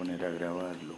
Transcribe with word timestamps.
poner 0.00 0.24
a 0.24 0.30
grabarlo. 0.30 0.94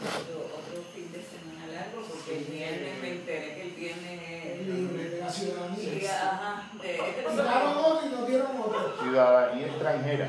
Otro, 0.00 0.38
otro 0.56 0.82
fin 0.94 1.12
de 1.12 1.20
semana 1.20 1.66
largo, 1.68 2.00
porque 2.08 2.38
el 2.38 2.44
viernes 2.46 3.02
me 3.02 3.10
enteré 3.10 3.54
que 3.56 3.62
el 3.62 3.70
viernes 3.72 4.20
es. 4.24 4.66
libre 4.66 5.04
de 5.10 5.20
la 5.20 5.28
ciudadanía. 5.30 5.76
Sí, 5.76 6.06
ajá. 6.06 6.70
De, 6.80 7.36
Daron 7.36 7.76
otro 7.76 8.06
y 8.06 8.10
nos 8.10 8.26
dieron 8.26 8.46
otro. 8.58 8.96
Ciudadanía 9.02 9.66
extranjera. 9.66 10.28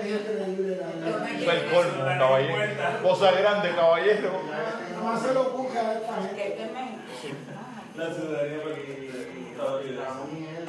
Es 0.00 0.06
increíble 0.10 0.76
la 1.46 1.54
el 1.54 1.70
colmo, 1.70 2.04
caballero. 2.04 3.02
Cosa 3.04 3.30
grande, 3.30 3.74
caballero. 3.76 4.32
No 5.04 5.20
se 5.20 5.32
lo 5.32 5.50
busca 5.50 5.80
a 5.80 5.92
esta 5.94 6.16
que 6.16 6.22
gente. 6.26 6.62
este. 6.64 6.70
Ah, 7.54 7.82
La 7.96 8.12
ciudadanía 8.12 8.62
para 8.64 8.74
que 8.74 8.82
Estados 9.52 9.84
Unidos. 9.84 10.68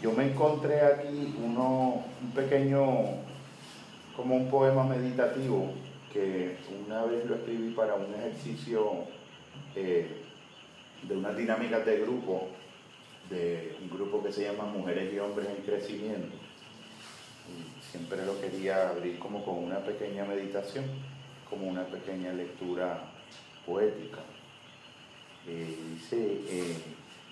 Yo 0.04 0.12
me 0.12 0.32
encontré 0.32 0.82
aquí 0.82 1.34
uno, 1.42 2.04
un 2.22 2.32
pequeño, 2.32 2.84
como 4.18 4.36
un 4.36 4.50
poema 4.50 4.84
meditativo, 4.84 5.72
que 6.12 6.58
una 6.86 7.06
vez 7.06 7.26
lo 7.26 7.36
escribí 7.36 7.70
para 7.72 7.96
un 7.96 8.14
ejercicio 8.14 9.06
eh, 9.78 10.24
de 11.08 11.18
unas 11.18 11.38
dinámicas 11.38 11.86
de 11.86 12.02
grupo, 12.02 12.50
de 13.30 13.78
un 13.82 13.90
grupo 13.90 14.22
que 14.22 14.34
se 14.34 14.44
llama 14.44 14.66
Mujeres 14.66 15.14
y 15.14 15.20
Hombres 15.20 15.48
en 15.48 15.64
Crecimiento. 15.64 16.36
Siempre 17.90 18.26
lo 18.26 18.42
quería 18.42 18.90
abrir 18.90 19.18
como 19.20 19.46
con 19.46 19.56
una 19.56 19.80
pequeña 19.80 20.26
meditación, 20.26 20.84
como 21.54 21.70
una 21.70 21.86
pequeña 21.86 22.34
lectura 22.34 23.00
poética. 23.64 24.20
Eh, 25.48 25.78
dice, 25.94 26.18
eh, 26.50 26.78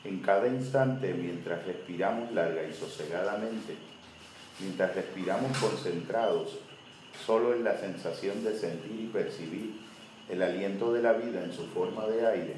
en 0.04 0.20
cada 0.20 0.48
instante, 0.48 1.14
mientras 1.14 1.66
respiramos 1.66 2.32
larga 2.32 2.62
y 2.64 2.72
sosegadamente, 2.72 3.76
mientras 4.60 4.94
respiramos 4.96 5.58
concentrados, 5.58 6.60
solo 7.26 7.56
en 7.56 7.64
la 7.64 7.78
sensación 7.78 8.44
de 8.44 8.58
sentir 8.58 9.00
y 9.02 9.08
percibir 9.08 9.74
el 10.30 10.44
aliento 10.44 10.94
de 10.94 11.02
la 11.02 11.14
vida 11.14 11.44
en 11.44 11.52
su 11.52 11.66
forma 11.68 12.06
de 12.06 12.28
aire, 12.28 12.56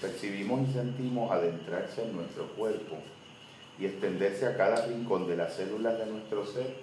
percibimos 0.00 0.66
y 0.66 0.72
sentimos 0.72 1.30
adentrarse 1.30 2.04
en 2.04 2.16
nuestro 2.16 2.46
cuerpo 2.52 2.96
y 3.78 3.84
extenderse 3.84 4.46
a 4.46 4.56
cada 4.56 4.86
rincón 4.86 5.28
de 5.28 5.36
las 5.36 5.54
células 5.54 5.98
de 5.98 6.06
nuestro 6.06 6.46
ser 6.46 6.74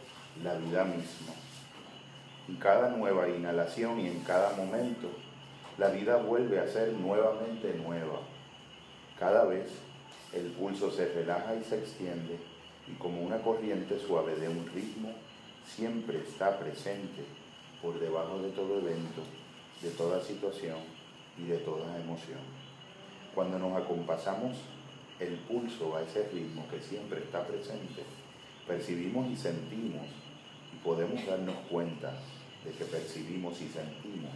la 0.43 0.53
vida 0.53 0.83
misma. 0.83 1.46
En 2.47 2.55
cada 2.55 2.89
nueva 2.89 3.27
inhalación 3.27 3.99
y 3.99 4.07
en 4.07 4.21
cada 4.21 4.55
momento, 4.55 5.09
la 5.77 5.89
vida 5.89 6.15
vuelve 6.15 6.59
a 6.59 6.67
ser 6.67 6.93
nuevamente 6.93 7.73
nueva. 7.73 8.21
Cada 9.19 9.43
vez 9.43 9.69
el 10.31 10.51
pulso 10.51 10.89
se 10.89 11.11
relaja 11.13 11.55
y 11.55 11.63
se 11.65 11.77
extiende 11.79 12.39
y 12.87 12.93
como 12.93 13.21
una 13.21 13.41
corriente 13.41 13.99
suave 13.99 14.35
de 14.35 14.47
un 14.47 14.65
ritmo, 14.73 15.11
siempre 15.65 16.19
está 16.19 16.57
presente 16.57 17.25
por 17.81 17.99
debajo 17.99 18.39
de 18.39 18.49
todo 18.51 18.79
evento, 18.79 19.21
de 19.81 19.89
toda 19.91 20.23
situación 20.23 20.77
y 21.37 21.47
de 21.47 21.57
toda 21.57 21.99
emoción. 21.99 22.39
Cuando 23.35 23.59
nos 23.59 23.77
acompasamos 23.77 24.57
el 25.19 25.35
pulso 25.39 25.97
a 25.97 26.01
ese 26.01 26.29
ritmo 26.29 26.65
que 26.69 26.79
siempre 26.79 27.19
está 27.19 27.45
presente, 27.45 28.03
percibimos 28.65 29.29
y 29.29 29.35
sentimos 29.35 30.05
y 30.73 30.77
podemos 30.77 31.25
darnos 31.25 31.55
cuenta 31.69 32.13
de 32.67 32.73
que 32.73 32.85
percibimos 32.85 33.61
y 33.61 33.69
sentimos 33.69 34.31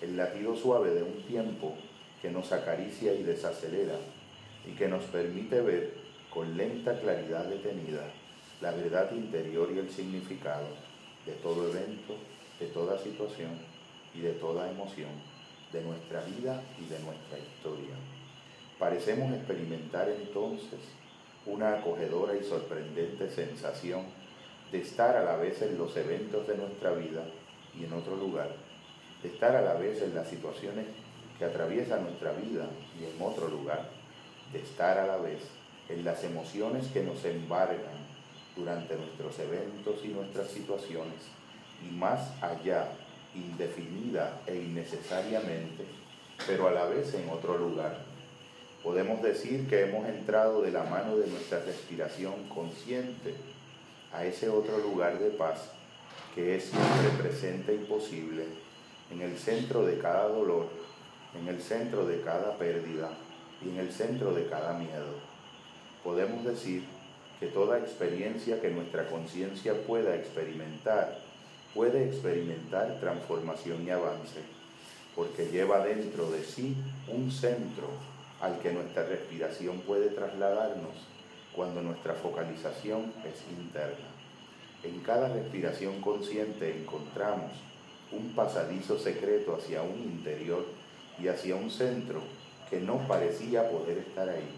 el 0.00 0.16
latido 0.16 0.54
suave 0.54 0.94
de 0.94 1.02
un 1.02 1.22
tiempo 1.22 1.74
que 2.22 2.30
nos 2.30 2.52
acaricia 2.52 3.12
y 3.12 3.24
desacelera 3.24 3.96
y 4.64 4.72
que 4.72 4.86
nos 4.86 5.02
permite 5.04 5.60
ver 5.60 5.94
con 6.32 6.56
lenta 6.56 7.00
claridad 7.00 7.46
detenida 7.46 8.08
la 8.60 8.70
verdad 8.70 9.10
interior 9.12 9.70
y 9.74 9.78
el 9.78 9.90
significado 9.90 10.68
de 11.26 11.32
todo 11.32 11.68
evento, 11.68 12.14
de 12.60 12.66
toda 12.66 12.98
situación 12.98 13.58
y 14.14 14.20
de 14.20 14.32
toda 14.34 14.70
emoción, 14.70 15.10
de 15.72 15.82
nuestra 15.82 16.22
vida 16.24 16.62
y 16.78 16.84
de 16.88 16.98
nuestra 17.00 17.38
historia. 17.38 17.96
Parecemos 18.78 19.34
experimentar 19.34 20.08
entonces 20.08 20.80
una 21.46 21.78
acogedora 21.78 22.36
y 22.36 22.44
sorprendente 22.44 23.28
sensación 23.30 24.04
de 24.70 24.82
estar 24.82 25.16
a 25.16 25.24
la 25.24 25.36
vez 25.36 25.60
en 25.62 25.76
los 25.76 25.96
eventos 25.96 26.46
de 26.46 26.56
nuestra 26.56 26.92
vida 26.92 27.24
y 27.78 27.84
en 27.84 27.92
otro 27.92 28.16
lugar, 28.16 28.50
de 29.22 29.28
estar 29.28 29.54
a 29.56 29.62
la 29.62 29.74
vez 29.74 30.02
en 30.02 30.14
las 30.14 30.28
situaciones 30.28 30.86
que 31.38 31.44
atraviesan 31.44 32.04
nuestra 32.04 32.32
vida 32.32 32.66
y 33.00 33.04
en 33.04 33.20
otro 33.20 33.48
lugar, 33.48 33.90
de 34.52 34.60
estar 34.60 34.98
a 34.98 35.06
la 35.06 35.16
vez 35.16 35.40
en 35.88 36.04
las 36.04 36.24
emociones 36.24 36.86
que 36.88 37.02
nos 37.02 37.24
embargan 37.24 38.06
durante 38.54 38.96
nuestros 38.96 39.38
eventos 39.38 40.04
y 40.04 40.08
nuestras 40.08 40.48
situaciones 40.50 41.14
y 41.86 41.94
más 41.94 42.32
allá, 42.42 42.88
indefinida 43.34 44.40
e 44.46 44.56
innecesariamente, 44.56 45.84
pero 46.46 46.68
a 46.68 46.72
la 46.72 46.86
vez 46.86 47.12
en 47.14 47.28
otro 47.28 47.58
lugar. 47.58 47.98
Podemos 48.82 49.22
decir 49.22 49.68
que 49.68 49.82
hemos 49.82 50.08
entrado 50.08 50.62
de 50.62 50.70
la 50.70 50.84
mano 50.84 51.16
de 51.16 51.26
nuestra 51.26 51.60
respiración 51.60 52.48
consciente 52.48 53.34
a 54.12 54.24
ese 54.24 54.48
otro 54.48 54.78
lugar 54.78 55.18
de 55.18 55.30
paz 55.30 55.75
que 56.36 56.56
es 56.56 56.64
siempre 56.64 57.08
presente 57.18 57.74
y 57.74 57.78
posible 57.78 58.44
en 59.10 59.22
el 59.22 59.38
centro 59.38 59.86
de 59.86 59.98
cada 59.98 60.28
dolor, 60.28 60.68
en 61.34 61.48
el 61.48 61.62
centro 61.62 62.06
de 62.06 62.20
cada 62.20 62.58
pérdida 62.58 63.08
y 63.64 63.70
en 63.70 63.78
el 63.78 63.90
centro 63.90 64.34
de 64.34 64.46
cada 64.46 64.74
miedo. 64.74 65.14
Podemos 66.04 66.44
decir 66.44 66.84
que 67.40 67.46
toda 67.46 67.78
experiencia 67.78 68.60
que 68.60 68.68
nuestra 68.68 69.08
conciencia 69.08 69.72
pueda 69.86 70.14
experimentar, 70.14 71.18
puede 71.74 72.04
experimentar 72.04 73.00
transformación 73.00 73.86
y 73.86 73.90
avance, 73.90 74.42
porque 75.14 75.46
lleva 75.46 75.86
dentro 75.86 76.30
de 76.30 76.44
sí 76.44 76.76
un 77.08 77.32
centro 77.32 77.88
al 78.42 78.58
que 78.58 78.74
nuestra 78.74 79.04
respiración 79.04 79.80
puede 79.80 80.08
trasladarnos 80.08 80.96
cuando 81.54 81.80
nuestra 81.80 82.12
focalización 82.12 83.10
es 83.24 83.42
interna. 83.58 84.15
En 84.86 85.00
cada 85.00 85.28
respiración 85.28 86.00
consciente 86.00 86.70
encontramos 86.78 87.50
un 88.12 88.32
pasadizo 88.36 88.96
secreto 88.96 89.56
hacia 89.56 89.82
un 89.82 89.98
interior 89.98 90.64
y 91.20 91.26
hacia 91.26 91.56
un 91.56 91.72
centro 91.72 92.20
que 92.70 92.78
no 92.78 92.98
parecía 93.08 93.68
poder 93.68 93.98
estar 93.98 94.28
ahí. 94.28 94.48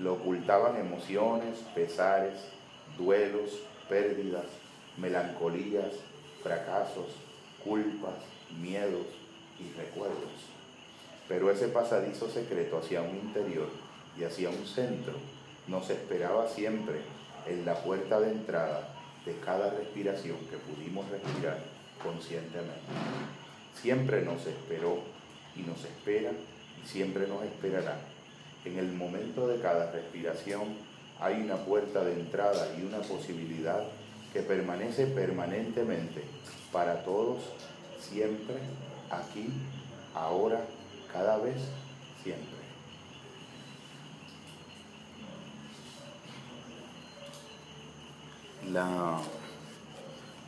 Lo 0.00 0.14
ocultaban 0.14 0.80
emociones, 0.80 1.58
pesares, 1.76 2.40
duelos, 2.98 3.50
pérdidas, 3.88 4.46
melancolías, 4.96 5.92
fracasos, 6.42 7.14
culpas, 7.62 8.16
miedos 8.60 9.06
y 9.60 9.78
recuerdos. 9.78 10.32
Pero 11.28 11.52
ese 11.52 11.68
pasadizo 11.68 12.28
secreto 12.28 12.78
hacia 12.78 13.00
un 13.00 13.16
interior 13.16 13.68
y 14.18 14.24
hacia 14.24 14.50
un 14.50 14.66
centro 14.66 15.14
nos 15.68 15.88
esperaba 15.88 16.48
siempre 16.48 16.96
en 17.46 17.64
la 17.64 17.76
puerta 17.76 18.18
de 18.18 18.32
entrada 18.32 18.91
de 19.24 19.36
cada 19.44 19.70
respiración 19.70 20.36
que 20.50 20.56
pudimos 20.56 21.08
respirar 21.10 21.58
conscientemente. 22.02 22.80
Siempre 23.80 24.22
nos 24.22 24.46
esperó 24.46 25.00
y 25.56 25.60
nos 25.60 25.84
espera 25.84 26.30
y 26.82 26.88
siempre 26.88 27.26
nos 27.26 27.42
esperará. 27.44 27.98
En 28.64 28.78
el 28.78 28.92
momento 28.92 29.46
de 29.48 29.60
cada 29.60 29.90
respiración 29.90 30.62
hay 31.20 31.40
una 31.40 31.56
puerta 31.56 32.04
de 32.04 32.12
entrada 32.14 32.74
y 32.78 32.84
una 32.84 32.98
posibilidad 32.98 33.84
que 34.32 34.40
permanece 34.40 35.06
permanentemente 35.06 36.22
para 36.72 37.04
todos, 37.04 37.38
siempre, 38.00 38.56
aquí, 39.10 39.48
ahora, 40.14 40.64
cada 41.12 41.36
vez, 41.38 41.56
siempre. 42.22 42.61
La, 48.72 49.18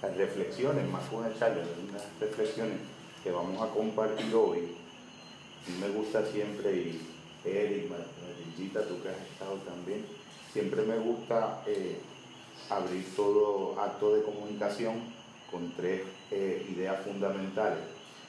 las 0.01 0.17
reflexiones, 0.17 0.89
más 0.91 1.09
que 1.09 1.17
una 1.17 1.39
charla, 1.39 1.63
las 1.93 2.21
reflexiones 2.21 2.79
que 3.23 3.31
vamos 3.31 3.61
a 3.61 3.73
compartir 3.73 4.35
hoy, 4.35 4.75
me 5.81 5.89
gusta 5.89 6.25
siempre, 6.27 6.75
y 6.75 7.01
Eric, 7.45 7.91
Margarita, 7.91 8.83
tú 8.89 9.03
que 9.03 9.09
has 9.09 9.21
estado 9.31 9.57
también, 9.67 10.05
siempre 10.53 10.83
me 10.83 10.99
gusta 10.99 11.63
eh, 11.67 11.99
abrir 12.71 13.05
todo 13.15 13.79
acto 13.81 14.15
de 14.15 14.23
comunicación 14.23 14.95
con 15.51 15.73
tres 15.73 16.03
eh, 16.31 16.67
ideas 16.75 17.05
fundamentales. 17.05 17.85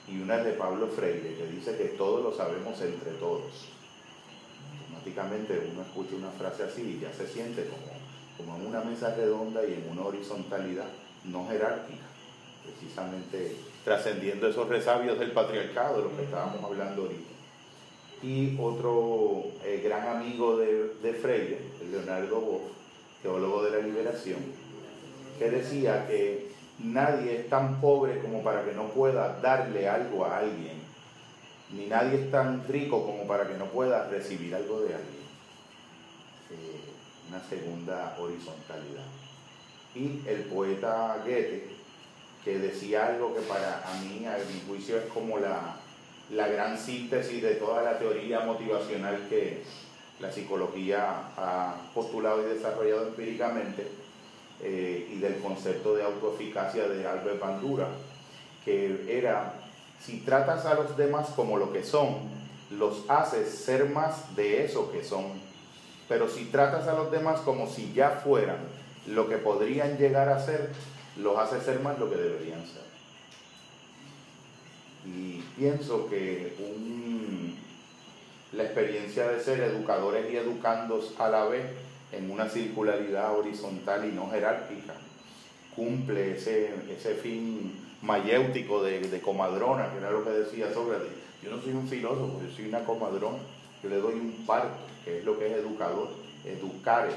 Y 0.07 0.21
una 0.21 0.38
es 0.38 0.45
de 0.45 0.51
Pablo 0.51 0.88
Freire, 0.88 1.36
que 1.36 1.47
dice 1.47 1.77
que 1.77 1.86
todo 1.97 2.21
lo 2.21 2.36
sabemos 2.36 2.80
entre 2.81 3.12
todos. 3.13 3.69
Automáticamente 4.81 5.69
uno 5.71 5.81
escucha 5.81 6.15
una 6.15 6.31
frase 6.31 6.63
así 6.63 6.81
y 6.81 7.00
ya 7.00 7.12
se 7.13 7.27
siente 7.27 7.68
como, 7.68 7.94
como 8.38 8.56
en 8.56 8.68
una 8.68 8.82
mesa 8.82 9.16
redonda 9.16 9.66
y 9.66 9.74
en 9.74 9.90
una 9.90 10.06
horizontalidad 10.06 10.88
no 11.26 11.48
jerárquica. 11.48 12.06
Precisamente 12.64 13.56
trascendiendo 13.84 14.48
esos 14.48 14.68
resabios 14.68 15.20
del 15.20 15.32
patriarcado, 15.32 15.98
de 15.98 16.04
lo 16.04 16.16
que 16.16 16.24
estábamos 16.24 16.64
hablando 16.64 17.04
ahorita. 17.04 17.30
Y 18.24 18.58
otro 18.60 19.44
eh, 19.64 19.82
gran 19.84 20.18
amigo 20.18 20.58
de, 20.58 20.96
de 20.96 21.14
Freire, 21.14 21.60
Leonardo 21.92 22.42
Boff, 22.42 22.62
teólogo 23.22 23.64
de 23.64 23.72
la 23.72 23.86
liberación, 23.86 24.40
que 25.38 25.52
decía 25.52 26.08
que 26.08 26.50
nadie 26.80 27.42
es 27.42 27.50
tan 27.50 27.80
pobre 27.80 28.20
como 28.20 28.44
para 28.44 28.66
que 28.66 28.74
no 28.74 28.88
pueda 28.90 29.40
darle 29.42 29.88
algo 29.88 30.26
a 30.26 30.40
alguien, 30.40 30.80
ni 31.72 31.86
nadie 31.86 32.24
es 32.24 32.31
tan 32.31 32.68
rico 32.68 33.06
como 33.06 33.28
para 33.28 33.48
que 33.48 33.56
no 33.56 33.66
pueda 33.66 34.08
recibir 34.10 34.56
algo 34.56 34.80
de 34.80 34.96
alguien. 34.96 35.26
Eh, 36.52 36.94
una 37.30 37.42
segunda 37.44 38.16
horizontalidad. 38.19 39.06
Y 39.95 40.22
el 40.27 40.42
poeta 40.45 41.18
Goethe, 41.24 41.68
que 42.44 42.60
decía 42.60 43.07
algo 43.07 43.33
que 43.33 43.42
para 43.42 43.81
a 43.88 43.94
mí, 44.01 44.25
a 44.25 44.38
mi 44.38 44.62
juicio, 44.68 44.98
es 44.98 45.06
como 45.06 45.39
la, 45.39 45.77
la 46.31 46.48
gran 46.48 46.77
síntesis 46.77 47.42
de 47.42 47.56
toda 47.56 47.81
la 47.81 47.98
teoría 47.98 48.42
motivacional 48.42 49.27
que 49.30 49.63
la 50.19 50.31
psicología 50.31 51.30
ha 51.38 51.75
postulado 51.94 52.42
y 52.42 52.54
desarrollado 52.54 53.07
empíricamente, 53.07 53.88
eh, 54.62 55.12
y 55.12 55.19
del 55.19 55.39
concepto 55.39 55.95
de 55.95 56.04
autoeficacia 56.04 56.88
de 56.88 57.06
Albert 57.06 57.39
Bandura, 57.39 57.88
que 58.63 59.06
era, 59.07 59.54
si 60.01 60.21
tratas 60.21 60.66
a 60.66 60.75
los 60.75 60.95
demás 60.95 61.30
como 61.36 61.57
lo 61.57 61.74
que 61.74 61.83
son, 61.83 62.19
los 62.71 63.04
haces 63.10 63.50
ser 63.50 63.89
más 63.89 64.36
de 64.36 64.63
eso 64.63 64.92
que 64.92 65.04
son. 65.04 65.44
Pero 66.07 66.30
si 66.30 66.46
tratas 66.46 66.88
a 66.88 66.94
los 66.94 67.12
demás 67.12 67.40
como 67.42 67.68
si 67.68 67.92
ya 67.94 68.22
fueran 68.24 68.57
lo 69.07 69.28
que 69.28 69.38
podrían 69.38 69.98
llegar 69.98 70.30
a 70.30 70.44
ser, 70.44 70.69
los 71.18 71.38
haces 71.38 71.63
ser 71.63 71.80
más 71.80 72.00
lo 72.00 72.10
que 72.10 72.18
deberían 72.18 72.66
ser. 72.66 72.86
Y 75.06 75.44
pienso 75.57 76.07
que 76.07 76.54
la 78.52 78.63
experiencia 78.63 79.28
de 79.28 79.40
ser 79.40 79.60
educadores 79.62 80.31
y 80.31 80.38
educandos 80.38 81.13
a 81.19 81.30
la 81.30 81.46
vez 81.46 81.66
en 82.12 82.31
una 82.31 82.50
circularidad 82.50 83.38
horizontal 83.38 84.06
y 84.06 84.12
no 84.12 84.30
jerárquica. 84.30 84.94
Cumple 85.75 86.38
ese, 86.38 86.74
ese 86.90 87.16
fin 87.16 87.74
mayéutico 88.02 88.81
de, 88.81 89.02
de, 89.02 89.19
comadrona, 89.19 89.92
que 89.92 89.98
era 89.98 90.12
lo 90.12 90.24
que 90.24 90.30
decía 90.30 90.74
Sócrates. 90.74 91.10
Yo 91.44 91.52
no 91.52 91.62
soy 91.62 91.74
un 91.74 91.88
filósofo, 91.88 92.40
yo 92.42 92.56
soy 92.56 92.68
una 92.68 92.84
comadrona. 92.86 93.40
Yo 93.86 93.92
le 93.92 94.02
doy 94.02 94.14
un 94.16 94.46
parto, 94.48 94.78
que 95.04 95.20
es 95.20 95.26
lo 95.26 95.38
que 95.38 95.46
es 95.46 95.54
educador, 95.54 96.10
educar, 96.44 97.08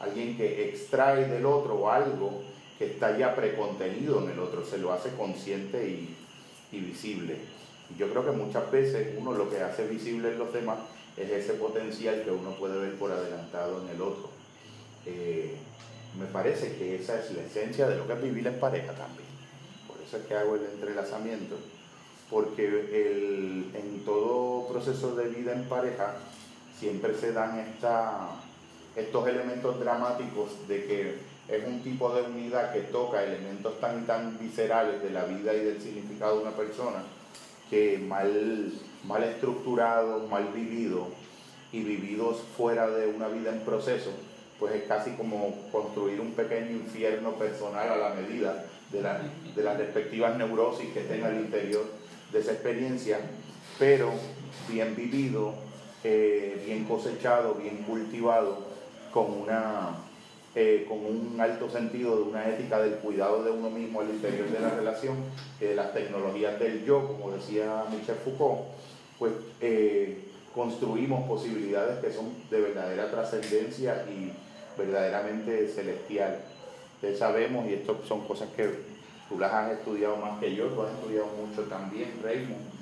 alguien 0.00 0.36
que 0.36 0.68
extrae 0.68 1.28
del 1.28 1.46
otro 1.46 1.90
algo 1.90 2.42
que 2.78 2.86
está 2.86 3.16
ya 3.16 3.34
precontenido 3.34 4.22
en 4.22 4.30
el 4.30 4.38
otro, 4.40 4.64
se 4.64 4.78
lo 4.78 4.92
hace 4.92 5.10
consciente 5.10 5.88
y, 5.88 6.16
y 6.72 6.80
visible. 6.80 7.36
Y 7.94 7.98
yo 7.98 8.10
creo 8.10 8.24
que 8.24 8.32
muchas 8.32 8.70
veces 8.72 9.14
uno 9.16 9.32
lo 9.32 9.48
que 9.48 9.60
hace 9.60 9.86
visible 9.86 10.32
en 10.32 10.38
los 10.38 10.52
demás 10.52 10.78
es 11.16 11.30
ese 11.30 11.54
potencial 11.54 12.22
que 12.24 12.30
uno 12.32 12.50
puede 12.56 12.78
ver 12.78 12.94
por 12.94 13.12
adelantado 13.12 13.82
en 13.82 13.88
el 13.94 14.02
otro. 14.02 14.28
Eh, 15.06 15.54
me 16.18 16.26
parece 16.26 16.76
que 16.76 16.96
esa 16.96 17.20
es 17.20 17.30
la 17.30 17.42
esencia 17.42 17.88
de 17.88 17.96
lo 17.96 18.06
que 18.06 18.14
es 18.14 18.22
vivir 18.22 18.46
en 18.46 18.58
pareja 18.58 18.92
también. 18.92 19.28
Por 19.86 19.96
eso 20.04 20.16
es 20.16 20.24
que 20.24 20.34
hago 20.34 20.56
el 20.56 20.64
entrelazamiento, 20.64 21.56
porque 22.30 22.66
el, 22.66 23.70
en 23.74 24.04
todo 24.04 24.66
proceso 24.68 25.14
de 25.14 25.28
vida 25.28 25.52
en 25.52 25.64
pareja 25.64 26.14
siempre 26.78 27.14
se 27.14 27.32
dan 27.32 27.58
esta, 27.58 28.28
estos 28.96 29.28
elementos 29.28 29.78
dramáticos 29.78 30.66
de 30.68 30.84
que 30.86 31.14
es 31.48 31.66
un 31.66 31.80
tipo 31.82 32.12
de 32.12 32.22
unidad 32.22 32.72
que 32.72 32.80
toca 32.80 33.22
elementos 33.22 33.80
tan 33.80 34.04
tan 34.06 34.36
viscerales 34.38 35.02
de 35.02 35.10
la 35.10 35.24
vida 35.24 35.54
y 35.54 35.60
del 35.60 35.80
significado 35.80 36.36
de 36.36 36.42
una 36.42 36.56
persona 36.56 37.04
que 37.70 37.98
mal, 37.98 38.72
mal 39.04 39.22
estructurados, 39.22 40.28
mal 40.28 40.48
vividos 40.52 41.08
y 41.72 41.82
vividos 41.82 42.42
fuera 42.56 42.88
de 42.88 43.06
una 43.08 43.28
vida 43.28 43.50
en 43.50 43.60
proceso, 43.60 44.10
pues 44.58 44.74
es 44.74 44.82
casi 44.84 45.12
como 45.12 45.54
construir 45.70 46.20
un 46.20 46.32
pequeño 46.32 46.70
infierno 46.70 47.32
personal 47.32 47.90
a 47.90 47.96
la 47.96 48.14
medida 48.14 48.64
de, 48.90 49.02
de 49.54 49.62
las 49.62 49.78
respectivas 49.78 50.36
neurosis 50.36 50.92
que 50.92 51.00
estén 51.00 51.24
al 51.24 51.36
interior 51.36 51.84
esa 52.38 52.52
experiencia, 52.52 53.18
pero 53.78 54.10
bien 54.68 54.94
vivido, 54.96 55.54
eh, 56.04 56.62
bien 56.64 56.84
cosechado, 56.84 57.54
bien 57.54 57.78
cultivado, 57.78 58.58
con, 59.12 59.32
una, 59.32 59.96
eh, 60.54 60.84
con 60.88 60.98
un 60.98 61.40
alto 61.40 61.70
sentido 61.70 62.16
de 62.16 62.22
una 62.22 62.48
ética 62.48 62.78
del 62.80 62.96
cuidado 62.96 63.42
de 63.42 63.50
uno 63.50 63.70
mismo 63.70 64.00
al 64.00 64.10
interior 64.10 64.48
de 64.48 64.60
la 64.60 64.70
relación, 64.70 65.16
de 65.60 65.74
las 65.74 65.92
tecnologías 65.92 66.58
del 66.60 66.84
yo, 66.84 67.06
como 67.06 67.32
decía 67.32 67.84
Michel 67.90 68.16
Foucault, 68.16 68.60
pues 69.18 69.32
eh, 69.60 70.18
construimos 70.54 71.26
posibilidades 71.26 71.98
que 72.04 72.12
son 72.12 72.26
de 72.50 72.60
verdadera 72.60 73.10
trascendencia 73.10 74.04
y 74.08 74.32
verdaderamente 74.78 75.68
celestial. 75.68 76.38
Sabemos, 77.18 77.68
y 77.68 77.74
esto 77.74 78.00
son 78.06 78.26
cosas 78.26 78.48
que 78.56 78.95
tú 79.28 79.38
las 79.38 79.52
has 79.52 79.72
estudiado 79.72 80.16
más 80.16 80.38
que 80.38 80.54
yo, 80.54 80.66
tú 80.68 80.82
has 80.82 80.92
estudiado 80.92 81.26
mucho 81.26 81.62
también, 81.62 82.12
Raymond, 82.22 82.76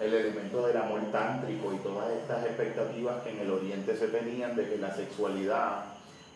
el 0.00 0.14
elemento 0.14 0.66
del 0.66 0.76
amor 0.76 1.00
tántrico 1.12 1.72
y 1.72 1.76
todas 1.78 2.10
estas 2.10 2.44
expectativas 2.44 3.22
que 3.22 3.30
en 3.30 3.38
el 3.40 3.50
Oriente 3.50 3.96
se 3.96 4.08
tenían 4.08 4.56
de 4.56 4.68
que 4.68 4.78
la 4.78 4.94
sexualidad 4.94 5.84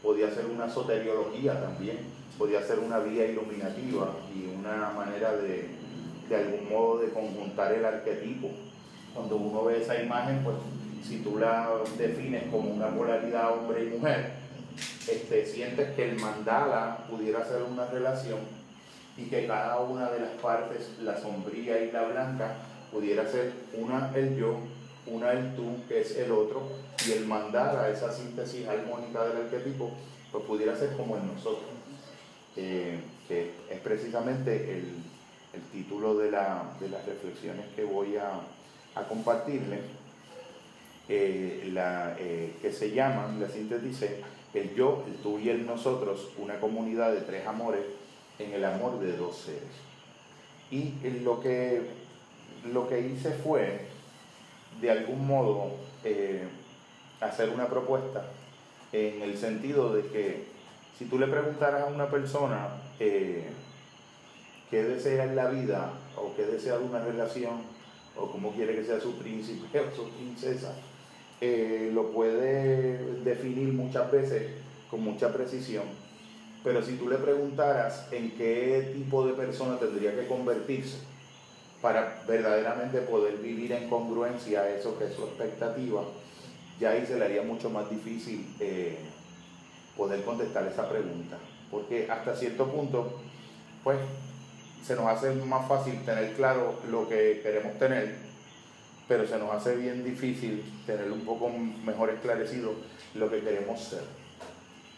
podía 0.02 0.30
ser 0.30 0.46
una 0.46 0.70
soteriología 0.70 1.60
también, 1.60 1.98
podía 2.38 2.62
ser 2.62 2.78
una 2.78 3.00
vía 3.00 3.26
iluminativa 3.26 4.12
y 4.34 4.46
una 4.46 4.90
manera 4.90 5.32
de, 5.36 5.68
de 6.28 6.36
algún 6.36 6.68
modo 6.68 6.98
de 6.98 7.10
conjuntar 7.10 7.72
el 7.72 7.84
arquetipo. 7.84 8.50
Cuando 9.14 9.36
uno 9.36 9.64
ve 9.64 9.82
esa 9.82 10.00
imagen, 10.00 10.44
pues 10.44 10.56
si 11.02 11.20
tú 11.20 11.38
la 11.38 11.70
defines 11.98 12.44
como 12.50 12.70
una 12.70 12.88
polaridad 12.88 13.52
hombre 13.52 13.84
y 13.84 13.88
mujer, 13.88 14.32
este, 15.08 15.46
sientes 15.46 15.94
que 15.96 16.10
el 16.10 16.20
mandala 16.20 17.06
pudiera 17.08 17.44
ser 17.44 17.62
una 17.62 17.86
relación 17.86 18.55
y 19.16 19.24
que 19.24 19.46
cada 19.46 19.80
una 19.80 20.10
de 20.10 20.20
las 20.20 20.32
partes, 20.42 20.90
la 21.02 21.18
sombría 21.18 21.82
y 21.82 21.90
la 21.90 22.04
blanca, 22.04 22.56
pudiera 22.92 23.26
ser 23.26 23.52
una 23.74 24.12
el 24.14 24.36
yo, 24.36 24.58
una 25.06 25.32
el 25.32 25.54
tú, 25.54 25.76
que 25.88 26.00
es 26.00 26.16
el 26.16 26.32
otro, 26.32 26.62
y 27.06 27.12
el 27.12 27.26
mandala, 27.26 27.88
esa 27.88 28.12
síntesis 28.12 28.66
armónica 28.66 29.24
del 29.24 29.44
arquetipo, 29.44 29.90
pues 30.30 30.44
pudiera 30.44 30.76
ser 30.76 30.96
como 30.96 31.16
en 31.16 31.26
nosotros, 31.26 31.70
eh, 32.56 32.98
que 33.28 33.52
es 33.70 33.80
precisamente 33.80 34.78
el, 34.78 34.84
el 35.54 35.62
título 35.72 36.16
de, 36.16 36.30
la, 36.30 36.64
de, 36.80 36.88
las 36.88 37.04
reflexiones 37.06 37.66
que 37.74 37.84
voy 37.84 38.16
a, 38.16 38.32
a 38.94 39.08
compartirle, 39.08 39.80
eh, 41.08 41.70
la, 41.72 42.16
eh, 42.18 42.54
que 42.60 42.72
se 42.72 42.90
llaman, 42.90 43.40
la 43.40 43.48
síntesis 43.48 44.04
el 44.52 44.74
yo, 44.74 45.04
el 45.06 45.14
tú 45.16 45.38
y 45.38 45.50
el 45.50 45.66
nosotros, 45.66 46.30
una 46.38 46.58
comunidad 46.58 47.12
de 47.12 47.20
tres 47.20 47.46
amores 47.46 47.82
en 48.38 48.52
el 48.52 48.64
amor 48.64 48.98
de 49.00 49.16
dos 49.16 49.36
seres. 49.36 49.62
Y 50.70 50.94
lo 51.22 51.40
que, 51.40 51.82
lo 52.72 52.88
que 52.88 53.00
hice 53.00 53.30
fue, 53.30 53.86
de 54.80 54.90
algún 54.90 55.26
modo, 55.26 55.70
eh, 56.04 56.44
hacer 57.20 57.48
una 57.50 57.66
propuesta 57.66 58.26
en 58.92 59.22
el 59.22 59.36
sentido 59.36 59.94
de 59.94 60.06
que 60.08 60.44
si 60.98 61.06
tú 61.06 61.18
le 61.18 61.26
preguntaras 61.26 61.82
a 61.82 61.86
una 61.86 62.08
persona 62.08 62.68
eh, 62.98 63.46
qué 64.70 64.82
desea 64.82 65.24
en 65.24 65.36
la 65.36 65.48
vida 65.48 65.92
o 66.16 66.34
qué 66.34 66.44
desea 66.44 66.78
de 66.78 66.84
una 66.84 67.04
relación 67.04 67.62
o 68.16 68.30
cómo 68.30 68.52
quiere 68.52 68.74
que 68.74 68.84
sea 68.84 69.00
su 69.00 69.16
príncipe 69.18 69.80
o 69.80 69.94
su 69.94 70.08
princesa, 70.10 70.72
eh, 71.40 71.90
lo 71.92 72.12
puede 72.12 73.20
definir 73.22 73.72
muchas 73.74 74.10
veces 74.10 74.52
con 74.90 75.02
mucha 75.02 75.32
precisión, 75.32 75.84
pero 76.66 76.82
si 76.82 76.96
tú 76.96 77.08
le 77.08 77.14
preguntaras 77.18 78.08
en 78.10 78.32
qué 78.32 78.90
tipo 78.92 79.24
de 79.24 79.34
persona 79.34 79.78
tendría 79.78 80.16
que 80.16 80.26
convertirse 80.26 80.96
para 81.80 82.24
verdaderamente 82.26 83.02
poder 83.02 83.36
vivir 83.36 83.70
en 83.70 83.88
congruencia 83.88 84.62
a 84.62 84.70
eso 84.70 84.98
que 84.98 85.04
es 85.04 85.14
su 85.14 85.22
expectativa, 85.22 86.02
ya 86.80 86.90
ahí 86.90 87.06
se 87.06 87.20
le 87.20 87.24
haría 87.24 87.42
mucho 87.42 87.70
más 87.70 87.88
difícil 87.88 88.52
eh, 88.58 88.98
poder 89.96 90.24
contestar 90.24 90.66
esa 90.66 90.90
pregunta, 90.90 91.38
porque 91.70 92.10
hasta 92.10 92.34
cierto 92.34 92.66
punto, 92.66 93.12
pues 93.84 93.98
se 94.84 94.96
nos 94.96 95.06
hace 95.06 95.30
más 95.36 95.68
fácil 95.68 96.04
tener 96.04 96.32
claro 96.32 96.80
lo 96.90 97.08
que 97.08 97.42
queremos 97.44 97.78
tener 97.78 98.26
pero 99.06 99.24
se 99.24 99.38
nos 99.38 99.52
hace 99.52 99.76
bien 99.76 100.02
difícil 100.02 100.64
tener 100.84 101.12
un 101.12 101.20
poco 101.20 101.48
mejor 101.48 102.10
esclarecido 102.10 102.72
lo 103.14 103.30
que 103.30 103.38
queremos 103.38 103.80
ser. 103.80 104.25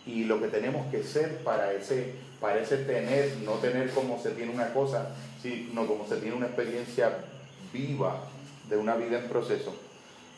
Y 0.09 0.25
lo 0.25 0.41
que 0.41 0.49
tenemos 0.49 0.91
que 0.91 1.05
ser 1.05 1.39
para 1.45 1.73
ese, 1.73 2.15
para 2.41 2.59
ese 2.59 2.79
tener, 2.79 3.37
no 3.45 3.53
tener 3.57 3.91
como 3.91 4.21
se 4.21 4.31
tiene 4.31 4.53
una 4.53 4.73
cosa, 4.73 5.15
sino 5.41 5.87
como 5.87 6.05
se 6.09 6.17
tiene 6.17 6.35
una 6.35 6.47
experiencia 6.47 7.25
viva 7.73 8.25
de 8.69 8.77
una 8.77 8.97
vida 8.97 9.21
en 9.21 9.29
proceso. 9.29 9.75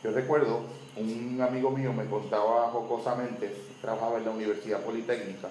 Yo 0.03 0.11
recuerdo, 0.11 0.61
un 0.97 1.41
amigo 1.41 1.71
mío 1.71 1.93
me 1.93 2.05
contaba 2.05 2.69
jocosamente, 2.69 3.55
trabajaba 3.81 4.17
en 4.17 4.25
la 4.25 4.31
Universidad 4.31 4.81
Politécnica, 4.81 5.49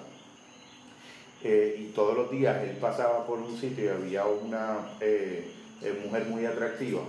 eh, 1.43 1.75
y 1.79 1.85
todos 1.93 2.15
los 2.15 2.29
días 2.29 2.63
él 2.63 2.77
pasaba 2.79 3.25
por 3.25 3.39
un 3.39 3.57
sitio 3.57 3.85
y 3.85 3.87
había 3.87 4.25
una 4.25 4.77
eh, 4.99 5.51
eh, 5.81 6.01
mujer 6.05 6.25
muy 6.25 6.45
atractiva 6.45 7.01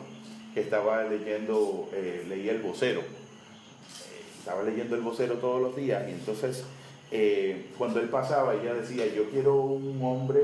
que 0.55 0.61
estaba 0.61 1.05
leyendo, 1.05 1.89
leía 2.29 2.53
el 2.53 2.61
vocero. 2.61 3.03
Estaba 4.39 4.63
leyendo 4.63 4.97
el 4.97 5.03
vocero 5.03 5.37
todos 5.37 5.63
los 5.63 5.77
días 5.77 6.07
y 6.09 6.13
entonces 6.13 6.65
eh, 7.15 7.67
cuando 7.77 8.01
él 8.01 8.09
pasaba 8.09 8.55
ella 8.55 8.73
decía, 8.73 9.07
yo 9.07 9.29
quiero 9.29 9.57
un 9.57 10.01
hombre 10.03 10.41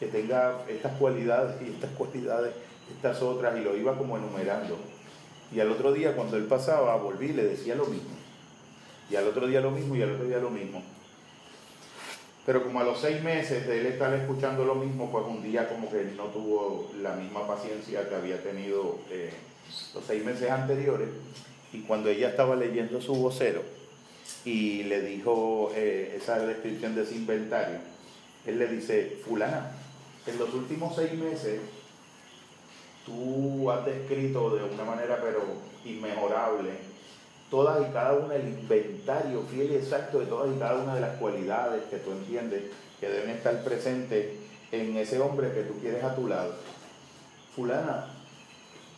que 0.00 0.06
tenga 0.06 0.64
estas 0.68 0.96
cualidades 0.96 1.60
y 1.60 1.70
estas 1.70 1.90
cualidades, 1.90 2.54
estas 2.96 3.20
otras, 3.20 3.58
y 3.58 3.60
lo 3.60 3.76
iba 3.76 3.94
como 3.96 4.16
enumerando. 4.16 4.78
Y 5.54 5.60
al 5.60 5.70
otro 5.70 5.92
día 5.92 6.16
cuando 6.16 6.38
él 6.38 6.44
pasaba, 6.44 6.96
volví 6.96 7.26
y 7.26 7.32
le 7.34 7.44
decía 7.44 7.74
lo 7.74 7.84
mismo. 7.84 8.08
Y 9.10 9.16
al 9.16 9.28
otro 9.28 9.46
día 9.46 9.60
lo 9.60 9.70
mismo 9.70 9.94
y 9.94 10.02
al 10.02 10.12
otro 10.12 10.24
día 10.24 10.38
lo 10.38 10.48
mismo. 10.48 10.82
Pero 12.46 12.62
como 12.62 12.80
a 12.80 12.84
los 12.84 12.98
seis 12.98 13.22
meses 13.22 13.66
de 13.66 13.80
él 13.80 13.86
estar 13.86 14.14
escuchando 14.14 14.64
lo 14.64 14.76
mismo, 14.76 15.10
pues 15.12 15.26
un 15.26 15.42
día 15.42 15.68
como 15.68 15.90
que 15.90 16.00
él 16.00 16.16
no 16.16 16.24
tuvo 16.24 16.90
la 17.02 17.14
misma 17.16 17.46
paciencia 17.46 18.08
que 18.08 18.14
había 18.14 18.42
tenido 18.42 18.98
eh, 19.10 19.30
los 19.94 20.04
seis 20.06 20.24
meses 20.24 20.50
anteriores. 20.50 21.08
Y 21.74 21.80
cuando 21.80 22.08
ella 22.08 22.30
estaba 22.30 22.56
leyendo 22.56 22.98
su 23.02 23.14
vocero 23.14 23.75
y 24.46 24.84
le 24.84 25.00
dijo 25.02 25.72
eh, 25.74 26.14
esa 26.16 26.38
descripción 26.38 26.94
de 26.94 27.02
ese 27.02 27.16
inventario, 27.16 27.78
él 28.46 28.58
le 28.60 28.68
dice, 28.68 29.18
fulana, 29.26 29.72
en 30.24 30.38
los 30.38 30.54
últimos 30.54 30.94
seis 30.94 31.12
meses 31.14 31.60
tú 33.04 33.68
has 33.70 33.84
descrito 33.84 34.56
de 34.56 34.62
una 34.64 34.84
manera 34.84 35.18
pero 35.20 35.42
inmejorable 35.84 36.70
todas 37.50 37.88
y 37.88 37.92
cada 37.92 38.14
una 38.14 38.36
el 38.36 38.48
inventario 38.48 39.42
fiel 39.50 39.72
y 39.72 39.74
exacto 39.76 40.20
de 40.20 40.26
todas 40.26 40.54
y 40.54 40.58
cada 40.58 40.80
una 40.80 40.94
de 40.94 41.00
las 41.00 41.16
cualidades 41.16 41.82
que 41.90 41.98
tú 41.98 42.12
entiendes 42.12 42.62
que 43.00 43.08
deben 43.08 43.30
estar 43.30 43.62
presentes 43.64 44.26
en 44.70 44.96
ese 44.96 45.20
hombre 45.20 45.52
que 45.52 45.62
tú 45.62 45.74
quieres 45.80 46.02
a 46.02 46.14
tu 46.14 46.26
lado. 46.28 46.54
Fulana, 47.54 48.06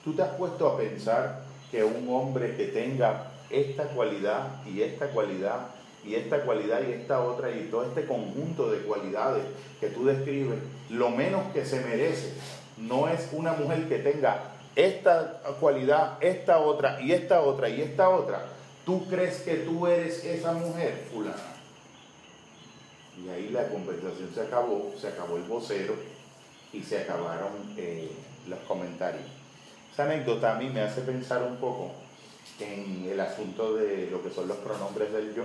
tú 0.04 0.14
te 0.14 0.22
has 0.22 0.34
puesto 0.34 0.68
a 0.68 0.78
pensar 0.78 1.42
que 1.70 1.84
un 1.84 2.08
hombre 2.08 2.56
que 2.56 2.66
tenga 2.66 3.32
esta 3.50 3.84
cualidad 3.84 4.64
y 4.66 4.82
esta 4.82 5.08
cualidad 5.08 5.68
y 6.04 6.14
esta 6.14 6.42
cualidad 6.42 6.80
y 6.88 6.92
esta 6.92 7.20
otra 7.22 7.50
y 7.50 7.68
todo 7.70 7.84
este 7.84 8.06
conjunto 8.06 8.70
de 8.70 8.78
cualidades 8.78 9.44
que 9.80 9.88
tú 9.88 10.06
describes, 10.06 10.58
lo 10.90 11.10
menos 11.10 11.52
que 11.52 11.64
se 11.64 11.80
merece 11.80 12.32
no 12.76 13.08
es 13.08 13.28
una 13.32 13.52
mujer 13.52 13.88
que 13.88 13.98
tenga 13.98 14.52
esta 14.76 15.40
cualidad, 15.58 16.18
esta 16.20 16.60
otra 16.60 17.00
y 17.00 17.12
esta 17.12 17.40
otra 17.40 17.68
y 17.68 17.82
esta 17.82 18.08
otra. 18.08 18.46
¿Tú 18.86 19.06
crees 19.08 19.40
que 19.40 19.56
tú 19.56 19.86
eres 19.86 20.24
esa 20.24 20.52
mujer, 20.52 21.08
fulana? 21.12 21.36
Y 23.22 23.28
ahí 23.28 23.50
la 23.50 23.68
conversación 23.68 24.30
se 24.32 24.40
acabó, 24.40 24.92
se 24.98 25.08
acabó 25.08 25.36
el 25.36 25.42
vocero 25.42 25.94
y 26.72 26.82
se 26.82 26.98
acabaron 26.98 27.50
eh, 27.76 28.10
los 28.48 28.60
comentarios. 28.60 29.24
Esa 29.92 30.04
anécdota 30.04 30.54
a 30.54 30.58
mí 30.58 30.70
me 30.70 30.80
hace 30.80 31.00
pensar 31.00 31.42
un 31.42 31.56
poco 31.56 31.90
en 32.60 33.08
el 33.10 33.20
asunto 33.20 33.74
de 33.74 34.08
lo 34.10 34.22
que 34.22 34.30
son 34.30 34.48
los 34.48 34.56
pronombres 34.58 35.12
del 35.12 35.34
yo, 35.34 35.44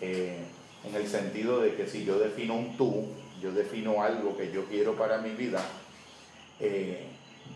eh, 0.00 0.38
en 0.84 0.94
el 0.94 1.06
sentido 1.06 1.60
de 1.60 1.74
que 1.74 1.86
si 1.86 2.04
yo 2.04 2.18
defino 2.18 2.54
un 2.54 2.76
tú, 2.76 3.06
yo 3.40 3.52
defino 3.52 4.02
algo 4.02 4.36
que 4.36 4.50
yo 4.50 4.64
quiero 4.66 4.94
para 4.94 5.18
mi 5.18 5.30
vida, 5.30 5.64
eh, 6.60 7.06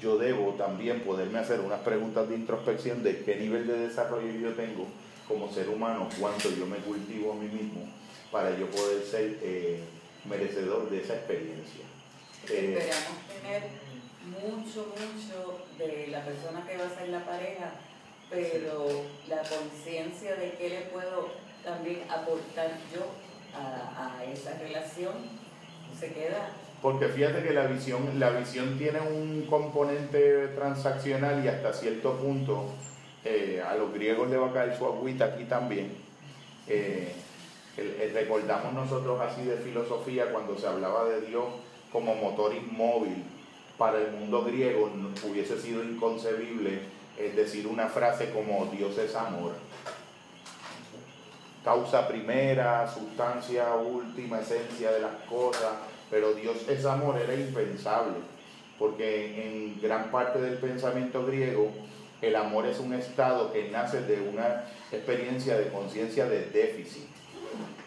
yo 0.01 0.19
debo 0.19 0.53
también 0.55 1.01
poderme 1.01 1.39
hacer 1.39 1.61
unas 1.61 1.81
preguntas 1.81 2.29
de 2.29 2.35
introspección 2.37 3.03
de 3.03 3.23
qué 3.23 3.37
nivel 3.37 3.67
de 3.67 3.89
desarrollo 3.89 4.31
yo 4.33 4.53
tengo 4.55 4.87
como 5.27 5.53
ser 5.53 5.69
humano, 5.69 6.09
cuánto 6.21 6.51
yo 6.51 6.67
me 6.67 6.77
cultivo 6.79 7.33
a 7.33 7.37
mí 7.37 7.49
mismo 7.49 7.89
para 8.31 8.57
yo 8.57 8.67
poder 8.71 9.03
ser 9.05 9.39
eh, 9.43 9.81
merecedor 10.25 10.91
de 10.91 11.01
esa 11.01 11.15
experiencia. 11.15 11.85
Eh, 12.51 12.77
Esperamos 12.79 13.27
tener 13.29 13.63
mucho, 14.27 14.93
mucho 14.95 15.65
de 15.79 16.09
la 16.09 16.25
persona 16.25 16.67
que 16.67 16.77
va 16.77 16.87
a 16.87 16.99
ser 16.99 17.09
la 17.09 17.25
pareja, 17.25 17.73
pero 18.31 18.87
la 19.29 19.39
conciencia 19.43 20.35
de 20.37 20.53
qué 20.59 20.69
le 20.69 20.81
puedo 20.93 21.29
también 21.65 22.03
aportar 22.11 22.71
yo 22.95 23.07
a, 23.59 24.17
a 24.19 24.25
esa 24.25 24.59
relación 24.59 25.13
se 25.99 26.13
queda 26.13 26.51
Porque 26.83 27.09
fíjate 27.09 27.43
que 27.43 27.53
la 27.55 27.67
visión, 27.67 28.19
la 28.21 28.31
visión 28.31 28.77
tiene 28.79 29.01
un 29.01 29.47
componente 29.49 30.49
transaccional 30.49 31.45
y 31.45 31.49
hasta 31.49 31.73
cierto 31.73 32.15
punto 32.19 32.65
eh, 33.25 33.63
a 33.67 33.75
los 33.77 33.93
griegos 33.95 34.29
le 34.31 34.37
va 34.37 34.51
a 34.51 34.53
caer 34.53 34.77
su 34.77 34.85
agüita 34.87 35.25
aquí 35.25 35.45
también. 35.45 35.93
Eh, 36.69 37.13
el- 37.77 38.01
el- 38.01 38.13
recordamos 38.13 38.73
nosotros 38.73 39.21
así 39.21 39.43
de 39.43 39.57
filosofía 39.57 40.31
cuando 40.33 40.57
se 40.59 40.67
hablaba 40.67 41.05
de 41.09 41.23
Dios 41.23 41.45
como 41.91 42.15
motor 42.15 42.55
inmóvil. 42.55 43.25
Para 43.79 43.99
el 43.99 44.13
mundo 44.13 44.45
griego 44.45 44.91
no- 44.95 45.11
hubiese 45.29 45.61
sido 45.61 45.83
inconcebible 45.83 46.79
eh, 47.19 47.33
decir 47.35 47.67
una 47.67 47.89
frase 47.89 48.31
como 48.31 48.67
Dios 48.67 48.99
es 48.99 49.15
amor. 49.15 49.53
Causa 51.65 52.07
primera, 52.07 52.87
sustancia 52.87 53.75
última, 53.75 54.41
esencia 54.41 54.93
de 54.93 55.01
las 55.01 55.15
cosas, 55.29 55.73
pero 56.11 56.35
Dios 56.35 56.59
es 56.69 56.85
amor 56.85 57.19
era 57.19 57.35
impensable, 57.35 58.19
porque 58.79 59.47
en 59.47 59.81
gran 59.81 60.11
parte 60.11 60.41
del 60.41 60.59
pensamiento 60.59 61.25
griego 61.25 61.71
el 62.21 62.37
amor 62.37 62.67
es 62.67 62.79
un 62.79 62.93
estado 62.93 63.53
que 63.53 63.71
nace 63.71 64.03
de 64.03 64.29
una 64.29 64.65
experiencia 64.93 65.57
de 65.57 65.69
conciencia 65.69 66.27
de 66.27 66.47
déficit. 66.47 67.09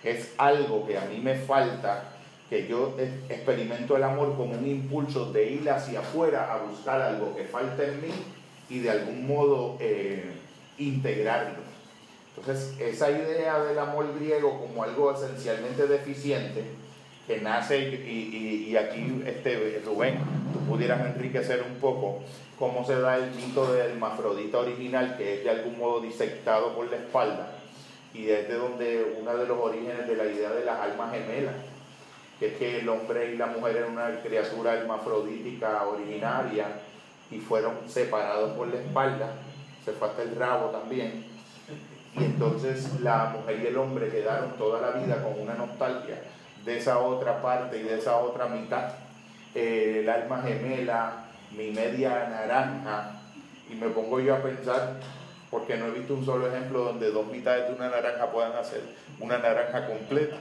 Es 0.04 0.34
algo 0.38 0.88
que 0.88 0.98
a 0.98 1.06
mí 1.06 1.20
me 1.20 1.36
falta, 1.36 2.16
que 2.50 2.68
yo 2.68 2.96
experimento 3.30 3.96
el 3.96 4.04
amor 4.04 4.36
como 4.36 4.54
un 4.54 4.68
impulso 4.68 5.32
de 5.32 5.52
ir 5.52 5.70
hacia 5.70 6.00
afuera 6.00 6.52
a 6.52 6.58
buscar 6.64 7.00
algo 7.00 7.36
que 7.36 7.44
falta 7.44 7.84
en 7.84 8.02
mí 8.02 8.12
y 8.70 8.80
de 8.80 8.90
algún 8.92 9.28
modo 9.28 9.78
eh, 9.80 10.24
integrarlo. 10.78 11.60
Entonces, 12.38 12.76
esa 12.80 13.10
idea 13.12 13.60
del 13.64 13.78
amor 13.80 14.14
griego 14.18 14.60
como 14.60 14.84
algo 14.84 15.14
esencialmente 15.14 15.88
deficiente, 15.88 16.64
que 17.28 17.42
nace, 17.42 17.78
y, 17.78 17.94
y- 18.68 18.70
y 18.72 18.78
aquí 18.78 19.22
este, 19.26 19.82
Rubén, 19.86 20.18
tú 20.54 20.60
pudieras 20.72 21.06
enriquecer 21.06 21.64
un 21.64 21.76
poco 21.80 22.20
cómo 22.58 22.86
se 22.86 23.00
da 23.00 23.18
el 23.18 23.32
mito 23.32 23.72
del 23.74 23.92
hermafrodita 23.92 24.60
original, 24.60 25.16
que 25.18 25.36
es 25.40 25.44
de 25.44 25.50
algún 25.50 25.78
modo 25.78 26.02
disectado 26.02 26.74
por 26.76 26.90
la 26.90 26.98
espalda, 26.98 27.52
y 28.14 28.30
es 28.30 28.48
de 28.48 28.56
donde 28.56 29.16
uno 29.22 29.36
de 29.38 29.46
los 29.48 29.58
orígenes 29.60 30.08
de 30.08 30.16
la 30.16 30.26
idea 30.26 30.50
de 30.52 30.66
las 30.66 30.80
almas 30.80 31.12
gemelas, 31.14 31.56
que 32.40 32.48
es 32.48 32.54
que 32.58 32.80
el 32.80 32.90
hombre 32.90 33.34
y 33.34 33.38
la 33.38 33.48
mujer 33.48 33.78
eran 33.78 33.92
una 33.92 34.22
criatura 34.22 34.74
hermafrodítica 34.74 35.84
originaria 35.86 36.68
y 37.32 37.40
fueron 37.40 37.74
separados 37.88 38.52
por 38.52 38.68
la 38.68 38.80
espalda, 38.80 39.32
se 39.86 39.92
fue 39.94 40.08
hasta 40.08 40.24
el 40.24 40.36
rabo 40.36 40.70
también, 40.70 41.26
y 42.18 42.24
entonces 42.24 43.00
la 43.02 43.26
mujer 43.26 43.60
y 43.62 43.68
el 43.68 43.78
hombre 43.78 44.10
quedaron 44.10 44.52
toda 44.58 44.82
la 44.82 45.00
vida 45.00 45.24
con 45.24 45.40
una 45.40 45.54
nostalgia 45.54 46.22
de 46.66 46.78
esa 46.78 47.00
otra 47.00 47.42
parte 47.42 47.80
y 47.80 47.84
de 47.84 47.98
esa 47.98 48.18
otra 48.18 48.48
mitad, 48.48 48.94
eh, 49.56 50.00
el 50.02 50.10
alma 50.10 50.42
gemela, 50.42 51.26
mi 51.56 51.72
media 51.72 52.28
naranja, 52.30 53.22
y 53.70 53.76
me 53.76 53.88
pongo 53.90 54.20
yo 54.20 54.36
a 54.36 54.42
pensar, 54.42 54.96
porque 55.50 55.78
no 55.78 55.88
he 55.88 55.92
visto 55.92 56.14
un 56.14 56.26
solo 56.26 56.48
ejemplo 56.48 56.84
donde 56.84 57.12
dos 57.12 57.28
mitades 57.28 57.68
de 57.70 57.76
una 57.76 57.90
naranja 57.90 58.32
puedan 58.32 58.54
hacer 58.54 58.82
una 59.20 59.38
naranja 59.38 59.88
completa. 59.88 60.38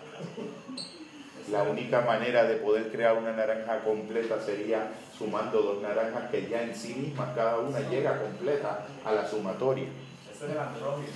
La 1.51 1.63
única 1.63 2.03
manera 2.03 2.45
de 2.45 2.57
poder 2.57 2.91
crear 2.91 3.17
una 3.17 3.33
naranja 3.33 3.81
completa 3.81 4.41
sería 4.41 4.91
sumando 5.17 5.63
dos 5.63 5.83
naranjas 5.83 6.31
que 6.31 6.49
ya 6.49 6.63
en 6.63 6.77
sí 6.77 6.95
mismas 6.95 7.35
cada 7.35 7.59
una 7.59 7.81
llega 7.81 8.21
completa 8.21 8.87
a 9.05 9.13
la 9.13 9.27
sumatoria. 9.27 9.87
Ese 10.31 10.45
es 10.45 10.51
el 10.53 10.59
andrógino. 10.59 11.09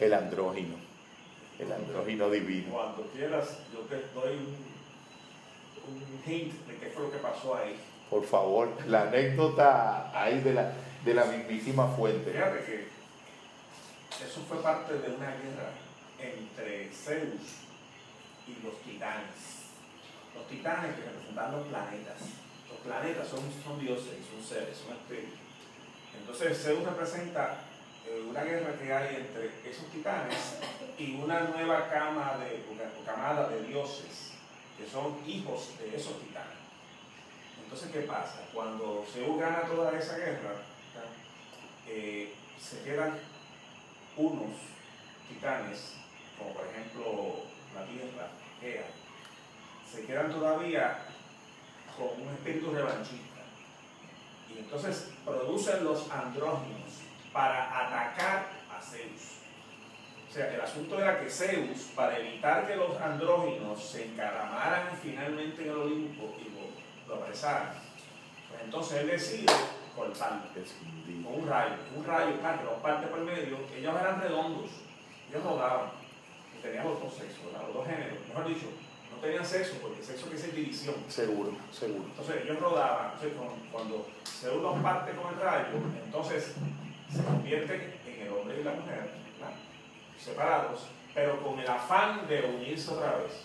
El 0.00 0.14
andrógino, 0.14 0.74
el 1.60 1.72
andrógino 1.72 2.30
divino. 2.30 2.72
Cuando 2.72 3.02
quieras, 3.14 3.58
yo 3.72 3.80
te 3.80 3.96
doy 4.14 4.36
un, 4.36 5.94
un 5.94 6.22
hint 6.26 6.54
de 6.66 6.76
qué 6.76 6.86
fue 6.86 7.04
lo 7.04 7.12
que 7.12 7.18
pasó 7.18 7.54
ahí. 7.54 7.76
Por 8.10 8.24
favor, 8.24 8.68
la 8.86 9.02
anécdota 9.02 10.10
ahí 10.20 10.40
de 10.40 10.54
la, 10.54 10.72
de 11.04 11.14
la 11.14 11.24
mismísima 11.26 11.86
fuente. 11.86 12.32
Fíjate 12.32 12.64
que 12.64 12.88
eso 14.26 14.40
fue 14.48 14.60
parte 14.60 14.94
de 14.94 15.14
una 15.14 15.26
guerra 15.26 15.70
entre 16.18 16.88
Zeus 16.88 17.61
y 18.46 18.64
los 18.64 18.80
titanes. 18.82 19.70
Los 20.34 20.48
titanes 20.48 20.96
que 20.96 21.02
representan 21.02 21.52
los 21.52 21.66
planetas. 21.68 22.20
Los 22.68 22.78
planetas 22.80 23.28
son, 23.28 23.40
son 23.62 23.78
dioses, 23.78 24.18
son 24.30 24.42
seres, 24.42 24.76
son 24.78 24.96
espíritus. 24.96 25.38
Entonces 26.18 26.62
Zeus 26.62 26.84
representa 26.84 27.58
eh, 28.06 28.24
una 28.28 28.42
guerra 28.42 28.74
que 28.78 28.92
hay 28.92 29.16
entre 29.16 29.46
esos 29.68 29.86
titanes 29.90 30.58
y 30.98 31.16
una 31.16 31.40
nueva 31.40 31.88
cama 31.88 32.36
de, 32.38 32.64
una 32.70 32.84
camada 33.04 33.48
de 33.48 33.62
dioses 33.64 34.32
que 34.76 34.88
son 34.88 35.18
hijos 35.26 35.78
de 35.78 35.96
esos 35.96 36.20
titanes. 36.20 36.62
Entonces, 37.62 37.90
¿qué 37.90 38.00
pasa? 38.00 38.40
Cuando 38.52 39.04
Zeus 39.10 39.40
gana 39.40 39.62
toda 39.62 39.96
esa 39.98 40.18
guerra, 40.18 40.56
eh, 41.88 42.34
se 42.60 42.82
quedan 42.82 43.18
unos 44.16 44.50
titanes, 45.28 45.94
como 46.38 46.54
por 46.54 46.66
ejemplo 46.66 47.44
la 47.74 47.84
Tierra, 47.86 48.28
Gea, 48.60 48.84
se 49.90 50.06
quedan 50.06 50.30
todavía 50.32 50.98
con 51.96 52.22
un 52.22 52.32
espíritu 52.34 52.72
revanchista. 52.72 53.42
Y 54.48 54.58
entonces 54.58 55.10
producen 55.24 55.84
los 55.84 56.10
andróginos 56.10 56.90
para 57.32 57.86
atacar 57.86 58.46
a 58.70 58.80
Zeus. 58.80 59.38
O 60.28 60.32
sea, 60.32 60.52
el 60.54 60.60
asunto 60.60 60.98
era 60.98 61.20
que 61.20 61.28
Zeus, 61.28 61.90
para 61.94 62.18
evitar 62.18 62.66
que 62.66 62.76
los 62.76 62.98
andróginos 63.00 63.82
se 63.82 64.06
encaramaran 64.06 64.96
finalmente 65.02 65.62
en 65.62 65.70
el 65.70 65.76
Olimpo 65.76 66.34
y 66.40 66.44
lo, 67.08 67.14
lo 67.14 67.22
apresaran, 67.22 67.74
pues 68.48 68.62
entonces 68.62 69.00
él 69.02 69.08
decide 69.08 69.52
cortarlo 69.94 70.42
con 71.22 71.34
un 71.42 71.48
rayo, 71.48 71.74
un 71.94 72.04
rayo, 72.04 72.40
parte, 72.40 72.64
los 72.64 72.80
parte 72.80 73.06
por 73.08 73.20
medio, 73.20 73.58
ellos 73.76 73.94
eran 74.00 74.20
redondos, 74.20 74.70
ellos 75.28 75.44
rodaban, 75.44 75.90
tenían 76.62 76.84
los 76.84 77.00
dos 77.00 77.12
sexos, 77.14 77.52
los 77.52 77.74
dos 77.74 77.86
géneros, 77.86 78.18
mejor 78.28 78.48
dicho, 78.48 78.66
no 79.10 79.18
tenían 79.18 79.44
sexo, 79.44 79.74
porque 79.82 80.02
sexo 80.02 80.26
quiere 80.26 80.38
decir 80.38 80.54
división. 80.54 80.94
Seguro, 81.08 81.52
seguro. 81.72 82.04
Entonces 82.06 82.44
ellos 82.44 82.60
rodaban, 82.60 83.12
entonces 83.14 83.32
cuando 83.70 84.06
Zeus 84.24 84.82
parte 84.82 85.12
con 85.12 85.34
el 85.34 85.40
rayo, 85.40 85.76
entonces 86.04 86.54
se 87.10 87.22
convierten 87.22 87.94
en 88.06 88.26
el 88.26 88.32
hombre 88.32 88.60
y 88.60 88.64
la 88.64 88.72
mujer, 88.72 89.10
¿verdad? 89.38 89.54
separados, 90.18 90.86
pero 91.14 91.42
con 91.42 91.58
el 91.58 91.68
afán 91.68 92.26
de 92.28 92.42
unirse 92.42 92.92
otra 92.92 93.16
vez. 93.16 93.44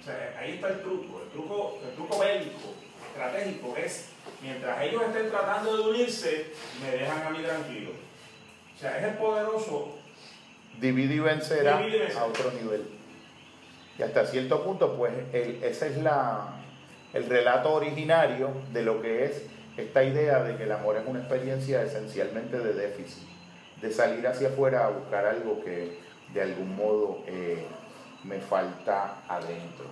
O 0.00 0.04
sea, 0.04 0.36
ahí 0.38 0.54
está 0.54 0.68
el 0.68 0.82
truco, 0.82 1.22
el 1.22 1.30
truco, 1.30 1.78
el 1.82 1.94
truco 1.94 2.18
bélico, 2.18 2.74
estratégico 3.08 3.76
es, 3.76 4.10
mientras 4.42 4.82
ellos 4.82 5.02
estén 5.02 5.30
tratando 5.30 5.76
de 5.76 5.90
unirse, 5.90 6.52
me 6.82 6.90
dejan 6.90 7.26
a 7.26 7.30
mí 7.30 7.42
tranquilo. 7.42 7.92
O 8.74 8.78
sea, 8.78 8.98
es 8.98 9.04
el 9.04 9.14
poderoso. 9.14 9.98
Divide 10.80 11.14
y 11.14 11.18
vencerá 11.20 11.78
Divide 11.78 12.12
a 12.18 12.24
otro 12.24 12.50
nivel. 12.52 12.82
Y 13.98 14.02
hasta 14.02 14.26
cierto 14.26 14.64
punto, 14.64 14.96
pues, 14.96 15.12
el- 15.32 15.62
ese 15.62 15.88
es 15.88 15.96
la, 15.98 16.48
el 17.12 17.26
relato 17.26 17.72
originario 17.72 18.50
de 18.72 18.82
lo 18.82 19.00
que 19.00 19.24
es 19.26 19.42
esta 19.76 20.02
idea 20.04 20.42
de 20.42 20.56
que 20.56 20.64
el 20.64 20.72
amor 20.72 20.96
es 20.96 21.02
una 21.06 21.20
experiencia 21.20 21.82
esencialmente 21.82 22.58
de 22.58 22.72
déficit, 22.74 23.24
de 23.80 23.92
salir 23.92 24.26
hacia 24.26 24.48
afuera 24.48 24.86
a 24.86 24.90
buscar 24.90 25.26
algo 25.26 25.62
que 25.64 25.98
de 26.32 26.42
algún 26.42 26.74
modo 26.76 27.22
eh, 27.26 27.64
me 28.24 28.40
falta 28.40 29.22
adentro. 29.28 29.86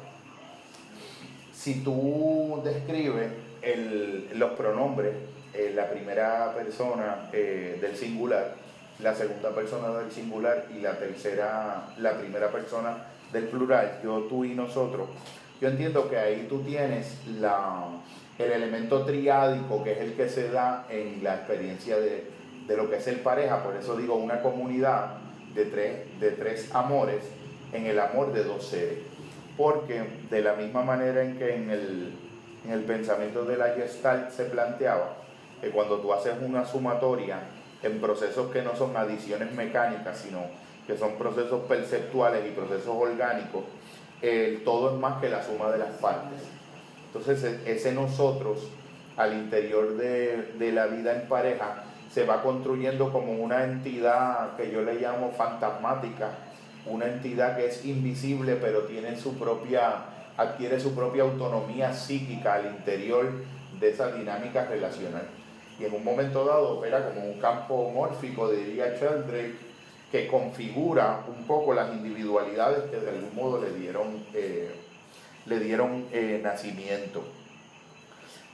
Si 1.53 1.83
tú 1.85 2.61
describes 2.65 3.31
el- 3.63 4.29
los 4.35 4.53
pronombres, 4.53 5.15
eh, 5.55 5.73
la 5.75 5.89
primera 5.91 6.53
persona 6.55 7.29
eh, 7.33 7.79
del 7.81 7.97
singular, 7.97 8.55
la 9.03 9.15
segunda 9.15 9.51
persona 9.51 9.89
del 9.99 10.11
singular 10.11 10.67
y 10.75 10.81
la 10.81 10.99
tercera, 10.99 11.89
la 11.99 12.19
primera 12.19 12.51
persona 12.51 13.05
del 13.33 13.45
plural, 13.45 14.01
yo, 14.03 14.21
tú 14.29 14.45
y 14.45 14.55
nosotros, 14.55 15.09
yo 15.61 15.69
entiendo 15.69 16.09
que 16.09 16.19
ahí 16.19 16.47
tú 16.49 16.61
tienes 16.63 17.19
la, 17.41 17.89
el 18.39 18.53
elemento 18.53 19.05
triádico 19.05 19.83
que 19.83 19.93
es 19.93 19.99
el 19.99 20.15
que 20.15 20.29
se 20.29 20.51
da 20.51 20.87
en 20.91 21.23
la 21.23 21.37
experiencia 21.37 21.99
de, 21.99 22.31
de 22.67 22.77
lo 22.77 22.91
que 22.91 22.97
es 22.97 23.07
el 23.07 23.21
pareja, 23.21 23.63
por 23.63 23.77
eso 23.77 23.97
digo 23.97 24.15
una 24.15 24.43
comunidad 24.43 25.19
de 25.55 25.67
tres, 25.67 26.21
de 26.21 26.31
tres 26.33 26.75
amores 26.75 27.23
en 27.73 27.87
el 27.87 27.99
amor 27.99 28.33
de 28.33 28.45
dos 28.45 28.67
seres. 28.67 28.99
Porque 29.57 30.03
de 30.31 30.43
la 30.43 30.55
misma 30.55 30.83
manera 30.83 31.23
en 31.23 31.39
que 31.39 31.55
en 31.55 31.71
el, 31.71 32.13
en 32.65 32.73
el 32.73 32.83
pensamiento 32.83 33.45
de 33.45 33.57
la 33.57 33.69
Gestalt 33.75 34.31
se 34.31 34.45
planteaba 34.47 35.17
que 35.61 35.71
cuando 35.71 35.99
tú 35.99 36.13
haces 36.13 36.35
una 36.41 36.65
sumatoria 36.65 37.41
en 37.83 38.01
procesos 38.01 38.51
que 38.53 38.63
no 38.63 38.77
son 38.77 38.97
adiciones 38.97 39.53
mecánicas, 39.53 40.19
sino 40.19 40.41
que 40.87 40.97
son 40.97 41.15
procesos 41.15 41.63
perceptuales 41.67 42.45
y 42.47 42.51
procesos 42.51 42.95
orgánicos, 42.95 43.65
el 44.21 44.63
todo 44.65 44.95
es 44.95 45.01
más 45.01 45.21
que 45.21 45.29
la 45.29 45.43
suma 45.45 45.71
de 45.71 45.79
las 45.79 45.91
partes. 45.97 46.41
Entonces 47.07 47.43
e- 47.45 47.73
ese 47.73 47.93
nosotros 47.93 48.69
al 49.17 49.35
interior 49.35 49.97
de, 49.97 50.55
de 50.59 50.73
la 50.73 50.87
vida 50.87 51.15
en 51.15 51.29
pareja 51.29 51.85
se 52.11 52.25
va 52.25 52.43
construyendo 52.43 53.13
como 53.13 53.33
una 53.33 53.65
entidad 53.65 54.57
que 54.57 54.71
yo 54.71 54.83
le 54.83 54.95
llamo 54.95 55.33
fantasmática, 55.33 56.31
una 56.87 57.07
entidad 57.07 57.57
que 57.57 57.67
es 57.67 57.85
invisible 57.85 58.57
pero 58.57 58.83
tiene 58.83 59.17
su 59.17 59.39
propia, 59.39 60.05
adquiere 60.37 60.81
su 60.81 60.95
propia 60.95 61.23
autonomía 61.23 61.93
psíquica 61.93 62.55
al 62.55 62.67
interior 62.67 63.31
de 63.79 63.91
esa 63.91 64.13
dinámica 64.13 64.67
relacional. 64.67 65.27
En 65.85 65.93
un 65.93 66.05
momento 66.05 66.45
dado 66.45 66.79
opera 66.79 67.09
como 67.09 67.25
un 67.25 67.41
campo 67.41 67.91
mórfico, 67.91 68.51
diría 68.51 68.95
Sheldrake, 68.95 69.57
que 70.13 70.29
configura 70.29 71.25
un 71.27 71.45
poco 71.45 71.75
las 71.75 71.93
individualidades 71.93 72.91
que 72.91 72.99
de 72.99 73.11
algún 73.11 73.35
modo 73.35 73.61
le 73.61 73.73
dieron, 73.73 74.25
eh, 74.35 74.71
le 75.47 75.59
dieron 75.59 76.07
eh, 76.13 76.39
nacimiento. 76.43 77.25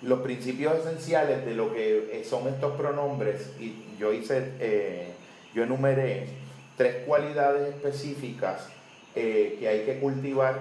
Los 0.01 0.21
principios 0.21 0.79
esenciales 0.79 1.45
de 1.45 1.55
lo 1.55 1.75
que 1.75 2.21
eh, 2.21 2.25
son 2.25 2.47
estos 2.47 2.77
pronombres, 2.77 3.51
y 3.59 3.75
yo 3.99 4.12
hice, 4.12 5.12
yo 5.53 5.64
enumeré 5.64 6.29
tres 6.77 7.05
cualidades 7.05 7.75
específicas 7.75 8.69
que 9.12 9.69
hay 9.69 9.81
que 9.85 9.99
cultivar, 9.99 10.61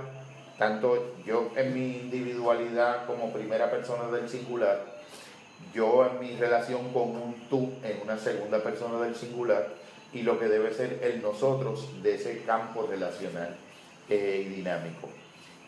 tanto 0.58 1.13
yo 1.23 1.51
en 1.56 1.75
mi 1.75 1.97
individualidad 1.99 3.06
como 3.06 3.32
primera 3.32 3.69
persona 3.69 4.10
del 4.10 4.27
singular, 4.27 4.96
yo 5.74 6.06
en 6.06 6.20
mi 6.20 6.36
relación 6.36 6.91
con 6.91 7.10
un 7.10 7.36
tú 7.50 7.72
en 7.84 8.02
una 8.04 8.17
segunda 8.17 8.62
persona 8.63 9.00
del 9.04 9.15
singular, 9.15 9.67
y 10.13 10.22
lo 10.22 10.39
que 10.39 10.48
debe 10.48 10.74
ser 10.74 11.00
el 11.04 11.22
nosotros 11.22 12.02
de 12.02 12.15
ese 12.15 12.41
campo 12.43 12.88
relacional 12.88 13.56
y 14.10 14.15
dinámico. 14.15 15.10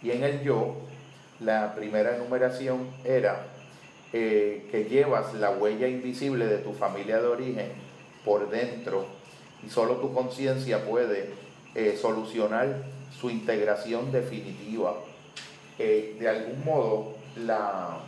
Y 0.01 0.11
en 0.11 0.23
el 0.23 0.41
yo, 0.41 0.75
la 1.41 1.75
primera 1.75 2.15
enumeración 2.15 2.89
era 3.03 3.47
eh, 4.13 4.67
que 4.71 4.85
llevas 4.85 5.33
la 5.33 5.51
huella 5.51 5.87
invisible 5.87 6.47
de 6.47 6.59
tu 6.59 6.73
familia 6.73 7.21
de 7.21 7.27
origen 7.27 7.71
por 8.23 8.49
dentro 8.49 9.05
y 9.65 9.69
solo 9.69 9.97
tu 9.97 10.13
conciencia 10.13 10.85
puede 10.85 11.31
eh, 11.75 11.97
solucionar 12.01 12.83
su 13.19 13.29
integración 13.29 14.11
definitiva. 14.11 14.95
De 15.77 16.27
algún 16.27 16.65
modo, 16.65 17.15
la, 17.37 17.99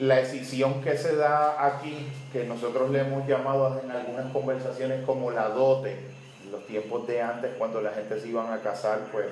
la 0.00 0.20
escisión 0.20 0.82
que 0.82 0.96
se 0.96 1.16
da 1.16 1.66
aquí, 1.66 2.06
que 2.32 2.44
nosotros 2.44 2.90
le 2.90 3.00
hemos 3.00 3.26
llamado 3.26 3.80
en 3.82 3.90
algunas 3.90 4.32
conversaciones 4.32 5.04
como 5.04 5.30
la 5.30 5.48
dote, 5.48 5.96
en 6.44 6.52
los 6.52 6.66
tiempos 6.66 7.06
de 7.06 7.22
antes 7.22 7.52
cuando 7.58 7.80
la 7.80 7.92
gente 7.92 8.20
se 8.20 8.28
iban 8.28 8.52
a 8.52 8.60
casar, 8.60 9.00
pues 9.12 9.26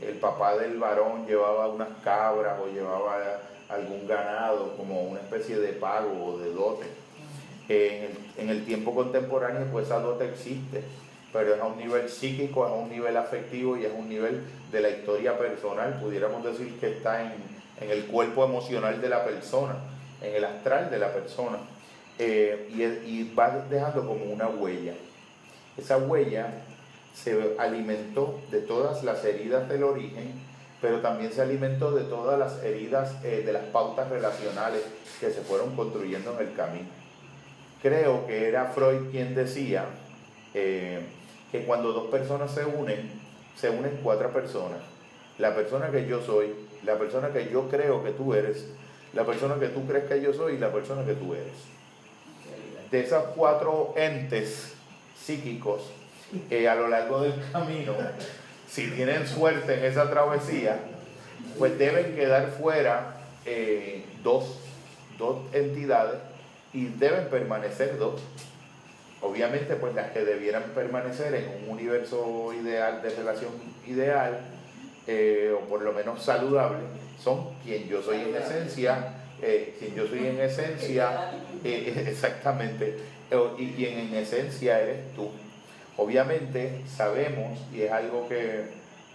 el 0.00 0.16
papá 0.16 0.56
del 0.56 0.78
varón 0.78 1.26
llevaba 1.26 1.68
unas 1.68 1.88
cabras 2.02 2.58
o 2.60 2.72
llevaba 2.72 3.40
algún 3.68 4.06
ganado 4.06 4.76
como 4.76 5.02
una 5.02 5.20
especie 5.20 5.58
de 5.58 5.72
pago 5.74 6.24
o 6.24 6.38
de 6.38 6.52
dote. 6.52 6.86
En 7.68 8.48
el, 8.48 8.64
tiempo 8.64 8.92
contemporáneo 8.92 9.68
pues 9.70 9.86
esa 9.86 10.00
dote 10.00 10.28
existe, 10.28 10.82
pero 11.32 11.54
es 11.54 11.60
a 11.60 11.66
un 11.66 11.78
nivel 11.78 12.08
psíquico, 12.08 12.66
es 12.66 12.72
a 12.72 12.74
un 12.74 12.90
nivel 12.90 13.16
afectivo 13.16 13.76
y 13.76 13.84
es 13.84 13.92
a 13.92 13.94
un 13.94 14.08
nivel 14.08 14.42
de 14.72 14.80
la 14.80 14.90
historia 14.90 15.38
personal, 15.38 16.00
pudiéramos 16.00 16.42
decir 16.42 16.80
que 16.80 16.90
está 16.90 17.22
en, 17.22 17.59
en 17.80 17.90
el 17.90 18.06
cuerpo 18.06 18.44
emocional 18.44 19.00
de 19.00 19.08
la 19.08 19.24
persona, 19.24 19.76
en 20.22 20.36
el 20.36 20.44
astral 20.44 20.90
de 20.90 20.98
la 20.98 21.12
persona, 21.12 21.58
eh, 22.18 22.68
y, 22.70 22.82
y 22.82 23.34
va 23.34 23.64
dejando 23.70 24.06
como 24.06 24.24
una 24.24 24.48
huella. 24.48 24.92
Esa 25.76 25.96
huella 25.96 26.52
se 27.14 27.56
alimentó 27.58 28.40
de 28.50 28.60
todas 28.60 29.02
las 29.02 29.24
heridas 29.24 29.68
del 29.68 29.82
origen, 29.84 30.32
pero 30.80 31.00
también 31.00 31.32
se 31.32 31.42
alimentó 31.42 31.92
de 31.92 32.04
todas 32.04 32.38
las 32.38 32.62
heridas 32.62 33.16
eh, 33.24 33.42
de 33.44 33.52
las 33.52 33.64
pautas 33.64 34.08
relacionales 34.08 34.82
que 35.18 35.30
se 35.30 35.40
fueron 35.42 35.76
construyendo 35.76 36.38
en 36.38 36.48
el 36.48 36.54
camino. 36.54 36.88
Creo 37.82 38.26
que 38.26 38.48
era 38.48 38.66
Freud 38.66 39.10
quien 39.10 39.34
decía 39.34 39.84
eh, 40.54 41.00
que 41.50 41.64
cuando 41.64 41.92
dos 41.92 42.10
personas 42.10 42.52
se 42.52 42.64
unen, 42.64 43.10
se 43.56 43.70
unen 43.70 44.00
cuatro 44.02 44.30
personas. 44.32 44.78
La 45.38 45.54
persona 45.54 45.90
que 45.90 46.06
yo 46.06 46.22
soy, 46.22 46.54
la 46.84 46.98
persona 46.98 47.32
que 47.32 47.48
yo 47.50 47.68
creo 47.68 48.02
que 48.02 48.10
tú 48.10 48.34
eres, 48.34 48.66
la 49.12 49.24
persona 49.24 49.58
que 49.58 49.68
tú 49.68 49.86
crees 49.86 50.04
que 50.04 50.20
yo 50.20 50.32
soy 50.32 50.54
y 50.54 50.58
la 50.58 50.72
persona 50.72 51.04
que 51.04 51.14
tú 51.14 51.34
eres. 51.34 51.52
De 52.90 53.00
esos 53.00 53.22
cuatro 53.36 53.94
entes 53.96 54.72
psíquicos, 55.20 55.82
eh, 56.50 56.68
a 56.68 56.74
lo 56.74 56.88
largo 56.88 57.20
del 57.20 57.34
camino, 57.52 57.94
si 58.68 58.88
tienen 58.90 59.26
suerte 59.26 59.78
en 59.78 59.84
esa 59.84 60.10
travesía, 60.10 60.78
pues 61.58 61.78
deben 61.78 62.14
quedar 62.14 62.50
fuera 62.50 63.16
eh, 63.44 64.04
dos, 64.22 64.58
dos 65.18 65.38
entidades 65.52 66.20
y 66.72 66.86
deben 66.86 67.28
permanecer 67.28 67.98
dos. 67.98 68.20
Obviamente, 69.22 69.74
pues 69.74 69.94
las 69.94 70.12
que 70.12 70.24
debieran 70.24 70.62
permanecer 70.74 71.34
en 71.34 71.64
un 71.64 71.70
universo 71.74 72.52
ideal, 72.54 73.02
de 73.02 73.10
relación 73.10 73.50
ideal, 73.86 74.40
eh, 75.10 75.52
o 75.52 75.68
por 75.68 75.82
lo 75.82 75.92
menos 75.92 76.22
saludable, 76.22 76.78
son 77.20 77.48
quien 77.64 77.88
yo 77.88 78.00
soy 78.00 78.18
en 78.20 78.36
esencia, 78.36 79.14
eh, 79.42 79.74
quien 79.76 79.96
yo 79.96 80.06
soy 80.06 80.28
en 80.28 80.40
esencia, 80.40 81.32
eh, 81.64 82.04
exactamente, 82.08 82.96
eh, 83.28 83.50
y 83.58 83.72
quien 83.72 83.98
en 83.98 84.14
esencia 84.14 84.80
eres 84.80 85.12
tú. 85.16 85.30
Obviamente 85.96 86.82
sabemos, 86.86 87.58
y 87.74 87.82
es 87.82 87.90
algo 87.90 88.28
que 88.28 88.66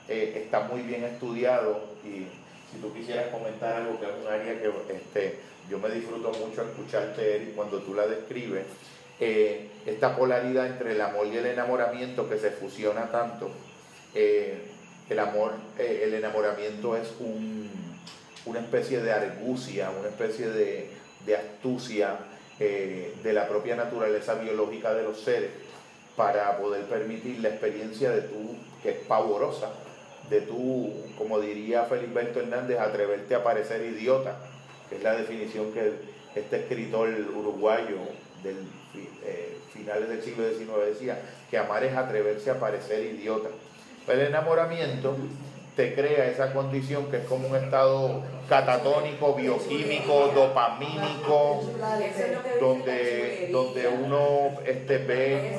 eh, 0.09 0.41
está 0.43 0.61
muy 0.61 0.81
bien 0.81 1.05
estudiado 1.05 1.81
y 2.03 2.27
si 2.71 2.81
tú 2.81 2.93
quisieras 2.93 3.29
comentar 3.29 3.77
algo 3.77 3.97
que 3.97 4.05
es 4.05 4.11
un 4.21 4.27
área 4.27 4.61
que 4.61 4.71
este, 4.93 5.39
yo 5.69 5.79
me 5.79 5.89
disfruto 5.89 6.31
mucho 6.33 6.61
escucharte, 6.61 7.37
Eric, 7.37 7.55
cuando 7.55 7.79
tú 7.79 7.93
la 7.93 8.05
describes, 8.05 8.65
eh, 9.21 9.69
esta 9.85 10.15
polaridad 10.17 10.67
entre 10.67 10.91
el 10.91 11.01
amor 11.01 11.27
y 11.27 11.37
el 11.37 11.45
enamoramiento 11.45 12.29
que 12.29 12.37
se 12.37 12.51
fusiona 12.51 13.09
tanto. 13.11 13.49
Eh, 14.13 14.74
el 15.09 15.19
amor, 15.19 15.53
el 15.77 16.13
enamoramiento 16.13 16.95
es 16.95 17.13
una 18.45 18.59
especie 18.59 19.01
de 19.01 19.11
argucia, 19.11 19.91
una 19.91 20.09
especie 20.09 20.49
de, 20.49 20.89
astucia 21.35 22.17
de 22.59 23.33
la 23.33 23.47
propia 23.47 23.75
naturaleza 23.75 24.35
biológica 24.35 24.93
de 24.93 25.03
los 25.03 25.21
seres 25.21 25.51
para 26.15 26.57
poder 26.57 26.85
permitir 26.85 27.39
la 27.39 27.49
experiencia 27.49 28.11
de 28.11 28.21
tú, 28.21 28.55
que 28.81 28.91
es 28.91 28.97
pavorosa, 29.05 29.71
de 30.29 30.41
tú, 30.41 30.91
como 31.17 31.39
diría 31.39 31.83
Feliberto 31.83 32.39
Hernández, 32.39 32.79
atreverte 32.79 33.35
a 33.35 33.43
parecer 33.43 33.81
idiota, 33.81 34.37
que 34.89 34.97
es 34.97 35.03
la 35.03 35.15
definición 35.15 35.71
que 35.73 35.93
este 36.35 36.61
escritor 36.61 37.09
uruguayo 37.35 37.97
del 38.43 38.57
eh, 39.23 39.57
finales 39.73 40.09
del 40.09 40.21
siglo 40.21 40.47
XIX 40.49 40.85
decía, 40.87 41.19
que 41.49 41.57
amar 41.57 41.83
es 41.83 41.95
atreverse 41.95 42.49
a 42.49 42.59
parecer 42.59 43.03
idiota. 43.03 43.49
El 44.07 44.19
enamoramiento 44.21 45.15
te 45.75 45.93
crea 45.93 46.27
esa 46.27 46.53
condición 46.53 47.09
que 47.11 47.17
es 47.17 47.25
como 47.25 47.47
un 47.47 47.55
estado 47.55 48.21
catatónico, 48.47 49.33
bioquímico, 49.33 50.27
dopamínico, 50.33 51.63
donde, 52.59 53.49
donde 53.51 53.87
uno 53.87 54.51
este, 54.65 54.99
ve, 54.99 55.57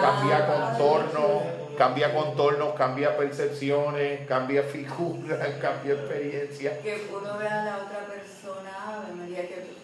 cambia 0.00 0.46
contornos, 0.46 1.42
cambia 1.76 2.14
contornos, 2.14 2.74
cambia 2.74 3.16
percepciones, 3.16 4.26
cambia 4.26 4.62
figuras, 4.72 5.48
cambia 5.60 5.94
experiencias. 5.94 6.78
Que 6.78 7.08
uno 7.10 7.36
vea 7.36 7.62
a 7.62 7.64
la 7.64 7.76
otra 7.78 8.06
persona, 8.06 9.04
María, 9.16 9.48
que 9.48 9.79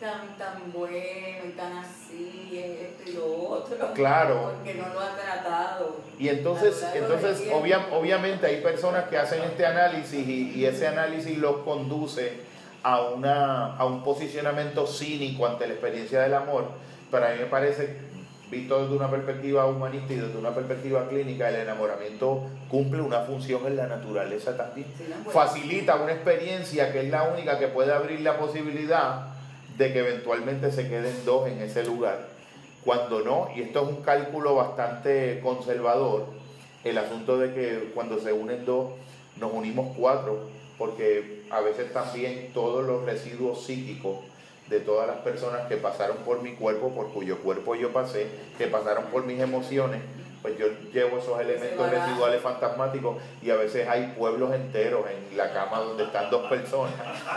tan, 0.00 0.36
tan 0.36 0.72
bueno 0.72 1.44
y 1.46 1.50
tan 1.50 1.78
así, 1.78 2.58
esto 2.80 3.10
y 3.10 3.14
lo 3.14 3.50
otro. 3.50 3.92
Claro. 3.94 4.52
Porque 4.56 4.74
no 4.74 4.88
lo 4.92 5.00
ha 5.00 5.14
tratado. 5.14 5.96
Y 6.18 6.28
entonces, 6.28 6.84
entonces 6.94 7.50
obviamente 7.52 8.46
hay 8.46 8.60
personas 8.60 9.08
que 9.08 9.18
hacen 9.18 9.42
este 9.42 9.66
análisis 9.66 10.26
y, 10.26 10.64
ese 10.64 10.88
análisis 10.88 11.38
los 11.38 11.58
conduce 11.58 12.40
a, 12.82 13.02
una, 13.02 13.76
a 13.76 13.84
un 13.84 14.02
posicionamiento 14.02 14.86
cínico 14.86 15.46
ante 15.46 15.66
la 15.66 15.74
experiencia 15.74 16.20
del 16.20 16.34
amor. 16.34 16.66
Pero 17.10 17.26
a 17.26 17.30
mí 17.30 17.36
me 17.40 17.46
parece, 17.46 17.96
visto 18.50 18.82
desde 18.82 18.96
una 18.96 19.10
perspectiva 19.10 19.66
humanista 19.66 20.12
y 20.12 20.16
desde 20.16 20.36
una 20.36 20.50
perspectiva 20.50 21.08
clínica, 21.08 21.48
el 21.48 21.56
enamoramiento 21.56 22.46
cumple 22.68 23.00
una 23.00 23.20
función 23.20 23.66
en 23.66 23.76
la 23.76 23.86
naturaleza 23.86 24.56
también. 24.56 24.86
Facilita 25.32 25.96
una 25.96 26.12
experiencia 26.12 26.92
que 26.92 27.00
es 27.00 27.10
la 27.10 27.24
única 27.24 27.58
que 27.58 27.68
puede 27.68 27.92
abrir 27.92 28.20
la 28.20 28.38
posibilidad 28.38 29.37
de 29.78 29.92
que 29.92 30.00
eventualmente 30.00 30.72
se 30.72 30.88
queden 30.88 31.24
dos 31.24 31.48
en 31.48 31.62
ese 31.62 31.84
lugar. 31.84 32.28
Cuando 32.84 33.20
no, 33.20 33.48
y 33.54 33.62
esto 33.62 33.82
es 33.82 33.88
un 33.96 34.02
cálculo 34.02 34.56
bastante 34.56 35.40
conservador, 35.40 36.26
el 36.84 36.98
asunto 36.98 37.38
de 37.38 37.54
que 37.54 37.90
cuando 37.94 38.18
se 38.18 38.32
unen 38.32 38.64
dos, 38.64 38.90
nos 39.36 39.52
unimos 39.52 39.96
cuatro, 39.96 40.48
porque 40.76 41.44
a 41.50 41.60
veces 41.60 41.92
también 41.92 42.50
todos 42.52 42.84
los 42.84 43.04
residuos 43.04 43.64
psíquicos 43.64 44.18
de 44.68 44.80
todas 44.80 45.06
las 45.06 45.18
personas 45.18 45.66
que 45.68 45.76
pasaron 45.76 46.18
por 46.18 46.42
mi 46.42 46.54
cuerpo, 46.54 46.90
por 46.90 47.12
cuyo 47.12 47.38
cuerpo 47.38 47.74
yo 47.74 47.92
pasé, 47.92 48.26
que 48.58 48.66
pasaron 48.66 49.04
por 49.06 49.24
mis 49.24 49.40
emociones, 49.40 50.00
pues 50.42 50.56
yo 50.56 50.66
llevo 50.92 51.18
esos 51.18 51.40
elementos 51.40 51.90
residuales 51.90 52.40
fantasmáticos 52.40 53.16
y 53.42 53.50
a 53.50 53.56
veces 53.56 53.88
hay 53.88 54.14
pueblos 54.16 54.54
enteros 54.54 55.04
en 55.10 55.36
la 55.36 55.52
cama 55.52 55.80
donde 55.80 56.04
están 56.04 56.30
dos 56.30 56.48
personas. 56.48 56.94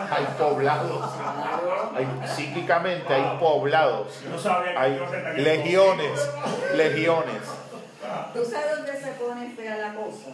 Hay 0.10 0.26
poblados. 0.38 1.10
Hay, 1.96 2.08
psíquicamente 2.28 3.14
hay 3.14 3.38
poblados. 3.40 4.22
Hay 4.78 5.00
legiones, 5.38 6.30
legiones. 6.76 7.42
¿Tú 8.34 8.46
sabes 8.46 8.78
dónde 8.78 9.00
se 9.00 9.12
pone 9.14 9.50
fea 9.56 9.78
la 9.78 9.96
cosa? 9.96 10.32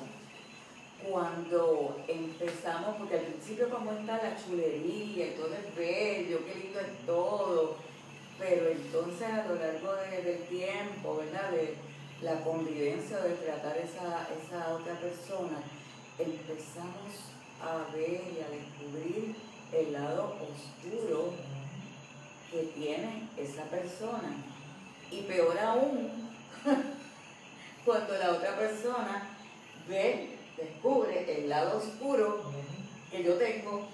Cuando 1.09 1.97
empezamos, 2.07 2.97
porque 2.97 3.15
al 3.15 3.21
principio 3.21 3.69
como 3.69 3.93
está 3.93 4.17
la 4.17 4.35
chulería, 4.35 5.27
y 5.27 5.35
todo 5.37 5.47
es 5.53 5.75
bello, 5.75 6.39
qué 6.45 6.59
lindo 6.59 6.79
es 6.81 7.05
todo, 7.05 7.77
pero 8.37 8.69
entonces 8.69 9.27
a 9.29 9.47
lo 9.47 9.55
largo 9.55 9.93
del 10.11 10.39
tiempo, 10.49 11.17
¿verdad? 11.17 11.51
La 12.21 12.43
convivencia, 12.43 13.19
de 13.19 13.33
tratar 13.35 13.77
esa, 13.77 14.27
esa 14.33 14.73
otra 14.73 14.93
persona, 14.99 15.59
empezamos 16.17 17.13
a 17.61 17.95
ver 17.95 18.21
y 18.33 18.41
a 18.41 18.49
descubrir 18.49 19.35
el 19.71 19.93
lado 19.93 20.35
oscuro 20.41 21.33
que 22.51 22.63
tiene 22.75 23.29
esa 23.37 23.63
persona. 23.63 24.35
Y 25.11 25.21
peor 25.21 25.57
aún, 25.59 26.11
cuando 27.85 28.17
la 28.17 28.31
otra 28.31 28.57
persona 28.57 29.37
ve, 29.87 30.37
descubre 30.57 31.37
el 31.37 31.49
lado 31.49 31.77
oscuro 31.77 32.51
que 33.11 33.23
yo 33.23 33.35
tengo 33.35 33.87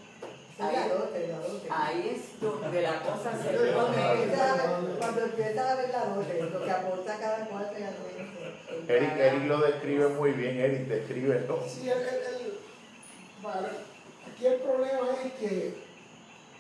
Ahí 0.60 2.16
es 2.16 2.40
donde 2.40 2.82
la 2.82 3.02
cosa 3.02 3.32
se 3.32 3.50
pone. 3.74 4.98
Cuando 5.00 5.22
empieza 5.24 5.72
a 5.72 5.76
ver 5.76 5.90
la 5.90 6.06
dote, 6.06 6.44
lo 6.44 6.64
que 6.64 6.72
aporta 6.72 7.18
cada 7.18 7.46
cual 7.48 7.72
Eric, 8.88 9.18
Eric 9.18 9.46
lo 9.46 9.60
describe 9.60 10.10
muy 10.10 10.32
bien, 10.32 10.58
Eric, 10.58 10.88
describe 10.88 11.48
Sí, 11.68 11.90
el, 11.90 12.00
el, 12.00 12.58
aquí 14.30 14.46
el 14.46 14.56
problema 14.56 15.08
es 15.24 15.34
que, 15.34 15.76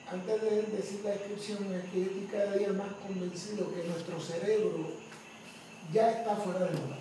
antes 0.09 0.41
de 0.41 0.61
decir 0.61 1.01
la 1.03 1.11
descripción, 1.11 1.73
es 1.73 1.91
que 1.91 1.99
yo 1.99 2.05
estoy 2.05 2.27
cada 2.31 2.53
día 2.53 2.69
más 2.69 2.93
convencido 3.05 3.73
que 3.73 3.83
nuestro 3.83 4.19
cerebro 4.19 4.87
ya 5.91 6.11
está 6.11 6.35
fuera 6.35 6.59
de 6.59 6.71
lugar. 6.71 6.99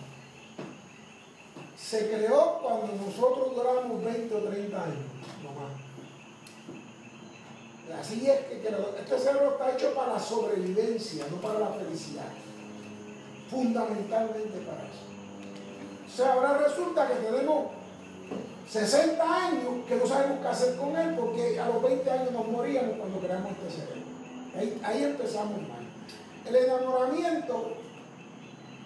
Se 1.76 2.10
creó 2.10 2.58
cuando 2.62 3.04
nosotros 3.06 3.54
duramos 3.54 4.04
20 4.04 4.34
o 4.34 4.38
30 4.38 4.84
años, 4.84 4.96
no 5.42 5.52
más. 5.52 5.81
Así 7.90 8.28
es 8.30 8.40
que, 8.46 8.56
este 8.56 9.18
cerebro 9.18 9.52
está 9.52 9.72
hecho 9.72 9.94
para 9.94 10.14
la 10.14 10.20
sobrevivencia, 10.20 11.26
no 11.30 11.36
para 11.40 11.58
la 11.58 11.68
felicidad. 11.68 12.28
Fundamentalmente 13.50 14.58
para 14.60 14.82
eso. 14.84 15.02
O 16.06 16.16
sea, 16.16 16.34
ahora 16.34 16.58
resulta 16.58 17.08
que 17.08 17.14
tenemos 17.14 17.66
60 18.70 19.22
años 19.22 19.86
que 19.86 19.96
no 19.96 20.06
sabemos 20.06 20.38
qué 20.40 20.48
hacer 20.48 20.76
con 20.76 20.96
él 20.96 21.14
porque 21.16 21.58
a 21.58 21.66
los 21.66 21.82
20 21.82 22.10
años 22.10 22.32
nos 22.32 22.48
moríamos 22.48 22.96
cuando 22.98 23.18
creamos 23.18 23.52
este 23.52 23.82
cerebro. 23.82 24.02
Ahí, 24.84 25.04
empezamos 25.04 25.60
mal. 25.62 25.82
El 26.46 26.56
enamoramiento, 26.56 27.72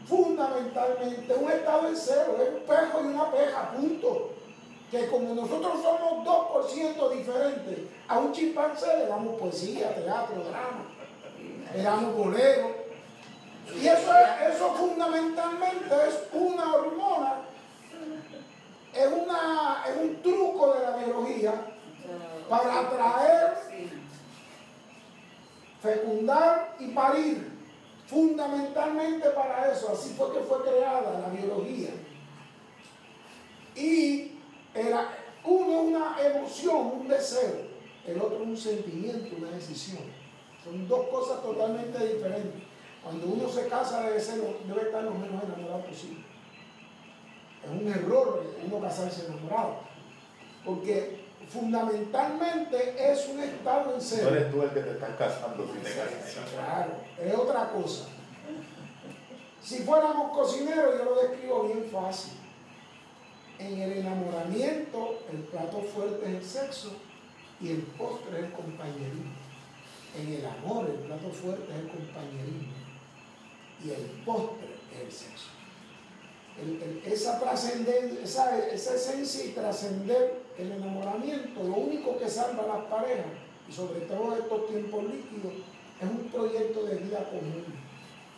fundamentalmente, 0.09 1.35
un 1.35 1.51
estado 1.51 1.91
de 1.91 1.97
cero, 1.97 2.37
es 2.41 2.49
un 2.55 2.67
pejo 2.67 3.05
y 3.05 3.07
una 3.07 3.31
peja, 3.31 3.73
punto 3.73 4.36
que 4.91 5.07
como 5.09 5.35
nosotros 5.35 5.83
somos 5.83 6.25
2% 6.25 7.11
diferentes, 7.11 7.79
a 8.07 8.19
un 8.19 8.33
chimpancé 8.33 8.99
le 8.99 9.07
damos 9.07 9.39
poesía, 9.39 9.95
teatro, 9.95 10.45
drama, 10.45 10.85
le 11.75 11.83
damos 11.83 12.17
bolero. 12.17 12.87
Y 13.75 13.87
eso, 13.87 14.13
eso 14.49 14.75
fundamentalmente 14.75 15.95
es 16.09 16.23
una 16.33 16.75
hormona, 16.75 17.35
es, 18.95 19.09
una, 19.13 19.85
es 19.89 19.97
un 19.97 20.23
truco 20.23 20.73
de 20.75 20.83
la 20.83 20.97
biología 20.99 21.55
para 22.49 22.81
atraer, 22.81 23.57
fecundar 25.83 26.77
y 26.79 26.89
parir. 26.89 27.57
Fundamentalmente 28.07 29.31
para 29.31 29.73
eso, 29.73 29.93
así 29.93 30.15
fue 30.17 30.33
que 30.33 30.39
fue 30.39 30.63
creada 30.63 31.19
la 31.19 31.29
biología. 31.29 31.91
Y 33.75 34.36
era 34.77 35.09
uno 35.45 35.81
una 35.83 36.17
emoción, 36.21 36.93
un 37.01 37.09
deseo, 37.09 37.67
el 38.07 38.21
otro 38.21 38.43
un 38.43 38.57
sentimiento, 38.57 39.37
una 39.37 39.51
decisión. 39.51 40.03
Son 40.63 40.87
dos 40.89 41.07
cosas 41.09 41.43
totalmente 41.43 42.15
diferentes. 42.15 42.63
Cuando 43.03 43.27
uno 43.27 43.49
se 43.49 43.69
casa 43.69 44.03
debe, 44.03 44.21
ser, 44.21 44.41
debe 44.67 44.83
estar 44.83 45.05
lo 45.05 45.13
menos 45.13 45.43
enamorado 45.45 45.85
posible. 45.85 46.25
Es 47.65 47.71
un 47.71 47.89
error 47.89 48.45
uno 48.65 48.81
casarse 48.81 49.27
enamorado. 49.27 49.77
Porque 50.65 51.25
fundamentalmente 51.49 53.13
es 53.13 53.29
un 53.29 53.41
estado 53.41 53.95
en 53.95 54.01
cero. 54.01 54.31
No 54.31 54.37
eres 54.37 54.51
tú 54.51 54.63
el 54.63 54.71
que 54.71 54.81
te 54.81 54.91
estás 54.91 55.17
casando 55.17 55.67
si 55.67 55.79
te 55.79 55.91
casas. 55.91 56.51
Claro, 56.53 56.93
es 57.21 57.35
otra 57.35 57.71
cosa. 57.71 58.07
Si 59.63 59.79
fuéramos 59.85 60.37
cocineros, 60.37 60.99
yo 60.99 61.05
lo 61.05 61.23
describo 61.23 61.63
bien 61.65 61.89
fácil. 61.91 62.33
En 63.59 63.81
el 63.81 63.93
enamoramiento, 63.99 65.21
el 65.33 65.39
plato 65.45 65.81
fuerte 65.83 66.27
es 66.27 66.35
el 66.35 66.45
sexo 66.45 66.93
y 67.61 67.71
el 67.71 67.83
postre 67.83 68.39
es 68.39 68.45
el 68.47 68.53
compañerismo. 68.53 69.33
En 70.19 70.33
el 70.33 70.47
amor, 70.47 70.87
el 70.89 70.97
plato 71.07 71.31
fuerte 71.31 71.73
es 71.73 71.79
el 71.81 71.89
compañerismo 71.89 72.73
y 73.85 73.91
el 73.91 74.05
postre 74.25 74.69
es 74.95 75.05
el 75.07 75.13
sexo. 75.13 75.49
el- 76.59 76.83
el- 76.83 77.13
esa 77.13 77.39
esa, 78.23 78.59
esa 78.73 78.95
esencia 78.95 79.45
y 79.45 79.49
trascender 79.51 80.41
el 80.57 80.73
enamoramiento, 80.73 81.63
lo 81.63 81.75
único 81.75 82.17
que 82.19 82.31
salva 82.31 82.63
a 82.65 82.79
las 82.79 82.85
parejas, 82.87 83.27
y 83.69 83.73
sobre 83.75 84.01
todo 84.07 84.35
estos 84.39 84.67
tiempos 84.69 85.05
líquidos, 85.05 85.53
es 86.01 86.09
un 86.11 86.31
proyecto 86.33 86.83
de 86.85 86.97
vida 86.97 87.25
común, 87.29 87.63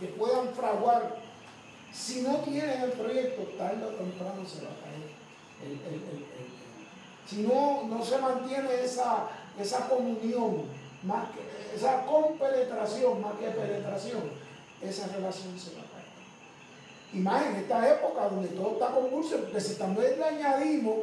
que 0.01 0.07
puedan 0.09 0.49
fraguar. 0.53 1.17
Si 1.93 2.23
no 2.23 2.39
tienen 2.39 2.83
el 2.83 2.91
proyecto, 2.91 3.43
tarde 3.57 3.85
o 3.85 3.91
temprano 3.91 4.45
se 4.45 4.65
va 4.65 4.71
a. 4.71 4.88
si 7.29 7.43
no, 7.43 7.85
no 7.85 8.05
se 8.05 8.19
mantiene 8.19 8.83
esa, 8.83 9.29
esa 9.59 9.89
comunión, 9.89 10.65
más 11.03 11.29
que, 11.31 11.77
esa 11.77 12.05
compenetración 12.07 13.21
más 13.21 13.35
que 13.35 13.51
penetración, 13.51 14.23
esa 14.81 15.09
relación 15.09 15.59
se 15.59 15.75
va 15.75 15.83
a 15.83 15.91
caer. 15.93 16.09
Y 17.13 17.19
más 17.19 17.47
en 17.47 17.57
esta 17.57 17.89
época 17.89 18.29
donde 18.29 18.49
todo 18.49 18.73
está 18.73 18.89
convulso, 18.93 19.39
porque 19.41 19.61
si 19.61 19.75
también 19.75 20.19
le 20.19 20.25
añadimos 20.25 20.97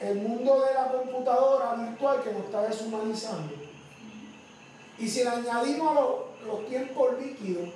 el 0.00 0.16
mundo 0.16 0.62
de 0.62 0.74
la 0.74 0.88
computadora 0.88 1.74
virtual 1.74 2.22
que 2.22 2.32
nos 2.32 2.44
está 2.44 2.62
deshumanizando, 2.62 3.52
y 4.98 5.08
si 5.08 5.22
le 5.22 5.28
añadimos 5.28 5.94
los, 5.94 6.46
los 6.46 6.66
tiempos 6.66 7.20
líquidos, 7.20 7.68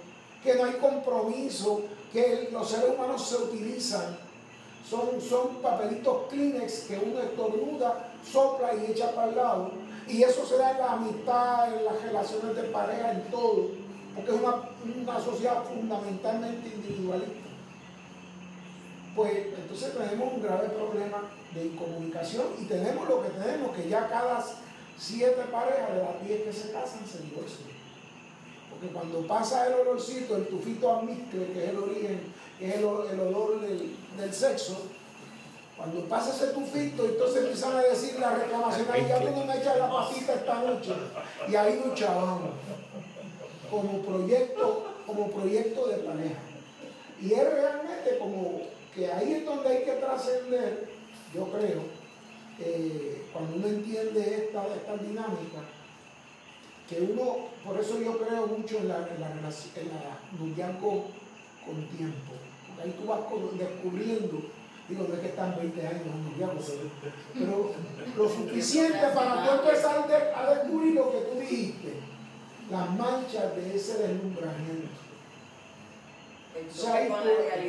que 0.43 0.55
no 0.55 0.65
hay 0.65 0.73
compromiso, 0.75 1.83
que 2.11 2.49
los 2.51 2.71
seres 2.71 2.95
humanos 2.97 3.29
se 3.29 3.37
utilizan, 3.37 4.30
son, 4.89 5.21
son 5.21 5.57
papelitos 5.57 6.29
Kleenex 6.29 6.81
que 6.89 6.99
uno 6.99 7.21
estornuda, 7.21 8.13
sopla 8.25 8.75
y 8.75 8.91
echa 8.91 9.15
para 9.15 9.29
el 9.29 9.37
lado, 9.37 9.71
y 10.09 10.23
eso 10.23 10.45
se 10.45 10.57
da 10.57 10.73
en 10.73 10.79
la 10.79 10.93
amistad, 10.93 11.77
en 11.77 11.85
las 11.85 12.03
relaciones 12.03 12.57
de 12.57 12.63
pareja, 12.65 13.13
en 13.13 13.23
todo, 13.31 13.69
porque 14.15 14.31
es 14.31 14.41
una, 14.41 14.55
una 15.03 15.21
sociedad 15.21 15.65
fundamentalmente 15.65 16.69
individualista. 16.69 17.41
Pues 19.15 19.33
entonces 19.57 19.93
tenemos 19.97 20.35
un 20.35 20.43
grave 20.43 20.69
problema 20.69 21.19
de 21.55 21.67
incomunicación 21.67 22.47
y 22.61 22.65
tenemos 22.65 23.09
lo 23.09 23.23
que 23.23 23.31
tenemos, 23.31 23.77
que 23.77 23.89
ya 23.89 24.09
cada 24.09 24.45
siete 24.97 25.43
parejas 25.51 25.95
de 25.95 26.03
las 26.03 26.25
diez 26.25 26.43
que 26.43 26.53
se 26.53 26.73
casan 26.73 27.07
se 27.07 27.19
divorcian. 27.23 27.71
Porque 28.71 28.95
cuando 28.95 29.27
pasa 29.27 29.67
el 29.67 29.75
olorcito, 29.75 30.37
el 30.37 30.47
tufito 30.47 30.99
almizcle, 30.99 31.53
que 31.53 31.65
es 31.65 31.71
el 31.71 31.79
origen, 31.79 32.21
que 32.61 32.69
es 32.69 32.77
el, 32.77 32.85
olor 32.85 33.61
del, 33.63 33.97
del 34.19 34.35
sexo, 34.35 34.83
cuando 35.79 36.03
pasa 36.05 36.37
ese 36.37 36.53
tufito, 36.53 37.07
entonces 37.07 37.39
empiezan 37.39 37.75
a 37.75 37.81
decir 37.81 38.21
la 38.21 38.35
reclamación, 38.35 38.87
ay, 38.93 39.07
ya 39.09 39.19
no 39.19 39.47
me 39.47 39.57
echas 39.57 39.79
la 39.79 39.91
patita 39.91 40.35
esta 40.35 40.63
noche. 40.63 40.93
Y 41.49 41.57
ahí 41.57 41.83
luchábamos 41.83 42.51
como 43.71 44.03
proyecto, 44.03 44.89
como 45.07 45.31
proyecto 45.31 45.87
de 45.87 45.97
pareja. 45.97 46.41
Y 47.23 47.33
es 47.33 47.51
realmente 47.51 48.19
como 48.19 48.61
que 48.95 49.11
ahí 49.11 49.33
es 49.33 49.47
donde 49.47 49.69
hay 49.71 49.85
que 49.85 49.93
trascender, 49.93 50.91
yo 51.35 51.47
creo, 51.47 51.81
eh, 52.59 53.25
cuando 53.33 53.57
uno 53.57 53.69
entiende 53.69 54.21
esta, 54.21 54.67
esta 54.77 54.97
dinámica, 54.99 55.61
que 56.91 57.01
uno, 57.01 57.37
por 57.65 57.81
eso 57.81 57.99
yo 57.99 58.19
creo 58.19 58.47
mucho 58.49 58.77
en 58.77 58.89
la, 58.89 58.99
en 58.99 59.19
la, 59.19 59.31
en 59.31 59.89
la 59.89 60.19
noviazgo 60.39 61.07
con 61.65 61.87
tiempo. 61.97 62.33
Ahí 62.83 62.95
tú 62.99 63.07
vas 63.07 63.21
descubriendo, 63.59 64.39
digo, 64.89 65.07
no 65.09 65.15
es 65.15 65.21
que 65.21 65.27
están 65.29 65.55
20 65.57 65.87
años 65.87 66.03
en 66.07 66.13
un 66.13 66.33
noviazgo, 66.33 66.61
pero, 67.35 67.73
pero 67.75 67.75
lo 68.17 68.29
suficiente 68.29 68.99
para 69.15 69.45
tú 69.45 69.51
empezar 69.63 70.07
a 70.37 70.55
descubrir 70.55 70.95
lo 70.95 71.11
que 71.13 71.19
tú 71.19 71.39
dijiste, 71.41 71.95
las 72.71 72.91
manchas 72.97 73.55
de 73.57 73.77
ese 73.77 73.99
deslumbramiento. 73.99 74.89
O 76.69 76.75
sea, 76.75 77.07
tú- 77.09 77.15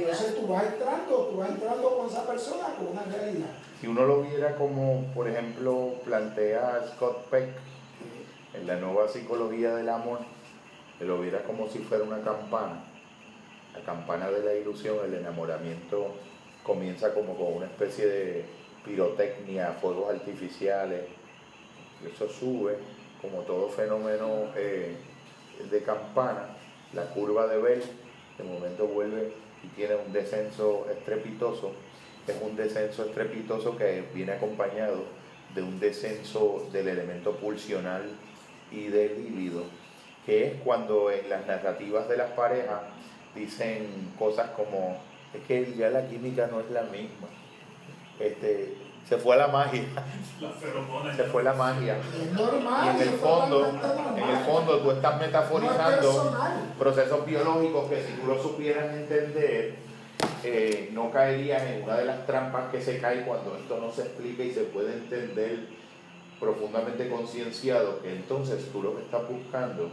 entonces 0.01 0.35
tú 0.35 0.47
vas 0.47 0.63
entrando, 0.65 1.15
tú 1.31 1.37
vas 1.37 1.49
entrando 1.49 1.97
con 1.97 2.07
esa 2.07 2.25
persona 2.25 2.73
con 2.75 2.87
una 2.87 3.03
realidad. 3.03 3.49
Si 3.79 3.87
uno 3.87 4.05
lo 4.05 4.21
viera 4.23 4.55
como, 4.55 5.05
por 5.13 5.27
ejemplo, 5.27 5.93
plantea 6.05 6.81
Scott 6.93 7.25
Peck 7.29 7.49
en 8.53 8.67
la 8.67 8.75
nueva 8.77 9.07
psicología 9.07 9.75
del 9.75 9.89
amor, 9.89 10.19
que 10.99 11.05
lo 11.05 11.19
viera 11.21 11.43
como 11.43 11.67
si 11.69 11.79
fuera 11.79 12.03
una 12.03 12.21
campana, 12.21 12.83
la 13.73 13.81
campana 13.81 14.29
de 14.29 14.43
la 14.43 14.53
ilusión, 14.53 14.97
el 15.05 15.13
enamoramiento 15.13 16.15
comienza 16.63 17.13
como 17.13 17.35
con 17.35 17.53
una 17.53 17.65
especie 17.65 18.05
de 18.05 18.45
pirotecnia, 18.85 19.73
fuegos 19.79 20.13
artificiales, 20.13 21.05
eso 22.05 22.27
sube, 22.27 22.77
como 23.21 23.41
todo 23.41 23.69
fenómeno 23.69 24.51
eh, 24.55 24.95
de 25.69 25.83
campana, 25.83 26.57
la 26.93 27.05
curva 27.05 27.47
de 27.47 27.57
Bell 27.57 27.83
de 28.37 28.43
momento 28.43 28.87
vuelve 28.87 29.33
y 29.63 29.67
tiene 29.67 29.95
un 29.95 30.11
descenso 30.11 30.87
estrepitoso, 30.89 31.73
es 32.27 32.35
un 32.41 32.55
descenso 32.55 33.05
estrepitoso 33.05 33.77
que 33.77 34.03
viene 34.13 34.33
acompañado 34.33 35.03
de 35.53 35.61
un 35.61 35.79
descenso 35.79 36.67
del 36.71 36.87
elemento 36.87 37.35
pulsional 37.35 38.03
y 38.71 38.87
del 38.87 39.23
líbido, 39.23 39.63
que 40.25 40.47
es 40.47 40.53
cuando 40.63 41.11
en 41.11 41.29
las 41.29 41.45
narrativas 41.45 42.07
de 42.07 42.17
las 42.17 42.31
parejas 42.31 42.81
dicen 43.35 44.13
cosas 44.17 44.51
como, 44.51 44.97
es 45.33 45.41
que 45.47 45.73
ya 45.75 45.89
la 45.89 46.07
química 46.07 46.47
no 46.47 46.59
es 46.59 46.69
la 46.71 46.83
misma, 46.83 47.27
este, 48.19 48.75
se 49.07 49.17
fue 49.17 49.35
la 49.35 49.47
magia, 49.47 49.83
se 51.15 51.23
fue 51.25 51.43
la 51.43 51.53
magia. 51.53 51.97
Es 51.97 52.31
normal. 52.31 52.85
Y 52.85 53.01
en 53.01 53.09
el 53.09 53.15
fondo, 53.15 53.67
en 54.15 54.29
el 54.29 54.37
fondo 54.45 54.79
tú 54.79 54.91
estás 54.91 55.17
No 55.17 55.21
es 55.21 55.27
metaforizando 55.27 56.37
procesos 56.77 57.25
biológicos 57.25 57.89
que 57.89 58.03
si 58.03 58.13
tú 58.13 58.27
lo 58.27 58.41
supieras 58.41 58.93
entender, 58.93 59.75
eh, 60.43 60.89
no 60.93 61.11
caerías 61.11 61.63
en 61.63 61.83
una 61.83 61.97
de 61.97 62.05
las 62.05 62.25
trampas 62.25 62.71
que 62.71 62.81
se 62.81 62.99
cae 62.99 63.25
cuando 63.25 63.57
esto 63.57 63.79
no 63.79 63.91
se 63.91 64.03
explica 64.03 64.43
y 64.43 64.53
se 64.53 64.61
puede 64.61 64.93
entender 64.93 65.67
profundamente 66.39 67.09
concienciado, 67.09 68.01
que 68.01 68.15
entonces 68.15 68.71
tú 68.71 68.81
lo 68.81 68.95
que 68.95 69.03
estás 69.03 69.27
buscando, 69.29 69.91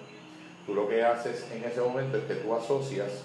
tú 0.68 0.74
lo 0.74 0.86
que 0.86 1.02
haces 1.02 1.46
en 1.50 1.64
ese 1.64 1.80
momento 1.80 2.18
es 2.18 2.24
que 2.24 2.34
tú 2.34 2.54
asocias 2.54 3.22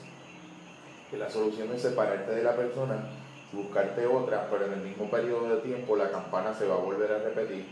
que 1.11 1.17
la 1.17 1.29
solución 1.29 1.69
es 1.75 1.81
separarte 1.81 2.31
de 2.31 2.41
la 2.41 2.55
persona, 2.55 3.09
buscarte 3.51 4.07
otra, 4.07 4.47
pero 4.49 4.65
en 4.65 4.73
el 4.73 4.79
mismo 4.79 5.11
periodo 5.11 5.53
de 5.53 5.61
tiempo 5.61 5.97
la 5.97 6.09
campana 6.09 6.53
se 6.53 6.65
va 6.65 6.75
a 6.75 6.77
volver 6.77 7.11
a 7.11 7.19
repetir. 7.19 7.65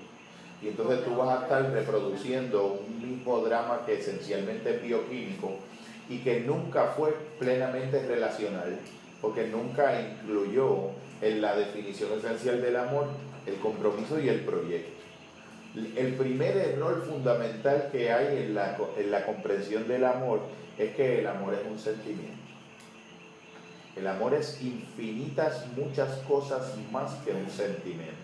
Y 0.62 0.68
entonces 0.68 1.06
tú 1.06 1.16
vas 1.16 1.40
a 1.40 1.44
estar 1.44 1.72
reproduciendo 1.72 2.82
un 2.86 3.12
mismo 3.12 3.40
drama 3.40 3.84
que 3.86 3.98
esencialmente 3.98 4.76
es 4.76 4.84
bioquímico 4.84 5.54
y 6.10 6.18
que 6.18 6.42
nunca 6.42 6.88
fue 6.88 7.16
plenamente 7.40 8.06
relacional, 8.06 8.78
porque 9.22 9.48
nunca 9.48 10.02
incluyó 10.02 10.90
en 11.22 11.42
la 11.42 11.56
definición 11.56 12.12
esencial 12.20 12.62
del 12.62 12.76
amor 12.76 13.06
el 13.46 13.56
compromiso 13.56 14.20
y 14.20 14.28
el 14.28 14.42
proyecto. 14.42 15.01
El 15.76 16.16
primer 16.16 16.58
error 16.58 17.06
fundamental 17.06 17.90
que 17.92 18.12
hay 18.12 18.44
en 18.44 18.56
la, 18.56 18.78
en 18.98 19.12
la 19.12 19.26
comprensión 19.26 19.88
del 19.88 20.04
amor 20.04 20.42
es 20.78 20.96
que 20.96 21.20
el 21.20 21.28
amor 21.28 21.54
es 21.54 21.62
un 21.70 21.80
sentimiento. 21.80 22.42
El 23.96 24.08
amor 24.08 24.34
es 24.34 24.62
infinitas, 24.62 25.66
muchas 25.76 26.10
cosas 26.28 26.74
más 26.92 27.14
que 27.24 27.32
un 27.32 27.50
sentimiento. 27.50 28.16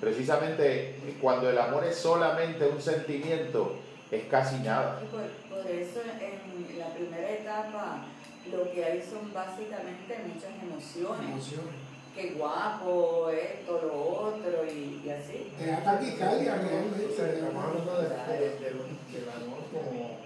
Precisamente 0.00 0.96
cuando 1.20 1.50
el 1.50 1.58
amor 1.58 1.84
es 1.84 1.96
solamente 1.96 2.66
un 2.66 2.80
sentimiento, 2.80 3.76
es 4.10 4.24
casi 4.24 4.56
nada. 4.60 5.00
Por, 5.10 5.58
por 5.58 5.70
eso 5.70 6.00
en 6.00 6.78
la 6.78 6.94
primera 6.94 7.30
etapa 7.30 8.04
lo 8.50 8.72
que 8.72 8.84
hay 8.84 9.02
son 9.02 9.32
básicamente 9.32 10.18
muchas 10.26 10.50
emociones. 10.62 11.30
Emociones. 11.30 11.74
Qué 12.14 12.30
guapo, 12.36 13.30
esto, 13.30 13.80
lo 13.82 14.26
otro 14.28 14.64
y, 14.66 15.00
y 15.04 15.10
así. 15.10 15.52
Te 15.58 15.66
da 15.66 15.82
taquicardia 15.82 16.54
O 16.54 16.56
realmente. 16.68 17.14
sea, 17.16 17.26
te 17.26 17.32
da 17.40 17.48
estamos 17.48 17.64
hablando 17.64 18.02
de- 18.02 18.08
Claro. 18.08 18.32
de- 18.32 18.38
de- 18.38 19.20
del 19.20 19.28
amor 19.28 19.58
como, 19.72 20.18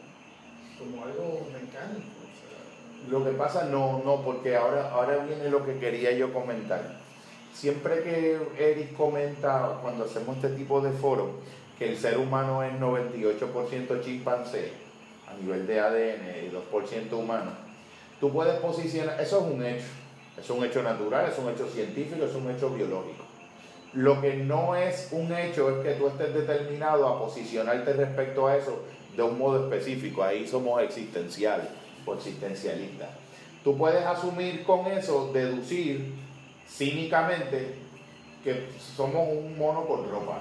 como 0.79 1.05
algo 1.05 1.47
mecánico. 1.53 2.09
o 2.25 2.33
sea, 2.35 3.11
Lo 3.11 3.25
que 3.25 3.31
pasa, 3.33 3.65
no, 3.67 4.03
no, 4.05 4.23
porque 4.23 4.57
ahora, 4.57 4.91
ahora 4.93 5.19
viene 5.19 5.51
lo 5.51 5.65
que 5.65 5.79
quería 5.79 6.13
yo 6.13 6.33
comentar. 6.33 7.03
Siempre 7.53 8.03
que 8.03 8.39
Eric 8.59 8.97
comenta, 8.97 9.79
cuando 9.83 10.05
hacemos 10.07 10.37
este 10.37 10.49
tipo 10.51 10.81
de 10.81 10.91
foros, 10.91 11.29
que 11.79 11.91
el 11.91 11.99
ser 11.99 12.19
humano 12.19 12.63
es 12.63 12.73
98% 12.81 14.01
chimpancé, 14.03 14.73
a 15.29 15.35
nivel 15.41 15.67
de 15.67 15.81
ADN 15.81 16.47
y 16.47 16.51
2% 16.51 17.19
humano, 17.19 17.53
tú 18.21 18.33
puedes 18.33 18.55
posicionar, 18.61 19.21
eso 19.21 19.39
es 19.47 19.53
un 19.55 19.65
hecho, 19.65 19.85
es 20.39 20.51
un 20.51 20.65
hecho 20.65 20.83
natural, 20.83 21.31
es 21.31 21.39
un 21.39 21.53
hecho 21.53 21.69
científico, 21.69 22.25
es 22.25 22.35
un 22.35 22.51
hecho 22.51 22.71
biológico. 22.71 23.25
Lo 23.93 24.21
que 24.21 24.35
no 24.35 24.75
es 24.75 25.09
un 25.13 25.33
hecho 25.33 25.71
es 25.71 25.87
que 25.87 25.95
tú 25.95 26.09
estés 26.09 26.35
determinado 26.35 27.07
a 27.07 27.19
posicionarte 27.19 27.93
respecto 27.93 28.47
a 28.47 28.57
eso 28.57 28.83
de 29.17 29.23
un 29.23 29.39
modo 29.39 29.65
específico, 29.65 30.23
ahí 30.23 30.47
somos 30.47 30.83
existenciales 30.83 31.69
o 32.05 32.15
existencialistas. 32.15 33.09
Tú 33.63 33.79
puedes 33.79 34.05
asumir 34.05 34.65
con 34.65 34.87
eso, 34.89 35.31
deducir 35.33 36.15
cínicamente 36.69 37.77
que 38.43 38.67
somos 38.97 39.29
un 39.29 39.57
mono 39.57 39.87
con 39.87 40.11
ropa. 40.11 40.41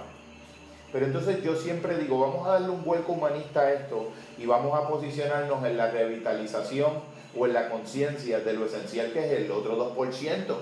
Pero 0.91 1.06
entonces 1.06 1.43
yo 1.43 1.56
siempre 1.56 1.97
digo, 1.97 2.19
vamos 2.19 2.45
a 2.47 2.51
darle 2.51 2.69
un 2.69 2.84
vuelco 2.84 3.13
humanista 3.13 3.62
a 3.62 3.73
esto 3.73 4.12
y 4.38 4.45
vamos 4.45 4.77
a 4.77 4.88
posicionarnos 4.88 5.63
en 5.65 5.77
la 5.77 5.89
revitalización 5.89 6.91
o 7.38 7.46
en 7.46 7.54
la 7.54 7.69
conciencia 7.69 8.39
de 8.39 8.54
lo 8.54 8.65
esencial 8.65 9.12
que 9.12 9.26
es 9.26 9.32
el 9.41 9.52
otro 9.52 9.96
2%. 9.96 10.56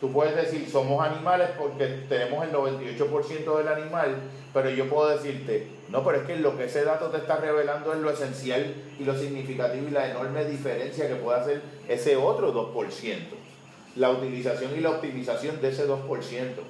Tú 0.00 0.12
puedes 0.12 0.34
decir, 0.34 0.68
somos 0.68 1.04
animales 1.06 1.50
porque 1.56 1.86
tenemos 2.08 2.44
el 2.44 2.52
98% 2.52 3.56
del 3.58 3.68
animal, 3.68 4.16
pero 4.52 4.68
yo 4.70 4.88
puedo 4.88 5.08
decirte, 5.08 5.68
no, 5.90 6.02
pero 6.04 6.18
es 6.18 6.26
que 6.26 6.36
lo 6.36 6.56
que 6.56 6.64
ese 6.64 6.84
dato 6.84 7.06
te 7.06 7.18
está 7.18 7.36
revelando 7.36 7.92
es 7.92 8.00
lo 8.00 8.10
esencial 8.10 8.74
y 8.98 9.04
lo 9.04 9.16
significativo 9.16 9.86
y 9.86 9.92
la 9.92 10.10
enorme 10.10 10.44
diferencia 10.44 11.06
que 11.06 11.14
puede 11.14 11.38
hacer 11.40 11.62
ese 11.88 12.16
otro 12.16 12.52
2%. 12.52 13.36
La 13.94 14.10
utilización 14.10 14.72
y 14.76 14.80
la 14.80 14.90
optimización 14.90 15.60
de 15.60 15.68
ese 15.68 15.86
2%. 15.86 16.62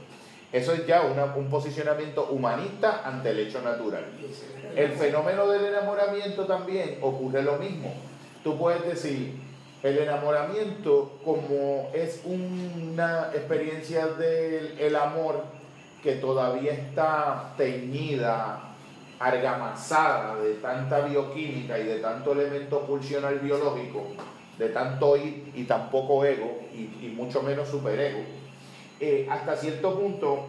Eso 0.52 0.72
es 0.74 0.86
ya 0.86 1.00
una- 1.02 1.34
un 1.34 1.48
posicionamiento 1.48 2.26
humanista 2.26 3.00
ante 3.02 3.30
el 3.30 3.38
hecho 3.38 3.62
natural. 3.62 4.04
El 4.76 4.92
fenómeno 4.92 5.48
del 5.48 5.64
enamoramiento 5.64 6.44
también 6.44 6.98
ocurre 7.00 7.42
lo 7.42 7.56
mismo. 7.56 7.94
Tú 8.42 8.58
puedes 8.58 8.84
decir, 8.84 9.34
el 9.82 9.98
enamoramiento 9.98 11.18
como 11.24 11.90
es 11.92 12.22
una 12.24 13.30
experiencia 13.34 14.06
del 14.06 14.78
el 14.78 14.96
amor 14.96 15.44
que 16.02 16.16
todavía 16.16 16.72
está 16.72 17.54
teñida, 17.56 18.74
argamazada 19.18 20.36
de 20.36 20.54
tanta 20.54 21.00
bioquímica 21.00 21.78
y 21.78 21.84
de 21.84 22.00
tanto 22.00 22.32
elemento 22.32 22.80
pulsional 22.80 23.38
biológico, 23.38 24.02
de 24.58 24.68
tanto 24.70 25.16
y 25.16 25.64
tan 25.68 25.90
poco 25.90 26.24
ego 26.24 26.60
y, 26.74 27.06
y 27.06 27.14
mucho 27.16 27.42
menos 27.42 27.68
superego, 27.68 28.18
eh, 29.04 29.26
hasta 29.28 29.56
cierto 29.56 29.98
punto 29.98 30.46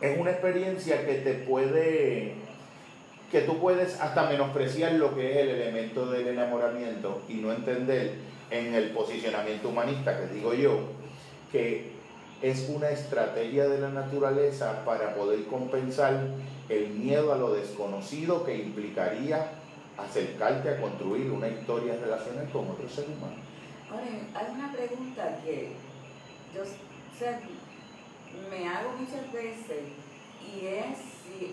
es 0.00 0.16
una 0.16 0.30
experiencia 0.30 1.04
que 1.04 1.14
te 1.14 1.34
puede, 1.34 2.34
que 3.30 3.42
tú 3.42 3.58
puedes 3.58 4.00
hasta 4.00 4.28
menospreciar 4.28 4.92
lo 4.92 5.14
que 5.14 5.32
es 5.32 5.36
el 5.38 5.48
elemento 5.50 6.06
del 6.06 6.28
enamoramiento 6.28 7.22
y 7.28 7.34
no 7.34 7.52
entender 7.52 8.14
en 8.50 8.74
el 8.74 8.90
posicionamiento 8.90 9.68
humanista 9.68 10.18
que 10.18 10.34
digo 10.34 10.54
yo, 10.54 10.80
que 11.52 11.92
es 12.40 12.68
una 12.68 12.90
estrategia 12.90 13.68
de 13.68 13.80
la 13.80 13.90
naturaleza 13.90 14.84
para 14.84 15.14
poder 15.14 15.44
compensar 15.46 16.20
el 16.68 16.88
miedo 16.90 17.32
a 17.32 17.38
lo 17.38 17.52
desconocido 17.52 18.44
que 18.44 18.56
implicaría 18.56 19.50
acercarte 19.98 20.70
a 20.70 20.80
construir 20.80 21.30
una 21.30 21.48
historia 21.48 21.96
relacional 22.00 22.48
con 22.50 22.70
otro 22.70 22.88
ser 22.88 23.06
humano. 23.06 23.42
Hay 24.34 24.54
una 24.54 24.72
pregunta 24.72 25.40
que 25.44 25.72
yo 26.54 26.62
o 26.62 27.18
sea, 27.18 27.40
me 28.48 28.68
hago 28.68 28.90
muchas 28.98 29.32
veces 29.32 29.80
y 30.46 30.66
es 30.66 30.98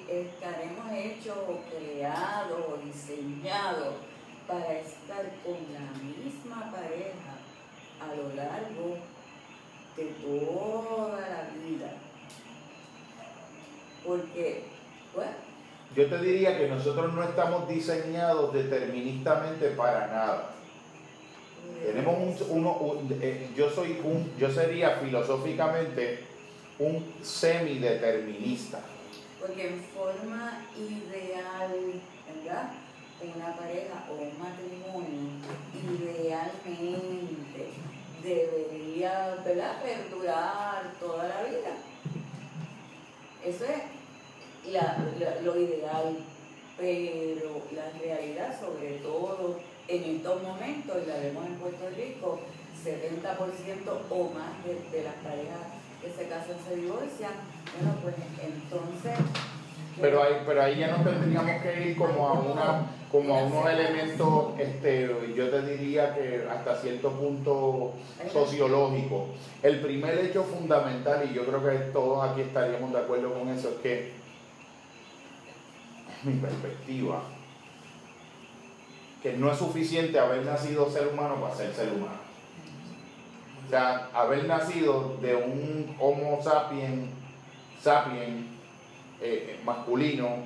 estaremos 0.10 0.92
hechos 0.92 1.38
o 1.48 1.60
creados 1.70 2.60
o 2.70 2.78
diseñados 2.86 3.96
para 4.48 4.74
estar 4.80 5.26
con 5.44 5.58
la 5.74 5.92
misma 6.02 6.72
pareja 6.72 7.34
a 8.02 8.16
lo 8.16 8.34
largo 8.36 8.98
de 9.98 10.04
toda 10.22 11.20
la 11.20 11.50
vida. 11.66 11.92
Porque, 14.06 14.64
bueno, 15.16 15.32
Yo 15.96 16.08
te 16.08 16.18
diría 16.22 16.58
que 16.58 16.68
nosotros 16.68 17.14
no 17.14 17.24
estamos 17.24 17.68
diseñados 17.70 18.54
deterministamente 18.54 19.70
para 19.70 20.08
nada. 20.08 20.52
Tenemos 21.84 22.16
un, 22.18 22.58
uno, 22.60 22.74
un- 22.78 23.20
eh, 23.22 23.50
yo 23.56 23.70
soy 23.70 24.00
un, 24.04 24.32
yo 24.38 24.52
sería 24.52 24.98
filosóficamente 24.98 26.24
un 26.80 27.14
semideterminista. 27.24 28.80
Porque 29.46 29.68
en 29.68 29.80
forma 29.80 30.66
ideal, 30.76 32.02
¿verdad? 32.44 32.72
Una 33.22 33.56
pareja 33.56 34.06
o 34.10 34.14
un 34.14 34.40
matrimonio 34.40 35.30
idealmente 35.84 37.64
debería, 38.24 39.36
¿verdad? 39.46 39.84
Perdurar 39.84 40.94
toda 41.00 41.28
la 41.28 41.44
vida. 41.44 41.74
Eso 43.46 43.66
es 43.66 43.84
lo 45.44 45.60
ideal, 45.60 46.18
pero 46.76 47.62
la 47.72 47.92
realidad, 48.00 48.60
sobre 48.60 48.98
todo 48.98 49.60
en 49.88 50.16
estos 50.16 50.42
momentos, 50.42 50.98
y 51.04 51.06
la 51.08 51.18
vemos 51.18 51.46
en 51.46 51.56
Puerto 51.56 51.88
Rico, 51.96 52.40
70% 52.84 54.02
o 54.10 54.24
más 54.32 54.66
de 54.92 55.04
las 55.04 55.16
parejas 55.16 55.75
que 56.06 56.12
se 56.12 56.30
casan 56.30 56.56
se 56.68 56.76
divorcian. 56.76 57.34
Bueno, 57.80 57.98
pues 58.02 58.16
entonces. 58.44 59.14
Pero 60.00 60.22
ahí, 60.22 60.44
pero 60.46 60.62
ahí 60.62 60.80
ya 60.80 60.98
no 60.98 61.04
tendríamos 61.04 61.62
que 61.62 61.90
ir 61.90 61.98
como 61.98 62.28
a 62.28 62.34
una, 62.34 62.92
como 63.10 63.34
a 63.34 63.44
unos 63.44 63.70
elementos, 63.70 64.60
este, 64.60 65.10
yo 65.36 65.50
te 65.50 65.62
diría 65.62 66.14
que 66.14 66.46
hasta 66.50 66.76
cierto 66.76 67.12
punto 67.12 67.94
sociológico. 68.32 69.28
El 69.64 69.80
primer 69.80 70.20
hecho 70.20 70.44
fundamental, 70.44 71.28
y 71.30 71.34
yo 71.34 71.46
creo 71.46 71.64
que 71.64 71.86
todos 71.92 72.30
aquí 72.30 72.42
estaríamos 72.42 72.92
de 72.92 73.00
acuerdo 73.00 73.34
con 73.34 73.48
eso, 73.48 73.70
es 73.70 73.76
que 73.76 74.14
mi 76.24 76.34
perspectiva, 76.34 77.24
que 79.24 79.34
no 79.34 79.50
es 79.50 79.58
suficiente 79.58 80.20
haber 80.20 80.44
nacido 80.44 80.90
ser 80.92 81.08
humano 81.08 81.36
para 81.36 81.56
ser 81.56 81.74
ser 81.74 81.94
humano. 81.94 82.25
O 83.66 83.70
sea, 83.70 84.10
haber 84.14 84.46
nacido 84.46 85.18
de 85.22 85.36
un 85.36 85.96
Homo 86.00 86.40
sapiens, 86.42 87.10
sapiens 87.82 88.46
eh, 89.22 89.60
masculino 89.66 90.38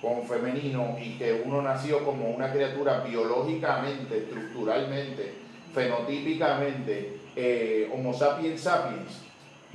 con 0.00 0.22
femenino 0.28 0.96
y 1.02 1.18
que 1.18 1.42
uno 1.44 1.60
nació 1.60 2.04
como 2.04 2.30
una 2.30 2.52
criatura 2.52 3.00
biológicamente, 3.00 4.18
estructuralmente, 4.18 5.34
fenotípicamente, 5.74 7.18
eh, 7.34 7.90
Homo 7.92 8.14
sapiens 8.14 8.60
sapiens, 8.60 9.22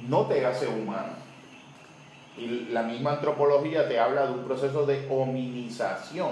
no 0.08 0.26
te 0.28 0.46
hace 0.46 0.68
humano. 0.68 1.14
Y 2.38 2.68
la 2.72 2.84
misma 2.84 3.14
antropología 3.14 3.88
te 3.88 4.00
habla 4.00 4.26
de 4.28 4.34
un 4.34 4.46
proceso 4.46 4.86
de 4.86 5.08
hominización. 5.10 6.32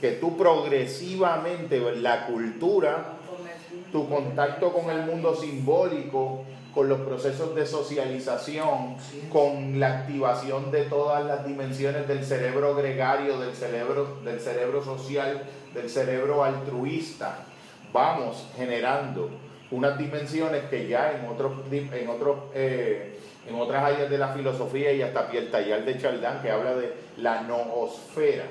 Que 0.00 0.12
tú 0.12 0.36
progresivamente, 0.36 1.80
la 1.96 2.26
cultura, 2.26 3.14
tu 3.94 4.08
contacto 4.08 4.72
con 4.72 4.90
el 4.90 5.06
mundo 5.06 5.36
simbólico, 5.36 6.42
con 6.74 6.88
los 6.88 7.02
procesos 7.02 7.54
de 7.54 7.64
socialización, 7.64 8.96
con 9.32 9.78
la 9.78 10.00
activación 10.00 10.72
de 10.72 10.86
todas 10.86 11.24
las 11.24 11.46
dimensiones 11.46 12.08
del 12.08 12.24
cerebro 12.24 12.74
gregario, 12.74 13.38
del 13.38 13.54
cerebro, 13.54 14.18
del 14.24 14.40
cerebro 14.40 14.82
social, 14.82 15.44
del 15.72 15.88
cerebro 15.88 16.42
altruista, 16.42 17.44
vamos 17.92 18.48
generando 18.56 19.30
unas 19.70 19.96
dimensiones 19.96 20.64
que 20.64 20.88
ya 20.88 21.12
en 21.12 21.28
otros, 21.28 21.52
en 21.70 22.08
otros, 22.08 22.36
eh, 22.52 23.20
en 23.48 23.54
otras 23.54 23.84
áreas 23.84 24.10
de 24.10 24.18
la 24.18 24.34
filosofía 24.34 24.92
y 24.92 25.02
hasta 25.02 25.30
Pierre 25.30 25.46
Tallar 25.46 25.84
de 25.84 25.98
Chaldán 25.98 26.42
que 26.42 26.50
habla 26.50 26.74
de 26.74 26.94
la 27.18 27.42
noosfera. 27.42 28.46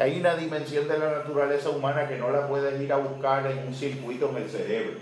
Hay 0.00 0.18
una 0.18 0.34
dimensión 0.34 0.88
de 0.88 0.98
la 0.98 1.10
naturaleza 1.10 1.68
humana 1.68 2.08
que 2.08 2.16
no 2.16 2.30
la 2.30 2.48
puedes 2.48 2.80
ir 2.80 2.90
a 2.90 2.96
buscar 2.96 3.46
en 3.46 3.68
un 3.68 3.74
circuito 3.74 4.30
en 4.30 4.44
el 4.44 4.48
cerebro. 4.48 4.98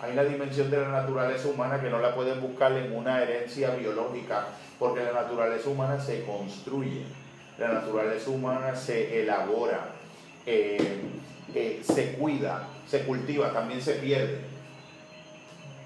Hay 0.00 0.12
una 0.12 0.22
dimensión 0.22 0.70
de 0.70 0.78
la 0.78 0.90
naturaleza 0.90 1.48
humana 1.48 1.80
que 1.80 1.90
no 1.90 1.98
la 1.98 2.14
puedes 2.14 2.40
buscar 2.40 2.70
en 2.70 2.94
una 2.94 3.20
herencia 3.20 3.74
biológica, 3.74 4.46
porque 4.78 5.02
la 5.02 5.10
naturaleza 5.10 5.68
humana 5.68 5.98
se 5.98 6.24
construye, 6.24 7.02
la 7.58 7.72
naturaleza 7.72 8.30
humana 8.30 8.76
se 8.76 9.22
elabora, 9.22 9.88
eh, 10.46 11.00
eh, 11.52 11.80
se 11.82 12.12
cuida, 12.12 12.68
se 12.86 13.02
cultiva, 13.06 13.52
también 13.52 13.82
se 13.82 13.94
pierde. 13.94 14.38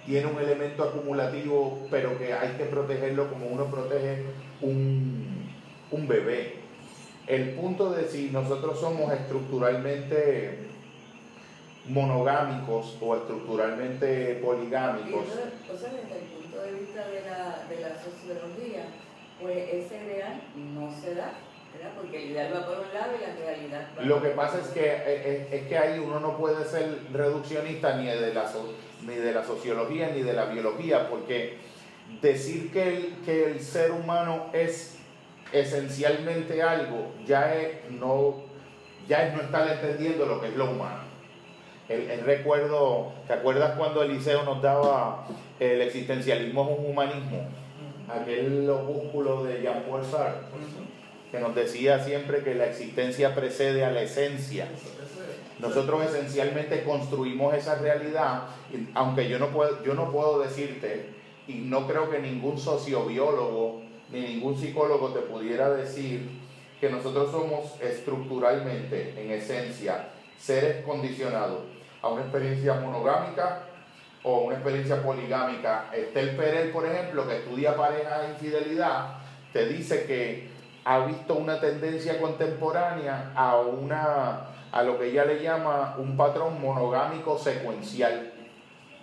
Tiene 0.05 0.27
un 0.27 0.38
elemento 0.38 0.83
acumulativo, 0.83 1.87
pero 1.91 2.19
que 2.19 2.35
hay 2.35 2.51
que 2.59 2.65
protegerlo 2.65 3.31
como 3.31 3.47
uno 3.47 3.65
protege 3.71 4.25
un, 4.61 5.51
un 5.91 6.07
bebé. 6.07 6.62
El 7.27 7.51
punto 7.51 7.91
de 7.91 8.09
si 8.09 8.31
nosotros 8.31 8.81
somos 8.81 9.13
estructuralmente 9.13 10.59
monogámicos 11.87 12.97
o 13.01 13.17
estructuralmente 13.17 14.41
poligámicos, 14.43 15.25
o 15.25 15.77
sea, 15.77 15.91
desde 15.91 16.19
el 16.19 16.25
punto 16.27 16.63
de 16.63 16.73
vista 16.73 17.09
de 17.09 17.23
la, 17.23 17.67
de 17.69 17.81
la 17.81 17.96
sociología, 18.03 18.85
pues 19.40 19.69
ese 19.73 20.05
ideal 20.05 20.42
no 20.75 20.92
se 21.01 21.15
da, 21.15 21.33
¿verdad? 21.75 21.92
Porque 21.96 22.23
el 22.23 22.31
ideal 22.31 22.53
va 22.55 22.67
por 22.67 22.79
un 22.79 22.94
lado 22.94 23.13
y 23.19 23.27
la 23.27 23.35
realidad 23.35 23.88
va 23.99 24.05
Lo 24.05 24.23
que 24.23 24.29
pasa 24.29 24.61
es 24.61 24.69
que, 24.69 24.85
eh, 24.85 25.49
es, 25.51 25.63
es 25.63 25.69
que 25.69 25.79
ahí 25.79 25.99
uno 25.99 26.21
no 26.21 26.37
puede 26.37 26.65
ser 26.65 26.99
reduccionista 27.13 27.96
ni 27.96 28.07
de, 28.07 28.33
la, 28.33 28.51
ni 29.05 29.15
de 29.15 29.33
la 29.33 29.44
sociología 29.44 30.11
ni 30.11 30.23
de 30.23 30.33
la 30.33 30.46
biología, 30.46 31.09
porque 31.09 31.59
decir 32.21 32.71
que 32.73 32.96
el, 32.96 33.17
que 33.25 33.46
el 33.46 33.61
ser 33.61 33.90
humano 33.90 34.51
es 34.53 34.99
esencialmente 35.53 36.63
algo 36.63 37.13
ya 37.27 37.55
es 37.55 37.90
no, 37.90 38.42
ya 39.09 39.29
es 39.29 39.35
no 39.35 39.42
estar 39.42 39.69
entendiendo 39.69 40.27
lo 40.27 40.40
que 40.40 40.48
es 40.48 40.57
lo 40.57 40.71
humano. 40.71 41.03
El, 41.88 42.11
el 42.11 42.21
recuerdo, 42.21 43.13
¿te 43.27 43.35
acuerdas 43.35 43.77
cuando 43.77 44.03
Eliseo 44.03 44.44
nos 44.44 44.63
daba 44.63 45.27
el 45.61 45.83
existencialismo 45.83 46.71
es 46.71 46.79
un 46.79 46.90
humanismo? 46.90 47.48
Aquel 48.09 48.69
opúsculo 48.69 49.44
de 49.44 49.63
Jean-Paul 49.63 50.05
Sartre 50.05 50.48
que 51.33 51.40
nos 51.40 51.55
decía 51.55 51.98
siempre 51.98 52.44
que 52.44 52.55
la 52.55 52.67
existencia 52.67 53.35
precede 53.35 53.87
a 53.87 53.90
la 53.90 54.03
esencia. 54.03 54.69
Nosotros 55.59 56.05
esencialmente 56.05 56.85
construimos 56.85 57.55
esa 57.55 57.77
realidad, 57.77 58.42
aunque 58.92 59.31
yo 59.31 59.38
no 59.38 59.48
puedo, 59.48 59.83
yo 59.83 59.94
no 59.94 60.13
puedo 60.13 60.40
decirte, 60.40 61.07
y 61.48 61.55
no 61.55 61.88
creo 61.88 62.11
que 62.11 62.19
ningún 62.19 62.59
sociobiólogo 62.59 63.82
ni 64.13 64.21
ningún 64.21 64.56
psicólogo 64.56 65.08
te 65.08 65.21
pudiera 65.21 65.71
decir 65.71 66.40
que 66.81 66.90
nosotros 66.90 67.31
somos 67.31 67.81
estructuralmente, 67.81 69.15
en 69.17 69.31
esencia, 69.31 70.08
seres 70.38 70.85
condicionados 70.85 71.60
a 72.02 72.08
una 72.08 72.23
experiencia 72.23 72.75
monogámica 72.75 73.63
o 74.23 74.40
una 74.42 74.56
experiencia 74.56 75.02
poligámica. 75.02 75.90
Estel 75.94 76.37
Perel, 76.37 76.71
por 76.71 76.87
ejemplo, 76.87 77.27
que 77.27 77.38
estudia 77.38 77.77
pareja 77.77 78.27
e 78.27 78.31
infidelidad, 78.31 79.19
te 79.52 79.67
dice 79.67 80.04
que 80.04 80.50
ha 80.85 81.06
visto 81.06 81.35
una 81.35 81.60
tendencia 81.60 82.21
contemporánea 82.21 83.33
a 83.35 83.56
una 83.56 84.48
a 84.73 84.83
lo 84.83 84.98
que 84.98 85.10
ella 85.10 85.27
le 85.27 85.42
llama 85.42 85.96
un 85.98 86.17
patrón 86.17 86.60
monogámico 86.60 87.38
secuencial, 87.38 88.33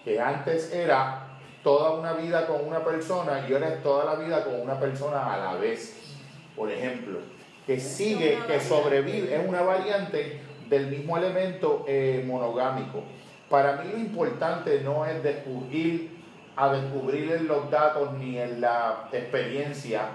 que 0.03 0.19
antes 0.19 0.73
era 0.73 1.18
toda 1.63 1.91
una 1.91 2.13
vida 2.13 2.47
con 2.47 2.65
una 2.65 2.83
persona 2.83 3.45
y 3.47 3.53
ahora 3.53 3.69
es 3.69 3.83
toda 3.83 4.05
la 4.05 4.15
vida 4.15 4.43
con 4.43 4.61
una 4.61 4.79
persona 4.79 5.33
a 5.33 5.37
la 5.37 5.53
vez, 5.55 6.15
por 6.55 6.71
ejemplo, 6.71 7.19
que 7.65 7.79
sigue, 7.79 8.39
que 8.47 8.59
sobrevive, 8.59 9.35
es 9.35 9.47
una 9.47 9.61
variante 9.61 10.41
del 10.69 10.87
mismo 10.87 11.17
elemento 11.17 11.85
eh, 11.87 12.23
monogámico. 12.25 13.03
Para 13.49 13.77
mí 13.77 13.91
lo 13.91 13.97
importante 13.97 14.81
no 14.81 15.05
es 15.05 15.21
descubrir, 15.23 16.17
a 16.55 16.73
descubrir 16.73 17.31
en 17.31 17.47
los 17.47 17.69
datos 17.71 18.13
ni 18.13 18.37
en 18.37 18.61
la 18.61 19.09
experiencia 19.11 20.09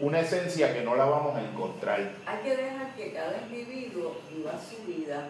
una 0.00 0.20
esencia 0.20 0.72
que 0.72 0.82
no 0.82 0.94
la 0.94 1.04
vamos 1.04 1.36
a 1.36 1.42
encontrar. 1.42 2.12
Hay 2.26 2.42
que 2.42 2.56
dejar 2.56 2.94
que 2.94 3.12
cada 3.12 3.36
individuo 3.42 4.16
viva 4.32 4.52
su 4.52 4.84
vida. 4.86 5.28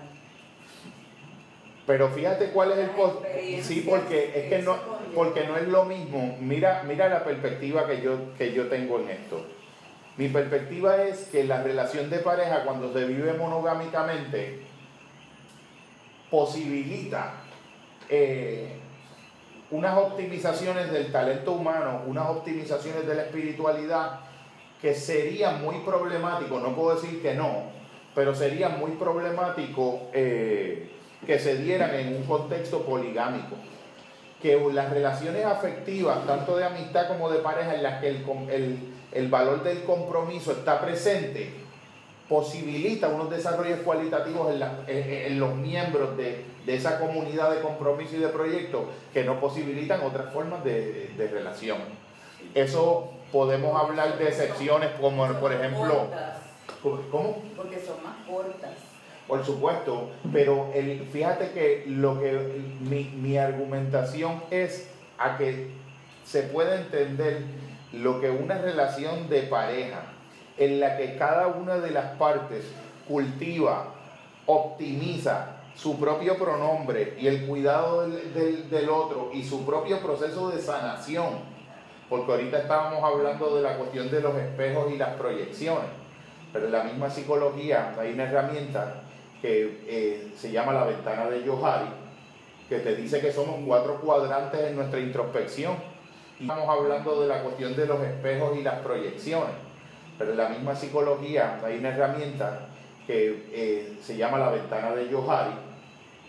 Pero 1.89 2.11
fíjate 2.11 2.51
cuál 2.51 2.72
es 2.72 2.78
el 2.80 3.62
Sí, 3.62 3.86
porque 3.89 4.30
es 4.34 4.51
que 4.51 4.59
no, 4.59 4.76
porque 5.14 5.47
no 5.47 5.57
es 5.57 5.66
lo 5.68 5.86
mismo. 5.86 6.36
Mira, 6.39 6.82
mira 6.86 7.09
la 7.09 7.24
perspectiva 7.24 7.86
que 7.86 8.03
yo, 8.03 8.34
que 8.36 8.53
yo 8.53 8.68
tengo 8.68 9.01
en 9.01 9.09
esto. 9.09 9.47
Mi 10.18 10.28
perspectiva 10.28 11.03
es 11.03 11.28
que 11.32 11.45
la 11.45 11.62
relación 11.62 12.11
de 12.11 12.18
pareja 12.18 12.64
cuando 12.64 12.93
se 12.93 13.07
vive 13.07 13.32
monogámicamente 13.32 14.61
posibilita 16.30 17.36
eh, 18.11 18.68
unas 19.70 19.97
optimizaciones 19.97 20.93
del 20.93 21.11
talento 21.11 21.53
humano, 21.53 22.03
unas 22.07 22.28
optimizaciones 22.28 23.07
de 23.07 23.14
la 23.14 23.22
espiritualidad 23.22 24.20
que 24.82 24.95
serían 24.95 25.62
muy 25.64 25.76
problemático, 25.86 26.61
no 26.61 26.76
puedo 26.76 27.01
decir 27.01 27.22
que 27.22 27.32
no, 27.32 27.62
pero 28.14 28.34
sería 28.34 28.68
muy 28.68 28.91
problemático 28.93 30.11
eh, 30.12 30.97
que 31.29 31.39
se 31.39 31.59
dieran 31.59 31.95
en 31.95 32.16
un 32.16 32.22
contexto 32.24 32.81
poligámico. 32.87 33.55
Que 34.41 34.59
las 34.72 34.89
relaciones 34.91 35.45
afectivas, 35.45 36.26
tanto 36.26 36.57
de 36.57 36.64
amistad 36.64 37.07
como 37.07 37.29
de 37.29 37.41
pareja, 37.41 37.74
en 37.74 37.83
las 37.83 38.01
que 38.01 38.09
el, 38.09 38.24
el- 38.51 38.79
el 39.12 39.29
valor 39.29 39.62
del 39.62 39.83
compromiso 39.85 40.53
está 40.53 40.81
presente, 40.81 41.51
posibilita 42.31 43.09
unos 43.09 43.29
desarrollos 43.29 43.81
cualitativos 43.81 44.51
en, 44.53 44.61
la- 44.61 44.79
en- 44.87 45.33
en 45.33 45.39
los 45.41 45.55
miembros 45.55 46.16
de, 46.16 46.45
de 46.64 46.74
esa 46.74 46.99
comunidad 46.99 47.51
de 47.55 47.61
compromiso 47.61 48.16
y 48.16 48.20
de 48.20 48.29
proyecto 48.29 48.87
que 49.12 49.22
no 49.24 49.39
posibilitan 49.39 50.01
otras 50.03 50.33
formas 50.33 50.64
de, 50.64 51.11
de 51.18 51.29
relación. 51.29 51.76
Eso 52.55 53.12
podemos 53.33 53.79
hablar 53.79 54.16
de 54.18 54.29
excepciones 54.29 54.91
como 54.99 55.26
por 55.35 55.53
ejemplo, 55.53 56.07
¿cómo? 57.11 57.43
Porque 57.55 57.79
son 57.81 57.97
más 58.03 58.16
cortas. 58.26 58.70
Por 59.29 59.45
supuesto, 59.45 60.11
pero 60.33 60.70
el, 60.74 61.07
fíjate 61.12 61.51
que 61.51 61.85
lo 61.87 62.18
que 62.18 62.62
mi, 62.81 63.05
mi 63.05 63.37
argumentación 63.37 64.43
es 64.51 64.89
a 65.18 65.37
que 65.37 65.68
se 66.24 66.45
pueda 66.45 66.76
entender 66.81 67.43
lo 67.93 68.20
que 68.20 68.31
una 68.31 68.57
relación 68.59 69.29
de 69.29 69.43
pareja 69.43 70.01
en 70.57 70.81
la 70.81 70.97
que 70.97 71.16
cada 71.16 71.47
una 71.49 71.76
de 71.76 71.91
las 71.91 72.16
partes 72.16 72.64
cultiva, 73.07 73.95
optimiza 74.47 75.57
su 75.76 76.01
propio 76.01 76.37
pronombre 76.39 77.14
y 77.20 77.26
el 77.29 77.47
cuidado 77.47 78.09
del, 78.09 78.35
del- 78.35 78.70
del 78.70 78.89
otro 78.89 79.31
y 79.33 79.45
su 79.45 79.64
propio 79.64 80.01
proceso 80.01 80.51
de 80.51 80.61
sanación, 80.61 81.26
porque 82.09 82.33
ahorita 82.33 82.59
estábamos 82.61 83.05
hablando 83.05 83.55
de 83.55 83.62
la 83.62 83.76
cuestión 83.76 84.11
de 84.11 84.20
los 84.20 84.35
espejos 84.37 84.91
y 84.93 84.97
las 84.99 85.11
proyecciones, 85.16 85.91
pero 86.53 86.66
en 86.66 86.72
la 86.72 86.83
misma 86.83 87.11
psicología 87.11 87.95
hay 88.01 88.12
una 88.14 88.24
herramienta 88.24 89.03
que 89.41 89.84
eh, 89.86 90.32
se 90.36 90.51
llama 90.51 90.72
la 90.72 90.84
ventana 90.84 91.26
de 91.30 91.47
Johari, 91.47 91.89
que 92.68 92.78
te 92.80 92.97
dice 92.97 93.20
que 93.20 93.32
somos 93.32 93.61
cuatro 93.64 94.01
cuadrantes 94.01 94.61
en 94.61 94.76
nuestra 94.76 95.01
introspección. 95.01 95.76
Y 96.39 96.43
estamos 96.43 96.68
hablando 96.68 97.20
de 97.20 97.28
la 97.28 97.43
cuestión 97.43 97.74
de 97.76 97.86
los 97.86 98.01
espejos 98.01 98.57
y 98.57 98.62
las 98.62 98.80
proyecciones. 98.80 99.55
Pero 100.18 100.32
en 100.32 100.36
la 100.36 100.49
misma 100.49 100.74
psicología 100.74 101.61
hay 101.64 101.78
una 101.78 101.91
herramienta 101.91 102.68
que 103.07 103.49
eh, 103.53 103.99
se 104.03 104.16
llama 104.16 104.39
la 104.39 104.51
ventana 104.51 104.95
de 104.95 105.11
Johari, 105.11 105.55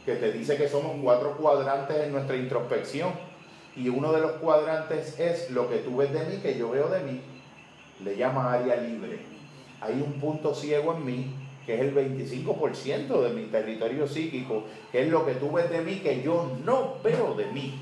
que 0.05 0.15
te 0.15 0.31
dice 0.31 0.55
que 0.55 0.69
somos 0.69 0.93
cuatro 1.03 1.35
cuadrantes 1.35 1.97
en 1.97 2.11
nuestra 2.11 2.35
introspección. 2.35 3.11
Y 3.75 3.89
uno 3.89 4.11
de 4.11 4.21
los 4.21 4.31
cuadrantes 4.33 5.19
es 5.19 5.51
lo 5.51 5.69
que 5.69 5.77
tú 5.77 5.97
ves 5.97 6.11
de 6.13 6.25
mí, 6.25 6.37
que 6.37 6.57
yo 6.57 6.69
veo 6.69 6.87
de 6.89 7.01
mí. 7.01 7.21
Le 8.03 8.15
llama 8.15 8.53
área 8.53 8.75
libre. 8.77 9.19
Hay 9.81 10.01
un 10.01 10.19
punto 10.19 10.53
ciego 10.53 10.93
en 10.95 11.05
mí 11.05 11.48
que 11.69 11.75
es 11.75 11.81
el 11.81 11.93
25% 11.93 13.21
de 13.21 13.29
mi 13.29 13.43
territorio 13.43 14.07
psíquico, 14.07 14.63
que 14.91 15.03
es 15.03 15.07
lo 15.07 15.23
que 15.23 15.35
tú 15.35 15.51
ves 15.51 15.69
de 15.69 15.81
mí 15.81 15.97
que 15.97 16.23
yo 16.23 16.57
no 16.65 16.95
veo 17.03 17.35
de 17.35 17.45
mí. 17.51 17.79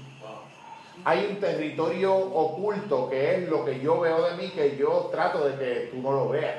Hay 1.06 1.26
un 1.30 1.38
territorio 1.38 2.14
oculto 2.14 3.10
que 3.10 3.36
es 3.36 3.50
lo 3.50 3.64
que 3.64 3.80
yo 3.80 4.02
veo 4.02 4.26
de 4.26 4.36
mí 4.36 4.50
que 4.50 4.76
yo 4.76 5.08
trato 5.10 5.48
de 5.48 5.56
que 5.56 5.90
tú 5.90 6.02
no 6.02 6.12
lo 6.12 6.28
veas, 6.28 6.56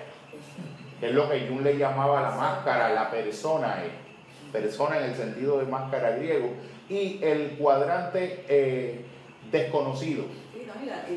que 0.98 1.08
es 1.08 1.12
lo 1.12 1.28
que 1.28 1.46
Jung 1.46 1.60
le 1.60 1.76
llamaba 1.76 2.22
la 2.22 2.30
máscara, 2.30 2.94
la 2.94 3.10
persona, 3.10 3.84
eh, 3.84 3.90
persona 4.50 4.96
en 4.96 5.10
el 5.10 5.14
sentido 5.14 5.58
de 5.58 5.66
máscara 5.66 6.12
griego, 6.12 6.48
y 6.88 7.22
el 7.22 7.58
cuadrante 7.58 8.46
eh, 8.48 9.04
desconocido, 9.52 10.24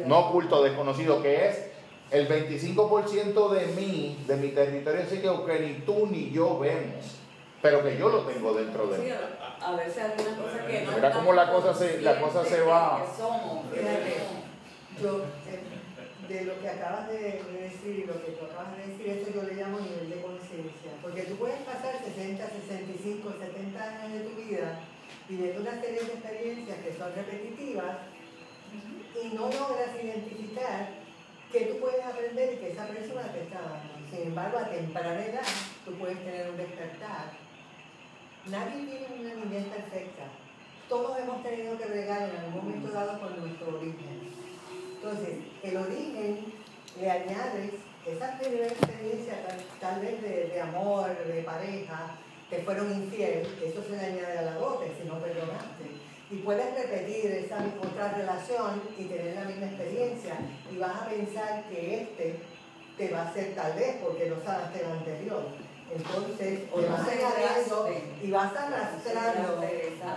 no 0.06 0.20
oculto, 0.20 0.62
desconocido, 0.62 1.22
que 1.22 1.48
es 1.48 1.71
el 2.12 2.28
25% 2.28 3.50
de 3.52 3.68
mí, 3.68 4.18
de 4.28 4.36
mi 4.38 4.50
territorio 4.50 5.06
psíquico, 5.06 5.46
que 5.46 5.60
ni 5.60 5.74
tú 5.86 6.08
ni 6.08 6.30
yo 6.32 6.60
vemos, 6.60 7.16
pero 7.62 7.84
que 7.84 7.98
yo 7.98 8.10
lo 8.10 8.20
tengo 8.22 8.54
dentro 8.54 8.88
de 8.88 8.98
mí. 8.98 9.06
Sí, 9.06 9.12
a, 9.12 9.68
a 9.72 9.76
veces 9.76 9.98
algunas 10.04 10.34
cosas 10.40 10.66
que 10.68 10.82
no 10.82 10.92
Mira 10.92 11.12
cómo 11.12 11.34
la 11.34 11.52
cosa 11.52 11.74
se- 11.74 12.02
la 12.02 12.20
cosa 12.20 12.44
se 12.44 12.62
va- 12.62 13.02
que 13.06 13.22
somos, 13.22 13.66
que. 13.74 13.82
Yo, 15.02 15.24
eh, 15.48 15.60
de 16.28 16.46
lo 16.46 16.60
que 16.62 16.70
acabas 16.70 17.08
de 17.10 17.18
de 17.20 17.62
decir 17.64 18.00
y 18.00 18.06
lo 18.06 18.14
que 18.24 18.32
tú 18.32 18.46
acabas 18.46 18.76
de 18.78 18.88
decir, 18.88 19.08
eso 19.10 19.32
yo 19.34 19.44
le 19.44 19.54
llamo 19.56 19.80
nivel 19.80 20.10
de 20.10 20.22
conciencia. 20.22 20.92
Porque 21.02 21.24
tú 21.24 21.36
puedes 21.36 21.58
pasar 21.64 21.96
60, 22.04 22.46
65, 22.48 23.34
70 23.40 23.84
años 23.84 24.14
de 24.14 24.20
tu 24.30 24.36
vida 24.42 24.80
viviendo 25.28 25.62
una 25.62 25.80
serie 25.82 26.02
de 26.04 26.14
experiencias 26.14 26.78
que 26.84 26.94
son 26.98 27.12
repetitivas 27.16 27.98
y 29.22 29.36
no 29.36 29.42
logras 29.48 29.92
identificar 30.02 31.01
qué 31.52 31.66
tú 31.66 31.80
puedes 31.80 32.04
aprender 32.04 32.54
y 32.54 32.58
que 32.58 32.72
esa 32.72 32.88
persona 32.88 33.24
te 33.34 33.44
está 33.44 33.62
dando. 33.62 34.10
Sin 34.10 34.28
embargo, 34.28 34.58
a 34.58 34.70
temprana 34.70 35.26
edad 35.26 35.48
tú 35.86 35.94
puedes 35.94 36.18
tener 36.20 36.50
un 36.50 36.58
despertar. 36.58 37.32
Nadie 38.48 38.86
tiene 38.86 39.08
una 39.20 39.36
niñez 39.36 39.68
perfecta. 39.68 40.24
Todos 40.90 41.20
hemos 41.20 41.44
tenido 41.44 41.78
que 41.78 41.86
regar 41.86 42.30
en 42.30 42.36
algún 42.38 42.66
momento 42.66 42.92
dado 42.92 43.20
con 43.20 43.40
nuestro 43.40 43.78
origen. 43.78 44.32
Entonces, 44.96 45.38
el 45.64 45.78
origen 45.78 46.54
le 47.00 47.12
añades 47.12 47.72
esa 48.06 48.38
primera 48.38 48.68
experiencia 48.68 49.34
tal, 49.80 50.02
vez 50.02 50.22
de, 50.22 50.48
de 50.48 50.62
amor, 50.62 51.10
de 51.26 51.44
pareja, 51.44 52.18
que 52.50 52.58
fueron 52.60 52.92
infiel, 52.92 53.48
eso 53.64 53.82
se 53.82 53.92
le 53.92 54.06
añade 54.06 54.40
a 54.40 54.42
la 54.42 54.54
dote 54.56 54.92
si 55.00 55.08
no 55.08 55.20
perdonaste. 55.20 56.01
Y 56.32 56.38
puedes 56.38 56.74
repetir 56.74 57.26
esa 57.32 57.58
otra 57.84 58.14
relación 58.14 58.82
y 58.98 59.04
tener 59.04 59.36
la 59.36 59.44
misma 59.44 59.66
experiencia 59.66 60.36
y 60.72 60.78
vas 60.78 61.02
a 61.02 61.06
pensar 61.08 61.66
que 61.70 62.02
este 62.04 62.40
te 62.98 63.10
va 63.12 63.24
a 63.24 63.30
hacer 63.30 63.54
tal 63.54 63.74
vez 63.74 63.98
porque 64.02 64.30
no 64.30 64.42
sanaste 64.44 64.80
el 64.80 64.92
anterior. 64.92 65.44
Entonces, 65.94 66.62
O 66.72 66.82
vas 66.82 67.02
añadiendo 67.02 67.84
graste. 67.84 68.04
y 68.24 68.32
vas 68.32 68.56
arrastrando, 68.56 69.62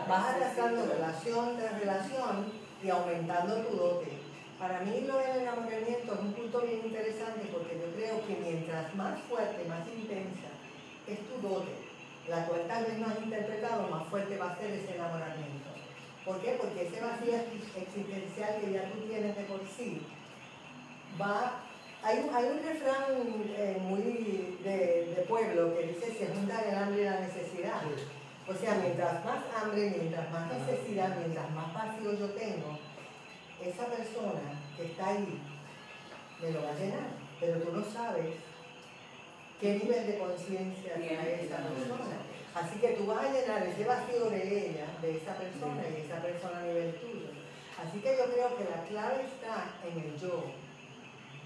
vas 0.09 0.35
arrastrando 0.37 0.87
relación 0.87 1.57
tras 1.57 1.81
relación 1.81 2.53
y 2.81 2.91
aumentando 2.91 3.57
tu 3.57 3.77
dote. 3.77 4.13
Para 4.59 4.81
mí 4.81 5.01
lo 5.01 5.19
del 5.19 5.43
enamoramiento 5.43 6.15
es 6.15 6.21
un 6.21 6.33
punto 6.33 6.61
bien 6.61 6.81
interesante 6.85 7.49
porque 7.53 7.75
yo 7.75 7.91
creo 7.97 8.25
que 8.25 8.37
mientras 8.41 8.95
más 8.95 9.21
fuerte, 9.29 9.65
más 9.69 9.83
intensa 9.89 10.55
es 11.09 11.19
tu 11.27 11.43
dote, 11.43 11.75
la 12.29 12.47
cual 12.47 12.63
tal 12.69 12.85
vez 12.85 12.99
no 12.99 13.07
has 13.09 13.19
interpretado, 13.19 13.89
más 13.89 14.07
fuerte 14.09 14.39
va 14.39 14.53
a 14.53 14.57
ser 14.57 14.71
ese 14.71 14.95
enamoramiento. 14.95 15.64
¿Por 16.25 16.41
qué? 16.41 16.59
Porque 16.61 16.87
ese 16.87 17.01
vacío 17.01 17.35
existencial 17.77 18.61
que 18.61 18.73
ya 18.73 18.91
tú 18.91 19.01
tienes 19.07 19.37
de 19.37 19.43
por 19.45 19.61
sí 19.77 20.01
va 21.21 21.61
Hay 22.03 22.19
un, 22.19 22.35
hay 22.35 22.45
un 22.45 22.63
refrán 22.63 23.05
eh, 23.57 23.79
muy 23.81 24.59
de, 24.63 25.15
de 25.17 25.23
pueblo 25.27 25.75
que 25.75 25.87
dice 25.89 26.13
se 26.13 26.27
junta 26.35 26.61
el 26.61 26.75
hambre 26.77 27.01
y 27.01 27.05
la 27.05 27.21
necesidad. 27.21 27.81
O 28.47 28.53
sea, 28.53 28.75
mientras 28.75 29.25
más 29.25 29.41
hambre, 29.57 29.97
mientras 29.99 30.31
más 30.31 30.53
necesidad, 30.53 31.17
mientras 31.17 31.51
más 31.53 31.73
vacío 31.73 32.13
yo 32.13 32.29
tengo, 32.31 32.79
esa 33.65 33.87
persona 33.87 34.61
que 34.77 34.85
está 34.85 35.09
ahí 35.09 35.41
me 36.43 36.51
lo 36.51 36.63
va 36.63 36.71
a 36.71 36.79
llenar. 36.79 37.09
Pero 37.41 37.61
tú 37.61 37.73
no 37.73 37.85
sabes 37.85 38.37
qué 39.61 39.79
nivel 39.79 40.07
de 40.07 40.19
conciencia 40.19 40.95
tiene 40.97 41.43
esa 41.43 41.57
persona. 41.57 42.21
Así 42.55 42.79
que 42.79 42.95
tú 42.95 43.07
vas 43.07 43.27
a 43.27 43.33
llenar 43.33 43.67
ese 43.67 43.85
vacío 43.85 44.31
de 44.31 44.71
ella, 44.71 44.87
de 45.03 45.17
esa 45.17 45.35
persona, 45.35 45.83
y 45.91 46.07
esa 46.07 46.23
persona 46.23 46.59
a 46.59 46.63
nivel 46.63 46.95
tuyo. 47.01 47.35
Así 47.83 47.99
que 47.99 48.17
yo 48.17 48.31
creo 48.31 48.57
que 48.57 48.71
la 48.71 48.85
clave 48.87 49.27
está 49.27 49.75
en 49.83 49.99
el 49.99 50.15
yo, 50.17 50.45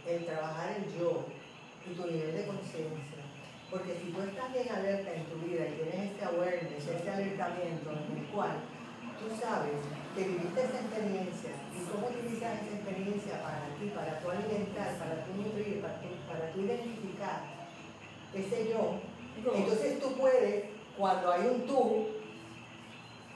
el 0.06 0.26
trabajar 0.26 0.76
el 0.76 0.84
yo 0.98 1.24
y 1.88 1.94
tu 1.94 2.04
nivel 2.06 2.36
de 2.36 2.46
conciencia. 2.46 3.24
Porque 3.70 3.96
si 3.96 4.12
tú 4.12 4.20
estás 4.20 4.52
bien 4.52 4.68
alerta 4.68 5.12
en 5.12 5.24
tu 5.24 5.36
vida 5.40 5.64
y 5.64 5.80
tienes 5.80 6.12
este 6.12 6.24
awareness, 6.24 6.84
ese 6.84 7.10
alertamiento 7.10 7.88
en 7.88 8.18
el 8.18 8.24
cual 8.28 8.60
tú 9.16 9.32
sabes 9.32 9.80
que 10.14 10.24
viviste 10.24 10.60
esa 10.60 10.80
experiencia 10.80 11.52
y 11.72 11.80
cómo 11.88 12.08
utilizas 12.08 12.52
esa 12.60 12.76
experiencia 12.76 13.42
para 13.42 13.64
ti, 13.80 13.88
para 13.96 14.20
tu 14.20 14.30
alimentar, 14.30 14.92
para 15.00 15.24
tu 15.24 15.32
nutrir, 15.40 15.80
para 15.80 16.00
tu, 16.00 16.08
para 16.28 16.52
tu 16.52 16.60
identificar 16.60 17.44
ese 18.32 18.68
yo, 18.68 19.00
entonces 19.54 20.00
tú 20.00 20.12
puedes, 20.14 20.64
cuando 20.98 21.32
hay 21.32 21.46
un 21.46 21.66
tú, 21.66 22.06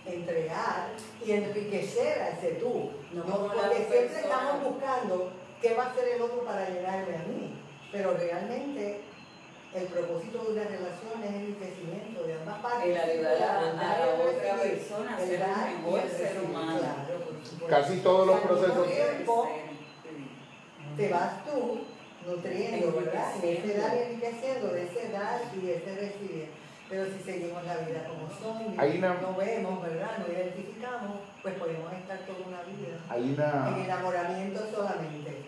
entregar 0.04 0.88
y 1.24 1.30
enriquecer 1.32 2.20
a 2.22 2.28
ese 2.30 2.52
tú. 2.54 2.90
No 3.12 3.22
porque 3.24 3.58
siempre 3.76 3.98
persona. 4.00 4.20
estamos 4.20 4.64
buscando 4.64 5.30
qué 5.60 5.74
va 5.74 5.84
a 5.84 5.90
hacer 5.90 6.08
el 6.16 6.22
otro 6.22 6.44
para 6.44 6.68
llenarme 6.68 7.14
a 7.16 7.22
mí. 7.28 7.54
Pero 7.92 8.14
realmente 8.14 9.00
el 9.74 9.84
propósito 9.84 10.42
de 10.44 10.52
una 10.52 10.64
relación 10.64 11.22
es 11.22 11.28
el 11.30 11.34
enriquecimiento 11.36 12.22
de 12.24 12.34
ambas 12.34 12.58
partes. 12.60 12.88
El 12.90 12.96
ayudar 13.10 13.42
a- 13.42 13.62
la 13.74 14.14
otra 14.14 14.62
persona 14.62 15.16
a 15.16 15.20
ser 15.20 15.40
un 15.42 15.84
mejor 15.84 16.08
ser 16.10 16.40
humano. 16.42 16.78
claro. 16.78 17.68
Casi 17.68 17.98
todos 17.98 18.26
los 18.26 18.40
procesos. 18.40 18.86
tiempo, 18.90 19.48
te 20.96 21.08
vas 21.10 21.44
tú 21.44 21.80
nutriendo, 22.26 22.92
¿verdad? 22.92 23.32
Y 23.42 23.46
ese 23.48 23.74
dar 23.78 23.94
y 23.96 23.98
Enriqueciendo. 24.00 24.68
enriqueciendo 24.68 24.68
de 24.68 24.82
ese 24.84 25.08
dar 25.10 25.40
y 25.54 25.70
ese 25.70 25.94
recibir. 25.96 26.48
Pero 26.92 27.06
si 27.06 27.22
seguimos 27.24 27.64
la 27.64 27.76
vida 27.78 28.04
como 28.06 28.28
son, 28.38 28.66
una- 28.74 28.82
no 29.14 29.34
vemos, 29.34 29.80
¿verdad? 29.82 30.10
No 30.18 30.30
identificamos, 30.30 31.20
pues 31.40 31.54
podemos 31.54 31.90
estar 31.90 32.18
toda 32.26 32.46
una 32.46 32.60
vida 32.64 32.98
Hay 33.08 33.34
en 33.78 33.84
enamoramiento 33.86 34.60
solamente. 34.70 35.38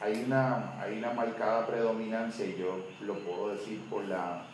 hay 0.00 0.24
una, 0.24 0.80
hay 0.80 0.96
una 0.96 1.12
marcada 1.12 1.66
predominancia, 1.66 2.46
y 2.46 2.56
yo 2.56 2.86
lo 3.02 3.18
puedo 3.18 3.50
decir 3.54 3.82
por 3.90 4.02
la, 4.06 4.44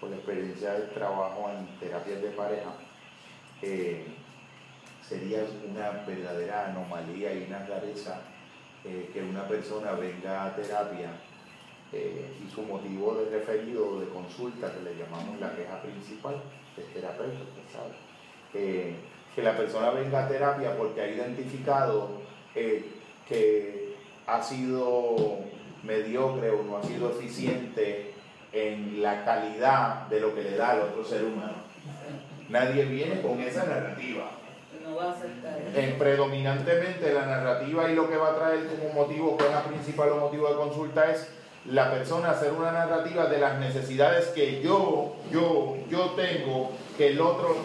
por 0.00 0.10
la 0.10 0.16
experiencia 0.16 0.74
del 0.74 0.90
trabajo 0.90 1.50
en 1.50 1.66
terapias 1.80 2.22
de 2.22 2.28
pareja, 2.28 2.70
eh, 3.62 4.06
sería 5.04 5.40
una 5.68 5.90
verdadera 6.06 6.68
anomalía 6.68 7.34
y 7.34 7.46
una 7.48 7.66
rareza 7.66 8.20
eh, 8.84 9.10
que 9.12 9.24
una 9.24 9.42
persona 9.48 9.90
venga 9.94 10.44
a 10.44 10.54
terapia 10.54 11.10
eh, 11.92 12.32
y 12.42 12.50
su 12.50 12.62
motivo 12.62 13.14
de 13.14 13.38
referido 13.38 13.86
o 13.86 14.00
de 14.00 14.08
consulta, 14.08 14.72
que 14.72 14.80
le 14.82 14.96
llamamos 14.96 15.38
la 15.40 15.54
queja 15.54 15.82
principal, 15.82 16.36
es 16.76 16.86
terapeuta, 16.92 17.38
usted 17.42 17.72
sabe, 17.72 17.92
eh, 18.54 18.94
que 19.34 19.42
la 19.42 19.56
persona 19.56 19.90
venga 19.90 20.24
a 20.24 20.28
terapia 20.28 20.76
porque 20.76 21.00
ha 21.00 21.08
identificado 21.08 22.22
eh, 22.54 22.84
que 23.28 23.94
ha 24.26 24.42
sido 24.42 25.38
mediocre 25.82 26.50
o 26.50 26.62
no 26.62 26.78
ha 26.78 26.82
sido 26.82 27.10
eficiente 27.10 28.12
en 28.52 29.02
la 29.02 29.24
calidad 29.24 30.06
de 30.08 30.20
lo 30.20 30.34
que 30.34 30.42
le 30.42 30.56
da 30.56 30.72
al 30.72 30.80
otro 30.80 31.04
ser 31.04 31.24
humano. 31.24 31.62
Nadie 32.48 32.84
viene 32.84 33.22
con 33.22 33.40
esa 33.40 33.64
narrativa. 33.64 34.30
No 34.84 34.96
va 34.96 35.04
a 35.04 35.12
aceptar 35.12 35.58
eso. 35.60 35.78
Eh, 35.78 35.94
predominantemente 35.98 37.12
la 37.12 37.24
narrativa 37.24 37.90
y 37.90 37.94
lo 37.94 38.08
que 38.10 38.16
va 38.16 38.30
a 38.30 38.34
traer 38.34 38.66
como 38.66 38.92
motivo, 38.92 39.36
que 39.36 39.46
es 39.46 39.50
la 39.50 39.62
principal 39.62 40.10
o 40.10 40.16
motivo 40.16 40.48
de 40.48 40.56
consulta, 40.56 41.10
es 41.10 41.28
la 41.66 41.90
persona 41.90 42.30
hacer 42.30 42.52
una 42.52 42.72
narrativa 42.72 43.26
de 43.26 43.38
las 43.38 43.58
necesidades 43.58 44.26
que 44.28 44.60
yo, 44.62 45.16
yo, 45.30 45.76
yo 45.88 46.10
tengo, 46.10 46.72
que 46.96 47.08
el 47.08 47.20
otro 47.20 47.56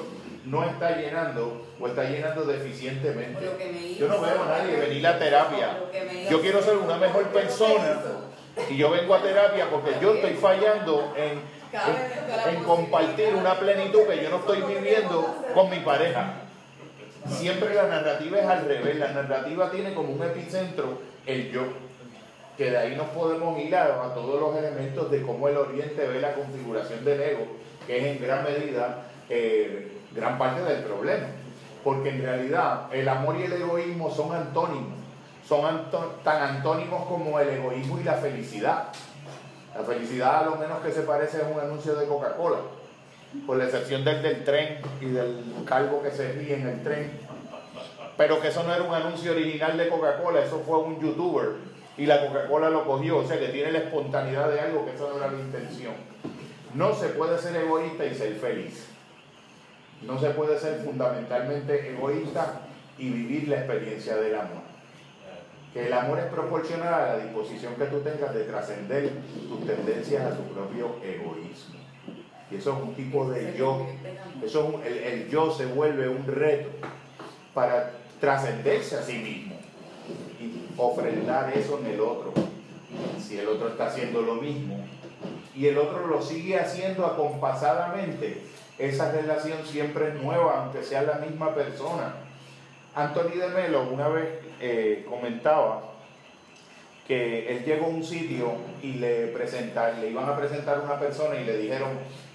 no 0.45 0.63
está 0.63 0.97
llenando 0.97 1.65
o 1.79 1.87
está 1.87 2.03
llenando 2.09 2.43
deficientemente. 2.45 3.97
Yo 3.99 4.07
no 4.07 4.21
veo 4.21 4.43
a 4.43 4.47
nadie 4.47 4.77
venir 4.77 5.05
a 5.07 5.19
terapia. 5.19 5.77
Yo 6.29 6.41
quiero 6.41 6.61
ser 6.61 6.77
una 6.77 6.97
mejor 6.97 7.23
¿Por 7.23 7.31
qué 7.31 7.47
no 7.47 7.51
te 7.55 7.57
persona 7.57 8.01
y 8.69 8.77
yo 8.77 8.89
vengo 8.89 9.13
a 9.13 9.21
terapia 9.21 9.69
porque 9.69 9.91
yo 10.01 10.15
estoy 10.15 10.33
fallando 10.33 11.13
en, 11.15 11.33
en, 11.33 12.55
en 12.55 12.63
compartir 12.63 13.35
una 13.35 13.59
plenitud 13.59 14.03
que 14.07 14.23
yo 14.23 14.29
no 14.29 14.37
estoy 14.37 14.61
viviendo 14.61 15.43
con 15.53 15.69
mi 15.69 15.79
pareja. 15.79 16.41
Siempre 17.27 17.75
la 17.75 17.87
narrativa 17.87 18.39
es 18.39 18.45
al 18.45 18.65
revés, 18.65 18.97
la 18.97 19.11
narrativa 19.11 19.69
tiene 19.69 19.93
como 19.93 20.13
un 20.13 20.23
epicentro 20.23 21.01
el 21.25 21.51
yo, 21.51 21.61
que 22.57 22.71
de 22.71 22.77
ahí 22.77 22.95
nos 22.95 23.07
podemos 23.09 23.59
ir 23.59 23.75
a, 23.75 24.13
todos 24.15 24.41
los 24.41 24.55
elementos 24.57 25.11
de 25.11 25.21
cómo 25.21 25.47
el 25.47 25.57
Oriente 25.57 26.07
ve 26.07 26.19
la 26.19 26.33
configuración 26.33 27.05
del 27.05 27.21
ego, 27.21 27.45
que 27.85 27.97
es 27.99 28.03
en 28.17 28.21
gran 28.21 28.43
medida 28.43 29.03
eh, 29.29 29.91
gran 30.11 30.39
parte 30.39 30.63
del 30.63 30.83
problema, 30.83 31.27
porque 31.83 32.09
en 32.09 32.23
realidad 32.23 32.87
el 32.91 33.07
amor 33.07 33.37
y 33.39 33.43
el 33.43 33.53
egoísmo 33.53 34.09
son 34.09 34.33
antónimos, 34.33 34.97
son 35.47 35.91
tan 36.23 36.41
antónimos 36.41 37.05
como 37.05 37.39
el 37.39 37.49
egoísmo 37.49 37.99
y 37.99 38.03
la 38.03 38.15
felicidad. 38.15 38.87
La 39.75 39.83
felicidad 39.83 40.37
a 40.37 40.45
lo 40.45 40.55
menos 40.55 40.79
que 40.79 40.91
se 40.91 41.03
parece 41.03 41.37
es 41.37 41.43
un 41.53 41.59
anuncio 41.59 41.95
de 41.95 42.07
Coca-Cola, 42.07 42.57
por 43.45 43.57
la 43.57 43.65
excepción 43.65 44.03
del 44.03 44.23
del 44.23 44.43
tren 44.43 44.79
y 44.99 45.05
del 45.05 45.43
calvo 45.65 46.01
que 46.01 46.09
se 46.09 46.31
ríe 46.31 46.55
en 46.55 46.67
el 46.67 46.83
tren. 46.83 47.19
Pero 48.17 48.41
que 48.41 48.47
eso 48.47 48.63
no 48.63 48.73
era 48.73 48.83
un 48.83 48.95
anuncio 48.95 49.31
original 49.33 49.77
de 49.77 49.89
Coca-Cola, 49.89 50.39
eso 50.39 50.63
fue 50.65 50.79
un 50.79 50.99
youtuber 50.99 51.76
y 51.97 52.05
la 52.05 52.25
Coca-Cola 52.27 52.69
lo 52.69 52.85
cogió, 52.85 53.17
o 53.17 53.27
sea 53.27 53.39
que 53.39 53.47
tiene 53.47 53.71
la 53.71 53.79
espontaneidad 53.79 54.51
de 54.51 54.59
algo 54.59 54.85
que 54.85 54.93
eso 54.93 55.09
no 55.09 55.17
era 55.17 55.31
la 55.31 55.39
intención. 55.39 55.93
No 56.75 56.93
se 56.93 57.07
puede 57.09 57.37
ser 57.39 57.55
egoísta 57.55 58.05
y 58.05 58.13
ser 58.13 58.35
feliz. 58.35 58.85
No 60.03 60.19
se 60.19 60.29
puede 60.31 60.59
ser 60.59 60.81
fundamentalmente 60.83 61.89
egoísta 61.91 62.61
y 62.99 63.09
vivir 63.09 63.47
la 63.47 63.57
experiencia 63.57 64.15
del 64.17 64.35
amor. 64.35 64.61
Que 65.73 65.87
el 65.87 65.93
amor 65.93 66.19
es 66.19 66.25
proporcional 66.25 66.93
a 66.93 67.07
la 67.17 67.23
disposición 67.23 67.75
que 67.75 67.85
tú 67.85 67.99
tengas 68.01 68.33
de 68.33 68.43
trascender 68.43 69.09
tus 69.49 69.65
tendencias 69.65 70.23
a 70.31 70.35
tu 70.37 70.43
propio 70.53 70.95
egoísmo. 71.03 71.79
Y 72.51 72.55
eso 72.57 72.73
es 72.77 72.83
un 72.83 72.93
tipo 72.95 73.29
de 73.29 73.55
yo. 73.57 73.87
Eso 74.43 74.59
es 74.67 74.75
un- 74.75 74.83
el, 74.85 74.97
el 74.99 75.29
yo 75.29 75.51
se 75.51 75.65
vuelve 75.65 76.07
un 76.07 76.25
reto 76.27 76.69
para 77.53 77.91
trascenderse 78.21 78.97
a 78.97 79.01
sí 79.01 79.17
mismo 79.17 79.55
y 80.39 80.66
ofrendar 80.77 81.51
eso 81.55 81.79
en 81.79 81.87
el 81.87 81.99
otro. 81.99 82.33
Si 83.19 83.37
el 83.37 83.47
otro 83.47 83.69
está 83.69 83.87
haciendo 83.87 84.21
lo 84.21 84.35
mismo 84.35 84.77
y 85.55 85.67
el 85.67 85.77
otro 85.77 86.07
lo 86.07 86.21
sigue 86.21 86.59
haciendo 86.59 87.05
acompasadamente, 87.05 88.41
esa 88.77 89.11
relación 89.11 89.65
siempre 89.65 90.09
es 90.09 90.15
nueva, 90.21 90.63
aunque 90.63 90.83
sea 90.83 91.01
la 91.01 91.15
misma 91.15 91.53
persona. 91.53 92.13
Anthony 92.95 93.37
de 93.37 93.49
Melo 93.49 93.89
una 93.91 94.07
vez 94.07 94.27
eh, 94.61 95.05
comentaba 95.09 95.83
que 97.07 97.49
él 97.49 97.63
llegó 97.63 97.85
a 97.85 97.89
un 97.89 98.03
sitio 98.03 98.53
y 98.81 98.93
le, 98.93 99.27
presentar, 99.27 99.97
le 99.97 100.09
iban 100.09 100.29
a 100.29 100.37
presentar 100.37 100.81
una 100.81 100.99
persona 100.99 101.39
y 101.39 101.45
le 101.45 101.57
dijeron, 101.57 101.89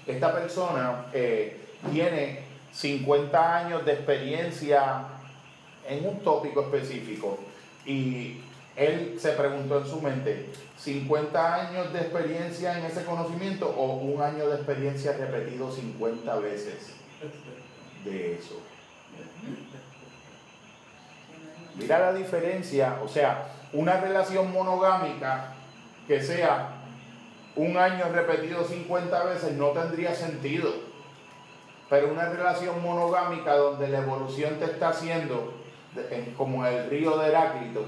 esta 0.05 0.33
persona 0.33 1.05
eh, 1.13 1.59
tiene 1.91 2.39
50 2.73 3.57
años 3.57 3.85
de 3.85 3.93
experiencia 3.93 5.05
en 5.87 6.07
un 6.07 6.19
tópico 6.19 6.61
específico 6.61 7.39
y 7.85 8.41
él 8.75 9.17
se 9.19 9.31
preguntó 9.33 9.79
en 9.79 9.87
su 9.87 10.01
mente, 10.01 10.49
50 10.77 11.55
años 11.55 11.93
de 11.93 11.99
experiencia 11.99 12.77
en 12.77 12.85
ese 12.85 13.05
conocimiento 13.05 13.69
o 13.69 13.97
un 13.97 14.21
año 14.21 14.47
de 14.49 14.55
experiencia 14.55 15.13
repetido 15.13 15.71
50 15.71 16.35
veces 16.39 16.93
de 18.03 18.33
eso. 18.33 18.59
Mira 21.75 21.99
la 21.99 22.13
diferencia, 22.13 22.99
o 23.03 23.07
sea, 23.07 23.47
una 23.73 23.99
relación 23.99 24.51
monogámica 24.51 25.53
que 26.07 26.21
sea 26.21 26.83
un 27.55 27.77
año 27.77 28.05
repetido 28.11 28.63
50 28.63 29.23
veces 29.25 29.53
no 29.53 29.69
tendría 29.69 30.13
sentido. 30.13 30.71
Pero 31.89 32.11
una 32.11 32.29
relación 32.29 32.81
monogámica 32.81 33.55
donde 33.55 33.87
la 33.87 33.99
evolución 33.99 34.55
te 34.59 34.65
está 34.65 34.89
haciendo, 34.89 35.53
como 36.37 36.65
el 36.65 36.89
río 36.89 37.17
de 37.17 37.29
Heráclito, 37.29 37.85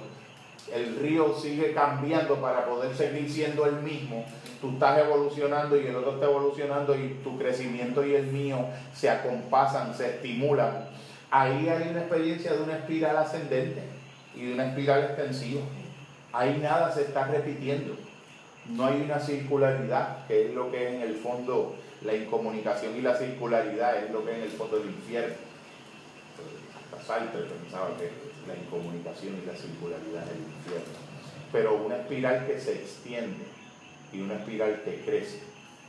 el 0.73 0.95
río 0.97 1.35
sigue 1.37 1.73
cambiando 1.73 2.35
para 2.35 2.65
poder 2.65 2.95
seguir 2.95 3.29
siendo 3.29 3.65
el 3.65 3.75
mismo. 3.77 4.25
Tú 4.61 4.71
estás 4.71 4.99
evolucionando 4.99 5.79
y 5.79 5.85
el 5.85 5.95
otro 5.95 6.13
está 6.13 6.25
evolucionando 6.25 6.95
y 6.95 7.19
tu 7.23 7.37
crecimiento 7.37 8.05
y 8.05 8.15
el 8.15 8.27
mío 8.27 8.65
se 8.93 9.09
acompasan, 9.09 9.93
se 9.93 10.15
estimulan. 10.15 10.89
Ahí 11.29 11.67
hay 11.69 11.89
una 11.89 12.01
experiencia 12.01 12.53
de 12.53 12.63
una 12.63 12.77
espiral 12.77 13.17
ascendente 13.17 13.83
y 14.35 14.47
de 14.47 14.53
una 14.53 14.67
espiral 14.67 15.03
extensiva. 15.03 15.61
ahí 16.33 16.59
nada 16.61 16.91
se 16.91 17.01
está 17.01 17.25
repitiendo. 17.25 17.95
No 18.67 18.85
hay 18.87 19.01
una 19.01 19.19
circularidad, 19.19 20.25
que 20.27 20.47
es 20.47 20.55
lo 20.55 20.71
que 20.71 20.95
en 20.95 21.01
el 21.01 21.15
fondo 21.15 21.75
la 22.01 22.15
incomunicación 22.15 22.95
y 22.95 23.01
la 23.01 23.15
circularidad 23.15 24.03
es 24.03 24.11
lo 24.11 24.25
que 24.25 24.35
en 24.35 24.41
el 24.41 24.49
fondo 24.49 24.77
del 24.77 24.87
infierno. 24.87 25.35
Sartre 27.05 27.41
pensaba 27.41 27.89
que 27.97 28.09
la 28.47 28.55
incomunicación 28.55 29.35
y 29.41 29.45
la 29.45 29.55
circularidad 29.55 30.23
es 30.23 30.31
el 30.31 30.43
infierno. 30.43 30.99
Pero 31.51 31.75
una 31.75 31.97
espiral 31.97 32.47
que 32.47 32.59
se 32.59 32.73
extiende 32.73 33.45
y 34.11 34.21
una 34.21 34.35
espiral 34.35 34.81
que 34.83 35.01
crece 35.05 35.39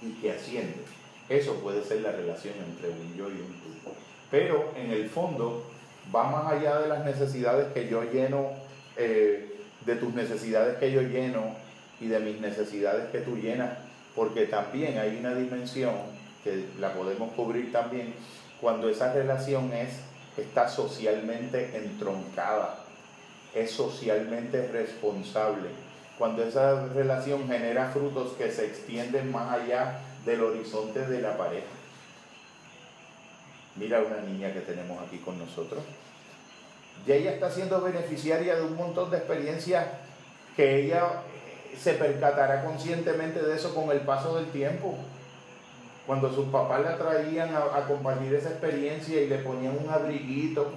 y 0.03 0.12
que 0.21 0.33
asciende, 0.33 0.85
eso 1.29 1.55
puede 1.55 1.83
ser 1.83 2.03
la 2.03 2.12
relación 2.12 2.55
entre 2.69 2.91
un 2.91 3.17
yo 3.17 3.29
y 3.29 3.41
un 3.41 3.61
tú. 3.62 3.91
Pero 4.31 4.73
en 4.77 4.91
el 4.91 5.09
fondo 5.09 5.64
va 6.14 6.31
más 6.31 6.53
allá 6.53 6.81
de 6.81 6.89
las 6.89 7.05
necesidades 7.05 7.73
que 7.73 7.89
yo 7.89 8.03
lleno, 8.05 8.51
eh, 8.97 9.57
de 9.85 9.97
tus 9.97 10.14
necesidades 10.14 10.79
que 10.79 10.93
yo 10.93 11.03
lleno 11.03 11.55
y 12.01 12.07
de 12.07 12.21
mis 12.21 12.41
necesidades 12.41 13.11
que 13.11 13.21
tú 13.21 13.37
llenas, 13.37 13.71
porque 14.14 14.47
también 14.47 14.99
hay 14.99 15.17
una 15.17 15.35
dimensión 15.35 15.95
que 16.45 16.64
la 16.79 16.93
podemos 16.93 17.33
cubrir 17.33 17.73
también 17.73 18.14
cuando 18.61 18.89
esa 18.89 19.12
relación 19.12 19.73
es, 19.73 20.01
está 20.43 20.68
socialmente 20.68 21.76
entroncada, 21.76 22.78
es 23.55 23.70
socialmente 23.70 24.68
responsable, 24.68 25.68
cuando 26.18 26.43
esa 26.45 26.87
relación 26.89 27.47
genera 27.47 27.91
frutos 27.91 28.32
que 28.32 28.51
se 28.51 28.66
extienden 28.66 29.30
más 29.32 29.53
allá 29.53 30.01
del 30.24 30.43
horizonte 30.43 31.07
de 31.07 31.20
la 31.20 31.37
pareja. 31.37 31.66
Mira 33.76 34.01
una 34.01 34.20
niña 34.22 34.53
que 34.53 34.61
tenemos 34.61 35.03
aquí 35.03 35.18
con 35.18 35.39
nosotros. 35.39 35.82
Y 37.07 37.12
ella 37.12 37.32
está 37.32 37.51
siendo 37.51 37.80
beneficiaria 37.82 38.57
de 38.57 38.62
un 38.62 38.74
montón 38.74 39.11
de 39.11 39.18
experiencias 39.18 39.87
que 40.57 40.84
ella 40.84 41.22
se 41.78 41.93
percatará 41.93 42.64
conscientemente 42.64 43.43
de 43.43 43.55
eso 43.55 43.74
con 43.74 43.91
el 43.91 44.01
paso 44.01 44.37
del 44.37 44.47
tiempo. 44.47 44.97
Cuando 46.07 46.32
sus 46.32 46.46
papás 46.46 46.82
la 46.82 46.96
traían 46.96 47.50
a, 47.54 47.86
compartir 47.86 48.34
esa 48.34 48.50
experiencia 48.50 49.20
y 49.20 49.28
le 49.28 49.38
ponían 49.38 49.76
un 49.82 49.90
abriguito 49.90 50.68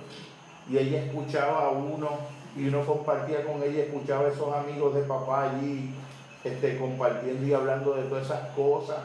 y 0.70 0.78
ella 0.78 1.04
escuchaba 1.04 1.66
a 1.66 1.70
uno 1.70 2.10
y 2.56 2.68
uno 2.68 2.84
compartía 2.86 3.46
con 3.46 3.62
ella, 3.62 3.84
escuchaba 3.84 4.28
a 4.28 4.32
esos 4.32 4.54
amigos 4.54 4.96
de 4.96 5.02
papá 5.02 5.52
allí 5.52 5.94
este, 6.44 6.78
compartiendo 6.78 7.46
y 7.46 7.54
hablando 7.54 7.94
de 7.94 8.04
todas 8.04 8.26
esas 8.26 8.50
cosas 8.56 8.98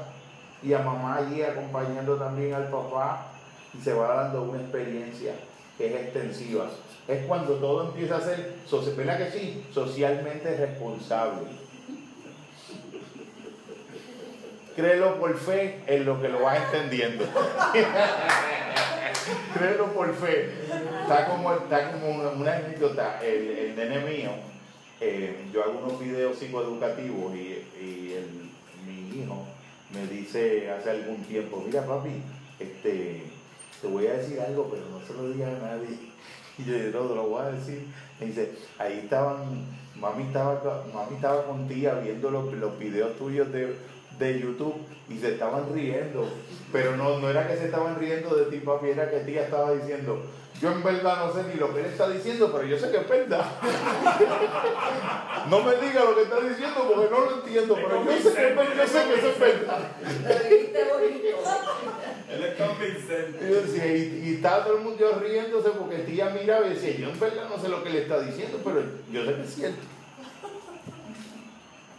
y 0.62 0.72
a 0.72 0.78
mamá 0.78 1.16
allí 1.16 1.42
acompañando 1.42 2.16
también 2.16 2.54
al 2.54 2.68
papá 2.68 3.26
y 3.76 3.82
se 3.82 3.92
va 3.92 4.14
dando 4.14 4.42
una 4.44 4.60
experiencia 4.60 5.34
que 5.76 5.88
es 5.88 6.02
extensiva. 6.04 6.66
Es 7.06 7.26
cuando 7.26 7.54
todo 7.54 7.88
empieza 7.88 8.16
a 8.16 8.20
ser, 8.20 8.54
¿verdad 8.96 9.18
que 9.18 9.30
sí? 9.30 9.66
Socialmente 9.72 10.56
responsable. 10.56 11.48
Créelo 14.76 15.20
por 15.20 15.38
fe 15.38 15.80
en 15.86 16.04
lo 16.04 16.20
que 16.20 16.28
lo 16.28 16.42
vas 16.42 16.58
entendiendo. 16.72 17.24
Créelo 19.54 19.86
por 19.92 20.12
fe. 20.14 20.50
Está 21.02 21.26
como, 21.28 21.52
está 21.52 21.92
como 21.92 22.10
una, 22.32 22.56
anécdota. 22.56 23.20
El, 23.22 23.50
el, 23.50 23.76
nene 23.76 24.00
mío, 24.00 24.30
eh, 25.00 25.46
yo 25.52 25.62
hago 25.62 25.80
unos 25.84 26.00
videos 26.00 26.36
psicoeducativos 26.38 27.34
y, 27.34 27.64
y 27.80 28.16
mi 28.86 29.20
hijo 29.20 29.46
me 29.94 30.06
dice 30.08 30.70
hace 30.70 30.90
algún 30.90 31.22
tiempo, 31.24 31.62
mira 31.64 31.86
papi, 31.86 32.20
este, 32.58 33.22
te 33.80 33.86
voy 33.86 34.06
a 34.06 34.14
decir 34.14 34.40
algo, 34.40 34.68
pero 34.70 34.82
no 34.90 35.00
se 35.06 35.14
lo 35.14 35.28
digas 35.28 35.50
a 35.60 35.66
nadie. 35.66 35.98
Y 36.58 36.64
yo 36.64 36.74
digo, 36.74 37.04
no, 37.04 37.14
lo 37.14 37.28
voy 37.28 37.42
a 37.42 37.50
decir. 37.50 37.86
Me 38.20 38.26
dice, 38.26 38.52
ahí 38.78 39.00
estaban, 39.04 39.66
mami 39.96 40.24
estaba, 40.24 40.84
mami 40.92 41.16
estaba 41.16 41.44
con 41.44 41.68
viendo 41.68 42.30
los, 42.30 42.52
los 42.52 42.78
videos 42.78 43.16
tuyos 43.16 43.52
de 43.52 43.76
de 44.18 44.40
YouTube 44.40 44.74
y 45.08 45.18
se 45.18 45.32
estaban 45.32 45.72
riendo. 45.72 46.28
Pero 46.72 46.96
no, 46.96 47.18
no 47.18 47.30
era 47.30 47.46
que 47.46 47.56
se 47.56 47.66
estaban 47.66 47.96
riendo 47.98 48.34
de 48.34 48.46
ti, 48.46 48.56
papi, 48.58 48.88
era 48.90 49.10
que 49.10 49.20
tía 49.20 49.42
estaba 49.42 49.72
diciendo, 49.72 50.22
yo 50.60 50.72
en 50.72 50.82
verdad 50.82 51.26
no 51.26 51.32
sé 51.32 51.44
ni 51.48 51.54
lo 51.54 51.72
que 51.74 51.80
él 51.80 51.86
está 51.86 52.08
diciendo, 52.08 52.50
pero 52.52 52.64
yo 52.64 52.78
sé 52.78 52.90
que 52.90 52.98
es 52.98 53.08
verdad. 53.08 53.44
no 55.50 55.62
me 55.62 55.76
diga 55.76 56.04
lo 56.04 56.14
que 56.14 56.22
está 56.22 56.40
diciendo 56.40 56.88
porque 56.88 57.10
no 57.10 57.20
lo 57.20 57.36
entiendo, 57.36 57.74
pero 57.74 58.04
yo 58.04 58.12
sé 58.12 58.34
que, 58.34 58.56
yo 58.76 58.86
sé 58.86 59.04
que 59.04 59.14
eso 59.14 59.28
es 59.28 59.38
verdad. 59.38 59.78
Él 62.30 62.44
es 62.44 62.54
convincente. 62.54 63.76
Y, 63.76 64.28
y, 64.28 64.34
estaba 64.36 64.64
todo 64.64 64.78
el 64.78 64.84
mundo 64.84 65.20
riéndose 65.20 65.68
porque 65.70 65.98
tía 65.98 66.30
miraba 66.30 66.66
y 66.66 66.70
decía, 66.70 66.96
yo 66.96 67.10
en 67.10 67.20
verdad 67.20 67.46
no 67.48 67.58
sé 67.60 67.68
lo 67.68 67.84
que 67.84 67.90
le 67.90 68.02
está 68.02 68.20
diciendo, 68.20 68.58
pero 68.64 68.82
yo 69.10 69.24
sé 69.24 69.34
que 69.34 69.42
es 69.42 69.54
cierto. 69.54 69.82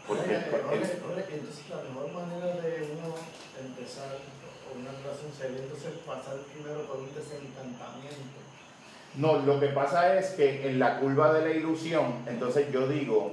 Porque, 0.07 0.35
entonces 0.35 1.69
la 1.69 1.81
mejor 1.81 2.11
manera 2.13 2.61
de 2.61 2.89
uno 2.93 3.15
empezar 3.59 4.17
una 4.77 4.91
relación 4.91 5.31
sería 5.31 5.63
entonces 5.63 5.93
pasar 6.05 6.35
primero 6.53 6.85
por 6.85 6.97
un 6.97 7.13
desencantamiento. 7.15 8.39
No, 9.15 9.39
lo 9.39 9.59
que 9.59 9.67
pasa 9.67 10.17
es 10.17 10.31
que 10.31 10.67
en 10.67 10.79
la 10.79 10.99
curva 10.99 11.33
de 11.33 11.41
la 11.47 11.55
ilusión, 11.55 12.25
entonces 12.27 12.71
yo 12.71 12.87
digo, 12.87 13.31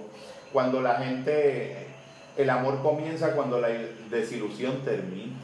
cuando 0.53 0.81
la 0.81 0.97
gente, 0.97 1.89
el 2.37 2.51
amor 2.51 2.81
comienza 2.83 3.35
cuando 3.35 3.61
la 3.61 3.69
desilusión 4.09 4.83
termina. 4.85 5.35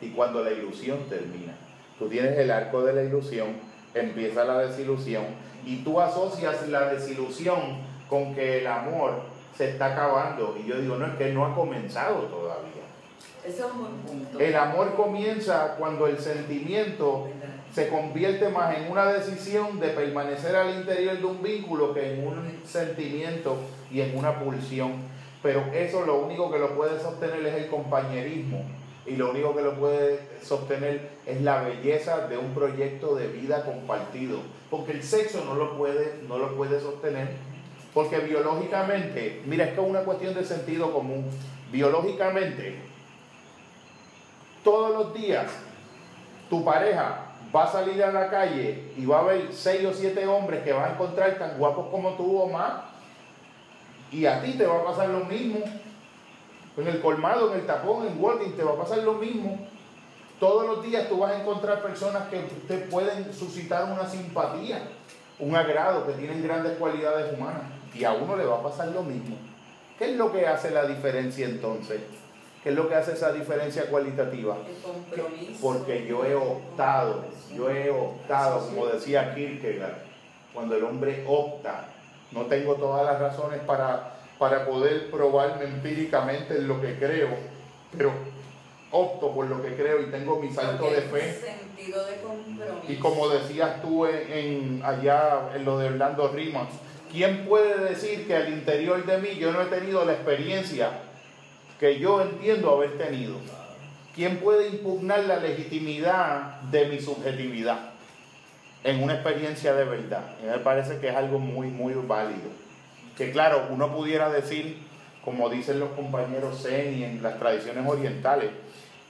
Y 0.00 0.10
cuando 0.10 0.44
la 0.44 0.50
ilusión 0.50 1.08
termina. 1.08 1.54
Tú 1.98 2.08
tienes 2.08 2.38
el 2.38 2.50
arco 2.50 2.82
de 2.82 2.92
la 2.92 3.02
ilusión, 3.02 3.54
empieza 3.94 4.44
la 4.44 4.58
desilusión 4.58 5.24
y 5.64 5.76
tú 5.84 6.00
asocias 6.00 6.68
la 6.68 6.92
desilusión 6.92 7.60
con 8.08 8.34
que 8.34 8.58
el 8.58 8.66
amor 8.66 9.31
se 9.56 9.70
está 9.70 9.92
acabando. 9.92 10.56
Y 10.62 10.68
yo 10.68 10.80
digo, 10.80 10.96
no, 10.96 11.06
es 11.06 11.14
que 11.14 11.32
no 11.32 11.46
ha 11.46 11.54
comenzado 11.54 12.22
todavía. 12.22 12.82
Eso 13.44 13.66
es 13.66 13.72
un 13.72 13.98
punto. 14.00 14.38
El 14.38 14.54
amor 14.54 14.94
comienza 14.94 15.74
cuando 15.78 16.06
el 16.06 16.18
sentimiento 16.18 17.28
se 17.74 17.88
convierte 17.88 18.48
más 18.48 18.76
en 18.76 18.90
una 18.90 19.06
decisión 19.06 19.80
de 19.80 19.88
permanecer 19.88 20.54
al 20.54 20.74
interior 20.74 21.18
de 21.18 21.24
un 21.24 21.42
vínculo 21.42 21.94
que 21.94 22.14
en 22.14 22.26
un 22.26 22.60
sentimiento 22.66 23.56
y 23.90 24.00
en 24.00 24.16
una 24.16 24.38
pulsión. 24.38 24.92
Pero 25.42 25.64
eso 25.72 26.06
lo 26.06 26.20
único 26.20 26.52
que 26.52 26.58
lo 26.58 26.76
puede 26.76 27.00
sostener 27.00 27.44
es 27.46 27.54
el 27.54 27.68
compañerismo 27.68 28.64
y 29.06 29.16
lo 29.16 29.30
único 29.30 29.56
que 29.56 29.62
lo 29.62 29.74
puede 29.74 30.20
sostener 30.42 31.10
es 31.26 31.40
la 31.40 31.62
belleza 31.62 32.28
de 32.28 32.38
un 32.38 32.54
proyecto 32.54 33.16
de 33.16 33.26
vida 33.26 33.64
compartido, 33.64 34.38
porque 34.70 34.92
el 34.92 35.02
sexo 35.02 35.44
no 35.44 35.54
lo 35.54 35.76
puede, 35.76 36.20
no 36.28 36.38
lo 36.38 36.54
puede 36.54 36.78
sostener 36.80 37.30
porque 37.94 38.18
biológicamente, 38.20 39.42
mira, 39.46 39.64
es 39.64 39.74
que 39.74 39.80
es 39.80 39.88
una 39.88 40.00
cuestión 40.00 40.34
de 40.34 40.44
sentido 40.44 40.92
común. 40.92 41.26
Biológicamente, 41.70 42.78
todos 44.64 44.92
los 44.92 45.14
días, 45.14 45.46
tu 46.48 46.64
pareja 46.64 47.26
va 47.54 47.64
a 47.64 47.72
salir 47.72 48.02
a 48.02 48.10
la 48.10 48.30
calle 48.30 48.92
y 48.96 49.04
va 49.04 49.20
a 49.20 49.24
ver 49.24 49.48
seis 49.52 49.84
o 49.84 49.92
siete 49.92 50.26
hombres 50.26 50.62
que 50.62 50.72
vas 50.72 50.88
a 50.88 50.92
encontrar 50.94 51.38
tan 51.38 51.58
guapos 51.58 51.88
como 51.90 52.12
tú 52.14 52.40
o 52.40 52.48
más. 52.48 52.72
Y 54.10 54.24
a 54.24 54.40
ti 54.42 54.52
te 54.52 54.66
va 54.66 54.80
a 54.80 54.84
pasar 54.84 55.08
lo 55.08 55.24
mismo. 55.24 55.60
En 56.76 56.86
el 56.86 57.00
colmado, 57.02 57.52
en 57.52 57.60
el 57.60 57.66
tapón, 57.66 58.06
en 58.06 58.22
Walking, 58.22 58.52
te 58.52 58.62
va 58.62 58.72
a 58.72 58.76
pasar 58.76 58.98
lo 58.98 59.14
mismo. 59.14 59.58
Todos 60.40 60.66
los 60.66 60.82
días 60.82 61.08
tú 61.08 61.18
vas 61.18 61.32
a 61.32 61.40
encontrar 61.40 61.82
personas 61.82 62.28
que 62.28 62.38
te 62.66 62.78
pueden 62.78 63.32
suscitar 63.32 63.84
una 63.84 64.06
simpatía, 64.06 64.82
un 65.38 65.54
agrado, 65.54 66.06
que 66.06 66.14
tienen 66.14 66.42
grandes 66.42 66.78
cualidades 66.78 67.36
humanas 67.36 67.81
y 67.94 68.04
a 68.04 68.12
uno 68.12 68.36
le 68.36 68.44
va 68.44 68.58
a 68.58 68.62
pasar 68.62 68.88
lo 68.88 69.02
mismo. 69.02 69.36
¿Qué 69.98 70.10
es 70.10 70.16
lo 70.16 70.32
que 70.32 70.46
hace 70.46 70.70
la 70.70 70.86
diferencia 70.86 71.46
entonces? 71.46 72.00
¿Qué 72.62 72.70
es 72.70 72.74
lo 72.76 72.88
que 72.88 72.94
hace 72.94 73.12
esa 73.12 73.32
diferencia 73.32 73.86
cualitativa? 73.86 74.56
Porque 75.60 76.06
yo 76.06 76.24
he 76.24 76.34
optado, 76.34 77.24
yo 77.54 77.68
he 77.68 77.90
optado, 77.90 78.66
como 78.66 78.86
decía 78.86 79.34
Kierkegaard, 79.34 79.96
cuando 80.54 80.76
el 80.76 80.84
hombre 80.84 81.24
opta, 81.26 81.88
no 82.30 82.42
tengo 82.46 82.76
todas 82.76 83.04
las 83.04 83.20
razones 83.20 83.60
para, 83.60 84.14
para 84.38 84.64
poder 84.64 85.10
probarme 85.10 85.64
empíricamente 85.64 86.56
en 86.56 86.68
lo 86.68 86.80
que 86.80 86.96
creo, 86.98 87.28
pero 87.96 88.12
opto 88.92 89.32
por 89.32 89.46
lo 89.46 89.60
que 89.62 89.74
creo 89.74 90.00
y 90.02 90.06
tengo 90.06 90.38
mi 90.38 90.52
salto 90.52 90.88
de 90.90 91.02
fe. 91.02 91.40
y 92.88 92.96
como 92.96 93.28
decías 93.28 93.82
tú 93.82 94.06
en, 94.06 94.82
allá 94.84 95.50
en 95.54 95.64
lo 95.64 95.78
de 95.78 95.88
Orlando 95.88 96.28
Rimas, 96.28 96.68
¿Quién 97.12 97.44
puede 97.44 97.90
decir 97.90 98.26
que 98.26 98.34
al 98.34 98.48
interior 98.48 99.04
de 99.04 99.18
mí 99.18 99.36
yo 99.38 99.52
no 99.52 99.60
he 99.60 99.66
tenido 99.66 100.02
la 100.06 100.14
experiencia 100.14 100.92
que 101.78 101.98
yo 101.98 102.22
entiendo 102.22 102.74
haber 102.74 102.96
tenido? 102.96 103.36
¿Quién 104.14 104.38
puede 104.38 104.68
impugnar 104.68 105.20
la 105.24 105.36
legitimidad 105.36 106.62
de 106.62 106.86
mi 106.86 107.00
subjetividad 107.00 107.90
en 108.82 109.02
una 109.02 109.12
experiencia 109.12 109.74
de 109.74 109.84
verdad? 109.84 110.22
Me 110.42 110.56
parece 110.60 111.00
que 111.00 111.10
es 111.10 111.14
algo 111.14 111.38
muy, 111.38 111.66
muy 111.66 111.92
válido. 111.92 112.48
Que 113.18 113.30
claro, 113.30 113.66
uno 113.68 113.94
pudiera 113.94 114.30
decir, 114.30 114.78
como 115.22 115.50
dicen 115.50 115.80
los 115.80 115.90
compañeros 115.90 116.62
Zen 116.62 116.98
y 116.98 117.04
en 117.04 117.22
las 117.22 117.38
tradiciones 117.38 117.86
orientales, 117.86 118.52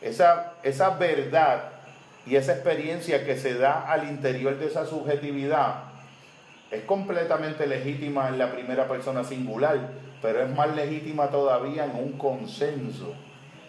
esa, 0.01 0.55
esa 0.65 0.91
verdad 0.91 1.71
y 2.27 2.35
esa 2.35 2.55
experiencia 2.55 3.25
que 3.25 3.37
se 3.37 3.55
da 3.55 3.87
al 3.87 4.09
interior 4.09 4.59
de 4.59 4.67
esa 4.67 4.87
subjetividad 4.87 5.92
es 6.73 6.85
completamente 6.85 7.67
legítima 7.67 8.29
en 8.31 8.39
la 8.39 8.51
primera 8.51 8.89
persona 8.89 9.23
singular, 9.23 9.79
pero 10.23 10.43
es 10.43 10.51
más 10.57 10.75
legítima 10.75 11.29
todavía 11.29 11.85
en 11.85 12.03
un 12.03 12.13
consenso, 12.13 13.13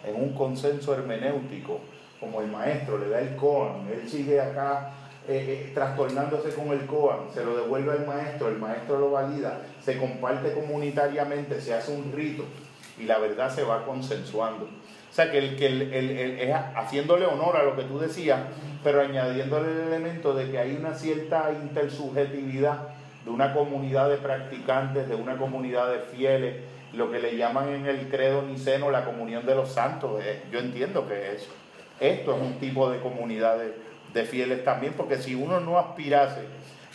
en 0.04 0.16
un 0.16 0.32
consenso 0.32 0.94
hermenéutico, 0.94 1.80
como 2.18 2.40
el 2.40 2.46
maestro 2.46 2.96
le 2.96 3.10
da 3.10 3.20
el 3.20 3.36
koan, 3.36 3.86
él 3.92 4.08
sigue 4.08 4.40
acá 4.40 4.94
eh, 5.28 5.66
eh, 5.66 5.72
trastornándose 5.74 6.54
con 6.54 6.68
el 6.68 6.86
koan, 6.86 7.30
se 7.34 7.44
lo 7.44 7.56
devuelve 7.56 7.92
al 7.92 8.06
maestro, 8.06 8.48
el 8.48 8.56
maestro 8.56 8.98
lo 8.98 9.10
valida, 9.10 9.60
se 9.82 9.98
comparte 9.98 10.54
comunitariamente, 10.54 11.60
se 11.60 11.74
hace 11.74 11.94
un 11.94 12.10
rito 12.10 12.44
y 12.98 13.04
la 13.04 13.18
verdad 13.18 13.54
se 13.54 13.64
va 13.64 13.84
consensuando. 13.84 14.64
O 14.64 15.14
sea 15.14 15.30
que, 15.30 15.38
el, 15.38 15.56
que 15.56 15.66
el, 15.66 16.40
es 16.40 16.54
haciéndole 16.74 17.26
honor 17.26 17.56
a 17.56 17.62
lo 17.62 17.76
que 17.76 17.84
tú 17.84 17.98
decías, 17.98 18.40
pero 18.82 19.00
añadiéndole 19.02 19.70
el 19.70 19.92
elemento 19.92 20.34
de 20.34 20.50
que 20.50 20.58
hay 20.58 20.74
una 20.74 20.94
cierta 20.94 21.52
intersubjetividad 21.52 22.93
de 23.24 23.30
una 23.30 23.54
comunidad 23.54 24.10
de 24.10 24.16
practicantes, 24.16 25.08
de 25.08 25.14
una 25.14 25.36
comunidad 25.36 25.90
de 25.90 26.00
fieles, 26.00 26.56
lo 26.92 27.10
que 27.10 27.18
le 27.18 27.36
llaman 27.36 27.68
en 27.70 27.86
el 27.86 28.08
credo 28.08 28.42
niceno 28.42 28.90
la 28.90 29.04
comunión 29.04 29.46
de 29.46 29.54
los 29.54 29.70
santos. 29.70 30.22
Eh, 30.22 30.42
yo 30.52 30.58
entiendo 30.60 31.08
que 31.08 31.34
eso. 31.34 31.50
Esto 32.00 32.36
es 32.36 32.42
un 32.42 32.58
tipo 32.58 32.90
de 32.90 33.00
comunidad 33.00 33.58
de, 33.58 34.24
fieles 34.24 34.64
también, 34.64 34.92
porque 34.92 35.18
si 35.18 35.34
uno 35.34 35.58
no 35.58 35.76
aspirase 35.76 36.42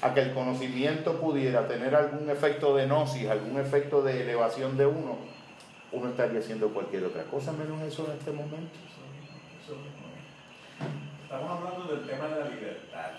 a 0.02 0.14
que 0.14 0.22
el 0.22 0.34
conocimiento 0.34 1.20
pudiera 1.20 1.68
tener 1.68 1.94
algún 1.94 2.30
efecto 2.30 2.78
de 2.78 2.86
gnosis, 2.86 3.28
algún 3.28 3.60
efecto 3.60 4.02
de 4.02 4.22
elevación 4.22 4.78
de 4.78 4.86
uno, 4.86 5.18
uno 5.92 6.10
estaría 6.10 6.40
haciendo 6.40 6.70
cualquier 6.70 7.04
otra 7.04 7.24
cosa 7.24 7.52
menos 7.52 7.82
eso 7.82 8.06
en 8.06 8.18
este 8.18 8.32
momento. 8.32 8.72
Estamos 11.24 11.52
hablando 11.52 11.94
del 11.94 12.08
tema 12.08 12.28
de 12.30 12.40
la 12.40 12.50
libertad. 12.50 13.12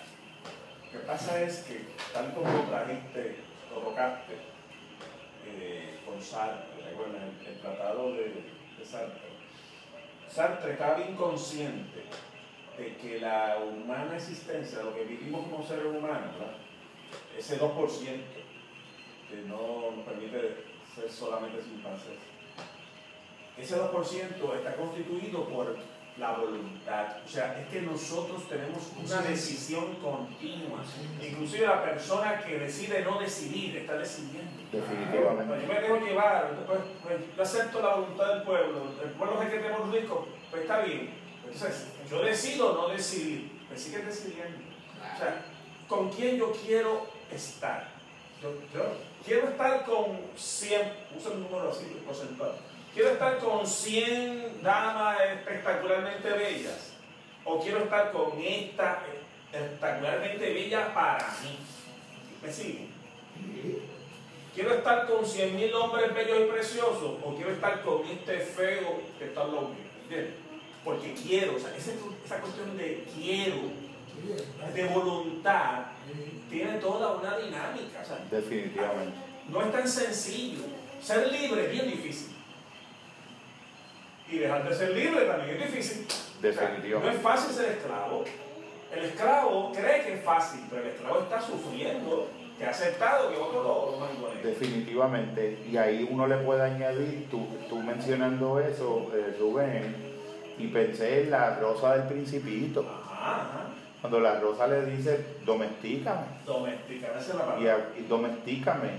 Que 0.90 0.98
pasa 0.98 1.40
es 1.42 1.62
que, 1.62 1.86
tal 2.12 2.34
como 2.34 2.64
trajiste, 2.64 3.36
lo 3.70 3.80
tocaste 3.80 4.34
eh, 5.46 6.00
con 6.04 6.20
Sartre, 6.20 6.82
recuerden 6.84 7.22
el, 7.22 7.46
el, 7.46 7.60
tratado 7.60 8.12
de, 8.14 8.42
Sartre, 8.84 9.30
Sartre 10.28 10.72
estaba 10.72 11.00
inconsciente 11.00 12.02
de 12.76 12.96
que 12.96 13.20
la 13.20 13.58
humana 13.58 14.16
existencia, 14.16 14.82
lo 14.82 14.92
que 14.92 15.04
vivimos 15.04 15.46
como 15.48 15.64
seres 15.64 15.86
humanos, 15.86 16.34
ese 17.38 17.60
2% 17.60 17.70
que 19.28 19.36
no 19.46 19.92
nos 19.94 20.04
permite 20.04 20.64
ser 20.92 21.08
solamente 21.08 21.62
chimpancés, 21.62 22.18
ese 23.56 23.76
2% 23.76 24.56
está 24.56 24.74
constituido 24.74 25.48
por 25.48 25.78
la 26.16 26.32
voluntad. 26.32 27.16
O 27.24 27.28
sea, 27.28 27.60
es 27.60 27.68
que 27.68 27.82
nosotros 27.82 28.48
tenemos 28.48 28.90
una 28.96 29.22
decisión 29.22 29.96
continua. 29.96 30.82
Inclusive 31.20 31.66
la 31.66 31.82
persona 31.82 32.40
que 32.40 32.58
decide 32.58 33.02
no 33.02 33.20
decidir 33.20 33.76
está 33.76 33.96
decidiendo. 33.96 34.50
Definitivamente. 34.72 35.66
Yo 35.66 35.72
me 35.72 35.80
dejo 35.80 36.06
llevar, 36.06 36.50
pues, 36.66 36.80
pues, 37.02 37.36
yo 37.36 37.42
acepto 37.42 37.82
la 37.82 37.96
voluntad 37.96 38.34
del 38.34 38.42
pueblo. 38.42 38.92
El 39.02 39.10
pueblo 39.10 39.40
es 39.40 39.46
el 39.46 39.52
que 39.52 39.58
tenemos 39.58 39.92
rico, 39.92 40.28
pues 40.50 40.62
está 40.62 40.80
bien. 40.80 41.10
Entonces, 41.44 41.88
yo 42.08 42.22
decido 42.22 42.74
no 42.74 42.88
decidir, 42.88 43.50
me 43.70 43.76
sigue 43.76 43.98
decidiendo. 43.98 44.58
O 45.14 45.18
sea, 45.18 45.42
¿con 45.88 46.10
quién 46.10 46.36
yo 46.36 46.52
quiero 46.52 47.06
estar? 47.32 47.88
Yo, 48.42 48.52
quiero 49.24 49.48
estar 49.48 49.84
con 49.84 50.18
100, 50.36 50.92
uso 51.16 51.32
el 51.32 51.42
número 51.42 51.70
así, 51.70 51.84
porcentaje 52.06 52.69
¿Quiero 52.94 53.10
estar 53.10 53.38
con 53.38 53.66
100 53.66 54.62
damas 54.62 55.18
espectacularmente 55.32 56.28
bellas? 56.30 56.92
¿O 57.44 57.60
quiero 57.60 57.84
estar 57.84 58.10
con 58.10 58.38
esta 58.40 59.02
espectacularmente 59.52 60.52
bella 60.52 60.92
para 60.92 61.28
mí? 61.42 61.56
¿Me 62.42 62.52
siguen? 62.52 62.88
¿Quiero 64.54 64.74
estar 64.74 65.06
con 65.06 65.24
100.000 65.24 65.72
hombres 65.74 66.12
bellos 66.12 66.40
y 66.40 66.50
preciosos? 66.50 67.18
¿O 67.24 67.34
quiero 67.36 67.52
estar 67.52 67.80
con 67.82 68.04
este 68.06 68.38
feo 68.40 69.00
que 69.18 69.26
está 69.26 69.44
loco? 69.44 69.70
¿Entiendes? 70.02 70.34
Porque 70.84 71.14
quiero, 71.14 71.56
o 71.56 71.58
sea, 71.60 71.76
esa, 71.76 71.92
esa 72.24 72.40
cuestión 72.40 72.76
de 72.76 73.04
quiero, 73.14 73.56
de 74.74 74.84
voluntad, 74.86 75.86
tiene 76.50 76.72
toda 76.78 77.12
una 77.12 77.38
dinámica. 77.38 78.02
Definitivamente. 78.30 79.16
No 79.48 79.62
es 79.62 79.72
tan 79.72 79.86
sencillo. 79.86 80.64
Ser 81.00 81.30
libre 81.30 81.66
es 81.66 81.70
bien 81.70 81.88
difícil. 81.88 82.39
Y 84.30 84.38
dejar 84.38 84.68
de 84.68 84.74
ser 84.74 84.90
libre 84.90 85.24
también 85.26 85.60
es 85.60 85.72
difícil. 85.72 86.06
Definitivamente. 86.40 87.06
no 87.06 87.10
es 87.10 87.22
fácil 87.22 87.54
ser 87.54 87.72
esclavo. 87.72 88.24
El 88.94 89.04
esclavo 89.04 89.72
cree 89.72 90.02
que 90.02 90.14
es 90.14 90.24
fácil, 90.24 90.60
pero 90.70 90.82
el 90.82 90.88
esclavo 90.88 91.20
está 91.20 91.40
sufriendo, 91.40 92.28
que 92.58 92.64
ha 92.64 92.70
aceptado 92.70 93.30
que 93.30 93.36
otro 93.36 93.62
lo, 93.62 94.00
lo 94.00 94.42
Definitivamente. 94.42 95.58
Y 95.70 95.76
ahí 95.76 96.06
uno 96.10 96.26
le 96.26 96.36
puede 96.38 96.62
añadir, 96.62 97.28
tú, 97.30 97.46
tú 97.68 97.78
mencionando 97.78 98.60
eso, 98.60 99.10
eh, 99.14 99.36
Rubén, 99.38 99.94
y 100.58 100.68
pensé 100.68 101.22
en 101.22 101.30
la 101.30 101.56
rosa 101.56 101.96
del 101.96 102.08
principito. 102.08 102.84
Ajá, 103.12 103.66
Cuando 104.00 104.20
la 104.20 104.40
rosa 104.40 104.66
le 104.66 104.86
dice, 104.86 105.24
domestícame. 105.44 106.26
Domestícame, 106.46 107.18
esa 107.18 107.30
es 107.30 107.34
la 107.34 107.46
palabra. 107.46 107.88
Y, 107.96 108.00
y 108.00 108.06
domestícame. 108.06 108.90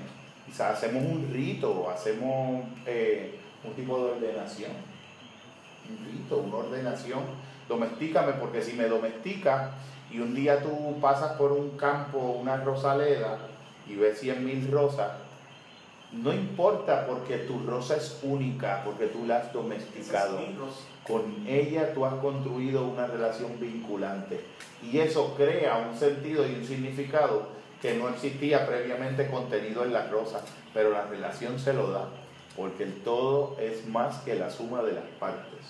O 0.49 0.53
sea, 0.53 0.69
hacemos 0.71 1.03
un 1.03 1.29
rito, 1.33 1.89
hacemos 1.89 2.65
eh, 2.85 3.39
un 3.63 3.73
tipo 3.73 3.97
de 3.97 4.11
ordenación 4.11 4.90
un 5.89 6.05
rito, 6.05 6.37
una 6.37 6.57
ordenación. 6.57 7.23
Domestícame, 7.67 8.33
porque 8.33 8.61
si 8.61 8.73
me 8.73 8.87
domestica 8.87 9.71
y 10.11 10.19
un 10.19 10.35
día 10.35 10.61
tú 10.61 10.99
pasas 10.99 11.33
por 11.33 11.51
un 11.51 11.77
campo, 11.77 12.17
una 12.19 12.57
rosaleda, 12.57 13.37
y 13.87 13.95
ves 13.95 14.19
cien 14.19 14.45
mil 14.45 14.69
rosas, 14.71 15.11
no 16.11 16.33
importa 16.33 17.07
porque 17.07 17.37
tu 17.37 17.59
rosa 17.59 17.95
es 17.95 18.19
única, 18.21 18.81
porque 18.83 19.07
tú 19.07 19.25
la 19.25 19.37
has 19.37 19.53
domesticado. 19.53 20.39
Con 21.07 21.47
ella 21.47 21.93
tú 21.93 22.05
has 22.05 22.13
construido 22.15 22.85
una 22.85 23.07
relación 23.07 23.59
vinculante. 23.59 24.41
Y 24.83 24.99
eso 24.99 25.33
crea 25.35 25.77
un 25.77 25.97
sentido 25.97 26.45
y 26.47 26.55
un 26.55 26.65
significado 26.65 27.47
que 27.81 27.95
no 27.95 28.09
existía 28.09 28.67
previamente 28.67 29.29
contenido 29.29 29.83
en 29.83 29.93
la 29.93 30.07
rosa, 30.07 30.41
pero 30.73 30.91
la 30.91 31.05
relación 31.05 31.57
se 31.57 31.73
lo 31.73 31.91
da, 31.91 32.07
porque 32.55 32.83
el 32.83 33.01
todo 33.01 33.57
es 33.59 33.87
más 33.87 34.19
que 34.19 34.35
la 34.35 34.49
suma 34.49 34.83
de 34.83 34.93
las 34.93 35.05
partes 35.19 35.61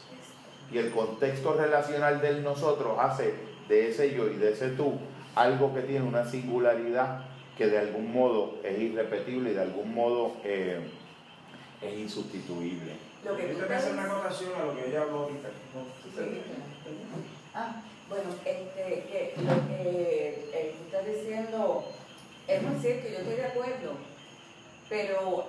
y 0.71 0.77
el 0.77 0.91
contexto 0.91 1.53
relacional 1.53 2.21
del 2.21 2.43
nosotros 2.43 2.97
hace 2.99 3.33
de 3.67 3.89
ese 3.89 4.13
yo 4.13 4.27
y 4.27 4.35
de 4.35 4.53
ese 4.53 4.69
tú 4.69 4.93
algo 5.35 5.73
que 5.73 5.81
tiene 5.81 6.05
una 6.05 6.25
singularidad 6.25 7.25
que 7.57 7.67
de 7.67 7.79
algún 7.79 8.11
modo 8.11 8.55
es 8.63 8.79
irrepetible 8.79 9.51
y 9.51 9.53
de 9.53 9.61
algún 9.61 9.93
modo 9.93 10.33
eh, 10.43 10.79
es 11.81 11.93
insustituible. 11.93 12.93
Lo 13.23 13.37
que 13.37 13.43
tú 13.43 13.73
hacer 13.73 13.93
una 13.93 14.05
acotación 14.05 14.49
a 14.59 14.65
lo 14.65 14.75
que 14.75 14.89
ella 14.89 15.03
habló 15.03 15.19
ahorita. 15.23 15.49
Ah, 17.53 17.81
bueno, 18.09 18.29
este, 18.45 19.03
que 19.03 19.33
lo 19.37 19.67
que 19.67 20.49
eh, 20.53 20.75
tú 20.77 20.85
estás 20.85 21.05
diciendo 21.05 21.85
es 22.47 22.63
muy 22.63 22.79
cierto, 22.79 23.09
yo 23.09 23.17
estoy 23.19 23.35
de 23.35 23.45
acuerdo, 23.45 23.93
pero 24.89 25.47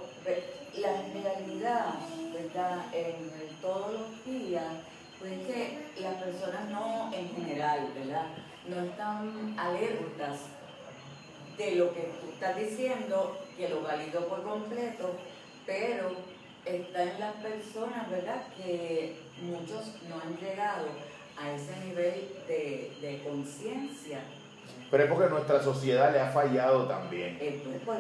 la 0.77 1.03
realidad, 1.13 1.95
¿verdad? 2.33 2.85
En 2.93 3.31
todos 3.61 3.93
los 3.93 4.25
días 4.25 4.65
pues 5.23 5.35
es 5.35 5.47
que 5.47 6.03
las 6.03 6.15
personas 6.15 6.69
no, 6.71 7.13
en 7.15 7.29
general, 7.29 7.93
¿verdad? 7.95 8.27
No 8.67 8.83
están 8.83 9.55
alertas 9.57 10.41
de 11.57 11.77
lo 11.77 11.95
que 11.95 12.01
tú 12.21 12.31
estás 12.33 12.57
diciendo, 12.57 13.39
que 13.57 13.69
lo 13.69 13.83
valido 13.83 14.27
por 14.27 14.43
completo, 14.43 15.15
pero 15.65 16.11
está 16.65 17.05
en 17.05 17.21
las 17.21 17.35
personas, 17.35 18.11
¿verdad? 18.11 18.43
Que 18.57 19.17
muchos 19.43 19.95
no 20.09 20.21
han 20.21 20.37
llegado 20.39 20.87
a 21.41 21.53
ese 21.53 21.77
nivel 21.87 22.29
de, 22.49 22.93
de 23.01 23.23
conciencia 23.23 24.25
pero 24.93 25.05
es 25.05 25.11
porque 25.11 25.31
nuestra 25.31 25.59
sociedad 25.63 26.13
le 26.13 26.21
ha 26.21 26.29
fallado 26.29 26.85
también. 26.85 27.39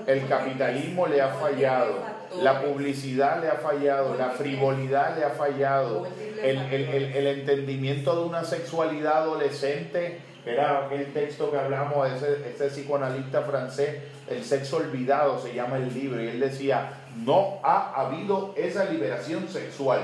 El 0.06 0.28
capitalismo 0.28 1.06
le 1.06 1.22
ha 1.22 1.30
fallado, 1.30 1.94
la 2.42 2.60
publicidad 2.60 3.40
le 3.40 3.48
ha 3.48 3.54
fallado, 3.54 4.14
la 4.14 4.28
frivolidad 4.28 5.16
le 5.16 5.24
ha 5.24 5.30
fallado, 5.30 6.06
el, 6.42 7.26
entendimiento 7.26 8.14
de 8.14 8.26
una 8.26 8.44
sexualidad 8.44 9.22
adolescente, 9.22 10.20
era 10.44 10.84
aquel 10.84 11.14
texto 11.14 11.50
que 11.50 11.56
hablamos 11.56 12.10
de 12.10 12.16
ese, 12.16 12.50
ese 12.50 12.66
psicoanalista 12.66 13.40
francés, 13.40 14.02
El 14.28 14.44
sexo 14.44 14.76
olvidado 14.76 15.40
se 15.40 15.54
llama 15.54 15.78
el 15.78 15.94
libro, 15.94 16.22
y 16.22 16.28
él 16.28 16.40
decía, 16.40 16.92
no 17.24 17.58
ha 17.62 18.02
habido 18.02 18.52
esa 18.54 18.84
liberación 18.84 19.48
sexual. 19.48 20.00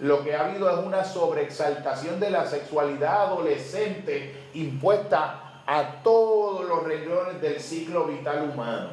Lo 0.00 0.22
que 0.22 0.34
ha 0.34 0.44
habido 0.44 0.68
es 0.68 0.84
una 0.84 1.02
sobreexaltación 1.02 2.20
de 2.20 2.28
la 2.28 2.44
sexualidad 2.44 3.22
adolescente 3.22 4.34
impuesta 4.52 5.46
a 5.70 6.02
todos 6.02 6.68
los 6.68 6.82
renglones 6.82 7.40
del 7.40 7.60
ciclo 7.60 8.06
vital 8.06 8.50
humano. 8.52 8.88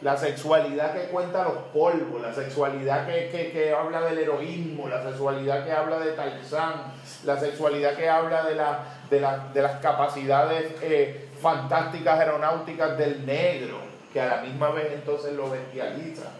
La 0.00 0.16
sexualidad 0.16 0.94
que 0.94 1.10
cuenta 1.10 1.44
los 1.44 1.64
polvos, 1.74 2.22
la 2.22 2.32
sexualidad 2.32 3.06
que, 3.06 3.74
habla 3.78 4.00
del 4.00 4.18
heroísmo, 4.18 4.88
la 4.88 5.02
sexualidad 5.02 5.62
que 5.66 5.72
habla 5.72 5.98
de 5.98 6.12
Tarzán, 6.12 6.94
la 7.24 7.38
sexualidad 7.38 7.96
que 7.96 8.08
habla 8.08 8.44
de, 8.44 8.54
la, 8.54 8.86
de, 9.10 9.60
las 9.60 9.80
capacidades 9.80 10.72
eh, 10.80 11.28
fantásticas 11.38 12.18
aeronáuticas 12.18 12.96
del 12.96 13.26
negro, 13.26 13.76
que 14.10 14.22
a 14.22 14.36
la 14.36 14.42
misma 14.42 14.70
vez 14.70 14.90
entonces 14.94 15.34
lo 15.34 15.50
bestializa. 15.50 16.30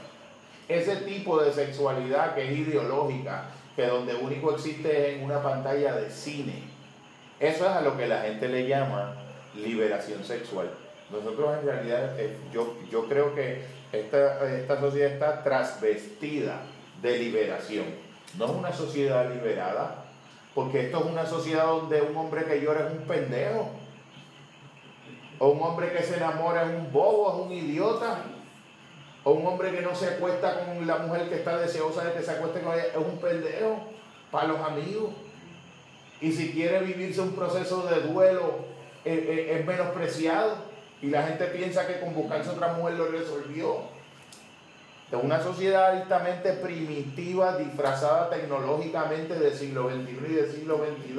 Ese 0.67 0.97
tipo 0.97 1.39
de 1.39 1.53
sexualidad 1.53 2.35
que 2.35 2.51
es 2.51 2.59
ideológica, 2.59 3.45
que 3.77 3.87
donde 3.87 4.15
único 4.15 4.53
existe 4.53 5.11
es 5.11 5.19
en 5.19 5.25
una 5.25 5.43
pantalla 5.43 5.97
de 5.97 6.09
cine. 6.11 6.72
Eso 7.43 7.67
es 7.67 7.73
a 7.73 7.81
lo 7.81 7.97
que 7.97 8.07
la 8.07 8.21
gente 8.21 8.47
le 8.49 8.69
llama 8.69 9.17
liberación 9.57 10.23
sexual. 10.23 10.71
Nosotros 11.11 11.59
en 11.59 11.67
realidad, 11.67 12.19
eh, 12.21 12.37
yo, 12.53 12.77
yo 12.89 13.09
creo 13.09 13.35
que 13.35 13.65
esta, 13.91 14.49
esta 14.49 14.79
sociedad 14.79 15.11
está 15.11 15.43
trasvestida 15.43 16.61
de 17.03 17.19
liberación. 17.19 17.87
No 18.39 18.45
es 18.45 18.51
una 18.53 18.73
sociedad 18.73 19.29
liberada, 19.29 20.05
porque 20.55 20.87
esto 20.87 21.01
es 21.01 21.05
una 21.07 21.27
sociedad 21.27 21.67
donde 21.67 22.01
un 22.01 22.17
hombre 22.17 22.45
que 22.45 22.61
llora 22.61 22.87
es 22.87 22.93
un 22.93 23.09
pendejo. 23.09 23.71
O 25.41 25.49
un 25.49 25.63
hombre 25.65 25.93
que 25.93 26.05
se 26.05 26.19
enamora 26.19 26.63
es 26.63 26.69
un 26.69 26.93
bobo, 26.93 27.29
es 27.29 27.47
un 27.47 27.53
idiota. 27.53 28.19
O 29.25 29.33
un 29.33 29.45
hombre 29.49 29.73
que 29.73 29.83
no 29.83 29.97
se 29.97 30.07
acuesta 30.07 30.65
con 30.65 30.87
la 30.87 30.99
mujer 30.99 31.29
que 31.29 31.35
está 31.35 31.59
deseosa 31.59 32.05
de 32.05 32.13
que 32.13 32.23
se 32.23 32.31
acueste 32.31 32.61
con 32.61 32.75
ella 32.75 32.87
es 32.87 32.97
un 32.97 33.19
pendejo 33.19 33.81
para 34.31 34.47
los 34.47 34.61
amigos. 34.61 35.11
Y 36.23 36.31
si 36.33 36.53
quiere 36.53 36.81
vivirse 36.81 37.21
un 37.21 37.35
proceso 37.35 37.83
de 37.89 38.01
duelo, 38.03 38.65
eh, 39.05 39.13
eh, 39.51 39.59
es 39.59 39.67
menospreciado. 39.67 40.57
Y 41.03 41.09
la 41.11 41.25
gente 41.25 41.47
piensa 41.47 41.85
que 41.87 41.99
con 41.99 42.15
buscarse 42.15 42.51
otra 42.51 42.75
mujer 42.75 42.95
lo 42.95 43.07
resolvió. 43.09 43.79
Es 45.11 45.19
una 45.23 45.43
sociedad 45.43 45.91
altamente 45.91 46.53
primitiva, 46.55 47.59
disfrazada 47.59 48.31
tecnológicamente 48.31 49.35
del 49.35 49.53
siglo 49.53 49.91
XXI 49.91 50.27
y 50.31 50.35
del 50.35 50.51
siglo 50.51 50.79
XXII. 50.79 51.15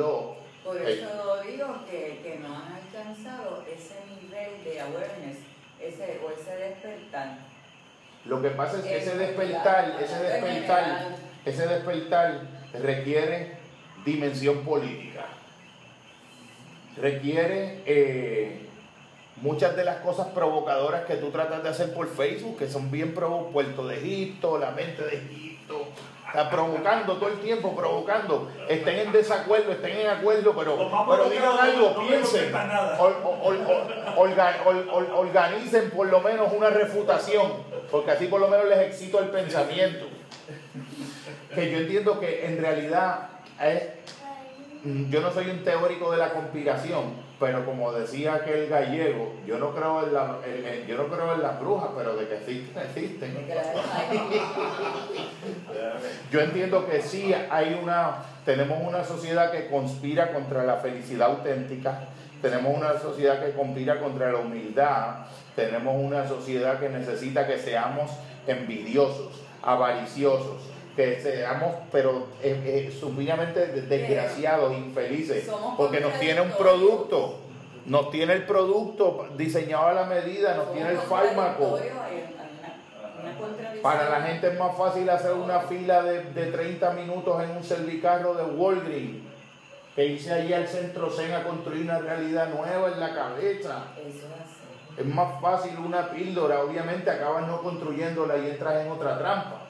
Por 0.63 0.77
Eh. 0.77 0.93
eso 0.93 1.41
digo 1.45 1.75
que, 1.91 2.21
que 2.23 2.39
no 2.41 2.55
han 2.55 2.73
alcanzado 2.73 3.63
ese 3.69 3.95
nivel 4.21 4.63
de 4.63 4.79
awareness 4.79 5.37
ese, 5.81 6.21
o 6.25 6.31
ese 6.31 6.55
despertar. 6.55 7.37
Lo 8.25 8.41
que 8.41 8.49
pasa 8.51 8.77
es 8.79 8.85
que 8.85 8.97
ese 8.97 9.17
despertar, 9.17 9.97
ese 10.01 10.19
despertar, 10.23 11.15
ese 11.45 11.67
despertar 11.67 12.41
requiere 12.81 13.57
dimensión 14.05 14.59
política. 14.59 15.25
Requiere 16.97 17.81
eh, 17.85 18.67
muchas 19.37 19.75
de 19.75 19.83
las 19.83 19.97
cosas 19.97 20.27
provocadoras 20.27 21.05
que 21.05 21.15
tú 21.15 21.31
tratas 21.31 21.63
de 21.63 21.69
hacer 21.69 21.93
por 21.93 22.07
Facebook, 22.07 22.57
que 22.59 22.67
son 22.69 22.91
bien 22.91 23.13
provo 23.15 23.47
Puerto 23.51 23.87
de 23.87 23.97
Egipto, 23.97 24.59
la 24.59 24.71
mente 24.71 25.03
de 25.03 25.15
Egipto, 25.17 25.87
está 26.27 26.51
provocando 26.51 27.17
todo 27.17 27.29
el 27.29 27.39
tiempo, 27.39 27.75
provocando. 27.75 28.51
Estén 28.69 28.99
en 28.99 29.11
desacuerdo, 29.11 29.71
estén 29.71 29.97
en 30.01 30.07
acuerdo, 30.07 30.53
pero, 30.55 30.77
pero 31.09 31.29
digan 31.29 31.57
algo, 31.59 32.07
piensen. 32.07 32.53
Or- 32.99 33.17
or- 33.41 34.87
or- 34.91 35.11
organicen 35.15 35.89
por 35.89 36.07
lo 36.07 36.19
menos 36.21 36.51
una 36.53 36.69
refutación, 36.69 37.51
porque 37.89 38.11
así 38.11 38.27
por 38.27 38.39
lo 38.39 38.47
menos 38.49 38.67
les 38.67 38.79
excito 38.79 39.19
el 39.19 39.29
pensamiento. 39.29 40.05
Que 41.55 41.71
yo 41.71 41.77
entiendo 41.79 42.19
que 42.19 42.45
en 42.45 42.57
realidad 42.59 43.29
mm, 44.83 45.09
yo 45.09 45.21
no 45.21 45.31
soy 45.31 45.49
un 45.49 45.63
teórico 45.63 46.11
de 46.11 46.17
la 46.17 46.33
conspiración, 46.33 47.21
pero 47.39 47.65
como 47.65 47.91
decía 47.91 48.35
aquel 48.35 48.67
gallego, 48.69 49.33
yo 49.45 49.57
no 49.57 49.73
creo 49.75 50.05
en 50.05 50.13
la, 50.13 50.37
en- 50.45 50.65
en- 50.65 50.87
yo 50.87 50.97
no 50.97 51.07
creo 51.07 51.33
en 51.33 51.41
las 51.41 51.59
brujas, 51.59 51.89
pero 51.97 52.15
de 52.15 52.27
que 52.27 52.35
existen, 52.37 52.83
existen. 52.83 53.37
Yo 56.31 56.39
entiendo 56.41 56.87
que 56.87 57.01
sí 57.01 57.33
hay 57.49 57.79
una, 57.81 58.17
tenemos 58.45 58.79
una 58.81 59.03
sociedad 59.03 59.51
que 59.51 59.67
conspira 59.67 60.31
contra 60.33 60.63
la 60.63 60.77
felicidad 60.77 61.29
auténtica, 61.31 62.05
tenemos 62.41 62.75
una 62.75 62.97
sociedad 62.99 63.43
que 63.43 63.51
conspira 63.53 63.99
contra 63.99 64.31
la 64.31 64.39
humildad, 64.39 65.25
tenemos 65.55 65.95
una 65.97 66.27
sociedad 66.27 66.79
que 66.79 66.89
necesita 66.89 67.45
que 67.47 67.57
seamos 67.57 68.11
envidiosos, 68.47 69.41
avariciosos, 69.61 70.61
que 70.95 71.19
seamos, 71.19 71.75
pero 71.91 72.27
eh, 72.41 72.89
eh, 72.89 72.97
sumamente 72.97 73.67
desgraciados, 73.67 74.73
infelices, 74.73 75.45
Somos 75.45 75.75
porque 75.75 75.99
nos 75.99 76.19
tiene 76.19 76.41
un 76.41 76.51
producto, 76.51 77.39
nos 77.85 78.11
tiene 78.11 78.33
el 78.33 78.45
producto 78.45 79.27
diseñado 79.35 79.87
a 79.87 79.93
la 79.93 80.05
medida, 80.05 80.55
nos 80.55 80.71
tiene 80.71 80.91
el 80.91 80.99
fármaco. 80.99 81.79
Para 83.81 84.09
la 84.09 84.21
gente 84.21 84.47
es 84.47 84.59
más 84.59 84.77
fácil 84.77 85.09
hacer 85.09 85.33
una 85.33 85.61
fila 85.61 86.03
de, 86.03 86.23
de 86.31 86.51
30 86.51 86.91
minutos 86.91 87.43
en 87.43 87.57
un 87.57 87.63
servicarro 87.63 88.35
de 88.35 88.43
Walgreens 88.43 89.23
que 89.95 90.05
irse 90.05 90.33
allí 90.33 90.53
al 90.53 90.67
centro 90.67 91.09
Zen 91.09 91.33
a 91.33 91.43
construir 91.43 91.83
una 91.83 91.99
realidad 91.99 92.49
nueva 92.49 92.89
en 92.89 92.99
la 92.99 93.13
cabeza. 93.13 93.83
Eso 93.97 94.07
es 94.07 94.23
así. 94.23 94.63
Es 94.97 95.05
más 95.05 95.41
fácil 95.41 95.77
una 95.79 96.09
píldora, 96.11 96.61
obviamente 96.61 97.09
acabas 97.09 97.47
no 97.47 97.61
construyéndola 97.61 98.37
y 98.37 98.51
entras 98.51 98.85
en 98.85 98.91
otra 98.91 99.17
trampa. 99.17 99.62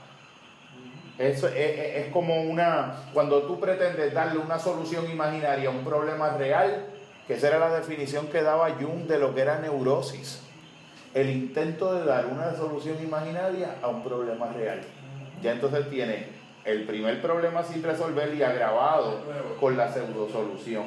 Eso 1.18 1.48
es, 1.48 1.56
es- 1.56 1.96
es 2.06 2.12
como 2.12 2.42
una, 2.44 2.96
cuando 3.14 3.44
tú 3.44 3.60
pretendes 3.60 4.14
darle 4.14 4.40
una 4.40 4.58
solución 4.60 5.10
imaginaria 5.12 5.70
a 5.70 5.72
un 5.72 5.84
problema 5.84 6.32
real, 6.38 6.86
que 7.28 7.36
esa 7.36 7.48
era 7.50 7.60
la 7.60 7.74
definición 7.78 8.28
que 8.28 8.42
daba 8.42 8.70
Jung 8.72 9.06
de 9.08 9.20
lo 9.20 9.34
que 9.36 9.42
era 9.42 9.60
neurosis. 9.60 10.42
El 11.14 11.30
intento 11.30 11.94
de 11.94 12.06
dar 12.06 12.26
una 12.26 12.56
solución 12.56 12.98
imaginaria 13.04 13.76
a 13.82 13.88
un 13.88 14.04
problema 14.04 14.48
real. 14.52 14.82
Ya 15.42 15.52
entonces 15.52 15.88
tiene 15.90 16.28
el 16.66 16.86
primer 16.86 17.22
problema 17.22 17.62
sin 17.64 17.84
resolver 17.84 18.34
y 18.34 18.42
agravado 18.42 19.20
con 19.60 19.78
la 19.78 19.92
pseudosolución. 19.94 20.86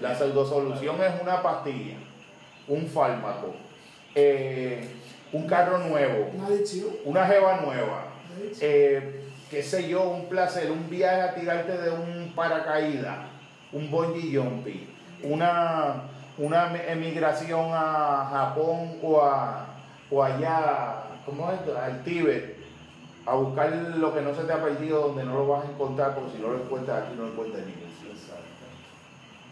La 0.00 0.14
pseudosolución 0.16 0.96
es 1.02 1.22
una 1.22 1.40
pastilla, 1.42 1.94
un 2.66 2.86
fármaco, 2.86 3.54
eh, 4.14 4.84
un 5.32 5.46
carro 5.46 5.78
nuevo, 5.78 6.30
Una 7.04 7.26
jeva 7.26 7.60
nueva, 7.64 8.06
eh, 8.60 9.21
qué 9.52 9.62
sé 9.62 9.86
yo, 9.86 10.08
un 10.08 10.30
placer, 10.30 10.70
un 10.70 10.88
viaje 10.88 11.20
a 11.20 11.34
tirarte 11.34 11.76
de 11.76 11.90
un 11.90 12.32
paracaídas, 12.34 13.18
un 13.70 13.90
bungee 13.90 14.34
jumping, 14.34 14.88
una, 15.24 16.04
una 16.38 16.72
em- 16.74 16.98
emigración 17.02 17.66
a 17.70 18.28
Japón 18.32 18.96
o, 19.02 19.20
a, 19.20 19.66
o 20.10 20.24
allá, 20.24 21.02
¿cómo 21.26 21.52
es? 21.52 21.60
esto? 21.60 21.76
Al 21.76 22.02
Tíbet, 22.02 22.56
a 23.26 23.34
buscar 23.34 23.70
lo 23.98 24.14
que 24.14 24.22
no 24.22 24.34
se 24.34 24.44
te 24.44 24.54
ha 24.54 24.62
perdido 24.62 25.08
donde 25.08 25.24
no 25.24 25.34
lo 25.34 25.46
vas 25.46 25.66
a 25.66 25.70
encontrar, 25.70 26.14
porque 26.14 26.32
si 26.34 26.42
no 26.42 26.48
lo 26.48 26.62
encuentras 26.62 27.02
aquí 27.04 27.14
no 27.14 27.24
lo 27.24 27.28
encuentras 27.32 27.62
sitio. 27.66 27.82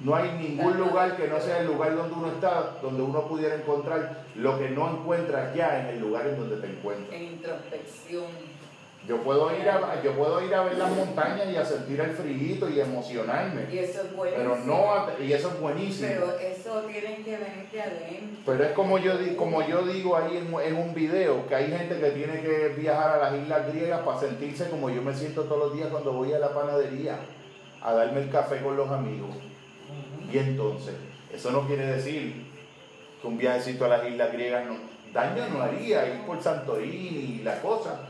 No 0.00 0.14
hay 0.16 0.32
ningún 0.32 0.78
lugar 0.78 1.14
que 1.18 1.28
no 1.28 1.38
sea 1.40 1.60
el 1.60 1.66
lugar 1.66 1.94
donde 1.94 2.14
uno 2.14 2.28
está, 2.28 2.76
donde 2.80 3.02
uno 3.02 3.28
pudiera 3.28 3.54
encontrar 3.54 4.24
lo 4.34 4.58
que 4.58 4.70
no 4.70 4.88
encuentras 4.92 5.54
ya 5.54 5.78
en 5.82 5.86
el 5.88 6.00
lugar 6.00 6.26
en 6.26 6.38
donde 6.38 6.56
te 6.56 6.68
encuentras. 6.72 7.12
En 7.14 7.22
introspección. 7.24 8.24
Yo 9.08 9.16
puedo 9.22 9.50
ir 9.58 9.68
a, 9.68 10.00
yo 10.02 10.12
puedo 10.12 10.44
ir 10.44 10.54
a 10.54 10.62
ver 10.62 10.76
las 10.76 10.90
montañas 10.90 11.48
y 11.50 11.56
a 11.56 11.64
sentir 11.64 11.98
el 12.00 12.10
frío 12.10 12.68
y 12.68 12.80
emocionarme, 12.80 13.66
Y 13.72 13.78
eso 13.78 14.02
es 14.02 14.14
buenísimo. 14.14 14.54
pero 14.54 14.64
no 14.66 14.92
a- 14.92 15.10
y 15.20 15.32
eso 15.32 15.48
es 15.48 15.60
buenísimo. 15.60 16.08
Pero 16.08 16.38
eso 16.38 16.80
tiene 16.82 17.16
que 17.16 17.30
venir 17.38 17.68
de 17.72 17.82
adentro. 17.82 18.38
Pero 18.44 18.64
es 18.64 18.70
como 18.72 18.98
yo, 18.98 19.12
como 19.36 19.66
yo 19.66 19.82
digo 19.86 20.16
ahí 20.16 20.36
en, 20.36 20.54
en 20.54 20.76
un 20.76 20.94
video, 20.94 21.46
que 21.48 21.54
hay 21.54 21.68
gente 21.70 21.98
que 21.98 22.10
tiene 22.10 22.40
que 22.42 22.68
viajar 22.78 23.18
a 23.18 23.30
las 23.30 23.42
islas 23.42 23.72
griegas 23.72 24.00
para 24.02 24.20
sentirse 24.20 24.68
como 24.68 24.90
yo 24.90 25.00
me 25.02 25.14
siento 25.14 25.44
todos 25.44 25.58
los 25.70 25.74
días 25.74 25.88
cuando 25.88 26.12
voy 26.12 26.32
a 26.34 26.38
la 26.38 26.50
panadería 26.54 27.18
a 27.82 27.94
darme 27.94 28.20
el 28.22 28.30
café 28.30 28.58
con 28.60 28.76
los 28.76 28.90
amigos. 28.90 29.30
Y 30.30 30.38
entonces, 30.38 30.94
eso 31.32 31.50
no 31.50 31.66
quiere 31.66 31.86
decir 31.86 32.46
que 33.20 33.26
un 33.26 33.38
viajecito 33.38 33.86
a 33.86 33.88
las 33.88 34.06
islas 34.06 34.30
griegas 34.32 34.66
no, 34.66 34.76
daño 35.12 35.48
no 35.48 35.62
haría, 35.62 36.06
ir 36.06 36.20
por 36.26 36.40
Santorini 36.40 37.38
y 37.40 37.42
la 37.42 37.60
cosa. 37.60 38.02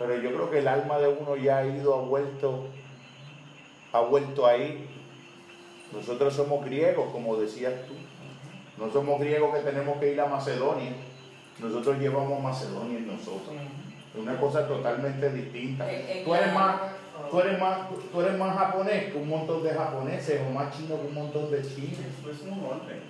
Pero 0.00 0.14
yo 0.16 0.30
creo 0.34 0.50
que 0.50 0.58
el 0.60 0.66
alma 0.68 0.98
de 0.98 1.08
uno 1.08 1.36
ya 1.36 1.58
ha 1.58 1.66
ido, 1.66 1.94
ha 1.94 2.00
vuelto, 2.00 2.64
ha 3.92 4.00
vuelto 4.00 4.46
ahí. 4.46 4.88
Nosotros 5.92 6.32
somos 6.34 6.64
griegos, 6.64 7.10
como 7.12 7.36
decías 7.36 7.74
tú. 7.86 7.94
No 8.82 8.90
somos 8.90 9.20
griegos 9.20 9.54
que 9.54 9.60
tenemos 9.62 9.98
que 9.98 10.12
ir 10.12 10.20
a 10.20 10.26
Macedonia. 10.26 10.92
Nosotros 11.58 11.98
llevamos 11.98 12.42
Macedonia 12.42 12.96
en 12.96 13.08
nosotros. 13.08 13.54
Es 14.14 14.20
una 14.20 14.40
cosa 14.40 14.66
totalmente 14.66 15.30
distinta. 15.32 15.92
En- 15.92 16.08
en 16.18 16.24
Tú 16.24 16.34
eres 16.34 16.54
más, 16.54 16.80
tú 17.30 17.38
eres 17.40 17.60
más, 17.60 17.78
tú 18.10 18.20
eres 18.22 18.38
más 18.38 18.56
japonés 18.56 19.12
que 19.12 19.18
un 19.18 19.28
montón 19.28 19.62
de 19.62 19.70
japoneses 19.70 20.40
o 20.48 20.50
más 20.50 20.74
chino 20.74 20.98
que 20.98 21.08
un 21.08 21.14
montón 21.14 21.50
de 21.50 21.60
chinos. 21.62 21.98
Eso 22.22 22.30
es 22.30 22.40
un 22.40 22.64
orden. 22.64 23.02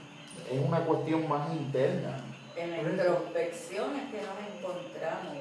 Es 0.50 0.60
una 0.60 0.80
cuestión 0.80 1.28
más 1.28 1.52
interna. 1.54 2.16
En 2.56 2.70
la 2.72 2.78
introspección 2.82 3.90
es 3.94 4.10
que 4.10 4.26
nos 4.26 4.58
encontramos. 4.58 5.36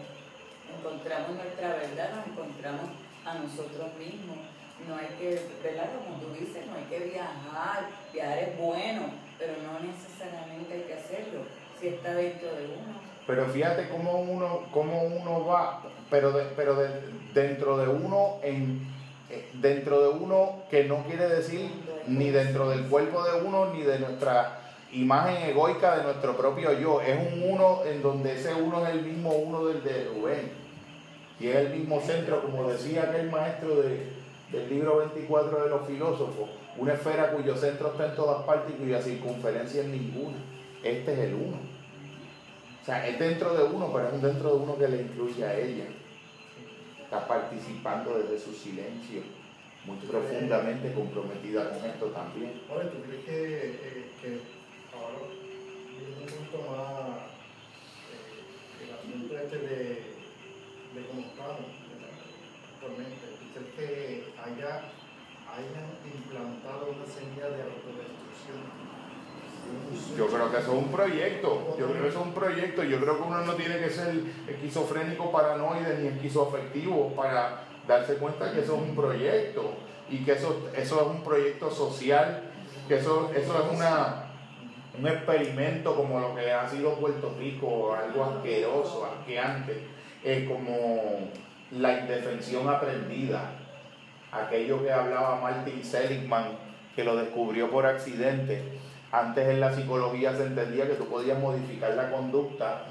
Encontramos 0.78 1.32
nuestra 1.32 1.70
verdad, 1.70 2.10
nos 2.16 2.28
encontramos 2.28 2.90
a 3.26 3.34
nosotros 3.36 3.88
mismos. 3.98 4.38
No 4.88 4.96
hay 4.96 5.08
que, 5.20 5.42
¿verdad? 5.64 5.90
Como 5.98 6.22
tú 6.22 6.34
dices, 6.40 6.66
no 6.68 6.76
hay 6.78 6.86
que 6.86 7.10
viajar. 7.12 7.90
Viajar 8.14 8.38
es 8.40 8.58
bueno, 8.58 9.10
pero 9.38 9.54
no 9.64 9.80
necesariamente 9.80 10.74
hay 10.74 10.82
que 10.84 10.94
hacerlo 10.94 11.42
si 11.80 11.88
está 11.90 12.14
dentro 12.14 12.48
de 12.50 12.66
uno. 12.66 13.00
Pero 13.28 13.46
fíjate 13.48 13.90
cómo 13.90 14.20
uno, 14.22 14.62
cómo 14.72 15.04
uno 15.04 15.46
va, 15.46 15.84
pero, 16.10 16.32
de- 16.32 16.46
pero 16.56 16.76
de- 16.76 17.02
dentro 17.34 17.78
de 17.78 17.88
uno, 17.88 18.38
en, 18.42 18.88
eh, 19.30 19.50
dentro 19.54 20.02
de 20.02 20.10
uno 20.18 20.64
que 20.72 20.86
no 20.86 21.04
quiere 21.04 21.28
decir 21.28 21.70
ni 22.08 22.30
dentro 22.32 22.70
del 22.70 22.88
cuerpo 22.88 23.24
de 23.24 23.42
uno, 23.44 23.68
ni 23.74 23.84
de 23.84 24.00
nuestra 24.00 24.59
imagen 24.92 25.50
egoica 25.50 25.98
de 25.98 26.04
nuestro 26.04 26.36
propio 26.36 26.74
yo. 26.74 27.02
Es 27.02 27.18
un 27.34 27.44
uno 27.44 27.82
en 27.86 28.02
donde 28.02 28.34
ese 28.34 28.54
uno 28.54 28.86
es 28.86 28.94
el 28.94 29.04
mismo 29.04 29.32
uno 29.32 29.66
del 29.66 29.84
de 29.84 30.06
Rubén. 30.06 30.52
Y 31.40 31.48
es 31.48 31.56
el 31.56 31.70
mismo 31.70 32.02
centro, 32.02 32.42
como 32.42 32.70
decía 32.70 33.04
aquel 33.04 33.32
maestro 33.32 33.76
de, 33.76 34.08
del 34.52 34.70
libro 34.70 34.98
24 34.98 35.64
de 35.64 35.70
los 35.70 35.88
filósofos, 35.88 36.50
una 36.78 36.94
esfera 36.94 37.32
cuyo 37.32 37.56
centro 37.56 37.92
está 37.92 38.08
en 38.08 38.16
todas 38.16 38.44
partes 38.44 38.74
y 38.76 38.84
cuya 38.84 39.02
circunferencia 39.02 39.82
es 39.82 39.88
ninguna. 39.88 40.38
Este 40.84 41.14
es 41.14 41.20
el 41.20 41.34
uno. 41.36 41.58
O 42.82 42.86
sea, 42.86 43.08
es 43.08 43.20
dentro 43.20 43.54
de 43.54 43.64
uno, 43.64 43.92
pero 43.94 44.10
es 44.10 44.22
dentro 44.22 44.50
de 44.50 44.56
uno 44.56 44.78
que 44.78 44.88
le 44.88 45.02
incluye 45.02 45.46
a 45.46 45.58
ella. 45.58 45.86
Está 47.02 47.28
participando 47.28 48.18
desde 48.18 48.40
su 48.40 48.54
silencio, 48.54 49.22
muy 49.86 49.98
profundamente 49.98 50.94
comprometida 50.94 51.70
con 51.70 51.90
esto 51.90 52.06
también. 52.08 52.62
Ahora, 52.70 52.90
¿tú 52.90 52.98
crees 53.02 53.26
que, 53.26 53.66
eh, 54.24 54.42
un 56.08 56.26
punto 56.26 56.58
más 56.72 57.34
eh, 58.12 58.84
el 58.84 58.90
asunto 58.96 59.38
este 59.38 59.58
de, 59.58 59.80
de 60.96 61.08
cómo 61.08 61.22
estamos 61.22 61.68
actualmente? 62.74 63.26
¿Tú 63.40 63.46
crees 63.54 63.76
que 63.76 64.34
haya, 64.40 64.92
hayan 65.52 65.88
implantado 66.06 66.96
una 66.96 67.06
semilla 67.06 67.50
de 67.52 67.64
autodestrucción? 67.64 68.90
Yo 70.18 70.28
creo 70.28 70.52
que 70.52 70.58
eso 70.58 70.72
es 70.74 70.78
un 70.78 70.92
proyecto, 70.92 71.76
yo 71.78 71.88
creo 71.88 72.02
que 72.02 72.08
eso 72.10 72.20
es 72.22 72.26
un 72.26 72.34
proyecto, 72.34 72.84
yo 72.84 73.00
creo 73.00 73.18
que 73.18 73.24
uno 73.24 73.42
no 73.42 73.54
tiene 73.54 73.78
que 73.78 73.90
ser 73.90 74.16
esquizofrénico, 74.48 75.32
paranoide 75.32 76.00
ni 76.00 76.08
esquizoafectivo 76.08 77.14
para 77.16 77.66
darse 77.88 78.16
cuenta 78.16 78.52
que 78.52 78.62
eso 78.62 78.76
es 78.76 78.82
un 78.82 78.96
proyecto 78.96 79.74
y 80.10 80.24
que 80.24 80.32
eso, 80.34 80.70
eso 80.76 81.02
es 81.02 81.08
un 81.08 81.24
proyecto 81.24 81.70
social, 81.70 82.44
que 82.88 82.98
eso, 82.98 83.32
eso 83.36 83.64
es 83.64 83.78
una, 83.78 84.29
un 85.00 85.08
experimento 85.08 85.96
como 85.96 86.20
lo 86.20 86.36
que 86.36 86.52
ha 86.52 86.68
sido 86.68 86.96
Puerto 86.96 87.34
Rico, 87.40 87.94
algo 87.96 88.24
asqueroso, 88.26 89.06
asqueante, 89.06 89.84
es 90.24 90.48
como 90.48 91.30
la 91.72 92.00
indefensión 92.00 92.68
aprendida, 92.68 93.52
aquello 94.32 94.84
que 94.84 94.92
hablaba 94.92 95.40
Martin 95.42 95.84
Seligman, 95.84 96.46
que 96.96 97.04
lo 97.04 97.16
descubrió 97.16 97.70
por 97.70 97.86
accidente. 97.86 98.62
Antes 99.12 99.48
en 99.48 99.60
la 99.60 99.74
psicología 99.74 100.36
se 100.36 100.44
entendía 100.46 100.88
que 100.88 100.94
tú 100.96 101.06
podías 101.06 101.40
modificar 101.40 101.94
la 101.96 102.12
conducta 102.12 102.84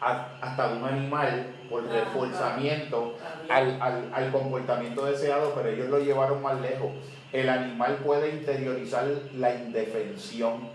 hasta 0.00 0.68
de 0.68 0.78
un 0.78 0.84
animal 0.84 1.46
por 1.70 1.84
reforzamiento 1.88 3.14
al, 3.48 3.80
al- 3.80 4.10
al 4.12 4.32
comportamiento 4.32 5.04
deseado, 5.06 5.52
pero 5.54 5.68
ellos 5.68 5.88
lo 5.88 5.98
llevaron 6.00 6.42
más 6.42 6.60
lejos. 6.60 6.90
El 7.32 7.48
animal 7.48 7.98
puede 8.04 8.30
interiorizar 8.30 9.06
la 9.38 9.54
indefensión, 9.54 10.68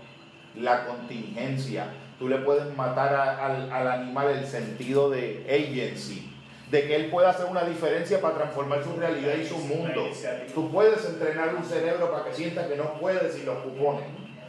la 0.56 0.86
contingencia. 0.86 1.92
Tú 2.18 2.28
le 2.28 2.38
puedes 2.38 2.74
matar 2.76 3.14
al, 3.14 3.70
al 3.70 3.88
animal 3.88 4.30
el 4.30 4.46
sentido 4.46 5.08
de 5.10 5.46
agency, 5.48 6.30
de 6.70 6.86
que 6.86 6.96
él 6.96 7.10
pueda 7.10 7.30
hacer 7.30 7.46
una 7.46 7.64
diferencia 7.64 8.20
para 8.20 8.34
transformar 8.34 8.82
su 8.82 8.96
realidad 8.98 9.34
y 9.40 9.46
su 9.46 9.58
mundo. 9.58 10.08
Tú 10.54 10.70
puedes 10.70 11.04
entrenar 11.04 11.54
un 11.54 11.64
cerebro 11.64 12.10
para 12.10 12.24
que 12.24 12.34
sienta 12.34 12.68
que 12.68 12.76
no 12.76 12.94
puede 12.94 13.30
sin 13.32 13.46
los 13.46 13.58
cupones. 13.58 14.04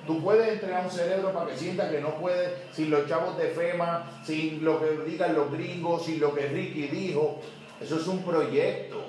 Tú 0.08 0.24
puedes 0.24 0.54
entrenar 0.54 0.86
un 0.86 0.92
cerebro 0.92 1.32
para 1.32 1.52
que 1.52 1.58
sienta 1.58 1.92
que 1.92 2.02
no 2.02 2.16
puede 2.16 2.56
sin 2.72 2.90
los 2.90 3.08
chavos 3.08 3.38
de 3.38 3.50
FEMA, 3.50 4.24
sin 4.26 4.66
lo 4.66 4.80
que 4.80 5.10
digan 5.10 5.36
los 5.36 5.52
gringos, 5.52 6.06
sin 6.06 6.20
lo 6.20 6.34
que 6.34 6.48
Ricky 6.48 6.88
dijo. 6.88 7.40
Eso 7.80 7.98
es 7.98 8.08
un 8.08 8.24
proyecto. 8.24 9.04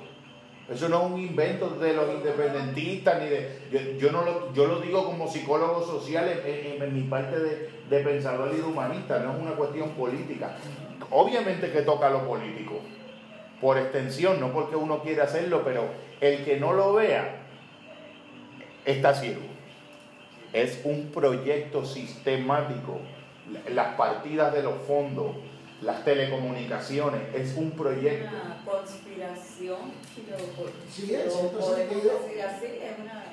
Eso 0.71 0.89
no 0.89 1.05
es 1.05 1.13
un 1.13 1.21
invento 1.21 1.71
de 1.71 1.93
los 1.95 2.15
independentistas 2.15 3.21
ni 3.21 3.29
de. 3.29 3.59
Yo, 3.73 3.81
yo 3.99 4.13
no 4.13 4.23
lo, 4.25 4.53
yo 4.55 4.67
lo 4.67 4.81
digo 4.81 5.05
como 5.05 5.27
psicólogo 5.29 5.85
social 5.85 6.29
en, 6.45 6.81
en- 6.83 6.95
mi 6.95 7.03
parte 7.03 7.39
de, 7.41 7.71
de 7.91 8.01
pensador 8.05 8.51
y 8.53 8.59
de 8.59 8.63
humanista, 8.63 9.19
no 9.19 9.33
es 9.33 9.39
una 9.41 9.53
cuestión 9.53 9.91
política. 9.91 10.57
Obviamente 11.11 11.73
que 11.73 11.83
toca 11.83 12.09
lo 12.09 12.25
político, 12.27 12.81
por 13.61 13.79
extensión, 13.79 14.39
no 14.39 14.53
porque 14.53 14.77
uno 14.77 15.03
quiera 15.03 15.25
hacerlo, 15.25 15.63
pero 15.65 15.87
el 16.21 16.45
que 16.45 16.59
no 16.61 16.73
lo 16.73 16.93
vea 16.95 17.39
está 18.85 19.15
ciego. 19.15 19.41
Es 20.53 20.81
un 20.85 21.11
proyecto 21.13 21.85
sistemático. 21.85 22.99
Las 23.75 23.95
partidas 23.97 24.53
de 24.53 24.63
los 24.63 24.75
fondos, 24.87 25.35
las 25.83 26.05
telecomunicaciones, 26.05 27.35
es 27.35 27.57
un 27.57 27.71
proyecto. 27.73 28.29
Una 28.37 28.63
conspiración, 28.65 29.93
si 30.15 30.27
lo, 30.31 30.37
Sí, 30.91 31.13
lo 31.13 31.51
podemos 31.51 31.77
decir 31.77 32.43
así, 32.43 32.67
es 32.67 32.99
una 32.99 33.25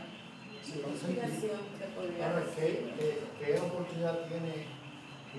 Sí, 0.63 0.81
conspiración 0.83 1.59
que 1.79 1.85
podría 1.95 2.27
Ahora, 2.29 2.43
¿qué, 2.55 2.61
decir. 2.61 2.93
qué, 2.97 3.45
qué 3.45 3.59
oportunidad 3.59 4.19
tiene 4.27 4.65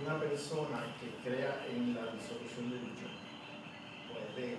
una 0.04 0.18
persona 0.18 0.84
que 1.00 1.28
crea 1.28 1.66
en 1.70 1.94
la 1.94 2.12
disolución 2.12 2.70
del 2.70 2.80
yo? 2.96 3.08
Pues 4.12 4.36
de 4.36 4.56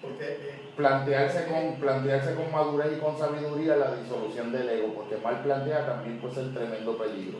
Porque 0.00 0.24
eh, 0.24 0.60
Plantearse 0.76 1.46
con, 1.46 1.76
plantearse 1.80 2.34
con 2.34 2.50
madurez 2.52 2.96
y 2.96 3.00
con 3.00 3.18
sabiduría 3.18 3.76
la 3.76 3.94
disolución 3.96 4.52
del 4.52 4.68
ego, 4.68 4.94
porque 4.94 5.16
mal 5.18 5.42
planteada 5.42 5.86
también 5.96 6.18
puede 6.18 6.34
ser 6.34 6.52
tremendo 6.54 6.96
peligro 6.98 7.38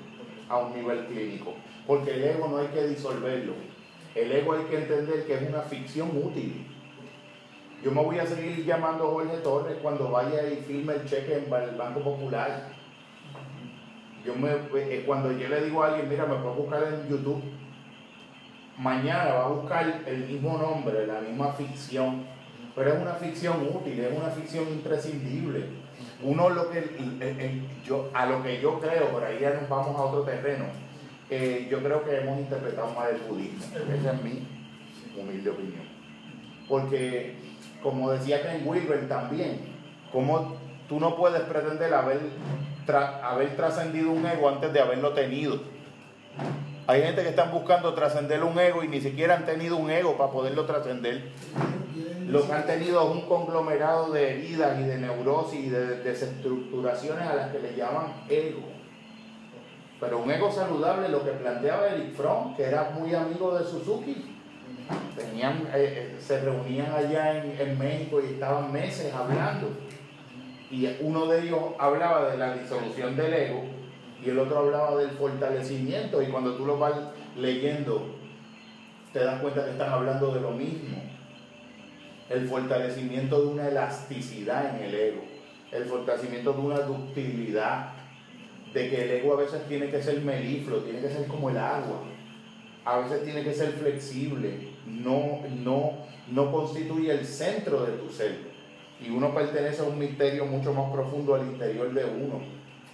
a 0.48 0.58
un 0.58 0.74
nivel 0.74 1.06
clínico. 1.06 1.54
Porque 1.86 2.12
el 2.14 2.24
ego 2.24 2.48
no 2.48 2.58
hay 2.58 2.68
que 2.68 2.86
disolverlo. 2.86 3.52
El 4.14 4.32
ego 4.32 4.52
hay 4.54 4.64
que 4.64 4.78
entender 4.78 5.26
que 5.26 5.34
es 5.34 5.48
una 5.48 5.62
ficción 5.62 6.10
útil. 6.14 6.66
Yo 7.82 7.90
me 7.90 8.02
voy 8.02 8.18
a 8.18 8.26
seguir 8.26 8.64
llamando 8.64 9.10
Jorge 9.10 9.36
Torres 9.38 9.76
cuando 9.82 10.10
vaya 10.10 10.48
y 10.48 10.56
firme 10.66 10.94
el 10.94 11.04
cheque 11.04 11.34
en 11.46 11.52
el 11.52 11.76
Banco 11.76 12.00
Popular. 12.00 12.68
Yo 14.24 14.34
me, 14.36 14.50
eh, 14.80 15.02
cuando 15.06 15.32
yo 15.32 15.48
le 15.48 15.64
digo 15.64 15.82
a 15.82 15.88
alguien, 15.88 16.08
mira, 16.08 16.24
me 16.24 16.36
puedes 16.36 16.56
buscar 16.56 16.82
en 16.84 17.08
YouTube, 17.10 17.42
mañana 18.78 19.34
va 19.34 19.44
a 19.44 19.48
buscar 19.48 20.00
el 20.06 20.24
mismo 20.26 20.56
nombre, 20.56 21.06
la 21.06 21.20
misma 21.20 21.52
ficción, 21.52 22.24
pero 22.74 22.94
es 22.94 23.00
una 23.02 23.12
ficción 23.14 23.68
útil, 23.74 24.00
es 24.00 24.16
una 24.16 24.30
ficción 24.30 24.66
imprescindible. 24.68 25.66
Uno 26.22 26.48
lo 26.48 26.70
que, 26.70 26.78
el- 26.78 27.20
el- 27.22 27.62
yo, 27.84 28.08
a 28.14 28.24
lo 28.24 28.42
que 28.42 28.60
yo 28.62 28.80
creo, 28.80 29.08
por 29.10 29.22
ahí 29.22 29.38
ya 29.40 29.50
nos 29.60 29.68
vamos 29.68 29.94
a 29.94 30.04
otro 30.04 30.22
terreno, 30.22 30.64
eh, 31.30 31.68
yo 31.70 31.82
creo 31.82 32.04
que 32.04 32.18
hemos 32.20 32.38
interpretado 32.38 32.88
mal 32.90 33.10
el 33.14 33.20
budismo, 33.22 33.64
esa 33.98 34.12
es 34.12 34.22
mi 34.22 34.46
humilde 35.18 35.50
opinión. 35.50 35.82
Porque, 36.68 37.36
como 37.82 38.10
decía 38.10 38.42
Ken 38.42 38.66
Wilber 38.66 39.08
también, 39.08 39.60
como 40.12 40.56
tú 40.88 41.00
no 41.00 41.16
puedes 41.16 41.42
pretender 41.42 41.92
haber, 41.94 42.20
haber 43.22 43.56
trascendido 43.56 44.10
un 44.10 44.26
ego 44.26 44.48
antes 44.48 44.72
de 44.72 44.80
haberlo 44.80 45.12
tenido. 45.12 45.60
Hay 46.86 47.02
gente 47.02 47.22
que 47.22 47.30
están 47.30 47.50
buscando 47.50 47.94
trascender 47.94 48.44
un 48.44 48.58
ego 48.58 48.84
y 48.84 48.88
ni 48.88 49.00
siquiera 49.00 49.36
han 49.36 49.46
tenido 49.46 49.76
un 49.76 49.90
ego 49.90 50.18
para 50.18 50.30
poderlo 50.30 50.66
trascender. 50.66 51.30
Lo 52.26 52.46
que 52.46 52.52
han 52.52 52.66
tenido 52.66 53.02
es 53.02 53.10
un 53.10 53.22
conglomerado 53.22 54.12
de 54.12 54.32
heridas 54.32 54.78
y 54.80 54.82
de 54.82 54.98
neurosis 54.98 55.60
y 55.60 55.68
de 55.68 56.02
desestructuraciones 56.02 57.26
a 57.26 57.34
las 57.34 57.50
que 57.52 57.60
le 57.60 57.74
llaman 57.74 58.24
ego. 58.28 58.73
Pero 60.04 60.18
un 60.18 60.30
ego 60.30 60.52
saludable, 60.52 61.08
lo 61.08 61.24
que 61.24 61.30
planteaba 61.30 61.88
Eric 61.88 62.12
Fromm, 62.12 62.54
que 62.54 62.64
era 62.64 62.90
muy 62.90 63.14
amigo 63.14 63.56
de 63.56 63.64
Suzuki, 63.64 64.36
tenían, 65.16 65.66
eh, 65.74 66.12
eh, 66.12 66.16
se 66.20 66.42
reunían 66.42 66.92
allá 66.92 67.42
en, 67.42 67.58
en 67.58 67.78
México 67.78 68.20
y 68.20 68.34
estaban 68.34 68.70
meses 68.70 69.14
hablando. 69.14 69.68
Y 70.70 70.86
uno 71.00 71.24
de 71.26 71.44
ellos 71.44 71.58
hablaba 71.78 72.30
de 72.30 72.36
la 72.36 72.54
disolución 72.54 73.16
del 73.16 73.32
ego 73.32 73.62
y 74.22 74.28
el 74.28 74.38
otro 74.38 74.58
hablaba 74.58 74.96
del 74.96 75.10
fortalecimiento. 75.10 76.20
Y 76.20 76.26
cuando 76.26 76.54
tú 76.54 76.66
lo 76.66 76.78
vas 76.78 76.94
leyendo, 77.36 78.14
te 79.14 79.20
das 79.20 79.40
cuenta 79.40 79.64
que 79.64 79.70
están 79.70 79.90
hablando 79.90 80.34
de 80.34 80.40
lo 80.40 80.50
mismo. 80.50 81.02
El 82.28 82.46
fortalecimiento 82.46 83.40
de 83.40 83.46
una 83.46 83.68
elasticidad 83.68 84.76
en 84.76 84.84
el 84.84 84.94
ego, 84.94 85.22
el 85.72 85.84
fortalecimiento 85.84 86.52
de 86.52 86.60
una 86.60 86.80
ductilidad, 86.80 87.93
de 88.74 88.90
que 88.90 89.04
el 89.04 89.10
ego 89.12 89.34
a 89.34 89.36
veces 89.36 89.66
tiene 89.68 89.88
que 89.88 90.02
ser 90.02 90.20
melifluo, 90.20 90.80
tiene 90.80 91.00
que 91.00 91.08
ser 91.08 91.28
como 91.28 91.48
el 91.48 91.56
agua, 91.56 92.02
a 92.84 92.98
veces 92.98 93.22
tiene 93.22 93.44
que 93.44 93.54
ser 93.54 93.70
flexible, 93.70 94.72
no, 94.84 95.42
no, 95.62 95.92
no 96.32 96.52
constituye 96.52 97.12
el 97.12 97.24
centro 97.24 97.86
de 97.86 97.92
tu 97.92 98.10
ser. 98.10 98.52
Y 99.00 99.10
uno 99.10 99.32
pertenece 99.32 99.80
a 99.80 99.84
un 99.84 99.98
misterio 99.98 100.44
mucho 100.46 100.74
más 100.74 100.92
profundo 100.92 101.36
al 101.36 101.46
interior 101.46 101.94
de 101.94 102.04
uno, 102.04 102.40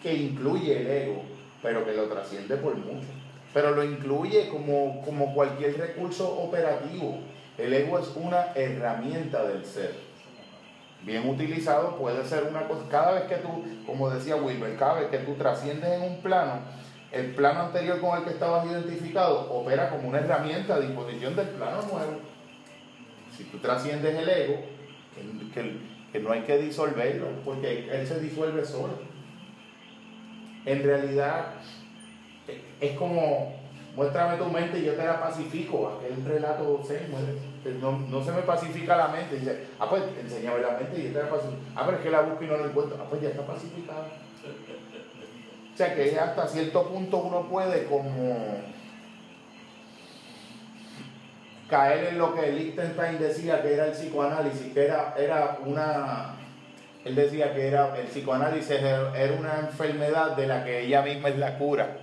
que 0.02 0.14
incluye 0.14 0.82
el 0.82 0.86
ego, 0.86 1.22
pero 1.62 1.84
que 1.84 1.94
lo 1.94 2.04
trasciende 2.04 2.56
por 2.56 2.76
mucho. 2.76 3.08
Pero 3.54 3.70
lo 3.72 3.82
incluye 3.82 4.48
como, 4.48 5.02
como 5.02 5.34
cualquier 5.34 5.78
recurso 5.78 6.28
operativo. 6.40 7.18
El 7.56 7.72
ego 7.72 7.98
es 7.98 8.12
una 8.16 8.52
herramienta 8.54 9.46
del 9.48 9.64
ser. 9.64 10.09
Bien 11.04 11.26
utilizado 11.28 11.96
puede 11.96 12.24
ser 12.24 12.44
una 12.44 12.68
cosa. 12.68 12.82
Cada 12.90 13.12
vez 13.12 13.22
que 13.24 13.36
tú, 13.36 13.64
como 13.86 14.10
decía 14.10 14.36
Wilber, 14.36 14.76
cada 14.76 15.00
vez 15.00 15.08
que 15.08 15.18
tú 15.18 15.34
trasciendes 15.34 15.90
en 15.90 16.02
un 16.02 16.16
plano, 16.22 16.60
el 17.10 17.34
plano 17.34 17.60
anterior 17.60 18.00
con 18.00 18.18
el 18.18 18.24
que 18.24 18.30
estabas 18.30 18.66
identificado 18.66 19.50
opera 19.52 19.88
como 19.90 20.08
una 20.08 20.18
herramienta 20.18 20.74
a 20.74 20.80
disposición 20.80 21.34
del 21.36 21.48
plano 21.48 21.80
nuevo. 21.90 22.18
Si 23.36 23.44
tú 23.44 23.58
trasciendes 23.58 24.14
el 24.14 24.28
ego, 24.28 24.56
que, 25.14 25.50
que- 25.62 25.90
que 26.12 26.18
no 26.18 26.32
hay 26.32 26.40
que 26.42 26.58
disolverlo, 26.58 27.28
porque 27.44 27.88
él 27.90 28.04
se 28.06 28.18
disuelve 28.20 28.64
solo. 28.64 28.94
en 30.66 30.82
realidad 30.82 31.54
es 32.80 32.92
como, 32.98 33.54
muéstrame 33.94 34.36
tu 34.36 34.46
mente 34.46 34.80
y 34.80 34.84
yo 34.86 34.94
te 34.94 35.04
la 35.04 35.20
pacifico, 35.20 35.98
aquel 35.98 36.24
relato 36.24 36.82
zen, 36.84 37.06
no, 37.64 37.92
no, 37.92 38.24
se 38.24 38.32
me 38.32 38.42
pacifica 38.42 38.96
la 38.96 39.08
mente, 39.08 39.36
dice, 39.36 39.66
ah 39.78 39.88
pues 39.88 40.02
enséñame 40.18 40.60
la 40.60 40.78
mente 40.78 40.98
y 40.98 41.08
la 41.10 41.28
pacifico, 41.28 41.60
ah 41.76 41.82
pero 41.84 41.98
es 41.98 42.02
que 42.02 42.10
la 42.10 42.22
busco 42.22 42.44
y 42.44 42.46
no 42.46 42.56
la 42.56 42.66
encuentro, 42.66 42.98
ah 43.00 43.06
pues 43.08 43.20
ya 43.20 43.28
está 43.28 43.46
pacificada. 43.46 44.06
O 45.72 45.76
sea 45.76 45.94
que 45.94 46.18
hasta 46.18 46.46
cierto 46.48 46.88
punto 46.88 47.18
uno 47.18 47.48
puede 47.48 47.84
como 47.84 48.62
caer 51.68 52.08
en 52.08 52.18
lo 52.18 52.34
que 52.34 52.50
Lichtenstein 52.52 53.18
decía 53.18 53.62
que 53.62 53.74
era 53.74 53.86
el 53.86 53.92
psicoanálisis, 53.92 54.72
que 54.72 54.84
era, 54.84 55.14
era 55.16 55.58
una, 55.64 56.34
él 57.04 57.14
decía 57.14 57.54
que 57.54 57.68
era 57.68 57.96
el 57.96 58.06
psicoanálisis 58.06 58.70
era 58.70 59.12
una 59.38 59.60
enfermedad 59.60 60.36
de 60.36 60.46
la 60.46 60.64
que 60.64 60.86
ella 60.86 61.02
misma 61.02 61.28
es 61.28 61.38
la 61.38 61.56
cura. 61.58 61.96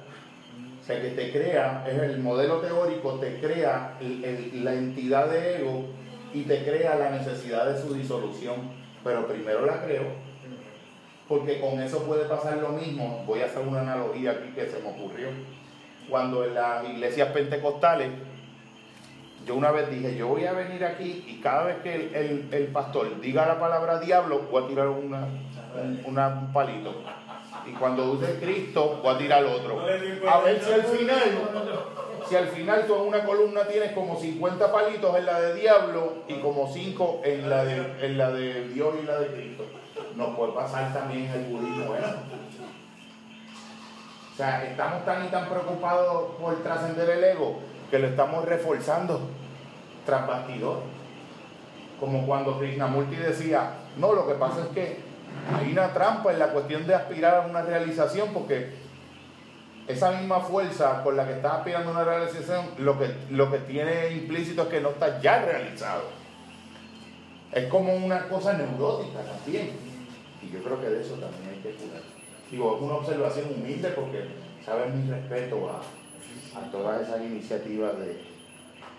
Sea, 0.88 1.02
que 1.02 1.10
te 1.10 1.32
crea, 1.34 1.86
es 1.86 2.02
el 2.02 2.20
modelo 2.20 2.62
teórico, 2.62 3.16
te 3.16 3.42
crea 3.42 3.98
la 4.00 4.74
entidad 4.74 5.30
de 5.30 5.58
ego 5.58 5.86
y 6.34 6.44
te 6.44 6.64
crea 6.64 6.96
la 6.96 7.10
necesidad 7.10 7.66
de 7.66 7.82
su 7.82 7.94
disolución. 7.94 8.56
Pero 9.04 9.28
primero 9.28 9.66
la 9.66 9.84
creo, 9.84 10.06
porque 11.28 11.60
con 11.60 11.82
eso 11.82 12.04
puede 12.04 12.24
pasar 12.26 12.58
lo 12.60 12.70
mismo. 12.70 13.24
Voy 13.28 13.42
a 13.42 13.46
hacer 13.46 13.68
una 13.68 13.82
analogía 13.82 14.32
aquí 14.32 14.50
que 14.56 14.66
se 14.66 14.80
me 14.80 14.90
ocurrió. 14.90 15.28
Cuando 16.10 16.46
en 16.46 16.56
las 16.56 16.88
iglesias 16.88 17.34
pentecostales 17.34 18.10
yo 19.48 19.56
una 19.56 19.72
vez 19.72 19.90
dije, 19.90 20.16
yo 20.18 20.28
voy 20.28 20.46
a 20.46 20.52
venir 20.52 20.84
aquí 20.84 21.24
y 21.26 21.40
cada 21.42 21.64
vez 21.64 21.78
que 21.78 22.12
el, 22.52 22.68
pastor 22.68 23.22
diga 23.22 23.46
la 23.46 23.60
palabra 23.60 24.00
diablo, 24.00 24.48
voy 24.52 24.64
a 24.64 24.68
tirar 24.68 24.90
una, 24.90 25.26
un, 26.06 26.54
palito. 26.54 26.94
Y 27.68 27.72
cuando 27.74 28.12
use 28.12 28.40
Cristo, 28.40 29.00
voy 29.04 29.16
a 29.16 29.18
tirar 29.18 29.44
otro. 29.44 29.82
A 29.82 30.40
ver 30.40 30.62
si 30.62 30.72
al 30.72 30.84
final, 30.84 31.22
si 32.28 32.36
al 32.36 32.48
final 32.48 32.86
tú 32.88 32.96
en 32.96 33.02
una 33.02 33.26
columna 33.26 33.68
tienes 33.68 33.92
como 33.92 34.20
50 34.20 34.72
palitos 34.72 35.18
en 35.18 35.26
la 35.26 35.40
de 35.42 35.56
diablo 35.56 36.14
y 36.28 36.36
como 36.36 36.72
5 36.72 37.22
en 37.24 37.50
la 37.50 37.66
de, 37.66 38.06
en 38.06 38.18
la 38.18 38.32
de 38.32 38.70
Dios 38.70 38.96
y 39.02 39.06
la 39.06 39.20
de 39.20 39.28
Cristo. 39.28 39.66
Nos 40.16 40.36
puede 40.36 40.54
pasar 40.54 40.94
también 40.94 41.30
el 41.32 41.44
budismo 41.46 41.96
¿eh? 41.96 42.00
O 44.34 44.38
sea, 44.38 44.64
estamos 44.66 45.04
tan 45.04 45.26
y 45.26 45.30
tan 45.30 45.50
preocupados 45.50 46.36
por 46.40 46.62
trascender 46.62 47.10
el 47.10 47.24
ego 47.24 47.60
que 47.90 48.00
lo 48.00 48.08
estamos 48.08 48.46
reforzando 48.46 49.20
tras 50.06 50.28
bastidor. 50.28 50.82
Como 52.00 52.26
cuando 52.28 52.60
Krishnamurti 52.60 53.16
decía, 53.16 53.72
no, 53.98 54.14
lo 54.14 54.28
que 54.28 54.36
pasa 54.36 54.62
es 54.62 54.68
que 54.68 55.07
hay 55.56 55.72
una 55.72 55.94
trampa 55.94 56.32
en 56.32 56.40
la 56.40 56.50
cuestión 56.50 56.86
de 56.86 56.96
aspirar 56.96 57.36
a 57.36 57.48
una 57.48 57.62
realización, 57.62 58.30
porque 58.34 58.72
esa 59.88 60.12
misma 60.12 60.42
fuerza 60.42 61.02
con 61.04 61.16
la 61.16 61.26
que 61.26 61.34
estás 61.34 61.54
aspirando 61.54 61.90
a 61.90 61.94
una 61.94 62.04
realización, 62.04 62.66
lo 62.80 63.00
que, 63.00 63.14
lo 63.32 63.50
que 63.52 63.60
tiene 63.60 64.12
implícito 64.12 64.64
es 64.64 64.68
que 64.68 64.82
no 64.82 64.90
está 64.90 65.22
ya 65.22 65.44
realizado. 65.44 66.04
Es 67.52 67.68
como 67.68 67.96
una 67.96 68.28
cosa 68.28 68.54
neurótica 68.54 69.20
también. 69.22 69.72
Y 70.42 70.52
yo 70.52 70.62
creo 70.62 70.82
que 70.82 70.90
de 70.90 71.02
eso 71.02 71.14
también 71.14 71.50
hay 71.50 71.60
que 71.62 71.72
curar. 71.78 72.02
Digo, 72.52 72.76
es 72.76 72.82
una 72.82 72.96
observación 72.96 73.48
humilde 73.56 73.90
porque 73.90 74.26
sabes 74.66 74.94
mi 74.94 75.10
respeto 75.10 75.70
a, 75.70 75.82
a 76.60 76.72
todas 76.72 77.02
esas 77.02 77.22
iniciativas 77.22 77.98
de, 78.00 78.18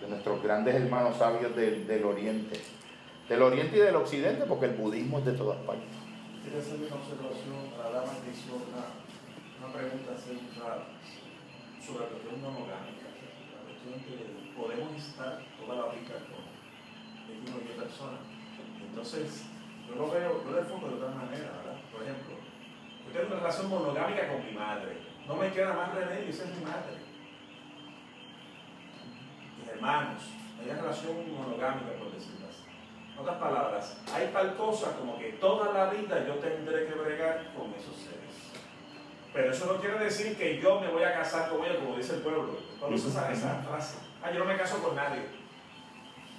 nuestros 0.07 0.41
grandes 0.41 0.75
hermanos 0.75 1.17
sabios 1.17 1.55
del, 1.55 2.05
Oriente, 2.05 2.59
del 3.27 3.41
Oriente 3.41 3.77
y 3.77 3.79
del 3.81 3.95
Occidente, 3.95 4.45
porque 4.47 4.65
el 4.67 4.75
budismo 4.75 5.19
es 5.19 5.25
de 5.25 5.33
todas 5.33 5.57
partes. 5.59 5.98
Quiero 6.41 6.59
hacer 6.59 6.75
una 6.79 6.95
observación 6.95 7.61
a 7.75 7.89
la 7.89 8.01
maldición, 8.05 8.59
una, 8.69 8.85
una 9.59 9.69
pregunta 9.73 10.17
central 10.17 10.79
sobre 11.83 11.99
la 12.03 12.09
cuestión 12.09 12.41
monogámica, 12.41 13.07
la 13.11 13.61
cuestión 13.67 13.95
que 14.03 14.15
podemos 14.55 14.95
estar 14.95 15.41
toda 15.59 15.75
la 15.75 15.93
vida 15.93 16.15
con 16.29 16.43
uno 16.43 17.55
y 17.63 17.79
persona. 17.79 18.19
Entonces, 18.81 19.43
yo 19.87 19.95
lo 19.95 20.11
veo, 20.11 20.43
yo 20.43 20.51
lo 20.51 20.59
enfoco 20.59 20.87
de 20.87 20.95
otra 20.95 21.11
manera, 21.11 21.51
¿verdad? 21.59 21.77
Por 21.91 22.03
ejemplo, 22.03 22.35
yo 22.35 23.11
tengo 23.11 23.27
una 23.27 23.39
relación 23.39 23.69
monogámica 23.69 24.27
con 24.27 24.45
mi 24.45 24.51
madre. 24.51 24.97
No 25.27 25.35
me 25.35 25.51
queda 25.51 25.73
más 25.73 25.93
remedio, 25.93 26.29
esa 26.29 26.45
es 26.45 26.57
mi 26.57 26.65
madre 26.65 27.09
hermanos, 29.79 30.23
hay 30.59 30.69
una 30.69 30.81
relación 30.81 31.15
monogámica. 31.33 31.87
En 33.19 33.23
otras 33.23 33.37
palabras, 33.37 33.97
hay 34.13 34.27
tal 34.27 34.55
cosa 34.55 34.95
como 34.97 35.19
que 35.19 35.33
toda 35.33 35.73
la 35.73 35.89
vida 35.89 36.25
yo 36.25 36.35
tendré 36.35 36.87
que 36.87 36.93
bregar 36.93 37.51
con 37.53 37.73
esos 37.73 37.93
seres. 37.97 38.53
Pero 39.33 39.51
eso 39.51 39.65
no 39.65 39.81
quiere 39.81 39.99
decir 39.99 40.37
que 40.37 40.57
yo 40.61 40.79
me 40.79 40.87
voy 40.87 41.03
a 41.03 41.15
casar 41.15 41.49
con 41.49 41.65
ellos, 41.65 41.79
como 41.83 41.97
dice 41.97 42.15
el 42.15 42.21
pueblo. 42.21 42.57
Cuando 42.79 42.95
esa, 42.95 43.29
esa 43.29 43.55
frase, 43.55 43.97
ah, 44.23 44.31
yo 44.31 44.39
no 44.39 44.45
me 44.45 44.55
caso 44.55 44.81
con 44.81 44.95
nadie. 44.95 45.19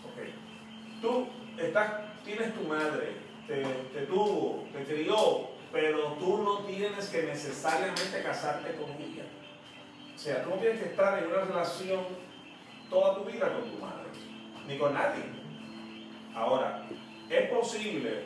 Ok. 0.06 1.02
Tú 1.02 1.28
estás, 1.58 1.92
tienes 2.24 2.54
tu 2.54 2.62
madre, 2.62 3.12
te, 3.46 3.62
te 3.62 4.06
tuvo, 4.06 4.64
te 4.72 4.82
crió, 4.84 5.50
pero 5.70 6.14
tú 6.14 6.42
no 6.42 6.60
tienes 6.60 7.10
que 7.10 7.24
necesariamente 7.24 8.22
casarte 8.22 8.74
con 8.76 8.90
ella. 8.92 9.24
O 10.14 10.18
sea, 10.18 10.44
tú 10.44 10.50
no 10.50 10.56
tienes 10.56 10.80
que 10.80 10.86
estar 10.86 11.18
en 11.18 11.26
una 11.26 11.44
relación 11.44 12.00
toda 12.88 13.16
tu 13.16 13.24
vida 13.24 13.52
con 13.52 13.70
tu 13.70 13.78
madre, 13.78 14.08
ni 14.66 14.78
con 14.78 14.94
nadie. 14.94 15.39
Ahora, 16.34 16.82
¿es 17.28 17.50
posible, 17.50 18.24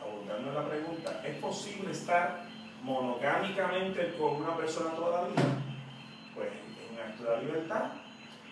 abundando 0.00 0.48
en 0.48 0.54
la 0.54 0.68
pregunta, 0.68 1.22
¿es 1.24 1.36
posible 1.36 1.92
estar 1.92 2.42
monogámicamente 2.82 4.14
con 4.18 4.36
una 4.36 4.56
persona 4.56 4.90
toda 4.94 5.22
la 5.22 5.28
vida? 5.28 5.42
Pues 6.34 6.48
es 6.48 6.90
un 6.90 6.98
acto 6.98 7.30
de 7.30 7.46
libertad. 7.46 7.84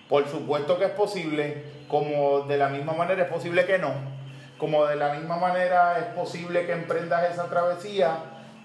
Por 0.08 0.26
supuesto 0.28 0.78
que 0.78 0.86
es 0.86 0.90
posible, 0.92 1.64
como 1.88 2.40
de 2.40 2.56
la 2.56 2.68
misma 2.68 2.92
manera 2.92 3.24
es 3.24 3.30
posible 3.30 3.66
que 3.66 3.78
no. 3.78 3.92
Como 4.58 4.86
de 4.86 4.96
la 4.96 5.14
misma 5.14 5.36
manera 5.36 5.98
es 5.98 6.06
posible 6.14 6.66
que 6.66 6.72
emprendas 6.72 7.30
esa 7.30 7.48
travesía 7.48 8.16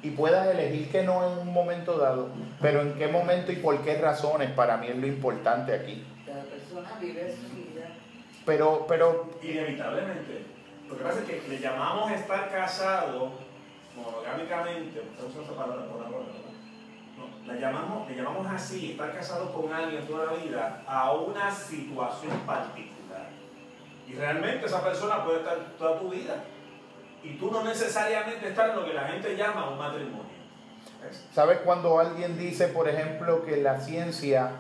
y 0.02 0.10
puedas 0.12 0.48
elegir 0.48 0.90
que 0.90 1.04
no 1.04 1.32
en 1.32 1.40
un 1.40 1.54
momento 1.54 1.98
dado. 1.98 2.30
Pero 2.62 2.82
en 2.82 2.94
qué 2.94 3.08
momento 3.08 3.52
y 3.52 3.58
por 3.58 3.82
qué 3.84 4.00
razones, 4.00 4.50
para 4.52 4.78
mí 4.78 4.88
es 4.88 4.98
lo 4.98 5.08
importante 5.08 5.74
aquí 5.74 6.06
vive 7.00 7.36
su 7.36 7.56
vida. 7.56 7.63
Pero, 8.46 8.86
pero. 8.88 9.30
Inevitablemente. 9.42 10.46
Lo 10.90 10.98
que 10.98 11.04
pasa 11.04 11.20
es 11.20 11.26
que 11.26 11.48
le 11.48 11.60
llamamos 11.60 12.12
estar 12.12 12.52
casado 12.52 13.32
monogámicamente, 13.96 15.04
esa 15.18 15.54
palabra 15.54 15.86
por 15.86 16.04
ahora, 16.04 16.26
no, 17.18 17.54
le, 17.54 17.60
llamamos, 17.60 18.10
le 18.10 18.16
llamamos 18.16 18.48
así, 18.48 18.92
estar 18.92 19.14
casado 19.14 19.54
con 19.54 19.72
alguien 19.72 20.06
toda 20.08 20.26
la 20.28 20.34
vida, 20.34 20.84
a 20.88 21.12
una 21.14 21.52
situación 21.52 22.38
particular. 22.46 23.30
Y 24.08 24.14
realmente 24.14 24.66
esa 24.66 24.84
persona 24.84 25.24
puede 25.24 25.40
estar 25.40 25.58
toda 25.78 26.00
tu 26.00 26.10
vida. 26.10 26.44
Y 27.24 27.38
tú 27.38 27.50
no 27.50 27.64
necesariamente 27.64 28.50
estar 28.50 28.72
en 28.72 28.76
lo 28.76 28.86
que 28.86 28.94
la 28.94 29.08
gente 29.08 29.38
llama 29.38 29.70
un 29.70 29.78
matrimonio. 29.78 30.34
¿Sabes 31.32 31.60
cuando 31.60 32.00
alguien 32.00 32.38
dice, 32.38 32.68
por 32.68 32.90
ejemplo, 32.90 33.46
que 33.46 33.58
la 33.58 33.80
ciencia 33.80 34.52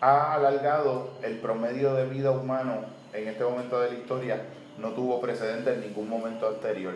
ha 0.00 0.34
alargado 0.34 1.12
el 1.22 1.38
promedio 1.38 1.94
de 1.94 2.06
vida 2.06 2.32
humano 2.32 2.84
en 3.12 3.28
este 3.28 3.44
momento 3.44 3.80
de 3.80 3.92
la 3.92 3.98
historia, 3.98 4.42
no 4.78 4.90
tuvo 4.90 5.20
precedente 5.20 5.74
en 5.74 5.80
ningún 5.80 6.08
momento 6.08 6.48
anterior. 6.48 6.94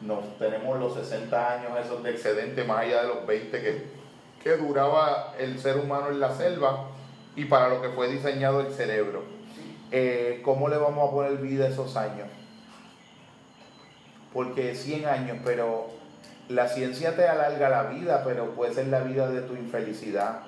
Nos 0.00 0.38
tenemos 0.38 0.78
los 0.78 0.94
60 0.94 1.52
años 1.52 1.72
esos 1.84 2.02
de 2.02 2.10
excedente, 2.10 2.64
más 2.64 2.80
allá 2.80 3.02
de 3.02 3.08
los 3.08 3.26
20 3.26 3.60
que, 3.60 3.84
que 4.42 4.56
duraba 4.56 5.34
el 5.38 5.58
ser 5.58 5.78
humano 5.78 6.08
en 6.08 6.20
la 6.20 6.32
selva 6.34 6.88
y 7.36 7.46
para 7.46 7.68
lo 7.68 7.82
que 7.82 7.88
fue 7.88 8.08
diseñado 8.08 8.60
el 8.60 8.72
cerebro. 8.72 9.22
Eh, 9.90 10.40
¿Cómo 10.44 10.68
le 10.68 10.76
vamos 10.76 11.08
a 11.08 11.12
poner 11.12 11.38
vida 11.38 11.66
a 11.66 11.68
esos 11.68 11.96
años? 11.96 12.28
Porque 14.32 14.74
100 14.74 15.06
años, 15.06 15.38
pero 15.44 15.90
la 16.48 16.68
ciencia 16.68 17.16
te 17.16 17.26
alarga 17.26 17.68
la 17.68 17.84
vida, 17.84 18.22
pero 18.24 18.50
puede 18.50 18.74
ser 18.74 18.88
la 18.88 19.00
vida 19.00 19.30
de 19.30 19.42
tu 19.42 19.54
infelicidad, 19.54 20.40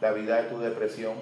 la 0.00 0.12
vida 0.12 0.42
de 0.42 0.48
tu 0.48 0.58
depresión, 0.58 1.14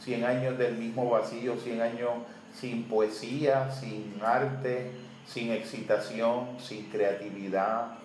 100 0.00 0.24
años 0.24 0.58
del 0.58 0.76
mismo 0.76 1.10
vacío, 1.10 1.56
100 1.56 1.82
años 1.82 2.10
sin 2.52 2.84
poesía, 2.84 3.70
sin 3.70 4.14
arte, 4.22 4.92
sin 5.26 5.52
excitación, 5.52 6.58
sin 6.58 6.88
creatividad, 6.90 7.98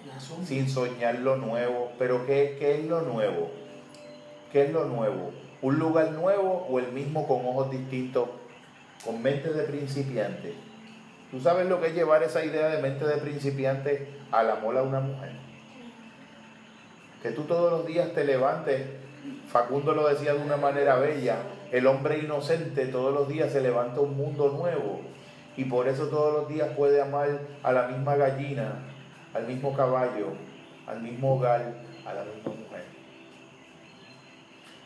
sin 0.46 0.70
soñar 0.70 1.20
lo 1.20 1.38
nuevo. 1.38 1.92
Pero 1.98 2.26
¿qué, 2.26 2.58
¿qué, 2.60 2.80
es 2.80 2.86
lo 2.86 3.02
nuevo? 3.02 3.52
¿Qué 4.52 4.64
es 4.64 4.72
lo 4.72 4.86
nuevo? 4.86 5.32
¿Un 5.62 5.80
lugar 5.80 6.12
nuevo 6.12 6.68
o 6.70 6.80
el 6.80 6.92
mismo 6.92 7.28
con 7.28 7.46
ojos 7.46 7.72
distintos, 7.72 8.30
con 9.06 9.22
mente 9.22 9.54
de 9.54 9.64
principiante? 9.64 10.54
¿Tú 11.32 11.40
sabes 11.40 11.68
lo 11.68 11.82
que 11.82 11.88
es 11.88 11.96
llevar 11.96 12.22
esa 12.22 12.44
idea 12.44 12.68
de 12.68 12.82
mente 12.82 13.06
de 13.06 13.18
principiante 13.18 14.08
al 14.32 14.52
amor 14.52 14.78
a 14.78 14.84
una 14.84 15.00
mujer? 15.00 15.32
Que 17.24 17.32
tú 17.32 17.44
todos 17.44 17.72
los 17.72 17.88
días 17.88 18.14
te 18.14 18.26
levantes 18.26 18.82
Facundo 19.48 19.94
lo 19.94 20.08
decía 20.08 20.34
de 20.34 20.42
una 20.42 20.58
manera 20.58 20.96
bella, 20.96 21.38
el 21.74 21.88
hombre 21.88 22.20
inocente 22.20 22.86
todos 22.86 23.12
los 23.12 23.28
días 23.28 23.52
se 23.52 23.60
levanta 23.60 24.00
un 24.00 24.16
mundo 24.16 24.50
nuevo 24.50 25.02
y 25.58 25.66
por 25.66 25.88
eso 25.88 26.08
todos 26.08 26.32
los 26.32 26.48
días 26.48 26.70
puede 26.78 27.02
amar 27.02 27.40
a 27.64 27.72
la 27.72 27.88
misma 27.88 28.16
gallina, 28.16 28.76
al 29.34 29.48
mismo 29.48 29.74
caballo, 29.74 30.28
al 30.86 31.02
mismo 31.02 31.34
hogar, 31.34 31.74
a 32.06 32.14
la 32.14 32.24
misma 32.26 32.52
mujer. 32.52 32.84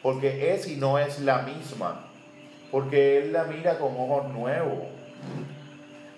Porque 0.01 0.53
es 0.53 0.65
y 0.69 0.77
no 0.77 0.97
es 0.97 1.19
la 1.19 1.41
misma. 1.41 2.05
Porque 2.71 3.17
Él 3.17 3.33
la 3.33 3.43
mira 3.43 3.77
con 3.77 3.93
ojos 3.93 4.29
nuevos. 4.31 4.85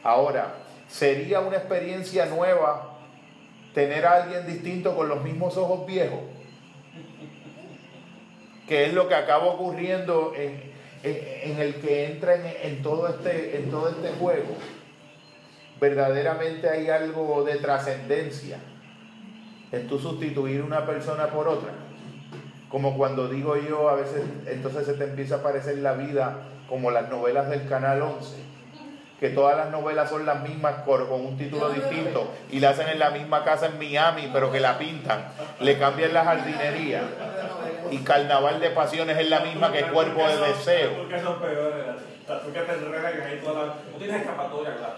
Ahora, 0.03 0.53
¿sería 0.87 1.39
una 1.39 1.57
experiencia 1.57 2.27
nueva 2.27 2.99
tener 3.73 4.05
a 4.05 4.21
alguien 4.21 4.45
distinto 4.45 4.95
con 4.95 5.09
los 5.09 5.23
mismos 5.23 5.57
ojos 5.57 5.87
viejos? 5.87 6.19
Que 8.69 8.85
es 8.85 8.93
lo 8.93 9.09
que 9.09 9.15
acaba 9.15 9.47
ocurriendo 9.47 10.33
en, 10.37 10.61
en, 11.03 11.59
el 11.59 11.75
que 11.81 12.05
entra 12.05 12.35
en, 12.35 12.45
en, 12.71 12.81
todo 12.81 13.09
este, 13.09 13.57
en 13.57 13.69
todo 13.69 13.89
este 13.89 14.09
juego. 14.19 14.55
Verdaderamente 15.81 16.69
hay 16.69 16.89
algo 16.89 17.43
de 17.43 17.55
trascendencia 17.55 18.59
en 19.71 19.87
tú 19.87 19.99
sustituir 19.99 20.61
una 20.61 20.85
persona 20.85 21.27
por 21.27 21.47
otra. 21.47 21.71
Como 22.69 22.95
cuando 22.95 23.27
digo 23.27 23.57
yo, 23.57 23.89
a 23.89 23.95
veces 23.95 24.21
entonces 24.45 24.85
se 24.85 24.93
te 24.93 25.05
empieza 25.05 25.37
a 25.37 25.43
parecer 25.43 25.79
la 25.79 25.93
vida 25.93 26.41
como 26.69 26.91
las 26.91 27.09
novelas 27.09 27.49
del 27.49 27.67
Canal 27.67 28.03
11 28.03 28.49
que 29.19 29.29
todas 29.29 29.57
las 29.57 29.69
novelas 29.69 30.09
son 30.09 30.25
las 30.25 30.41
mismas 30.41 30.75
con 30.85 31.11
un 31.11 31.37
título 31.37 31.69
distinto 31.69 32.31
y 32.49 32.59
la 32.59 32.69
hacen 32.69 32.87
en 32.87 32.99
la 32.99 33.09
misma 33.09 33.43
casa 33.43 33.65
en 33.65 33.77
Miami, 33.77 34.29
pero 34.31 34.51
que 34.51 34.61
la 34.61 34.77
pintan, 34.77 35.25
le 35.59 35.77
cambian 35.77 36.13
la 36.13 36.23
jardinería. 36.23 37.01
Y 37.91 37.97
Carnaval 37.99 38.59
de 38.59 38.69
Pasiones 38.71 39.17
es 39.17 39.29
la 39.29 39.39
misma 39.41 39.71
que 39.71 39.83
Cuerpo 39.83 40.27
de 40.27 40.37
Deseo. 40.47 40.97
Porque 40.97 41.19
son 41.19 41.39
peores. 41.39 41.85
Porque 42.27 42.59
te 42.59 42.73
enredan 42.73 43.21
ahí 43.21 43.41
toda 43.43 43.65
la... 43.65 43.73
No 43.91 43.97
tienes 43.97 44.21
escapatoria 44.21 44.73
con 44.73 44.81
la 44.81 44.95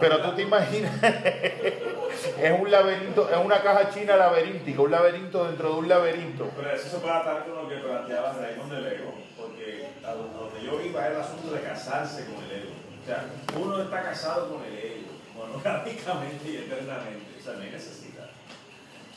pero 0.00 0.20
tú 0.22 0.32
te 0.32 0.42
imaginas, 0.42 0.92
es 1.02 2.60
un 2.60 2.70
laberinto, 2.70 3.28
es 3.30 3.36
una 3.36 3.62
caja 3.62 3.90
china 3.90 4.16
laberíntica, 4.16 4.80
un 4.80 4.90
laberinto 4.90 5.44
dentro 5.46 5.72
de 5.72 5.78
un 5.80 5.88
laberinto. 5.88 6.50
Pero 6.56 6.70
eso 6.72 6.88
se 6.88 6.96
puede 6.98 7.14
atar 7.14 7.44
con 7.44 7.56
lo 7.56 7.68
que 7.68 7.76
planteaba 7.76 8.32
Raymond 8.32 8.72
del 8.72 8.86
ego, 8.86 9.14
porque 9.36 9.88
a 10.04 10.14
donde 10.14 10.64
yo 10.64 10.80
iba 10.80 11.06
es 11.06 11.14
el 11.14 11.20
asunto 11.20 11.54
de 11.54 11.60
casarse 11.60 12.26
con 12.26 12.42
el 12.44 12.62
ego. 12.62 12.72
O 13.02 13.06
sea, 13.06 13.24
uno 13.58 13.82
está 13.82 14.02
casado 14.02 14.48
con 14.48 14.64
el 14.64 14.78
ego, 14.78 15.12
monogámicamente 15.34 16.48
y 16.48 16.56
eternamente. 16.56 17.36
O 17.38 17.42
sea, 17.42 17.54
no 17.54 17.62
hay 17.62 17.70
necesidad. 17.70 18.11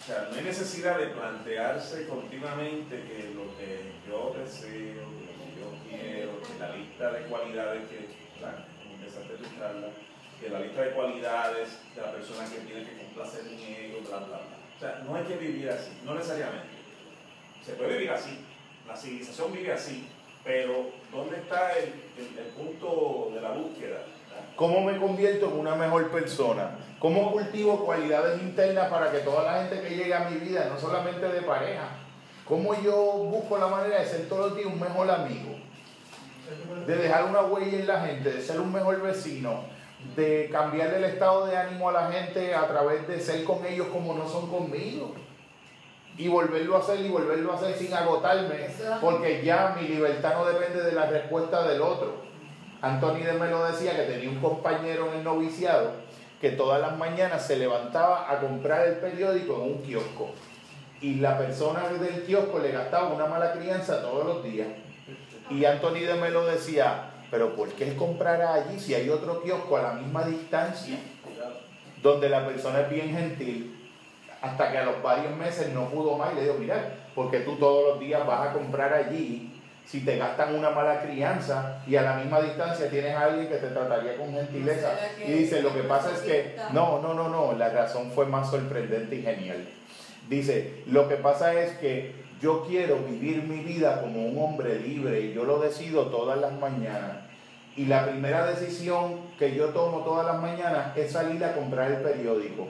O 0.06 0.08
sea, 0.08 0.28
no 0.30 0.38
hay 0.38 0.44
necesidad 0.44 1.00
de 1.00 1.08
plantearse 1.08 2.08
continuamente 2.08 2.96
que 2.96 3.34
lo 3.34 3.58
que 3.58 3.90
yo 4.08 4.36
deseo, 4.38 5.02
lo 5.02 5.34
que 5.34 5.50
yo 5.58 5.68
quiero, 5.90 6.42
que 6.44 6.60
la 6.60 6.76
lista 6.76 7.12
de 7.12 7.22
cualidades 7.22 7.90
que, 7.90 8.06
o 8.36 8.40
sea, 8.40 8.68
empezaste 8.88 9.34
tu 9.34 9.60
charla, 9.60 9.88
que 10.40 10.50
la 10.50 10.60
lista 10.60 10.82
de 10.84 10.92
cualidades 10.92 11.80
de 11.96 12.02
la 12.04 12.12
persona 12.12 12.46
que 12.48 12.60
tiene 12.60 12.84
que 12.86 12.98
complacer 13.00 13.46
mi 13.46 13.64
ego, 13.64 14.02
bla, 14.08 14.20
bla, 14.20 14.28
bla. 14.28 14.58
O 14.78 14.80
sea, 14.80 15.04
no 15.04 15.16
hay 15.16 15.24
que 15.24 15.38
vivir 15.38 15.72
así, 15.72 15.98
no 16.04 16.14
necesariamente. 16.14 16.68
Se 17.66 17.74
puede 17.74 17.94
vivir 17.94 18.12
así, 18.12 18.46
la 18.88 18.96
civilización 18.96 19.54
vive 19.54 19.74
así, 19.74 20.08
pero 20.44 20.92
¿dónde 21.12 21.38
está 21.38 21.80
el, 21.80 21.94
punto 22.56 23.32
de 23.34 23.42
la 23.42 23.54
búsqueda? 23.54 24.06
¿Cómo 24.56 24.82
me 24.82 24.98
convierto 24.98 25.48
en 25.48 25.60
una 25.60 25.76
mejor 25.76 26.10
persona? 26.12 26.78
¿Cómo 27.00 27.32
cultivo 27.32 27.86
cualidades 27.86 28.42
internas 28.42 28.90
para 28.90 29.12
que 29.12 29.20
toda 29.20 29.44
la 29.44 29.60
gente 29.60 29.82
que 29.82 29.96
llegue 29.96 30.14
a 30.14 30.30
mi 30.30 30.38
vida, 30.38 30.70
no 30.72 30.80
solamente 30.80 31.28
de 31.28 31.42
pareja, 31.42 31.90
cómo 32.48 32.74
yo 32.82 32.96
busco 32.96 33.58
la 33.58 33.68
manera 33.68 34.00
de 34.00 34.06
ser 34.06 34.30
todos 34.30 34.52
los 34.52 34.58
días 34.58 34.72
un 34.72 34.80
mejor 34.80 35.12
amigo? 35.12 35.56
De 36.88 36.96
dejar 36.96 37.26
una 37.26 37.42
huella 37.42 37.80
en 37.80 37.88
la 37.88 38.02
gente, 38.06 38.32
de 38.32 38.42
ser 38.42 38.62
un 38.62 38.72
mejor 38.72 39.02
vecino, 39.02 39.64
de 40.16 40.50
cambiarle 40.52 40.98
el 40.98 41.04
estado 41.06 41.48
de 41.48 41.58
ánimo 41.58 41.90
a 41.90 41.94
la 41.94 42.12
gente 42.12 42.56
a 42.56 42.66
través 42.68 43.06
de 43.10 43.20
ser 43.20 43.44
con 43.44 43.66
ellos 43.66 43.88
como 43.88 44.14
no 44.14 44.28
son 44.28 44.50
conmigo. 44.50 45.14
Y 46.18 46.30
volverlo 46.30 46.78
a 46.78 46.80
hacer 46.80 47.02
y 47.02 47.10
volverlo 47.10 47.52
a 47.52 47.56
hacer 47.56 47.76
sin 47.76 47.94
agotarme, 47.94 48.70
porque 49.02 49.44
ya 49.44 49.76
mi 49.78 49.86
libertad 49.86 50.36
no 50.36 50.46
depende 50.46 50.82
de 50.82 50.94
la 50.94 51.08
respuesta 51.08 51.68
del 51.68 51.82
otro. 51.82 52.24
Anthony 52.86 53.24
de 53.24 53.34
Melo 53.34 53.66
decía 53.66 53.96
que 53.96 54.04
tenía 54.04 54.30
un 54.30 54.40
compañero 54.40 55.08
en 55.08 55.18
el 55.18 55.24
noviciado 55.24 55.94
que 56.40 56.52
todas 56.52 56.80
las 56.80 56.96
mañanas 56.96 57.48
se 57.48 57.56
levantaba 57.56 58.32
a 58.32 58.40
comprar 58.40 58.88
el 58.88 58.98
periódico 58.98 59.56
en 59.56 59.62
un 59.62 59.82
kiosco. 59.82 60.30
Y 61.02 61.16
la 61.16 61.36
persona 61.36 61.88
del 61.90 62.22
kiosco 62.26 62.60
le 62.60 62.72
gastaba 62.72 63.08
una 63.08 63.26
mala 63.26 63.54
crianza 63.54 64.04
todos 64.04 64.28
los 64.28 64.44
días. 64.44 64.68
Y 65.50 65.66
Anthony 65.66 66.02
de 66.06 66.14
Melo 66.14 66.46
decía, 66.46 67.10
pero 67.32 67.56
¿por 67.56 67.70
qué 67.70 67.96
comprar 67.96 68.40
allí 68.44 68.80
si 68.80 68.94
hay 68.94 69.10
otro 69.10 69.42
kiosco 69.42 69.78
a 69.78 69.82
la 69.82 69.94
misma 69.94 70.24
distancia 70.28 71.00
donde 72.04 72.30
la 72.30 72.46
persona 72.46 72.82
es 72.82 72.90
bien 72.92 73.10
gentil? 73.10 73.90
Hasta 74.44 74.72
que 74.72 74.78
a 74.78 74.86
los 74.86 75.02
varios 75.02 75.36
meses 75.36 75.74
no 75.74 75.90
pudo 75.90 76.20
más 76.20 76.34
y 76.34 76.36
le 76.36 76.42
digo, 76.44 76.58
mira, 76.60 76.98
porque 77.16 77.40
tú 77.40 77.56
todos 77.56 77.94
los 77.94 78.00
días 78.00 78.28
vas 78.28 78.50
a 78.50 78.54
comprar 78.54 78.94
allí 78.94 79.55
si 79.86 80.02
te 80.02 80.18
gastan 80.18 80.56
una 80.56 80.72
mala 80.72 81.02
crianza 81.02 81.84
y 81.88 81.96
a 81.96 82.02
la 82.02 82.16
misma 82.16 82.42
distancia 82.42 82.90
tienes 82.90 83.16
a 83.16 83.26
alguien 83.26 83.48
que 83.48 83.58
te 83.58 83.68
trataría 83.68 84.18
con 84.18 84.34
gentileza. 84.34 84.94
Y 85.26 85.32
dice, 85.32 85.62
lo 85.62 85.74
que 85.74 85.84
pasa 85.84 86.12
es 86.14 86.20
que, 86.22 86.56
no, 86.74 87.02
no, 87.02 87.14
no, 87.14 87.30
no, 87.30 87.54
la 87.54 87.70
razón 87.70 88.12
fue 88.12 88.26
más 88.26 88.50
sorprendente 88.50 89.16
y 89.16 89.22
genial. 89.22 89.68
Dice, 90.28 90.84
lo 90.88 91.08
que 91.08 91.16
pasa 91.16 91.54
es 91.54 91.74
que 91.78 92.26
yo 92.42 92.66
quiero 92.68 92.98
vivir 92.98 93.44
mi 93.44 93.60
vida 93.60 94.02
como 94.02 94.26
un 94.26 94.38
hombre 94.44 94.80
libre 94.80 95.22
y 95.22 95.34
yo 95.34 95.46
lo 95.46 95.60
decido 95.60 96.08
todas 96.08 96.40
las 96.40 96.54
mañanas. 96.54 97.18
Y 97.76 97.86
la 97.86 98.08
primera 98.08 98.46
decisión 98.48 99.20
que 99.38 99.54
yo 99.54 99.70
tomo 99.70 100.00
todas 100.00 100.26
las 100.26 100.42
mañanas 100.42 100.98
es 100.98 101.12
salir 101.12 101.44
a 101.44 101.54
comprar 101.54 101.92
el 101.92 101.98
periódico. 101.98 102.68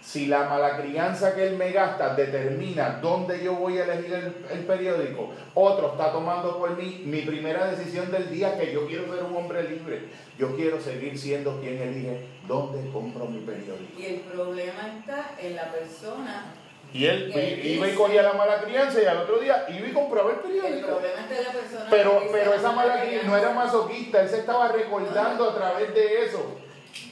Si 0.00 0.26
la 0.26 0.44
mala 0.44 0.76
crianza 0.80 1.34
que 1.34 1.48
él 1.48 1.56
me 1.56 1.72
gasta 1.72 2.14
determina 2.14 3.00
dónde 3.02 3.42
yo 3.42 3.54
voy 3.54 3.78
a 3.78 3.84
elegir 3.84 4.14
el, 4.50 4.60
periódico, 4.60 5.30
otro 5.54 5.92
está 5.92 6.12
tomando 6.12 6.56
por 6.56 6.76
mí 6.76 7.02
mi 7.04 7.22
primera 7.22 7.66
decisión 7.66 8.10
del 8.10 8.30
día 8.30 8.56
que 8.58 8.72
yo 8.72 8.86
quiero 8.86 9.12
ser 9.12 9.24
un 9.24 9.36
hombre 9.36 9.68
libre. 9.68 10.08
Yo 10.38 10.54
quiero 10.56 10.80
seguir 10.80 11.18
siendo 11.18 11.60
quien 11.60 11.82
elige 11.82 12.26
dónde 12.46 12.90
compro 12.90 13.26
mi 13.26 13.40
periódico. 13.40 14.00
Y 14.00 14.06
el 14.06 14.20
problema 14.20 14.98
está 14.98 15.32
en 15.40 15.56
la 15.56 15.70
persona 15.70 16.54
y 16.92 17.04
él 17.04 17.32
iba 17.64 17.86
y 17.86 17.94
cogía 17.94 18.22
la 18.22 18.32
mala 18.32 18.62
crianza 18.62 19.02
y 19.02 19.04
al 19.04 19.18
otro 19.18 19.38
día 19.38 19.66
iba 19.68 19.88
y 19.88 19.92
compraba 19.92 20.30
el 20.30 20.36
periódico. 20.38 21.00
pero, 21.90 22.22
pero 22.32 22.54
esa 22.54 22.72
mala 22.72 23.02
crianza 23.02 23.26
no 23.26 23.36
era 23.36 23.50
masoquista, 23.50 24.22
él 24.22 24.28
se 24.28 24.38
estaba 24.38 24.68
recordando 24.68 25.50
a 25.50 25.54
través 25.54 25.94
de 25.94 26.24
eso 26.24 26.56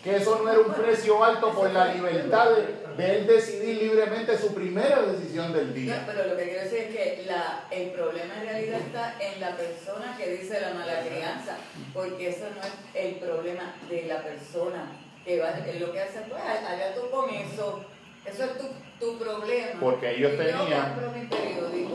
que 0.07 0.17
eso 0.17 0.41
no 0.41 0.49
era 0.49 0.61
un 0.61 0.73
precio 0.73 1.23
alto 1.25 1.53
por 1.53 1.71
la 1.73 1.93
libertad 1.93 2.51
de, 2.97 3.17
él 3.17 3.27
decidir 3.27 3.83
libremente 3.83 4.39
su 4.39 4.55
primera 4.55 5.03
decisión 5.03 5.53
del 5.53 5.75
día. 5.75 6.05
pero 6.07 6.29
lo 6.29 6.37
que 6.37 6.45
quiero 6.45 6.63
decir 6.63 6.79
es 6.79 6.95
que 6.95 7.25
la, 7.27 7.65
el 7.73 7.91
problema 7.91 8.35
en 8.41 8.49
realidad 8.49 8.81
está 8.81 9.17
en 9.21 9.41
la 9.41 9.57
persona 9.57 10.17
que 10.17 10.37
dice 10.37 10.61
la 10.61 10.75
mala 10.75 11.01
crianza, 11.01 11.57
porque 11.93 12.29
eso 12.29 12.47
no 12.55 12.63
es 12.63 13.05
el 13.05 13.17
problema 13.17 13.75
de 13.91 14.05
la 14.07 14.23
persona 14.23 14.93
que 15.25 15.41
va, 15.41 15.51
lo 15.81 15.93
que 15.93 16.01
hace, 16.01 16.21
pues 16.21 16.41
allá 16.41 16.95
tú 16.95 17.11
con 17.11 17.29
eso, 17.29 17.85
eso 18.25 18.45
es 18.45 18.59
tu 18.59 18.67
tu 18.99 19.19
problema. 19.19 19.81
Porque 19.81 20.17
ellos 20.17 20.33
tenían, 20.37 20.95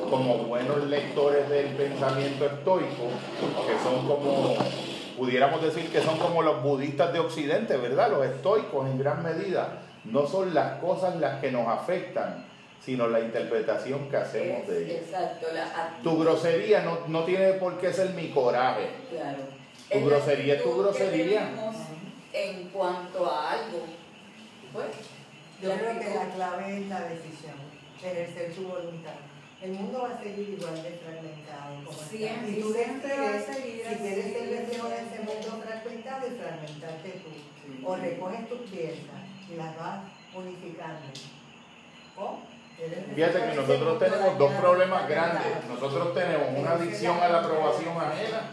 como 0.10 0.38
buenos 0.46 0.84
lectores 0.86 1.50
del 1.50 1.68
pensamiento 1.76 2.46
estoico, 2.46 3.10
que 3.68 3.84
son 3.84 4.08
como, 4.08 4.56
pudiéramos 5.18 5.62
decir 5.62 5.92
que 5.92 6.02
son 6.02 6.18
como 6.18 6.42
los 6.42 6.62
budistas 6.64 7.14
de 7.14 7.20
Occidente, 7.20 7.78
¿verdad? 7.78 8.12
Los 8.12 8.26
estoicos 8.26 8.88
en 8.90 9.00
gran 9.00 9.24
medida. 9.24 9.80
No 10.06 10.26
son 10.26 10.54
las 10.54 10.80
cosas 10.80 11.16
las 11.18 11.40
que 11.40 11.52
nos 11.52 11.68
afectan, 11.68 12.46
sino 12.84 13.08
la 13.08 13.20
interpretación 13.20 14.10
que 14.10 14.18
hacemos 14.18 14.68
de 14.68 14.86
ellas. 14.86 15.04
Exacto. 15.04 15.48
tu 16.04 16.20
grosería 16.20 16.82
no, 16.82 17.00
no, 17.08 17.24
tiene 17.24 17.54
por 17.54 17.80
qué 17.80 17.94
ser 17.94 18.10
mi 18.12 18.30
coraje. 18.30 18.90
Claro. 19.10 19.38
Tu 19.92 20.06
grosería 20.06 20.56
es 20.56 20.64
tu 20.64 20.78
grosería. 20.78 21.50
En 22.34 22.70
cuanto 22.70 23.30
a 23.30 23.52
algo, 23.52 23.86
pues 24.74 24.88
yo 25.62 25.70
creo 25.74 26.00
que 26.00 26.16
la 26.16 26.34
clave 26.34 26.78
es 26.78 26.88
la 26.88 27.02
decisión, 27.02 27.56
ejercer 28.02 28.54
su 28.56 28.68
voluntad. 28.68 29.14
El 29.62 29.74
mundo 29.74 30.02
va 30.02 30.16
a 30.16 30.24
seguir 30.24 30.58
igual 30.58 30.76
de 30.82 30.92
fragmentado 30.92 31.76
como 31.86 31.98
siempre, 32.10 32.50
Y 32.50 32.62
tú 32.62 32.74
decides 32.74 33.46
si 33.46 33.82
quieres 34.02 34.34
ser 34.34 34.50
deseo 34.50 34.90
de 34.90 34.96
ese 34.96 35.20
mundo 35.20 35.64
fragmentado 35.64 36.28
y 36.28 36.32
fragmentarte 36.32 37.22
tú. 37.22 37.88
O 37.88 37.96
recoges 37.96 38.50
tus 38.50 38.60
piezas 38.72 39.22
y 39.52 39.56
las 39.56 39.78
vas 39.78 40.00
unificando. 40.34 41.08
O 42.18 42.40
Fíjate 43.14 43.40
que 43.40 43.56
nosotros 43.56 44.00
tenemos 44.00 44.38
dos 44.40 44.54
problemas 44.54 45.08
grandes. 45.08 45.44
Nosotros 45.70 46.14
tenemos 46.16 46.48
una 46.58 46.72
adicción 46.72 47.18
a 47.22 47.30
la 47.30 47.40
aprobación 47.40 47.96
ajena, 47.98 48.50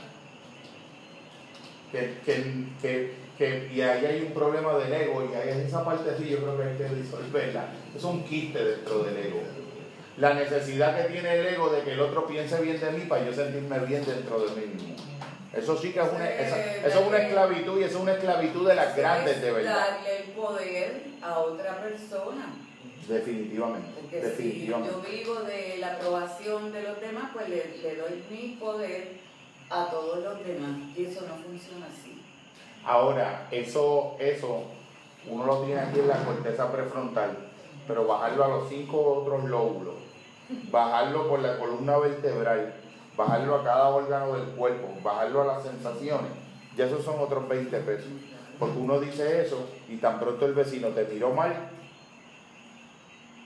que, 1.90 2.18
que, 2.24 2.64
que 2.82 3.28
que, 3.38 3.70
y 3.72 3.80
ahí 3.80 4.04
hay 4.04 4.22
un 4.22 4.32
problema 4.32 4.74
del 4.74 4.92
ego, 4.92 5.22
y 5.22 5.34
ahí 5.36 5.64
esa 5.64 5.84
parte 5.84 6.10
sí 6.18 6.28
yo 6.28 6.38
creo 6.38 6.56
que 6.56 6.64
hay 6.64 6.76
que 6.76 6.94
disolverla. 6.96 7.68
Es 7.96 8.02
un 8.02 8.24
quiste 8.24 8.62
dentro 8.62 9.04
del 9.04 9.16
ego. 9.16 9.40
La 10.18 10.34
necesidad 10.34 10.96
que 10.96 11.12
tiene 11.12 11.32
el 11.38 11.46
ego 11.46 11.68
de 11.70 11.82
que 11.82 11.92
el 11.92 12.00
otro 12.00 12.26
piense 12.26 12.60
bien 12.60 12.80
de 12.80 12.90
mí 12.90 13.04
para 13.08 13.24
yo 13.24 13.32
sentirme 13.32 13.78
bien 13.80 14.04
dentro 14.04 14.40
de 14.40 14.50
mí 14.60 14.66
mismo. 14.74 14.96
Eso 15.54 15.76
sí 15.76 15.92
que 15.92 16.00
es 16.00 16.12
una, 16.12 16.28
esa- 16.30 16.76
eso 16.86 17.00
es 17.00 17.06
una 17.06 17.18
esclavitud 17.18 17.80
y 17.80 17.84
eso 17.84 17.98
es 17.98 18.02
una 18.02 18.12
esclavitud 18.12 18.68
de 18.68 18.74
las 18.74 18.96
grandes 18.96 19.40
de 19.40 19.52
verdad. 19.52 19.76
Darle 19.76 20.16
el 20.18 20.30
poder 20.32 21.02
a 21.22 21.38
otra 21.38 21.80
persona. 21.80 22.46
Definitivamente, 23.08 23.88
Porque 24.00 24.20
definitivamente. 24.20 24.92
si 24.94 24.96
yo 24.96 25.18
vivo 25.24 25.34
de 25.42 25.78
la 25.78 25.94
aprobación 25.94 26.72
de 26.72 26.82
los 26.82 27.00
demás, 27.00 27.30
pues 27.32 27.48
le, 27.48 27.78
le 27.82 27.96
doy 27.96 28.22
mi 28.30 28.56
poder 28.60 29.12
a 29.70 29.86
todos 29.90 30.22
los 30.22 30.46
demás. 30.46 30.76
Y 30.96 31.04
eso 31.06 31.22
no 31.22 31.36
funciona 31.36 31.86
así. 31.86 32.20
Ahora, 32.84 33.46
eso, 33.50 34.16
eso, 34.18 34.64
uno 35.26 35.46
lo 35.46 35.62
tiene 35.62 35.80
aquí 35.80 36.00
en 36.00 36.08
la 36.08 36.22
corteza 36.24 36.70
prefrontal, 36.70 37.36
pero 37.86 38.06
bajarlo 38.06 38.44
a 38.44 38.48
los 38.48 38.68
cinco 38.68 39.00
otros 39.22 39.44
lóbulos, 39.44 39.94
bajarlo 40.70 41.28
por 41.28 41.40
la 41.40 41.58
columna 41.58 41.98
vertebral, 41.98 42.74
bajarlo 43.16 43.56
a 43.56 43.64
cada 43.64 43.88
órgano 43.88 44.34
del 44.34 44.44
cuerpo, 44.54 44.88
bajarlo 45.02 45.42
a 45.42 45.46
las 45.56 45.62
sensaciones, 45.62 46.30
ya 46.76 46.86
esos 46.86 47.04
son 47.04 47.16
otros 47.20 47.48
20 47.48 47.76
pesos. 47.80 48.08
Porque 48.58 48.78
uno 48.78 48.98
dice 48.98 49.42
eso 49.42 49.68
y 49.88 49.96
tan 49.98 50.18
pronto 50.18 50.44
el 50.46 50.52
vecino 50.54 50.88
te 50.88 51.04
tiró 51.04 51.30
mal, 51.32 51.54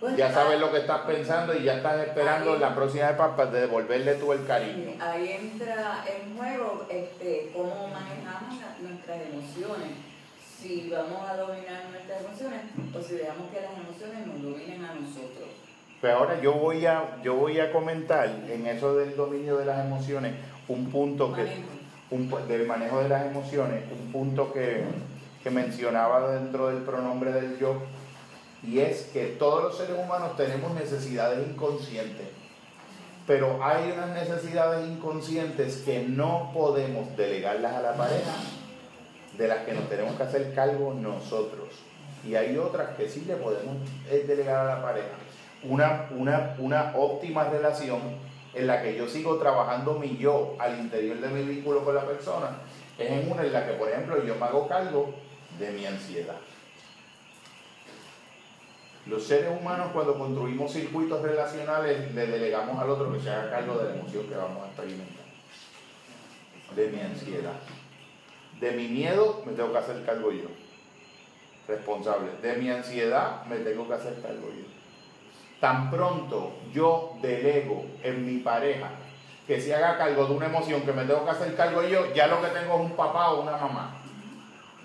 Pues, 0.01 0.16
ya 0.16 0.33
sabes 0.33 0.59
lo 0.59 0.73
que 0.73 0.79
estás 0.79 1.03
pensando 1.03 1.55
y 1.55 1.62
ya 1.62 1.74
estás 1.77 2.01
esperando 2.09 2.55
Ahí- 2.55 2.59
la 2.59 2.74
próxima 2.74 3.05
etapa 3.11 3.37
para 3.37 3.51
devolverle 3.53 4.15
tú 4.16 4.33
el 4.33 4.45
cariño. 4.47 4.93
Ahí 5.01 5.29
entra 5.33 6.03
en 6.09 6.37
juego 6.37 6.87
este, 6.89 7.53
cómo 7.55 7.89
manejamos 7.89 8.59
nuestras 8.81 9.20
emociones. 9.31 9.91
Si 10.59 10.91
vamos 10.91 11.29
a 11.29 11.37
dominar 11.37 11.85
nuestras 11.91 12.24
emociones 12.24 12.62
o 12.97 13.01
si 13.01 13.15
dejamos 13.15 13.51
que 13.53 13.61
las 13.61 13.73
emociones 13.79 14.27
nos 14.27 14.43
dominen 14.43 14.85
a 14.85 14.95
nosotros. 14.95 15.49
Pues 16.03 16.15
ahora 16.15 16.41
yo 16.41 16.55
voy 16.55 16.85
a, 16.85 17.20
yo 17.23 17.37
voy 17.37 17.61
a 17.61 17.70
comentar 17.70 18.29
en 18.51 18.66
eso 18.66 18.97
del 18.97 19.15
dominio 19.15 19.57
de 19.59 19.66
las 19.66 19.87
emociones 19.87 20.35
un 20.66 20.91
punto 20.91 21.33
que, 21.33 21.47
un, 22.11 22.29
del 22.49 22.66
manejo 22.66 22.99
de 22.99 23.09
las 23.09 23.24
emociones, 23.24 23.85
un 23.89 24.11
punto 24.11 24.53
que, 24.53 24.83
que 25.45 25.51
mencionaba 25.51 26.33
dentro 26.33 26.70
del 26.70 26.79
pronombre 26.79 27.31
del 27.31 27.57
yo, 27.57 27.77
y 28.65 28.81
es 28.81 29.11
que 29.12 29.27
todos 29.39 29.62
los 29.62 29.77
seres 29.77 29.97
humanos 29.97 30.37
tenemos 30.37 30.74
necesidades 30.74 31.47
inconscientes, 31.49 32.27
pero 33.24 33.62
hay 33.62 33.93
unas 33.93 34.09
necesidades 34.09 34.85
inconscientes 34.91 35.83
que 35.85 36.01
no 36.03 36.51
podemos 36.53 37.16
delegarlas 37.16 37.74
a 37.74 37.81
la 37.81 37.95
pareja, 37.95 38.35
de 39.39 39.47
las 39.47 39.59
que 39.59 39.73
nos 39.73 39.89
tenemos 39.89 40.16
que 40.16 40.23
hacer 40.24 40.53
cargo 40.53 40.95
nosotros, 40.95 41.69
y 42.27 42.35
hay 42.35 42.59
otras 42.59 42.97
que 42.97 43.09
sí 43.09 43.24
le 43.24 43.37
podemos 43.37 43.77
eh, 44.11 44.24
delegar 44.27 44.66
a 44.66 44.74
la 44.74 44.83
pareja. 44.83 45.15
Una, 45.65 46.09
una, 46.11 46.57
una 46.59 46.93
óptima 46.97 47.45
relación 47.45 48.01
en 48.55 48.67
la 48.67 48.83
que 48.83 48.97
yo 48.97 49.09
sigo 49.09 49.37
trabajando 49.37 49.99
mi 49.99 50.17
yo 50.17 50.57
al 50.59 50.79
interior 50.79 51.19
de 51.19 51.29
mi 51.29 51.43
vínculo 51.43 51.85
con 51.85 51.95
la 51.95 52.05
persona, 52.05 52.59
es 52.99 53.11
en 53.11 53.31
una 53.31 53.43
en 53.43 53.53
la 53.53 53.67
que, 53.67 53.73
por 53.75 53.89
ejemplo, 53.89 54.23
yo 54.25 54.35
me 54.37 54.45
hago 54.47 54.69
cargo 54.69 55.15
de 55.59 55.71
mi 55.71 55.87
ansiedad. 55.87 56.37
Los 59.07 59.25
seres 59.25 59.51
humanos 59.61 59.91
cuando 59.93 60.17
construimos 60.17 60.73
circuitos 60.73 61.23
relacionales 61.23 62.15
le 62.15 62.27
delegamos 62.27 62.81
al 62.81 62.91
otro 62.91 63.13
que 63.13 63.21
se 63.21 63.31
haga 63.31 63.51
cargo 63.51 63.79
de 63.79 63.89
la 63.89 63.95
emoción 63.97 64.27
que 64.29 64.37
vamos 64.37 64.63
a 64.63 64.67
experimentar. 64.69 65.25
De 66.77 66.89
mi 66.89 67.01
ansiedad. 67.01 67.57
De 68.61 68.71
mi 68.73 68.89
miedo 68.89 69.43
me 69.45 69.53
tengo 69.53 69.73
que 69.73 69.79
hacer 69.79 70.05
cargo 70.05 70.31
yo. 70.31 70.47
Responsable. 71.67 72.31
De 72.41 72.57
mi 72.57 72.71
ansiedad 72.71 73.45
me 73.47 73.57
tengo 73.57 73.89
que 73.89 73.95
hacer 73.95 74.21
cargo 74.23 74.49
yo. 74.51 74.72
Tan 75.63 75.93
pronto 75.93 76.55
yo 76.75 77.13
delego 77.23 77.85
en 78.03 78.27
mi 78.27 78.39
pareja 78.39 78.91
que 79.47 79.61
se 79.61 79.73
haga 79.73 79.97
cargo 79.97 80.27
de 80.27 80.35
una 80.35 80.47
emoción 80.47 80.81
que 80.81 80.93
me 80.93 81.05
tengo 81.05 81.25
que 81.25 81.31
hacer 81.31 81.55
cargo 81.55 81.85
yo, 81.85 82.13
ya 82.13 82.27
lo 82.27 82.43
que 82.43 82.49
tengo 82.49 82.75
es 82.75 82.81
un 82.81 82.97
papá 82.97 83.31
o 83.31 83.43
una 83.43 83.57
mamá. 83.57 84.03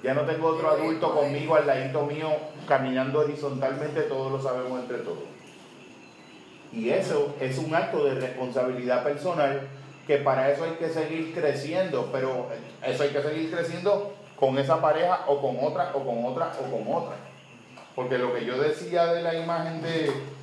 Ya 0.03 0.13
no 0.13 0.21
tengo 0.21 0.49
otro 0.49 0.69
adulto 0.69 1.15
conmigo 1.15 1.55
al 1.55 1.65
ladito 1.65 2.03
mío 2.03 2.29
caminando 2.67 3.21
horizontalmente, 3.21 4.01
todos 4.01 4.31
lo 4.31 4.39
sabemos 4.39 4.79
entre 4.81 4.99
todos. 4.99 5.23
Y 6.71 6.91
eso 6.91 7.33
es 7.39 7.57
un 7.57 7.73
acto 7.73 8.05
de 8.05 8.13
responsabilidad 8.13 9.03
personal 9.03 9.61
que 10.05 10.17
para 10.17 10.51
eso 10.51 10.63
hay 10.63 10.73
que 10.73 10.89
seguir 10.89 11.33
creciendo, 11.33 12.09
pero 12.11 12.49
eso 12.85 13.01
hay 13.01 13.09
que 13.09 13.23
seguir 13.23 13.49
creciendo 13.49 14.13
con 14.39 14.59
esa 14.59 14.79
pareja 14.79 15.21
o 15.25 15.41
con 15.41 15.57
otra 15.59 15.89
o 15.95 16.05
con 16.05 16.23
otra 16.23 16.51
o 16.61 16.71
con 16.71 16.95
otra. 16.95 17.15
Porque 17.95 18.19
lo 18.19 18.31
que 18.35 18.45
yo 18.45 18.59
decía 18.59 19.07
de 19.07 19.23
la 19.23 19.33
imagen 19.33 19.81
de 19.81 20.36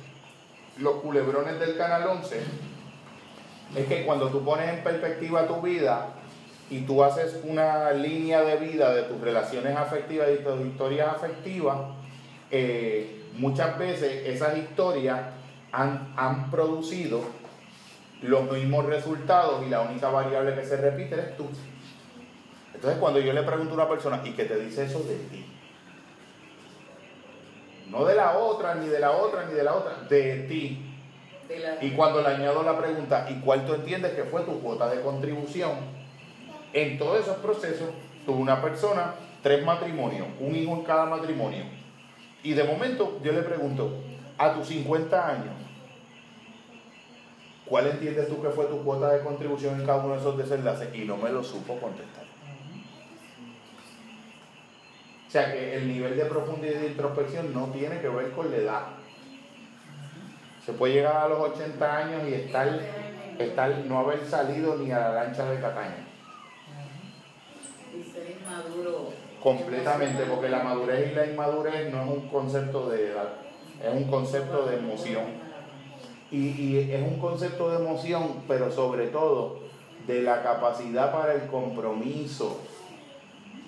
los 0.77 0.95
culebrones 0.95 1.59
del 1.59 1.77
Canal 1.77 2.07
11 2.07 2.41
es 3.75 3.87
que 3.87 4.05
cuando 4.05 4.29
tú 4.29 4.43
pones 4.43 4.69
en 4.69 4.83
perspectiva 4.83 5.47
tu 5.47 5.61
vida 5.61 6.09
y 6.69 6.81
tú 6.81 7.03
haces 7.03 7.39
una 7.43 7.91
línea 7.91 8.41
de 8.41 8.57
vida 8.57 8.93
de 8.93 9.03
tus 9.03 9.19
relaciones 9.21 9.75
afectivas 9.75 10.27
y 10.33 10.43
tus 10.43 10.65
historias 10.65 11.09
afectivas, 11.15 11.77
eh, 12.51 13.23
muchas 13.37 13.77
veces 13.77 14.27
esas 14.27 14.57
historias 14.57 15.19
han, 15.71 16.13
han 16.15 16.49
producido 16.51 17.21
los 18.21 18.51
mismos 18.51 18.85
resultados 18.85 19.65
y 19.65 19.69
la 19.69 19.81
única 19.81 20.09
variable 20.09 20.55
que 20.55 20.65
se 20.65 20.77
repite 20.77 21.15
eres 21.15 21.37
tú. 21.37 21.47
Entonces 22.73 22.99
cuando 22.99 23.19
yo 23.19 23.33
le 23.33 23.43
pregunto 23.43 23.71
a 23.71 23.75
una 23.75 23.89
persona, 23.89 24.21
¿y 24.23 24.31
qué 24.31 24.45
te 24.45 24.59
dice 24.59 24.85
eso 24.85 24.99
de 24.99 25.15
ti? 25.15 25.45
No 27.89 28.05
de 28.05 28.15
la 28.15 28.37
otra, 28.37 28.75
ni 28.75 28.87
de 28.87 28.99
la 28.99 29.11
otra, 29.11 29.45
ni 29.45 29.53
de 29.53 29.63
la 29.63 29.73
otra, 29.75 29.93
de 30.09 30.39
ti. 30.49 30.91
De 31.47 31.59
la- 31.59 31.83
Y 31.83 31.91
cuando 31.91 32.21
le 32.21 32.27
añado 32.29 32.63
la 32.63 32.77
pregunta, 32.77 33.27
¿y 33.29 33.35
cuál 33.41 33.65
tú 33.65 33.73
entiendes 33.75 34.13
que 34.13 34.23
fue 34.23 34.41
tu 34.41 34.59
cuota 34.61 34.89
de 34.89 35.01
contribución? 35.01 35.71
En 36.73 36.97
todos 36.97 37.19
esos 37.21 37.37
procesos, 37.37 37.89
tuvo 38.25 38.37
una 38.39 38.61
persona, 38.61 39.13
tres 39.43 39.63
matrimonios, 39.63 40.27
un 40.39 40.55
hijo 40.55 40.73
en 40.73 40.83
cada 40.83 41.05
matrimonio. 41.05 41.63
Y 42.43 42.53
de 42.53 42.63
momento 42.63 43.19
yo 43.23 43.31
le 43.31 43.43
pregunto, 43.43 43.91
a 44.37 44.53
tus 44.53 44.67
50 44.67 45.27
años, 45.29 45.53
¿cuál 47.65 47.87
entiendes 47.87 48.27
tú 48.27 48.41
que 48.41 48.49
fue 48.49 48.65
tu 48.65 48.83
cuota 48.83 49.09
de 49.11 49.21
contribución 49.23 49.79
en 49.79 49.85
cada 49.85 50.03
uno 50.03 50.15
de 50.15 50.19
esos 50.19 50.37
desenlaces? 50.37 50.93
Y 50.95 51.05
no 51.05 51.17
me 51.17 51.29
lo 51.29 51.43
supo 51.43 51.79
contestar. 51.79 52.25
O 55.24 55.24
sea 55.35 55.51
que 55.51 55.75
el 55.75 55.89
nivel 55.89 56.15
de 56.15 56.23
profundidad 56.27 56.75
y 56.75 56.83
de 56.83 56.87
introspección 56.87 57.53
no 57.53 57.65
tiene 57.65 57.99
que 57.99 58.07
ver 58.07 58.31
con 58.31 58.49
la 58.49 58.55
edad. 58.55 58.83
Se 60.65 60.71
puede 60.71 60.93
llegar 60.93 61.17
a 61.17 61.27
los 61.27 61.39
80 61.39 61.97
años 61.97 62.21
y 62.25 62.35
estar, 62.35 62.79
estar 63.37 63.77
no 63.79 63.99
haber 63.99 64.25
salido 64.25 64.77
ni 64.77 64.91
a 64.91 64.99
la 64.99 65.11
lancha 65.11 65.51
de 65.51 65.59
Cataña. 65.59 66.07
Y 67.93 68.01
ser 68.09 68.37
inmaduro. 68.39 69.09
Completamente, 69.43 70.23
porque 70.23 70.47
la 70.47 70.63
madurez 70.63 71.11
y 71.11 71.15
la 71.15 71.25
inmadurez 71.25 71.91
no 71.91 72.03
es 72.03 72.07
un 72.07 72.29
concepto 72.29 72.89
de 72.89 73.11
edad, 73.11 73.33
es 73.83 73.93
un 73.93 74.05
concepto 74.05 74.65
de 74.67 74.77
emoción. 74.77 75.25
Y, 76.31 76.47
y 76.47 76.91
es 76.93 77.01
un 77.01 77.19
concepto 77.19 77.71
de 77.71 77.83
emoción, 77.83 78.41
pero 78.47 78.71
sobre 78.71 79.07
todo 79.07 79.59
de 80.07 80.21
la 80.21 80.41
capacidad 80.43 81.11
para 81.11 81.33
el 81.33 81.47
compromiso. 81.47 82.61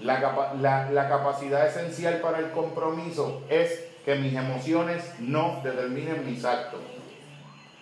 La, 0.01 0.53
la- 0.61 0.91
la 0.91 1.09
capacidad 1.09 1.65
esencial 1.67 2.19
para 2.21 2.39
el 2.39 2.51
compromiso 2.51 3.43
es 3.49 3.83
que 4.05 4.15
mis 4.15 4.33
emociones 4.35 5.03
no 5.19 5.59
determinen 5.63 6.25
mis 6.25 6.45
actos. 6.45 6.79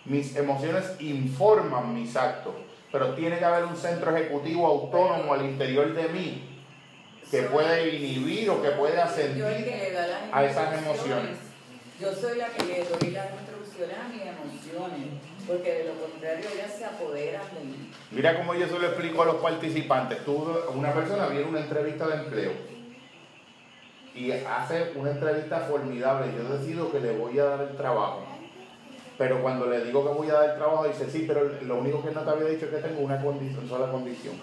Mis 0.06 0.36
emociones 0.36 0.86
informan 1.00 1.94
mis 1.94 2.16
actos, 2.16 2.54
pero 2.92 3.14
tiene 3.16 3.38
que 3.40 3.46
haber 3.46 3.66
un 3.66 3.76
centro 3.76 4.16
ejecutivo 4.16 4.66
autónomo 4.68 5.34
al 5.34 5.46
interior 5.46 5.94
de 5.94 6.08
mí 6.10 6.62
que 7.32 7.42
puede 7.44 7.96
inhibir 7.96 8.50
o 8.52 8.62
que 8.62 8.70
puede 8.72 8.96
las 8.96 9.18
a 10.32 10.46
esas 10.46 10.78
emociones. 10.78 11.38
Yo 12.00 12.14
soy 12.14 12.38
la 12.38 12.48
que 12.48 12.64
le 12.66 12.84
doy 12.84 13.12
las 13.12 13.28
instrucciones 13.34 13.98
a 13.98 14.08
mis 14.10 14.22
emociones, 14.22 15.08
porque 15.48 15.74
de 15.74 15.84
lo 15.86 15.94
contrario 16.00 16.46
ellas 16.54 16.72
se 16.78 16.86
apoderan 16.86 17.44
de 17.56 17.62
mí. 17.62 17.85
Mira 18.16 18.38
cómo 18.38 18.56
yo 18.56 18.66
se 18.66 18.80
lo 18.80 18.88
explico 18.88 19.24
a 19.24 19.26
los 19.26 19.36
participantes. 19.36 20.24
Tú, 20.24 20.48
una 20.74 20.94
persona 20.94 21.28
viene 21.28 21.48
a 21.48 21.50
una 21.50 21.60
entrevista 21.60 22.08
de 22.08 22.16
empleo 22.16 22.52
y 24.16 24.32
hace 24.32 24.94
una 24.96 25.12
entrevista 25.12 25.60
formidable. 25.70 26.32
Yo 26.34 26.58
decido 26.58 26.90
que 26.94 27.02
le 27.02 27.12
voy 27.12 27.38
a 27.40 27.44
dar 27.44 27.62
el 27.64 27.76
trabajo. 27.76 28.24
Pero 29.18 29.42
cuando 29.42 29.66
le 29.66 29.84
digo 29.84 30.02
que 30.06 30.18
voy 30.18 30.30
a 30.30 30.36
dar 30.36 30.50
el 30.52 30.56
trabajo, 30.56 30.88
dice, 30.88 31.10
sí, 31.10 31.26
pero 31.28 31.44
lo 31.64 31.80
único 31.80 32.02
que 32.06 32.12
no 32.12 32.22
te 32.22 32.30
había 32.30 32.48
dicho 32.48 32.68
es 32.68 32.72
que 32.72 32.88
tengo 32.88 33.02
una 33.02 33.22
sola 33.68 33.92
condición. 33.92 34.36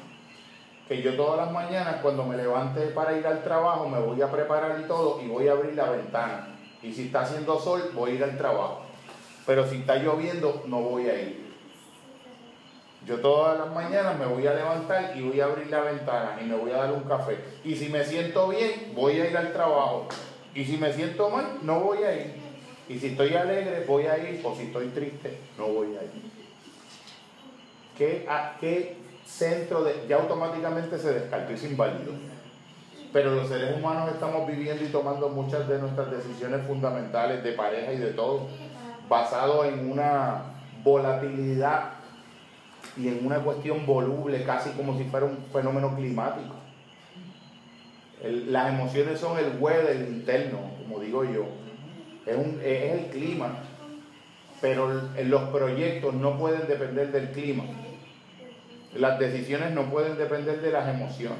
Que 0.86 1.00
yo 1.00 1.16
todas 1.16 1.38
las 1.38 1.50
mañanas 1.50 1.96
cuando 2.02 2.24
me 2.24 2.36
levante 2.36 2.88
para 2.88 3.16
ir 3.16 3.26
al 3.26 3.42
trabajo 3.42 3.88
me 3.88 4.00
voy 4.00 4.20
a 4.20 4.30
preparar 4.30 4.80
y 4.80 4.86
todo 4.86 5.22
y 5.22 5.28
voy 5.28 5.48
a 5.48 5.52
abrir 5.52 5.74
la 5.74 5.88
ventana. 5.88 6.48
Y 6.82 6.92
si 6.92 7.06
está 7.06 7.22
haciendo 7.22 7.58
sol, 7.58 7.90
voy 7.94 8.10
a 8.10 8.14
ir 8.16 8.24
al 8.24 8.36
trabajo. 8.36 8.82
Pero 9.46 9.66
si 9.66 9.76
está 9.76 9.96
lloviendo, 9.96 10.62
no 10.66 10.80
voy 10.80 11.08
a 11.08 11.22
ir. 11.22 11.41
Yo 13.06 13.18
todas 13.20 13.58
las 13.58 13.74
mañanas 13.74 14.18
me 14.18 14.26
voy 14.26 14.46
a 14.46 14.54
levantar 14.54 15.12
y 15.16 15.22
voy 15.22 15.40
a 15.40 15.46
abrir 15.46 15.66
la 15.68 15.80
ventana 15.80 16.38
y 16.40 16.44
me 16.44 16.54
voy 16.56 16.70
a 16.70 16.76
dar 16.78 16.92
un 16.92 17.02
café. 17.02 17.36
Y 17.64 17.74
si 17.74 17.88
me 17.88 18.04
siento 18.04 18.48
bien, 18.48 18.92
voy 18.94 19.20
a 19.20 19.28
ir 19.28 19.36
al 19.36 19.52
trabajo. 19.52 20.06
Y 20.54 20.64
si 20.64 20.76
me 20.76 20.92
siento 20.92 21.28
mal, 21.30 21.58
no 21.62 21.80
voy 21.80 21.98
a 22.04 22.14
ir. 22.14 22.34
Y 22.88 22.98
si 22.98 23.08
estoy 23.08 23.34
alegre, 23.34 23.84
voy 23.88 24.06
a 24.06 24.18
ir. 24.18 24.40
O 24.44 24.54
si 24.54 24.64
estoy 24.64 24.88
triste, 24.88 25.36
no 25.58 25.66
voy 25.68 25.88
a 25.96 26.02
ir. 26.04 26.30
¿Qué, 27.98 28.26
a- 28.28 28.56
qué 28.60 28.96
centro 29.24 29.82
de, 29.84 30.06
ya 30.08 30.16
automáticamente 30.16 30.98
se 30.98 31.12
descartó 31.12 31.52
y 31.52 31.56
se 31.56 31.68
invalidó. 31.68 32.12
Pero 33.12 33.34
los 33.34 33.48
seres 33.48 33.76
humanos 33.76 34.10
estamos 34.12 34.46
viviendo 34.46 34.84
y 34.84 34.88
tomando 34.88 35.28
muchas 35.28 35.68
de 35.68 35.78
nuestras 35.78 36.10
decisiones 36.10 36.66
fundamentales 36.66 37.42
de 37.44 37.52
pareja 37.52 37.92
y 37.92 37.98
de 37.98 38.10
todo, 38.12 38.46
basado 39.08 39.64
en 39.64 39.90
una 39.90 40.44
volatilidad 40.82 41.90
y 42.96 43.08
en 43.08 43.24
una 43.26 43.38
cuestión 43.38 43.86
voluble, 43.86 44.42
casi 44.44 44.70
como 44.70 44.96
si 44.98 45.04
fuera 45.04 45.26
un 45.26 45.38
fenómeno 45.52 45.94
climático. 45.96 46.54
Las 48.22 48.72
emociones 48.72 49.18
son 49.18 49.38
el 49.38 49.56
weather 49.58 49.96
interno, 50.08 50.58
como 50.82 51.00
digo 51.00 51.24
yo. 51.24 51.44
Es, 52.26 52.36
un- 52.36 52.60
es 52.64 52.92
el 52.92 53.06
clima. 53.06 53.58
Pero 54.60 54.88
los 55.24 55.42
proyectos 55.50 56.14
no 56.14 56.38
pueden 56.38 56.68
depender 56.68 57.10
del 57.10 57.30
clima. 57.32 57.64
Las 58.94 59.18
decisiones 59.18 59.72
no 59.72 59.90
pueden 59.90 60.16
depender 60.18 60.60
de 60.60 60.70
las 60.70 60.88
emociones. 60.88 61.38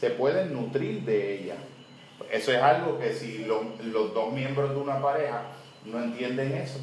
Se 0.00 0.10
pueden 0.10 0.52
nutrir 0.54 1.02
de 1.04 1.34
ellas. 1.40 1.58
Eso 2.32 2.50
es 2.52 2.60
algo 2.60 2.98
que 2.98 3.12
si 3.12 3.44
lo- 3.44 3.62
los 3.84 4.12
dos 4.12 4.32
miembros 4.32 4.70
de 4.70 4.76
una 4.76 5.00
pareja 5.00 5.42
no 5.84 6.02
entienden 6.02 6.52
eso, 6.52 6.80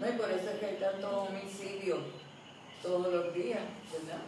No, 0.00 0.08
y 0.08 0.12
por 0.12 0.30
eso 0.30 0.50
es 0.50 0.58
que 0.60 0.66
hay 0.66 0.76
tantos 0.76 1.28
homicidios 1.28 1.98
todos 2.84 3.12
los 3.12 3.34
días, 3.34 3.60
¿verdad? 3.92 4.20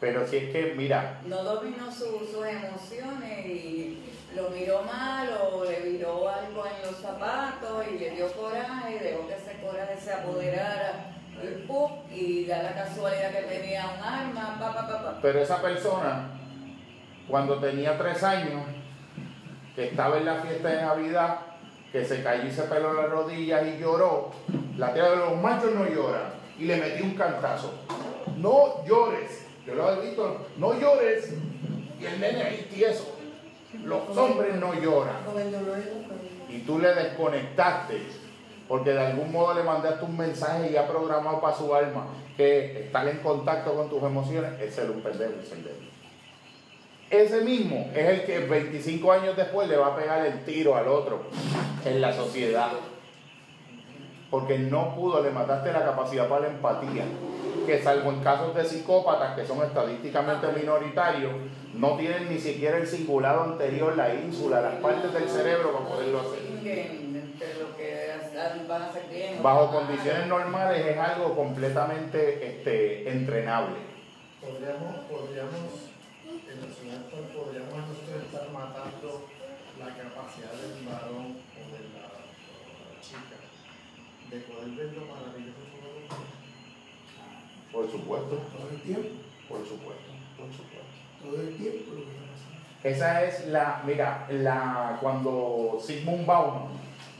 pero 0.00 0.26
si 0.26 0.36
es 0.38 0.50
que, 0.52 0.74
mira, 0.76 1.20
No 1.26 1.44
dominó 1.44 1.86
su- 1.92 2.26
sus 2.32 2.44
emociones 2.44 3.46
y 3.46 4.02
lo 4.34 4.50
miró 4.50 4.82
mal 4.82 5.28
o 5.52 5.64
le 5.64 5.78
viró 5.80 6.28
algo 6.28 6.64
en 6.66 6.90
los 6.90 7.00
zapatos 7.00 7.84
y 7.94 7.98
le 8.00 8.10
dio 8.10 8.26
coraje, 8.32 8.98
dejó 8.98 9.28
que 9.28 9.34
ese 9.34 9.60
coraje 9.64 9.96
se 10.00 10.12
apoderara 10.12 11.08
y 12.12 12.44
da 12.46 12.62
la 12.62 12.74
casualidad 12.74 13.30
que 13.30 13.42
tenía 13.42 13.84
un 13.96 14.02
arma, 14.04 14.56
pa, 14.58 14.74
pa, 14.74 14.86
pa, 14.88 15.02
pa. 15.02 15.18
pero 15.22 15.40
esa 15.40 15.60
persona, 15.62 16.30
cuando 17.28 17.58
tenía 17.58 17.96
tres 17.98 18.22
años, 18.24 18.62
que 19.74 19.88
estaba 19.88 20.18
en 20.18 20.24
la 20.26 20.36
fiesta 20.42 20.68
de 20.68 20.82
Navidad, 20.82 21.38
que 21.92 22.04
se 22.04 22.22
cayó 22.22 22.44
y 22.44 22.50
se 22.52 22.62
peló 22.64 22.92
las 22.94 23.08
rodillas 23.10 23.66
y 23.66 23.78
lloró, 23.78 24.30
la 24.76 24.92
tía 24.92 25.10
de 25.10 25.16
los 25.16 25.36
machos 25.40 25.72
no 25.74 25.86
lloran, 25.88 26.30
y 26.62 26.66
le 26.66 26.76
metí 26.76 27.02
un 27.02 27.14
cantazo. 27.14 27.72
No 28.36 28.84
llores, 28.86 29.46
yo 29.66 29.74
lo 29.74 29.92
he 29.92 30.06
visto, 30.06 30.46
no 30.56 30.78
llores, 30.78 31.34
y 32.00 32.04
el 32.04 32.20
nene 32.20 32.42
ahí 32.42 32.68
tieso. 32.72 33.16
Los 33.84 34.16
hombres 34.16 34.54
no 34.56 34.72
lloran. 34.74 35.16
Y 36.48 36.58
tú 36.60 36.78
le 36.78 36.94
desconectaste, 36.94 38.00
porque 38.68 38.92
de 38.92 39.00
algún 39.00 39.32
modo 39.32 39.54
le 39.54 39.64
mandaste 39.64 40.04
un 40.04 40.16
mensaje 40.16 40.70
ya 40.72 40.86
programado 40.86 41.40
para 41.40 41.56
su 41.56 41.74
alma, 41.74 42.06
que 42.36 42.84
estar 42.84 43.08
en 43.08 43.18
contacto 43.18 43.74
con 43.74 43.90
tus 43.90 44.02
emociones 44.02 44.52
es 44.60 44.72
ser 44.72 44.88
un 44.90 45.00
pendejo 45.00 45.32
y 45.42 45.46
ser 45.46 45.58
débil. 45.58 45.90
Ese 47.10 47.40
mismo 47.42 47.90
es 47.92 48.08
el 48.08 48.24
que 48.24 48.38
25 48.38 49.12
años 49.12 49.36
después 49.36 49.68
le 49.68 49.76
va 49.76 49.88
a 49.88 49.96
pegar 49.96 50.24
el 50.24 50.44
tiro 50.44 50.76
al 50.76 50.86
otro 50.86 51.24
en 51.84 52.00
la 52.00 52.12
sociedad. 52.12 52.70
Porque 54.32 54.58
no 54.58 54.94
pudo, 54.94 55.22
le 55.22 55.30
mataste 55.30 55.70
la 55.74 55.84
capacidad 55.84 56.26
para 56.26 56.48
la 56.48 56.54
empatía. 56.54 57.04
Que 57.66 57.82
salvo 57.82 58.12
en 58.12 58.20
casos 58.20 58.54
de 58.54 58.64
psicópatas 58.64 59.36
que 59.36 59.44
son 59.44 59.62
estadísticamente 59.62 60.46
minoritarios, 60.58 61.34
no 61.74 61.98
tienen 61.98 62.30
ni 62.30 62.38
siquiera 62.38 62.78
el 62.78 62.86
cingulado 62.86 63.42
anterior, 63.42 63.94
la 63.94 64.14
ínsula, 64.14 64.62
las 64.62 64.76
partes 64.76 65.12
del 65.12 65.28
cerebro 65.28 65.74
para 65.74 65.84
poderlo 65.84 66.20
hacer. 66.20 66.40
Bajo 69.42 69.70
condiciones 69.70 70.26
normales 70.26 70.86
es 70.86 70.96
algo 70.96 71.36
completamente 71.36 72.46
este, 72.46 73.10
entrenable. 73.10 73.76
Podríamos, 74.40 74.96
podríamos, 75.10 75.92
en 76.24 76.90
actual, 76.90 77.24
podríamos 77.36 77.86
nosotros 77.86 78.22
estar 78.24 78.50
matando 78.50 79.28
la 79.78 79.88
capacidad 79.88 80.52
del 80.52 80.86
varón 80.86 81.36
o 81.36 81.62
de 81.68 81.80
la, 81.92 82.08
o 82.08 82.94
la 82.94 83.00
chica 83.02 83.42
de 84.32 84.40
poder 84.40 84.70
ver 84.70 84.96
lo 84.96 85.04
maravilloso 85.12 85.60
que 85.60 85.76
es 85.76 86.08
su 86.08 87.72
Por 87.72 87.90
supuesto, 87.90 88.40
Todo 88.56 88.70
el 88.70 88.80
tiempo, 88.80 89.08
por 89.48 89.58
supuesto, 89.60 90.12
por 90.38 90.46
supuesto. 90.48 90.96
todo 91.22 91.40
el 91.42 91.54
tiempo 91.56 91.92
lo 91.92 92.04
que 92.04 92.12
está 92.12 92.24
pasando. 92.32 92.58
Esa 92.82 93.24
es 93.24 93.48
la, 93.48 93.82
mira, 93.86 94.26
la, 94.30 94.98
cuando 95.00 95.78
Sigmund 95.80 96.24
Bauman, 96.24 96.72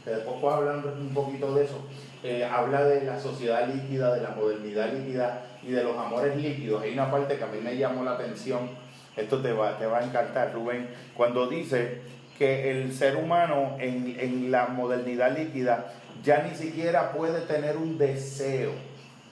que 0.03 0.11
después 0.11 0.37
puedo 0.41 0.55
hablar 0.55 0.85
un 0.87 1.13
poquito 1.13 1.55
de 1.55 1.65
eso, 1.65 1.87
eh, 2.23 2.45
habla 2.45 2.85
de 2.85 3.05
la 3.05 3.21
sociedad 3.21 3.69
líquida, 3.69 4.15
de 4.15 4.23
la 4.23 4.31
modernidad 4.31 4.93
líquida 4.93 5.43
y 5.63 5.73
de 5.73 5.85
los 5.85 5.97
amores 5.99 6.37
líquidos. 6.37 6.83
Hay 6.83 6.95
una 6.95 7.11
parte 7.11 7.37
que 7.37 7.45
a 7.45 7.49
mí 7.49 7.59
me 7.63 7.77
llamó 7.77 8.05
la 8.05 8.13
atención, 8.13 8.71
esto 9.17 9.43
te 9.43 9.53
va, 9.53 9.79
te 9.79 9.87
va 9.87 9.99
a 9.99 10.05
encantar, 10.05 10.55
Rubén, 10.55 10.89
cuando 11.15 11.47
dice 11.47 12.01
que 12.39 12.71
el 12.71 12.93
ser 12.93 13.17
humano 13.17 13.77
en, 13.79 14.17
en 14.19 14.51
la 14.51 14.67
modernidad 14.69 15.37
líquida 15.37 15.93
ya 16.23 16.43
ni 16.43 16.55
siquiera 16.57 17.12
puede 17.12 17.40
tener 17.43 17.77
un 17.77 17.99
deseo, 17.99 18.73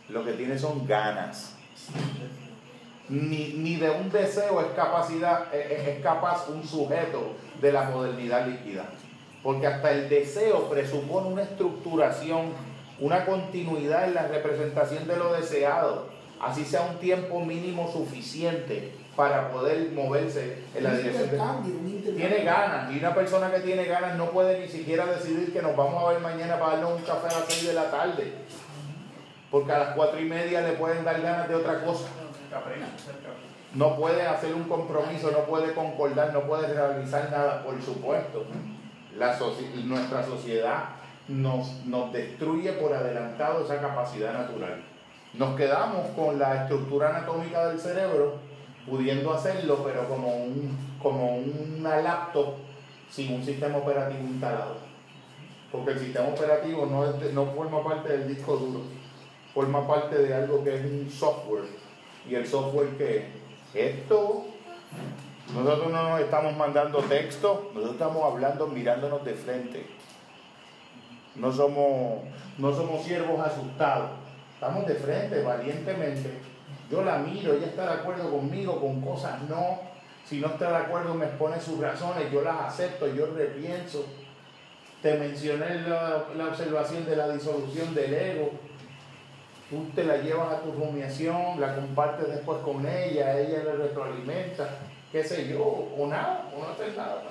lo 0.08 0.24
que 0.24 0.32
tiene 0.32 0.58
son 0.58 0.86
ganas. 0.86 1.54
Ni, 3.08 3.54
ni 3.54 3.76
de 3.76 3.90
un 3.90 4.10
deseo 4.10 4.60
es 4.60 4.68
capacidad, 4.76 5.52
es, 5.54 5.88
es- 5.88 6.02
capaz 6.02 6.48
un 6.48 6.64
sujeto 6.64 7.32
de 7.60 7.72
la 7.72 7.84
modernidad 7.90 8.46
líquida. 8.46 8.84
Porque 9.42 9.66
hasta 9.66 9.90
el 9.90 10.08
deseo 10.08 10.68
presupone 10.68 11.28
una 11.28 11.42
estructuración, 11.42 12.52
una 13.00 13.24
continuidad 13.24 14.04
en 14.04 14.14
la 14.14 14.28
representación 14.28 15.08
de 15.08 15.16
lo 15.16 15.32
deseado, 15.32 16.08
así 16.40 16.64
sea 16.64 16.82
un 16.82 16.98
tiempo 16.98 17.40
mínimo 17.40 17.90
suficiente 17.92 18.92
para 19.16 19.50
poder 19.50 19.90
moverse 19.92 20.58
en 20.74 20.84
la 20.84 20.90
Un 20.90 20.96
dirección 20.96 21.16
de... 21.30 21.36
intercambio, 21.36 21.74
un 21.78 21.86
intercambio. 21.88 22.28
Tiene 22.28 22.44
ganas, 22.44 22.92
y 22.92 22.98
una 22.98 23.14
persona 23.14 23.50
que 23.50 23.60
tiene 23.60 23.84
ganas 23.84 24.16
no 24.16 24.26
puede 24.30 24.60
ni 24.60 24.68
siquiera 24.68 25.06
decidir 25.06 25.52
que 25.52 25.60
nos 25.62 25.76
vamos 25.76 26.02
a 26.04 26.10
ver 26.12 26.20
mañana 26.20 26.58
para 26.58 26.74
darnos 26.76 26.92
un 27.00 27.02
café 27.02 27.26
a 27.34 27.40
las 27.40 27.44
6 27.48 27.66
de 27.68 27.72
la 27.74 27.90
tarde. 27.90 28.32
Porque 29.50 29.72
a 29.72 29.78
las 29.78 29.94
cuatro 29.96 30.20
y 30.20 30.24
media 30.26 30.60
le 30.60 30.72
pueden 30.74 31.04
dar 31.04 31.20
ganas 31.20 31.48
de 31.48 31.56
otra 31.56 31.82
cosa. 31.84 32.06
No 33.74 33.96
puede 33.96 34.22
hacer 34.26 34.54
un 34.54 34.64
compromiso, 34.64 35.30
no 35.30 35.40
puede 35.44 35.74
concordar, 35.74 36.32
no 36.32 36.42
puede 36.42 36.72
realizar 36.72 37.30
nada, 37.30 37.62
por 37.64 37.80
supuesto. 37.82 38.44
La 39.16 39.38
soci- 39.38 39.84
nuestra 39.84 40.24
sociedad 40.24 40.84
nos, 41.28 41.84
nos 41.84 42.12
destruye 42.12 42.72
por 42.74 42.92
adelantado 42.92 43.64
esa 43.64 43.80
capacidad 43.80 44.32
natural. 44.32 44.82
Nos 45.34 45.56
quedamos 45.56 46.08
con 46.16 46.38
la 46.38 46.62
estructura 46.62 47.10
anatómica 47.10 47.68
del 47.68 47.78
cerebro, 47.78 48.38
pudiendo 48.86 49.32
hacerlo, 49.32 49.82
pero 49.84 50.08
como, 50.08 50.28
un, 50.28 50.76
como 51.02 51.36
una 51.36 52.00
laptop 52.00 52.54
sin 53.10 53.34
un 53.34 53.44
sistema 53.44 53.78
operativo 53.78 54.22
instalado. 54.24 54.76
Porque 55.72 55.92
el 55.92 55.98
sistema 55.98 56.28
operativo 56.28 56.86
no, 56.86 57.06
es 57.06 57.32
no 57.32 57.46
forma 57.46 57.82
parte 57.82 58.16
del 58.16 58.28
disco 58.34 58.56
duro, 58.56 58.80
forma 59.54 59.86
parte 59.86 60.18
de 60.18 60.34
algo 60.34 60.64
que 60.64 60.74
es 60.76 60.84
un 60.84 61.08
software. 61.10 61.64
Y 62.28 62.34
el 62.34 62.46
software 62.46 62.88
que 62.96 63.26
esto, 63.74 64.44
nosotros 65.54 65.92
no 65.92 66.10
nos 66.10 66.20
estamos 66.20 66.56
mandando 66.56 66.98
texto, 66.98 67.70
nosotros 67.74 67.92
estamos 67.92 68.24
hablando 68.24 68.66
mirándonos 68.66 69.24
de 69.24 69.34
frente. 69.34 69.86
No 71.36 71.52
somos, 71.52 72.22
no 72.58 72.72
somos 72.72 73.04
siervos 73.04 73.40
asustados, 73.40 74.10
estamos 74.54 74.86
de 74.86 74.94
frente, 74.94 75.42
valientemente. 75.42 76.49
Yo 76.90 77.02
la 77.02 77.18
miro, 77.18 77.54
ella 77.54 77.66
está 77.66 77.84
de 77.84 78.00
acuerdo 78.00 78.30
conmigo, 78.30 78.80
con 78.80 79.00
cosas 79.00 79.42
no. 79.48 79.78
Si 80.26 80.40
no 80.40 80.48
está 80.48 80.70
de 80.70 80.76
acuerdo, 80.76 81.14
me 81.14 81.26
expone 81.26 81.60
sus 81.60 81.80
razones, 81.80 82.30
yo 82.32 82.42
las 82.42 82.60
acepto, 82.60 83.06
yo 83.14 83.26
repienso. 83.34 84.06
Te 85.00 85.16
mencioné 85.16 85.82
la, 85.88 86.24
la 86.36 86.48
observación 86.48 87.06
de 87.06 87.16
la 87.16 87.28
disolución 87.28 87.94
del 87.94 88.12
ego. 88.12 88.50
Tú 89.70 89.86
te 89.94 90.02
la 90.02 90.16
llevas 90.16 90.52
a 90.52 90.60
tu 90.60 90.72
rumiación, 90.72 91.60
la 91.60 91.76
compartes 91.76 92.28
después 92.28 92.58
con 92.58 92.84
ella, 92.84 93.38
ella 93.38 93.62
le 93.62 93.72
retroalimenta, 93.72 94.68
qué 95.12 95.22
sé 95.22 95.48
yo, 95.48 95.62
o 95.62 96.06
nada, 96.08 96.50
o 96.54 96.60
no 96.60 96.70
hacer 96.70 96.96
nada 96.96 97.22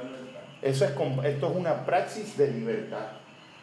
libertad. 0.00 0.40
Eso 0.62 0.84
es, 0.86 0.90
esto 1.24 1.50
es 1.50 1.56
una 1.56 1.84
praxis 1.84 2.38
de 2.38 2.48
libertad. 2.48 3.06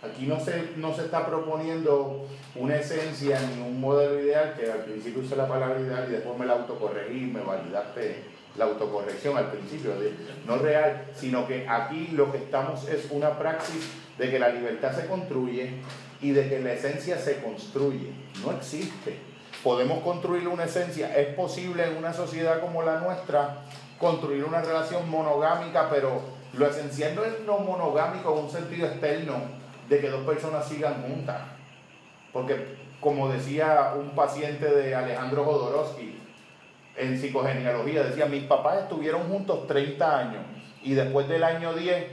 Aquí 0.03 0.25
no 0.25 0.39
se, 0.39 0.71
no 0.75 0.93
se 0.93 1.05
está 1.05 1.25
proponiendo 1.25 2.25
una 2.55 2.75
esencia 2.75 3.39
ni 3.41 3.61
un 3.61 3.79
modelo 3.79 4.19
ideal, 4.19 4.53
que 4.59 4.69
al 4.69 4.79
principio 4.79 5.21
usé 5.21 5.35
la 5.35 5.47
palabra 5.47 5.79
ideal 5.79 6.05
y 6.09 6.11
después 6.11 6.37
me 6.37 6.45
la 6.45 6.53
autocorregí, 6.53 7.21
me 7.21 7.41
validaste 7.41 8.23
la 8.57 8.65
autocorrección 8.65 9.37
al 9.37 9.49
principio, 9.49 9.97
de, 9.99 10.13
no 10.45 10.57
real, 10.57 11.05
sino 11.15 11.47
que 11.47 11.67
aquí 11.67 12.09
lo 12.13 12.31
que 12.31 12.37
estamos 12.37 12.87
es 12.87 13.07
una 13.11 13.39
praxis 13.39 13.89
de 14.17 14.29
que 14.29 14.39
la 14.39 14.49
libertad 14.49 14.93
se 14.93 15.07
construye 15.07 15.71
y 16.21 16.31
de 16.31 16.49
que 16.49 16.59
la 16.59 16.73
esencia 16.73 17.17
se 17.17 17.41
construye. 17.41 18.11
No 18.43 18.51
existe. 18.51 19.17
Podemos 19.63 20.03
construir 20.03 20.47
una 20.49 20.65
esencia, 20.65 21.15
es 21.17 21.33
posible 21.33 21.85
en 21.87 21.95
una 21.95 22.13
sociedad 22.13 22.59
como 22.59 22.83
la 22.83 22.99
nuestra 22.99 23.61
construir 23.97 24.43
una 24.43 24.61
relación 24.61 25.09
monogámica, 25.09 25.89
pero 25.89 26.21
lo 26.53 26.67
esencial 26.67 27.15
no 27.15 27.23
es 27.23 27.39
no 27.45 27.59
monogámico 27.59 28.33
en 28.33 28.43
un 28.43 28.51
sentido 28.51 28.87
externo 28.87 29.62
de 29.89 29.99
que 29.99 30.09
dos 30.09 30.25
personas 30.25 30.67
sigan 30.67 31.01
juntas. 31.03 31.41
Porque 32.31 32.77
como 32.99 33.29
decía 33.29 33.93
un 33.95 34.11
paciente 34.11 34.65
de 34.65 34.95
Alejandro 34.95 35.43
Jodorowsky 35.43 36.17
en 36.95 37.17
psicogenealogía, 37.19 38.03
decía, 38.03 38.25
mis 38.25 38.43
papás 38.43 38.83
estuvieron 38.83 39.23
juntos 39.23 39.67
30 39.67 40.19
años 40.19 40.41
y 40.83 40.93
después 40.93 41.27
del 41.27 41.43
año 41.43 41.73
10, 41.73 42.05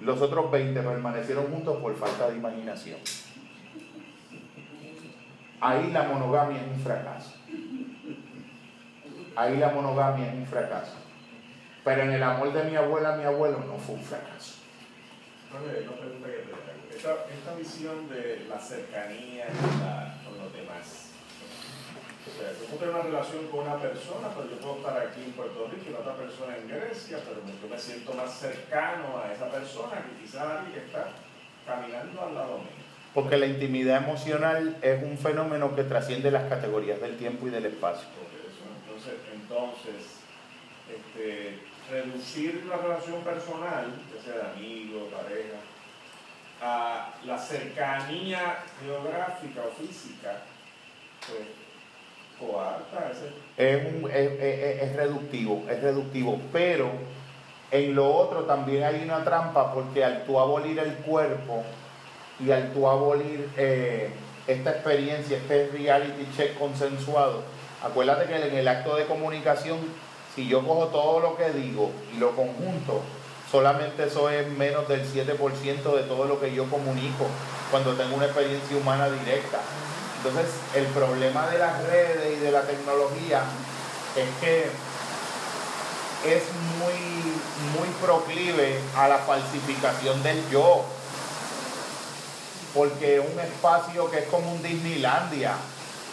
los 0.00 0.20
otros 0.20 0.50
20 0.50 0.80
permanecieron 0.80 1.46
juntos 1.46 1.76
por 1.78 1.94
falta 1.96 2.30
de 2.30 2.36
imaginación. 2.36 2.98
Ahí 5.60 5.90
la 5.92 6.04
monogamia 6.04 6.62
es 6.62 6.68
un 6.68 6.82
fracaso. 6.82 7.34
Ahí 9.36 9.58
la 9.58 9.68
monogamia 9.70 10.28
es 10.28 10.34
un 10.34 10.46
fracaso. 10.46 10.96
Pero 11.84 12.02
en 12.02 12.12
el 12.12 12.22
amor 12.22 12.52
de 12.52 12.64
mi 12.64 12.76
abuela, 12.76 13.16
mi 13.16 13.24
abuelo 13.24 13.58
no 13.66 13.76
fue 13.78 13.96
un 13.96 14.02
fracaso. 14.02 14.54
Esta, 17.00 17.24
esta 17.32 17.54
visión 17.56 18.08
de 18.10 18.44
la 18.46 18.60
cercanía 18.60 19.46
con, 19.46 19.80
la- 19.80 20.20
con 20.22 20.36
los 20.36 20.52
demás. 20.52 21.08
O 22.28 22.30
sea, 22.36 22.52
yo 22.52 22.66
puedo 22.68 22.76
tener 22.76 22.94
una 22.94 23.04
relación 23.04 23.46
con 23.48 23.60
una 23.60 23.80
persona, 23.80 24.28
pero 24.36 24.50
yo 24.50 24.56
puedo 24.60 24.76
estar 24.84 25.00
aquí 25.08 25.24
en 25.24 25.32
Puerto 25.32 25.66
Rico 25.72 25.84
y 25.88 25.92
la 25.94 26.00
otra 26.00 26.16
persona 26.16 26.58
en 26.58 26.68
Grecia, 26.68 27.18
pero 27.24 27.40
yo 27.40 27.68
me 27.74 27.80
siento 27.80 28.12
más 28.12 28.34
cercano 28.38 29.16
a 29.16 29.32
esa 29.32 29.48
persona 29.50 30.04
que 30.04 30.20
quizás 30.22 30.42
alguien 30.44 30.72
que 30.76 30.84
está 30.86 31.08
caminando 31.66 32.20
al 32.20 32.34
lado 32.34 32.58
mío. 32.58 32.76
Porque 33.14 33.38
la 33.38 33.46
intimidad 33.46 34.04
emocional 34.04 34.76
es 34.82 35.02
un 35.02 35.16
fenómeno 35.16 35.74
que 35.74 35.84
trasciende 35.84 36.30
las 36.30 36.50
categorías 36.50 37.00
del 37.00 37.16
tiempo 37.16 37.46
y 37.46 37.50
del 37.50 37.64
espacio. 37.64 38.08
Entonces, 38.84 39.14
entonces 39.32 40.20
este, 40.84 41.58
reducir 41.90 42.66
la 42.68 42.76
relación 42.76 43.22
personal, 43.24 43.86
ya 44.14 44.22
sea 44.22 44.34
de 44.42 44.50
amigo, 44.52 45.08
pareja, 45.08 45.56
a 46.62 47.10
la 47.24 47.38
cercanía 47.38 48.58
geográfica 48.82 49.60
o 49.66 49.70
física, 49.82 50.42
pues 51.26 51.48
coarta. 52.38 53.10
Es, 53.56 53.84
un- 53.94 54.10
es- 54.10 54.32
es- 54.40 54.82
es 54.82 54.96
reductivo, 54.96 55.64
es 55.70 55.82
reductivo, 55.82 56.38
pero 56.52 56.90
en 57.70 57.94
lo 57.94 58.14
otro 58.14 58.44
también 58.44 58.84
hay 58.84 59.02
una 59.04 59.22
trampa 59.24 59.72
porque 59.72 60.04
al 60.04 60.24
tú 60.24 60.38
abolir 60.40 60.78
el 60.78 60.94
cuerpo 60.96 61.62
y 62.38 62.50
al 62.50 62.72
tú 62.72 62.88
abolir 62.88 63.48
eh, 63.56 64.10
esta 64.46 64.70
experiencia, 64.70 65.36
este 65.36 65.68
reality 65.72 66.26
check 66.36 66.58
consensuado, 66.58 67.42
acuérdate 67.82 68.26
que 68.26 68.36
en 68.48 68.54
el 68.56 68.66
acto 68.68 68.96
de 68.96 69.04
comunicación, 69.06 69.78
si 70.34 70.48
yo 70.48 70.66
cojo 70.66 70.86
todo 70.88 71.20
lo 71.20 71.36
que 71.36 71.50
digo 71.50 71.90
y 72.14 72.18
lo 72.18 72.34
conjunto, 72.34 73.02
solamente 73.50 74.04
eso 74.04 74.30
es 74.30 74.48
menos 74.48 74.86
del 74.88 75.04
7% 75.04 75.96
de 75.96 76.02
todo 76.04 76.24
lo 76.26 76.40
que 76.40 76.54
yo 76.54 76.68
comunico 76.70 77.26
cuando 77.70 77.94
tengo 77.94 78.16
una 78.16 78.26
experiencia 78.26 78.76
humana 78.76 79.08
directa. 79.10 79.58
Entonces, 80.18 80.52
el 80.74 80.84
problema 80.86 81.46
de 81.48 81.58
las 81.58 81.82
redes 81.84 82.36
y 82.36 82.40
de 82.40 82.52
la 82.52 82.62
tecnología 82.62 83.42
es 84.16 84.28
que 84.40 84.70
es 86.24 86.42
muy, 86.78 87.78
muy 87.78 87.88
proclive 88.02 88.78
a 88.96 89.08
la 89.08 89.18
falsificación 89.18 90.22
del 90.22 90.48
yo. 90.50 90.84
Porque 92.74 93.18
un 93.18 93.40
espacio 93.40 94.10
que 94.10 94.20
es 94.20 94.28
como 94.28 94.52
un 94.52 94.62
Disneylandia, 94.62 95.54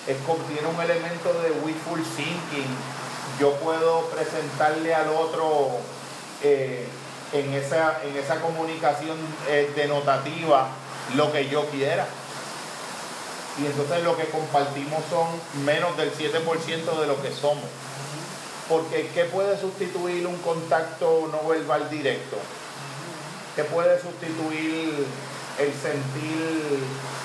es 0.07 0.17
como, 0.25 0.41
tiene 0.45 0.67
un 0.67 0.81
elemento 0.81 1.33
de 1.41 1.51
wishful 1.63 2.01
thinking. 2.15 2.75
Yo 3.39 3.53
puedo 3.57 4.05
presentarle 4.05 4.95
al 4.95 5.09
otro 5.09 5.77
eh, 6.41 6.87
en, 7.33 7.53
esa, 7.53 8.01
en 8.03 8.15
esa 8.15 8.39
comunicación 8.41 9.17
eh, 9.49 9.71
denotativa 9.75 10.69
lo 11.15 11.31
que 11.31 11.47
yo 11.49 11.65
quiera. 11.67 12.05
Y 13.59 13.65
entonces 13.65 14.03
lo 14.03 14.15
que 14.15 14.25
compartimos 14.25 15.01
son 15.09 15.27
menos 15.65 15.97
del 15.97 16.13
7% 16.13 16.99
de 16.99 17.07
lo 17.07 17.21
que 17.21 17.31
somos. 17.31 17.65
Porque 18.69 19.09
¿qué 19.13 19.25
puede 19.25 19.59
sustituir 19.59 20.27
un 20.27 20.37
contacto 20.37 21.29
no 21.31 21.47
verbal 21.49 21.89
directo? 21.89 22.37
¿Qué 23.55 23.63
puede 23.63 23.99
sustituir 23.99 25.07
el 25.57 25.73
sentir 25.73 26.83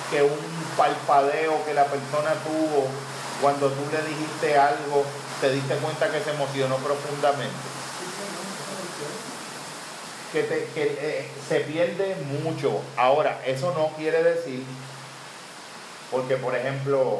que 0.09 0.23
un 0.23 0.39
palpadeo 0.75 1.63
que 1.65 1.73
la 1.73 1.85
persona 1.85 2.33
tuvo 2.43 2.87
cuando 3.41 3.69
tú 3.69 3.81
le 3.91 4.01
dijiste 4.09 4.57
algo, 4.57 5.03
te 5.41 5.51
diste 5.51 5.75
cuenta 5.75 6.09
que 6.09 6.23
se 6.23 6.31
emocionó 6.31 6.77
profundamente? 6.77 7.82
Que, 10.33 10.41
te- 10.43 10.65
que, 10.73 10.83
eh, 10.99 11.27
se 11.47 11.59
pierde 11.59 12.15
mucho. 12.43 12.81
Ahora, 12.97 13.39
eso 13.45 13.71
no 13.77 13.95
quiere 13.95 14.23
decir, 14.23 14.63
porque 16.09 16.37
por 16.37 16.55
ejemplo, 16.55 17.19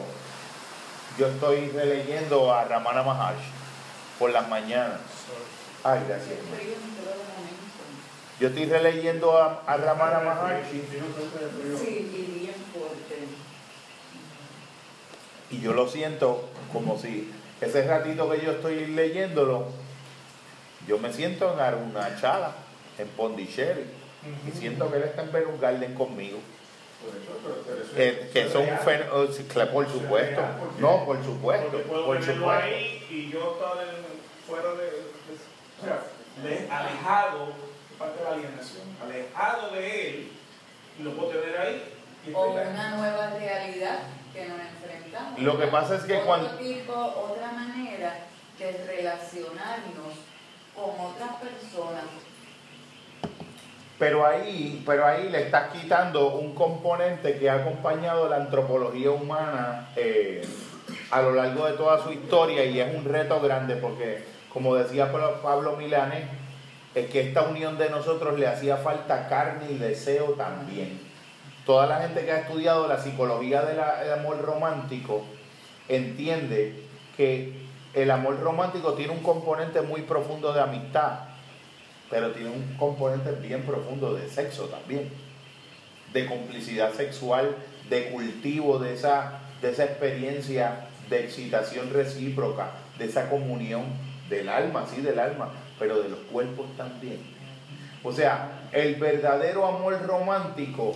yo 1.19 1.27
estoy 1.27 1.69
releyendo 1.69 2.52
a 2.52 2.65
Ramana 2.65 3.03
Maharshi 3.03 3.52
por 4.18 4.31
las 4.31 4.49
mañanas. 4.49 4.99
Ay, 5.84 5.99
gracias. 6.07 6.40
Yo 8.40 8.48
estoy 8.48 8.65
releyendo 8.65 9.38
a, 9.38 9.61
a 9.68 9.77
Ramana 9.77 10.19
Maharshi 10.22 10.81
Sí, 11.80 12.10
y 12.11 12.40
bien 12.40 12.56
fuerte. 12.73 13.27
y 15.52 15.61
yo 15.61 15.73
lo 15.73 15.88
siento 15.88 16.49
como 16.72 16.98
si 16.98 17.31
ese 17.61 17.85
ratito 17.88 18.27
que 18.31 18.41
yo 18.44 18.53
estoy 18.53 18.88
leyéndolo, 18.88 19.68
yo 20.88 20.98
me 20.98 21.14
siento 21.14 21.53
en 21.53 21.60
Arunachala, 21.60 22.53
en 22.97 23.07
Pondicherry, 23.09 23.85
y 24.47 24.51
siento 24.57 24.89
que 24.91 24.97
él 24.97 25.03
está 25.03 25.23
en 25.23 25.31
Verum 25.31 25.59
Garden 25.59 25.93
conmigo. 25.95 26.39
Por 27.01 27.09
eso, 27.09 27.31
pero- 27.43 27.63
pero 27.67 27.83
eso- 27.83 27.93
Eh, 27.97 28.29
que 28.31 28.49
son 28.49 28.65
real. 28.65 29.09
oh, 29.11 29.25
por 29.73 29.87
supuesto. 29.89 30.41
real, 30.41 30.55
porque- 30.59 30.81
No, 30.81 31.05
por 31.05 31.23
supuesto. 31.23 31.77
Por 31.81 32.23
supuesto. 32.23 32.51
ahí 32.51 33.05
y 33.09 33.29
yo 33.29 33.53
estar 33.59 33.83
en- 33.83 34.13
fuera 34.47 34.69
de, 34.75 34.85
de- 34.85 35.03
o 35.81 35.85
sea, 35.85 35.99
le- 36.43 36.71
alejado, 36.71 37.53
parte 37.99 38.17
de 38.19 38.23
la 38.23 38.35
alienación, 38.35 38.83
alejado 39.03 39.71
de 39.71 40.09
él 40.09 40.31
y 40.99 41.03
lo 41.03 41.11
puedo 41.11 41.29
tener 41.31 41.57
ahí. 41.59 41.83
y 42.25 42.33
O 42.33 42.57
ahí. 42.57 42.67
una 42.71 42.95
nueva 42.95 43.31
realidad 43.37 43.99
que 44.33 44.45
nos 44.45 44.57
enfrentamos. 44.61 45.39
Lo 45.41 45.59
que 45.59 45.67
pasa 45.67 45.95
es 45.97 46.03
que 46.03 46.13
Otro 46.13 46.25
cuando- 46.25 46.49
tipo, 46.51 46.93
otra 46.93 47.51
manera 47.51 48.15
de 48.57 48.71
relacionarnos 48.87 50.13
con 50.73 50.89
otras 51.05 51.35
personas. 51.41 52.03
Pero 53.99 54.25
ahí, 54.25 54.81
pero 54.85 55.05
ahí 55.05 55.29
le 55.29 55.43
estás 55.43 55.71
quitando 55.71 56.29
un 56.35 56.55
componente 56.55 57.37
que 57.37 57.49
ha 57.49 57.55
acompañado 57.55 58.27
la 58.27 58.37
antropología 58.37 59.11
humana 59.11 59.89
eh, 59.95 60.41
a 61.11 61.21
lo 61.21 61.33
largo 61.33 61.65
de 61.67 61.73
toda 61.73 62.03
su 62.03 62.11
historia 62.11 62.65
y 62.65 62.79
es 62.79 62.93
un 62.95 63.05
reto 63.05 63.39
grande 63.39 63.75
porque, 63.75 64.23
como 64.51 64.75
decía 64.75 65.11
Pablo- 65.11 65.75
Milanés, 65.77 66.25
es 66.95 67.09
que 67.09 67.21
esta 67.21 67.43
unión 67.43 67.77
de 67.77 67.89
nosotros 67.89 68.37
le 68.37 68.47
hacía 68.47 68.77
falta 68.77 69.27
carne 69.27 69.71
y 69.71 69.77
deseo 69.77 70.31
también. 70.33 70.99
Toda 71.65 71.85
la 71.85 72.01
gente 72.01 72.25
que 72.25 72.31
ha 72.31 72.39
estudiado 72.39 72.87
la 72.87 72.97
psicología 72.97 73.61
del 73.61 73.79
amor 74.11 74.41
romántico 74.41 75.23
entiende 75.87 76.83
que 77.15 77.63
el 77.93 78.09
amor 78.11 78.39
romántico 78.41 78.93
tiene 78.93 79.13
un 79.13 79.21
componente 79.23 79.81
muy 79.81 80.01
profundo 80.01 80.51
de 80.51 80.61
amistad, 80.61 81.19
pero 82.14 82.30
tiene 82.30 82.52
un 82.52 82.76
componente 82.77 83.31
bien 83.31 83.64
profundo 83.64 84.14
de 84.14 84.30
sexo 84.30 84.65
también, 84.65 85.10
de 86.14 86.27
complicidad 86.27 86.94
sexual, 86.94 87.56
de 87.90 88.11
cultivo 88.11 88.77
de 88.77 88.94
esa, 88.94 89.40
de 89.64 89.72
esa 89.72 89.85
experiencia 89.85 90.90
de 91.10 91.23
excitación 91.23 91.90
recíproca, 91.91 92.69
de 92.99 93.06
esa 93.06 93.31
comunión 93.31 93.85
del 94.30 94.48
alma, 94.48 94.85
sí, 94.94 95.02
del 95.02 95.18
alma, 95.18 95.53
pero 95.80 96.03
de 96.03 96.10
los 96.10 96.19
cuerpos 96.31 96.68
también. 96.77 97.18
O 98.03 98.11
sea, 98.11 98.61
el 98.72 98.94
verdadero 98.98 99.65
amor 99.65 99.99
romántico 100.06 100.95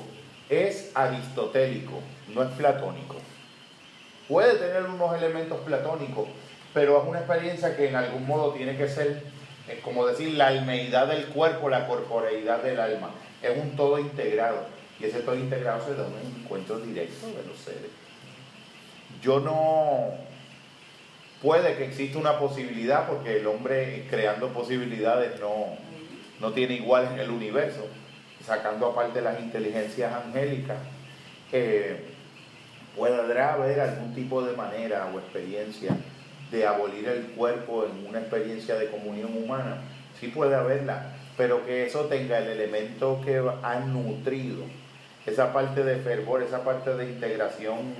es 0.49 0.91
aristotélico, 0.93 1.99
no 2.35 2.43
es 2.43 2.49
platónico. 2.51 3.15
Puede 4.27 4.53
tener 4.59 4.83
unos 4.83 5.15
elementos 5.15 5.61
platónicos, 5.61 6.27
pero 6.75 7.01
es 7.01 7.09
una 7.09 7.19
experiencia 7.19 7.75
que 7.75 7.89
en 7.89 7.95
algún 7.95 8.27
modo 8.27 8.53
tiene 8.53 8.77
que 8.77 8.87
ser, 8.87 9.23
es 9.67 9.79
como 9.81 10.05
decir, 10.05 10.33
la 10.33 10.47
almeidad 10.47 11.07
del 11.07 11.27
cuerpo, 11.27 11.69
la 11.69 11.87
corporeidad 11.87 12.63
del 12.63 12.79
alma. 12.79 13.11
Es 13.41 13.57
un 13.57 13.75
todo 13.75 13.99
integrado. 13.99 14.65
Y 14.99 15.05
ese 15.05 15.19
todo 15.19 15.35
integrado 15.35 15.85
se 15.85 15.95
da 15.95 16.07
en 16.07 16.13
un 16.13 16.41
encuentro 16.41 16.79
directo 16.79 17.27
de 17.27 17.45
los 17.47 17.57
seres. 17.57 17.91
Yo 19.21 19.39
no. 19.39 20.11
Puede 21.41 21.75
que 21.75 21.85
exista 21.85 22.17
una 22.17 22.39
posibilidad, 22.39 23.07
porque 23.07 23.37
el 23.37 23.47
hombre 23.47 24.07
creando 24.09 24.47
posibilidades 24.49 25.39
no, 25.39 25.77
no 26.39 26.51
tiene 26.53 26.75
igual 26.75 27.09
en 27.13 27.19
el 27.19 27.29
universo, 27.29 27.85
sacando 28.43 28.87
aparte 28.87 29.21
las 29.21 29.39
inteligencias 29.39 30.11
angélicas. 30.13 30.77
eh, 31.51 32.13
podrá 32.95 33.53
haber 33.53 33.79
algún 33.79 34.15
tipo 34.15 34.43
de 34.43 34.55
manera 34.57 35.07
o 35.13 35.19
experiencia 35.19 35.95
de 36.51 36.65
abolir 36.65 37.07
el 37.07 37.23
cuerpo 37.27 37.85
en 37.85 38.07
una 38.07 38.19
experiencia 38.19 38.75
de 38.75 38.89
comunión 38.89 39.35
humana, 39.35 39.81
sí 40.19 40.27
puede 40.27 40.55
haberla, 40.55 41.13
pero 41.35 41.65
que 41.65 41.85
eso 41.85 42.05
tenga 42.05 42.39
el 42.39 42.47
elemento 42.47 43.21
que 43.23 43.41
ha 43.63 43.79
nutrido, 43.79 44.63
esa 45.25 45.51
parte 45.51 45.83
de 45.83 45.97
fervor, 45.97 46.41
esa 46.41 46.63
parte 46.63 46.95
de 46.95 47.09
integración 47.09 47.93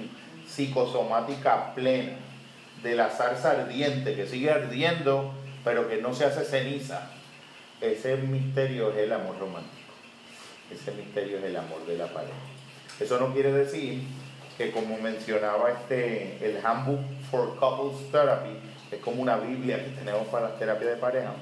psicosomática 0.48 1.74
plena, 1.76 2.14
de 2.82 2.96
la 2.96 3.10
zarza 3.10 3.52
ardiente 3.52 4.16
que 4.16 4.28
sigue 4.28 4.52
ardiendo, 4.52 5.34
pero 5.64 5.90
que 5.90 6.02
no 6.02 6.14
se 6.14 6.26
hace 6.26 6.46
ceniza. 6.46 7.12
Ese 7.82 8.18
misterio 8.18 8.92
es 8.92 8.98
el 9.00 9.14
amor 9.14 9.38
romántico. 9.40 9.94
Ese 10.72 10.92
misterio 10.92 11.38
es 11.40 11.44
el 11.44 11.58
amor 11.58 11.86
de 11.86 11.98
la 11.98 12.08
pareja. 12.08 12.34
Eso 13.00 13.20
no 13.20 13.34
quiere 13.34 13.52
decir 13.52 14.02
que 14.58 14.72
como 14.72 14.98
mencionaba 14.98 15.70
este, 15.70 16.38
el 16.42 16.66
Handbook 16.66 17.00
for 17.30 17.56
Couples 17.58 18.12
Therapy, 18.12 18.58
es 18.92 19.00
como 19.00 19.22
una 19.22 19.38
Biblia 19.38 19.84
que 19.84 19.92
tenemos 19.92 20.28
para 20.28 20.50
la 20.50 20.56
terapia 20.56 20.90
de 20.90 20.96
pareja, 20.96 21.34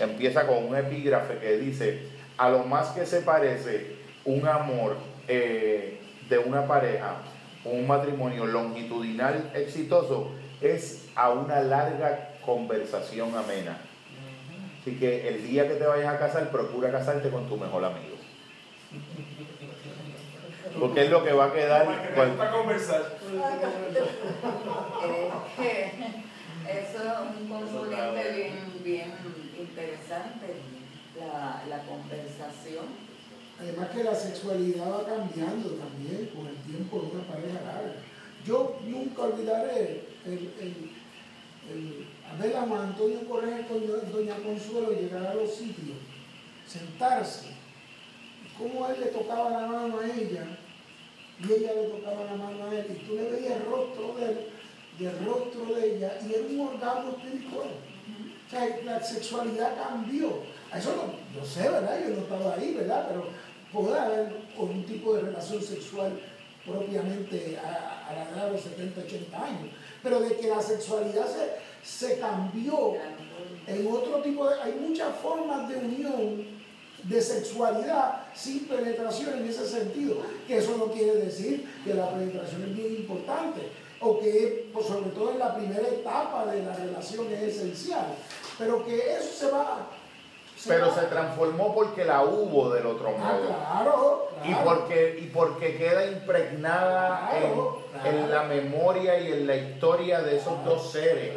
empieza 0.00 0.46
con 0.46 0.64
un 0.64 0.76
epígrafe 0.76 1.38
que 1.38 1.58
dice, 1.58 2.08
a 2.36 2.50
lo 2.50 2.64
más 2.64 2.88
que 2.88 3.06
se 3.06 3.20
parece 3.20 3.96
un 4.24 4.48
amor 4.48 4.96
eh, 5.28 6.00
de 6.28 6.38
una 6.38 6.66
pareja, 6.66 7.16
un 7.64 7.86
matrimonio 7.86 8.46
longitudinal 8.46 9.50
exitoso, 9.54 10.32
es 10.60 11.08
a 11.14 11.30
una 11.30 11.60
larga 11.60 12.34
conversación 12.44 13.36
amena. 13.36 13.78
Así 14.80 14.96
que 14.96 15.28
el 15.28 15.46
día 15.46 15.68
que 15.68 15.74
te 15.74 15.86
vayas 15.86 16.14
a 16.14 16.18
casar, 16.18 16.50
procura 16.50 16.90
casarte 16.90 17.30
con 17.30 17.48
tu 17.48 17.56
mejor 17.56 17.84
amigo. 17.84 18.16
Porque 20.78 21.04
es 21.04 21.10
lo 21.10 21.24
que 21.24 21.32
va 21.32 21.46
a 21.46 21.52
quedar. 21.52 22.14
Para 22.36 22.50
conversar. 22.50 23.18
eso 26.68 26.98
es 26.98 27.40
un 27.40 27.48
componente 27.48 28.34
bien, 28.34 28.82
bien 28.82 29.12
interesante, 29.58 30.56
la, 31.18 31.62
la 31.68 31.82
conversación. 31.84 32.86
Además 33.60 33.90
que 33.90 34.04
la 34.04 34.14
sexualidad 34.14 34.90
va 34.90 35.06
cambiando 35.06 35.70
también 35.70 36.30
con 36.34 36.46
el 36.48 36.56
tiempo 36.56 37.00
de 37.00 37.06
una 37.16 37.24
pareja 37.24 37.60
larga. 37.60 37.94
Yo 38.44 38.78
nunca 38.84 39.22
olvidaré 39.22 40.08
el, 40.26 40.52
el, 40.60 40.90
el, 41.70 42.06
a 42.28 42.42
ver 42.42 42.56
a 42.56 42.62
Antonio 42.62 43.26
Correa 43.28 43.66
con 43.68 43.86
Doña 44.12 44.36
Consuelo 44.36 44.90
llegar 44.90 45.26
a 45.26 45.34
los 45.34 45.54
sitios, 45.54 45.96
sentarse, 46.66 47.46
y 48.44 48.58
cómo 48.58 48.88
él 48.88 49.00
le 49.00 49.06
tocaba 49.06 49.50
la 49.50 49.66
mano 49.66 50.00
a 50.00 50.06
ella 50.06 50.58
y 51.40 51.52
ella 51.52 51.74
le 51.74 51.88
tocaba 51.88 52.24
la 52.24 52.36
mano 52.36 52.64
a 52.64 52.74
él, 52.74 52.86
y 52.90 53.06
tú 53.06 53.14
le 53.16 53.30
veías 53.30 53.56
el 53.56 53.66
rostro 53.66 54.14
de 54.14 54.24
él 54.24 54.38
y 54.98 55.06
el 55.06 55.24
rostro 55.24 55.74
de 55.74 55.96
ella, 55.96 56.18
y 56.24 56.32
era 56.32 56.46
un 56.48 56.60
orgasmo 56.68 57.10
espiritual. 57.10 57.68
O 58.46 58.50
sea, 58.50 58.78
la 58.84 59.02
sexualidad 59.02 59.76
cambió. 59.76 60.42
Eso 60.74 60.94
no, 60.96 61.40
yo 61.40 61.46
sé, 61.46 61.68
¿verdad? 61.68 61.98
Yo 62.00 62.14
no 62.14 62.22
estaba 62.22 62.54
ahí, 62.54 62.74
¿verdad? 62.74 63.06
Pero 63.08 63.26
puede 63.72 63.98
haber 63.98 64.32
un 64.56 64.84
tipo 64.84 65.14
de 65.14 65.22
relación 65.22 65.60
sexual 65.60 66.20
propiamente 66.64 67.58
a, 67.58 68.12
la 68.14 68.30
edad 68.30 68.46
de 68.46 68.52
los 68.52 68.60
70, 68.60 69.00
80 69.00 69.44
años. 69.44 69.70
Pero 70.02 70.20
de 70.20 70.36
que 70.36 70.48
la 70.48 70.62
sexualidad 70.62 71.26
se, 71.26 72.06
se 72.06 72.18
cambió 72.20 72.94
en 73.66 73.86
otro 73.88 74.22
tipo 74.22 74.48
de... 74.48 74.60
Hay 74.62 74.72
muchas 74.74 75.16
formas 75.16 75.68
de 75.68 75.76
unión 75.76 76.46
de 77.04 77.20
sexualidad 77.20 78.22
sin 78.34 78.66
penetración 78.66 79.38
en 79.38 79.48
ese 79.48 79.66
sentido. 79.66 80.16
Que 80.46 80.58
eso 80.58 80.76
no 80.76 80.86
quiere 80.86 81.14
decir 81.16 81.68
que 81.84 81.94
la 81.94 82.10
penetración 82.10 82.62
es 82.62 82.76
bien 82.76 82.94
importante 82.96 83.60
o 84.00 84.20
que 84.20 84.70
pues, 84.72 84.86
sobre 84.86 85.10
todo 85.10 85.32
en 85.32 85.38
la 85.38 85.54
primera 85.54 85.88
etapa 85.88 86.46
de 86.46 86.62
la 86.62 86.74
relación 86.74 87.32
es 87.32 87.42
esencial. 87.42 88.06
Pero 88.58 88.84
que 88.84 89.16
eso 89.16 89.46
se 89.46 89.50
va 89.50 89.88
pero 90.66 90.94
se 90.94 91.02
transformó 91.02 91.74
porque 91.74 92.04
la 92.04 92.22
hubo 92.22 92.70
del 92.70 92.86
otro 92.86 93.08
ah, 93.08 93.32
modo. 93.32 93.46
claro, 93.46 94.28
Y, 94.44 94.54
porque, 94.54 95.18
y 95.20 95.26
porque 95.26 95.76
queda 95.76 96.06
impregnada 96.06 97.30
en, 97.36 97.52
la 98.30 98.42
memoria 98.44 99.18
y 99.20 99.32
en 99.32 99.46
la 99.46 99.56
historia 99.56 100.20
de 100.20 100.36
esos 100.36 100.64
dos 100.64 100.90
seres. 100.90 101.36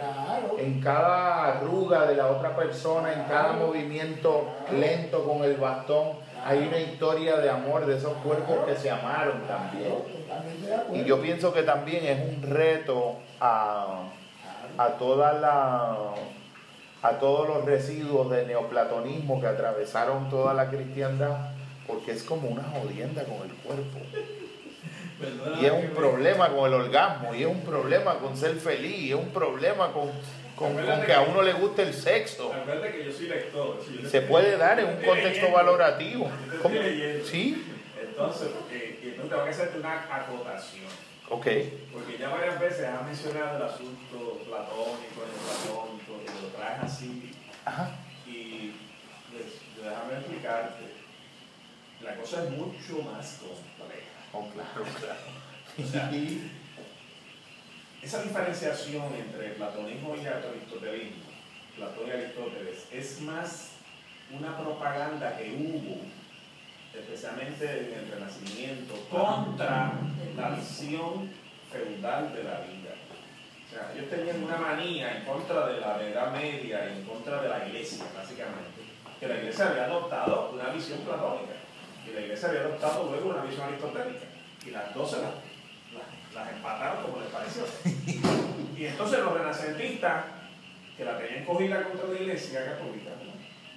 En 0.57 0.81
cada 0.81 1.45
arruga 1.45 2.05
de 2.05 2.15
la 2.15 2.27
otra 2.27 2.55
persona, 2.55 3.13
en 3.13 3.23
cada 3.23 3.53
movimiento 3.53 4.45
lento 4.71 5.23
con 5.23 5.43
el 5.43 5.55
bastón, 5.57 6.13
hay 6.45 6.67
una 6.67 6.79
historia 6.79 7.38
de 7.38 7.49
amor 7.49 7.85
de 7.85 7.97
esos 7.97 8.13
cuerpos 8.17 8.57
que 8.65 8.75
se 8.75 8.89
amaron 8.89 9.41
también. 9.47 9.93
Y 10.93 11.03
yo 11.03 11.21
pienso 11.21 11.53
que 11.53 11.63
también 11.63 12.05
es 12.05 12.35
un 12.35 12.41
reto 12.41 13.17
a, 13.39 14.03
a 14.77 14.88
toda 14.97 15.34
la 15.34 15.97
a 17.03 17.19
todos 17.19 17.47
los 17.47 17.63
residuos 17.63 18.29
de 18.31 18.45
neoplatonismo 18.47 19.39
que 19.39 19.47
atravesaron 19.47 20.29
toda 20.29 20.53
la 20.55 20.69
cristiandad, 20.69 21.51
porque 21.85 22.11
es 22.11 22.23
como 22.23 22.49
una 22.49 22.63
jodienda 22.63 23.23
con 23.23 23.47
el 23.47 23.55
cuerpo. 23.57 23.99
Y 25.60 25.65
es 25.65 25.72
un 25.72 25.89
problema 25.95 26.49
con 26.49 26.68
el 26.68 26.73
orgasmo, 26.73 27.34
y 27.34 27.41
es 27.41 27.48
un 27.48 27.61
problema 27.61 28.19
con 28.19 28.38
ser 28.38 28.56
feliz, 28.56 28.99
y 28.99 29.10
es 29.10 29.15
un 29.15 29.30
problema 29.30 29.91
con, 29.91 30.11
con, 30.56 30.76
que 31.06 31.14
a 31.14 31.22
uno 31.22 31.41
le 31.41 31.53
guste 31.53 31.84
el 31.84 31.94
sexo. 31.94 32.52
que 32.52 33.06
yo 33.06 33.11
soy 33.11 33.27
lector. 33.27 33.80
Se 34.10 34.22
puede 34.22 34.57
dar 34.57 34.80
en 34.80 34.88
un 34.88 35.03
contexto 35.03 35.52
valorativo. 35.52 36.30
¿Sí? 37.26 37.65
Entonces, 37.99 38.49
porque, 38.49 39.15
no 39.18 39.23
te 39.23 39.35
voy 39.35 39.48
a 39.48 39.52
hacer 39.52 39.72
una 39.77 40.15
acotación. 40.15 40.85
Ok. 41.30 41.48
Porque 41.91 42.18
ya 42.19 42.30
varias 42.30 42.60
veces 42.60 42.85
has 42.85 43.06
mencionado 43.06 43.57
el 43.57 43.64
asunto 43.64 44.41
platónico, 44.48 45.23
el 45.26 45.34
platónico, 45.44 46.26
que 46.26 46.41
lo 46.41 46.48
traes 46.56 46.84
así. 46.84 47.34
Ajá. 47.65 47.91
Y 48.26 48.73
pues, 49.31 49.61
déjame 49.76 50.14
explicarte. 50.19 50.98
La 52.02 52.15
cosa 52.15 52.44
es 52.44 52.49
mucho 52.52 53.02
más 53.03 53.39
compleja. 53.41 54.06
Oh, 54.38 54.47
claro, 54.53 54.85
claro. 54.99 55.19
O 55.84 55.88
sea, 55.88 56.11
esa 58.03 58.22
diferenciación 58.22 59.15
entre 59.15 59.49
platonismo 59.49 60.15
y 60.15 60.27
aristotelismo, 60.27 61.23
Platón 61.76 62.07
y 62.07 62.11
Aristóteles, 62.11 62.88
es 62.91 63.22
más 63.22 63.72
una 64.31 64.55
propaganda 64.57 65.35
que 65.38 65.55
hubo 65.55 66.01
especialmente 66.93 67.65
en 67.65 67.99
el 67.99 68.11
Renacimiento, 68.11 68.93
contra 69.09 69.93
la 70.35 70.49
visión 70.51 71.31
feudal 71.72 72.34
de 72.34 72.43
la 72.43 72.59
vida. 72.61 72.93
O 73.65 73.69
sea, 73.69 73.91
ellos 73.93 74.09
tenían 74.09 74.43
una 74.43 74.57
manía 74.57 75.18
en 75.18 75.26
contra 75.26 75.68
de 75.68 75.80
la 75.80 76.01
Edad 76.01 76.31
Media 76.31 76.89
y 76.89 76.99
en 76.99 77.05
contra 77.05 77.41
de 77.41 77.49
la 77.49 77.68
Iglesia, 77.68 78.05
básicamente, 78.15 78.81
que 79.19 79.27
la 79.27 79.35
Iglesia 79.35 79.69
había 79.69 79.85
adoptado 79.85 80.51
una 80.53 80.69
visión 80.69 80.99
platónica 80.99 81.53
y 82.09 82.13
la 82.13 82.21
Iglesia 82.21 82.49
había 82.49 82.61
adoptado 82.61 83.09
luego 83.09 83.29
una 83.29 83.43
visión 83.43 83.67
aristotélica 83.67 84.25
y 84.65 84.71
las 84.71 84.93
dos 84.93 85.11
se 85.11 85.17
las, 85.21 85.31
las, 86.34 86.53
empataron 86.53 87.03
como 87.03 87.21
les 87.21 87.29
pareció. 87.29 87.63
Y 88.77 88.85
entonces 88.85 89.19
los 89.19 89.34
renacentistas, 89.34 90.25
que 90.95 91.05
la 91.05 91.17
tenían 91.17 91.45
cogida 91.45 91.84
contra 91.84 92.09
la 92.09 92.19
Iglesia 92.19 92.65
católica, 92.65 93.11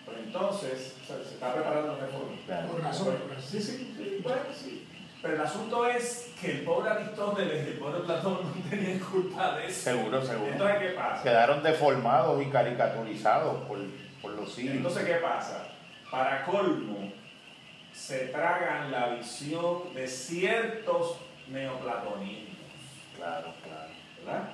pues 0.04 0.18
entonces 0.18 0.96
se, 1.06 1.34
está 1.34 1.54
preparando 1.54 1.96
la 1.96 2.06
reforma. 2.06 2.68
Por 2.70 2.82
razón. 2.82 3.16
Sí, 3.40 3.60
sí, 3.60 3.94
sí, 3.96 4.20
bueno, 4.22 4.40
sí. 4.52 4.86
Pero 5.22 5.34
el 5.34 5.40
asunto 5.40 5.86
es 5.86 6.32
que 6.40 6.50
el 6.50 6.60
pobre 6.62 6.90
Aristóteles 6.90 7.66
y 7.66 7.70
el 7.72 7.78
pobre 7.78 8.00
Platón 8.00 8.38
no 8.42 8.70
tenían 8.70 8.98
culpa 8.98 9.56
de 9.56 9.66
eso. 9.66 9.90
Seguro, 9.90 10.24
seguro. 10.24 10.52
Entonces, 10.52 10.78
¿qué 10.78 10.88
pasa? 10.88 11.22
Quedaron 11.22 11.62
deformados 11.62 12.42
y 12.42 12.46
caricaturizados 12.46 13.62
por, 13.64 13.78
por 14.22 14.32
los 14.32 14.52
siglos. 14.52 14.76
Entonces, 14.76 15.04
¿qué 15.04 15.14
pasa? 15.16 15.66
Para 16.10 16.42
colmo, 16.44 17.12
se 17.92 18.28
tragan 18.28 18.90
la 18.90 19.14
visión 19.14 19.94
de 19.94 20.06
ciertos 20.06 21.16
neoplatonismos. 21.48 22.56
Claro, 23.16 23.52
claro. 23.62 23.90
¿Verdad? 24.24 24.50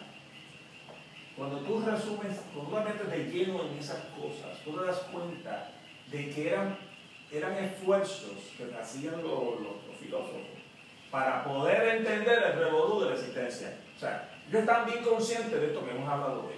Cuando 1.37 1.59
tú 1.59 1.83
resumes, 1.85 2.41
cuando 2.55 2.71
tú 2.71 2.85
metes 2.89 3.11
de 3.11 3.31
lleno 3.31 3.63
en 3.67 3.79
esas 3.79 4.01
cosas, 4.19 4.59
tú 4.65 4.73
te 4.73 4.87
das 4.87 4.99
cuenta 5.13 5.71
de 6.11 6.31
que 6.31 6.49
eran, 6.49 6.79
eran 7.31 7.53
esfuerzos 7.63 8.53
que 8.57 8.75
hacían 8.75 9.23
los, 9.23 9.61
los, 9.61 9.97
filósofos 10.01 10.41
para 11.11 11.45
poder 11.45 11.97
entender 11.97 12.43
el 12.43 12.59
revolú 12.59 13.01
de 13.01 13.11
la 13.11 13.15
existencia. 13.17 13.77
O 13.97 13.99
sea, 13.99 14.31
ellos 14.49 14.61
están 14.61 14.87
bien 14.87 15.03
conscientes 15.03 15.61
de 15.61 15.67
esto 15.67 15.85
que 15.85 15.91
hemos 15.91 16.09
hablado 16.09 16.47
hoy. 16.47 16.55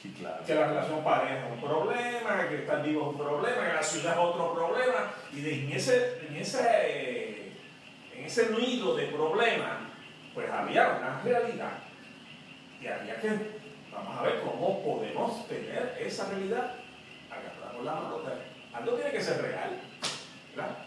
Sí, 0.00 0.12
claro. 0.18 0.44
Que 0.44 0.54
la 0.54 0.66
relación 0.66 1.04
pareja 1.04 1.46
es 1.46 1.52
un 1.52 1.60
problema, 1.60 2.48
que 2.48 2.56
estar 2.56 2.82
vivo 2.82 3.02
es 3.02 3.08
un 3.08 3.18
problema, 3.18 3.66
que 3.66 3.72
la 3.74 3.82
ciudad 3.82 4.12
es 4.12 4.18
otro 4.18 4.54
problema. 4.54 5.12
Y 5.32 5.48
en, 5.48 5.72
ese, 5.72 6.21
en, 6.32 6.42
ese, 6.42 7.52
en 8.14 8.24
ese 8.24 8.50
nido 8.50 8.96
de 8.96 9.06
problemas, 9.06 9.78
pues 10.34 10.50
había 10.50 10.98
una 10.98 11.20
realidad. 11.22 11.72
Y 12.80 12.86
había 12.86 13.20
que 13.20 13.62
Vamos 13.92 14.18
a 14.18 14.22
ver 14.22 14.40
cómo 14.40 14.82
podemos 14.82 15.46
tener 15.46 15.98
esa 16.00 16.26
realidad 16.30 16.72
agarramos 17.30 17.84
la 17.84 17.92
mano. 17.92 18.20
Algo 18.72 18.92
tiene 18.94 19.10
que 19.10 19.22
ser 19.22 19.42
real. 19.42 19.80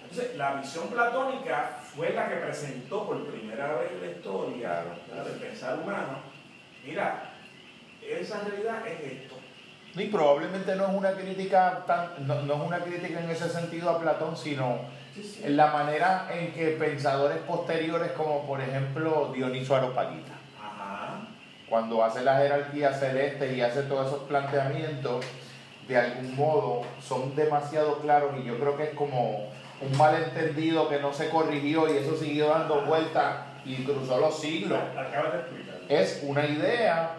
Entonces, 0.04 0.36
la 0.36 0.56
visión 0.56 0.88
platónica 0.90 1.78
fue 1.96 2.12
la 2.12 2.30
que 2.30 2.36
presentó 2.36 3.06
por 3.06 3.26
primera 3.28 3.76
vez 3.76 3.92
en 3.92 4.02
la 4.02 4.12
historia 4.12 4.84
del 5.24 5.40
pensar 5.40 5.80
humano. 5.80 6.20
Mira, 6.84 7.32
esa 8.02 8.42
realidad 8.44 8.88
es 8.88 9.12
esto. 9.12 9.36
Y 9.96 10.08
probablemente 10.08 10.76
no 10.76 10.88
es 10.88 10.94
una 10.94 11.12
crítica 11.14 11.84
tan, 11.88 12.28
no, 12.28 12.54
es 12.54 12.60
una 12.60 12.80
crítica 12.80 13.20
en 13.20 13.30
ese 13.30 13.50
sentido 13.50 13.90
a 13.90 14.02
Platón, 14.02 14.36
sino 14.36 14.82
en 15.44 15.58
la 15.58 15.68
manera 15.68 16.28
en 16.32 16.52
que 16.54 16.72
pensadores 16.72 17.38
posteriores, 17.40 18.12
como 18.12 18.46
por 18.46 18.60
ejemplo 18.62 19.32
Dioniso 19.34 19.76
Aropaguita, 19.76 20.34
cuando 21.70 22.04
hace 22.04 22.22
la 22.22 22.38
jerarquía 22.38 22.94
celeste 22.94 23.56
y 23.56 23.62
hace 23.62 23.84
todos 23.84 24.08
esos 24.08 24.24
planteamientos, 24.24 25.26
de 25.88 25.98
algún 25.98 26.36
modo 26.36 26.82
son 27.02 27.36
demasiado 27.36 28.00
claros 28.00 28.34
y 28.40 28.46
yo 28.46 28.60
creo 28.60 28.76
que 28.76 28.84
es 28.84 28.90
como 28.92 29.50
un 29.82 29.98
malentendido 29.98 30.90
que 30.90 31.00
no 31.00 31.14
se 31.14 31.30
corrigió 31.30 31.94
y 31.94 31.98
eso 31.98 32.16
siguió 32.16 32.50
dando 32.50 32.82
vueltas 32.86 33.38
y 33.66 33.76
cruzó 33.84 34.20
los 34.20 34.40
siglos. 34.40 34.80
Acabas 34.98 35.34
de 35.34 35.40
explicar. 35.40 35.76
Es 35.90 36.22
una 36.24 36.46
idea 36.46 37.16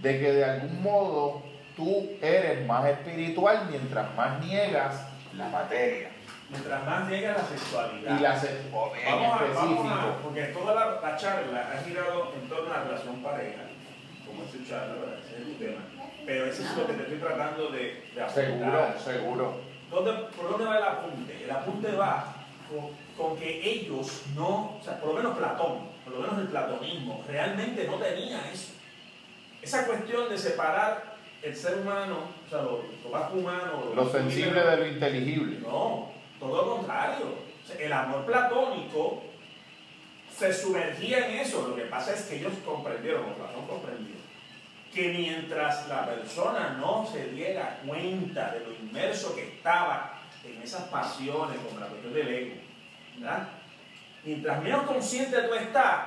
de 0.00 0.18
que 0.18 0.32
de 0.32 0.44
algún 0.44 0.82
modo 0.82 1.42
tú 1.76 2.10
eres 2.20 2.66
más 2.66 2.86
espiritual 2.86 3.68
mientras 3.70 4.14
más 4.14 4.44
niegas 4.44 5.06
la 5.36 5.48
materia. 5.48 6.09
Mientras 6.50 6.84
más 6.86 7.08
llega 7.08 7.32
la 7.32 7.44
sexualidad. 7.46 8.18
Y 8.18 8.22
la 8.22 8.40
se- 8.40 8.60
o 8.72 8.92
en 8.96 9.04
Vamos 9.20 9.40
a, 9.40 9.54
vamos 9.54 9.92
a, 9.92 10.16
porque 10.22 10.42
toda 10.46 10.74
la, 10.74 11.00
la 11.00 11.16
charla 11.16 11.70
ha 11.72 11.82
girado 11.84 12.32
en 12.34 12.48
torno 12.48 12.72
a 12.74 12.78
la 12.78 12.84
relación 12.84 13.22
pareja, 13.22 13.62
como 14.26 14.42
es 14.42 14.50
su 14.50 14.64
charla, 14.68 14.94
ese 15.24 15.42
es 15.42 15.46
el 15.48 15.56
tema. 15.58 15.80
Pero 16.26 16.46
eso 16.46 16.62
es 16.62 16.76
lo 16.76 16.86
que 16.86 16.92
te 16.94 17.02
estoy 17.02 17.18
tratando 17.18 17.68
de, 17.70 17.78
de 18.14 18.30
Seguro, 18.34 18.66
apuntar. 18.78 18.98
seguro. 19.00 19.60
¿Dónde, 19.90 20.12
¿Por 20.36 20.50
dónde 20.50 20.64
va 20.66 20.76
el 20.78 20.84
apunte? 20.84 21.44
El 21.44 21.50
apunte 21.50 21.92
va 21.92 22.34
con, 22.68 22.90
con 23.16 23.36
que 23.38 23.68
ellos 23.70 24.22
no, 24.36 24.76
o 24.78 24.80
sea, 24.82 25.00
por 25.00 25.10
lo 25.10 25.14
menos 25.14 25.36
Platón, 25.38 25.88
por 26.04 26.14
lo 26.14 26.20
menos 26.20 26.38
el 26.38 26.48
platonismo, 26.48 27.24
realmente 27.28 27.86
no 27.86 27.94
tenía 27.94 28.40
eso. 28.52 28.72
Esa 29.62 29.86
cuestión 29.86 30.28
de 30.28 30.38
separar 30.38 31.14
el 31.42 31.54
ser 31.56 31.78
humano, 31.78 32.18
o 32.46 32.50
sea, 32.50 32.62
lo, 32.62 32.82
lo 33.04 33.10
más 33.10 33.32
humano, 33.32 33.92
Lo 33.94 34.08
sensible 34.10 34.60
de 34.62 34.76
lo 34.76 34.86
inteligible. 34.86 35.58
no, 35.60 36.10
todo 36.40 36.56
lo 36.56 36.76
contrario. 36.76 37.50
El 37.78 37.92
amor 37.92 38.24
platónico 38.24 39.22
se 40.36 40.52
sumergía 40.52 41.28
en 41.28 41.38
eso. 41.38 41.68
Lo 41.68 41.76
que 41.76 41.82
pasa 41.82 42.14
es 42.14 42.22
que 42.22 42.36
ellos 42.36 42.54
comprendieron, 42.64 43.30
o 43.30 43.34
Platón 43.34 43.66
comprendió, 43.66 44.16
que 44.92 45.10
mientras 45.10 45.86
la 45.86 46.06
persona 46.06 46.78
no 46.80 47.06
se 47.06 47.26
diera 47.26 47.80
cuenta 47.86 48.52
de 48.52 48.60
lo 48.60 48.72
inmerso 48.72 49.34
que 49.34 49.44
estaba 49.44 50.18
en 50.42 50.60
esas 50.62 50.84
pasiones, 50.84 51.58
como 51.60 51.78
la 51.78 51.86
cuestión 51.86 52.14
del 52.14 52.28
ego, 52.28 52.54
¿verdad? 53.18 53.48
Mientras 54.24 54.62
menos 54.62 54.82
consciente 54.84 55.42
tú 55.42 55.54
estás, 55.54 56.06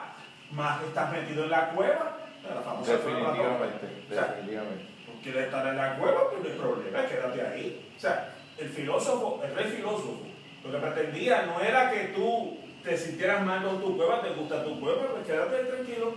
más 0.52 0.84
estás 0.84 1.12
metido 1.12 1.46
en 1.46 1.52
la 1.52 1.70
cueva. 1.70 2.18
La 2.44 2.62
famosa 2.62 2.98
cueva. 2.98 3.20
Definitivamente, 3.20 4.06
O 4.10 4.14
sea, 4.14 4.24
definitivamente. 4.26 4.86
Tú 5.06 5.22
quieres 5.22 5.46
estar 5.46 5.68
en 5.68 5.78
la 5.78 5.96
cueva, 5.96 6.30
pues 6.30 6.44
no 6.44 6.50
hay 6.50 6.58
problema, 6.58 7.08
quédate 7.08 7.42
ahí. 7.42 7.94
O 7.96 8.00
sea, 8.00 8.34
el 8.58 8.70
filósofo, 8.70 9.42
el 9.44 9.56
rey 9.56 9.66
filósofo, 9.66 10.23
lo 10.64 10.72
que 10.72 10.78
pretendía 10.78 11.44
no 11.44 11.60
era 11.62 11.92
que 11.92 12.14
tú 12.16 12.58
te 12.84 12.98
sintieras 12.98 13.46
mal 13.46 13.64
con 13.64 13.82
tu 13.82 13.98
cueva, 13.98 14.22
te 14.22 14.30
gusta 14.30 14.64
tu 14.64 14.80
cueva, 14.80 15.08
pues 15.12 15.26
quédate 15.26 15.64
tranquilo. 15.66 16.16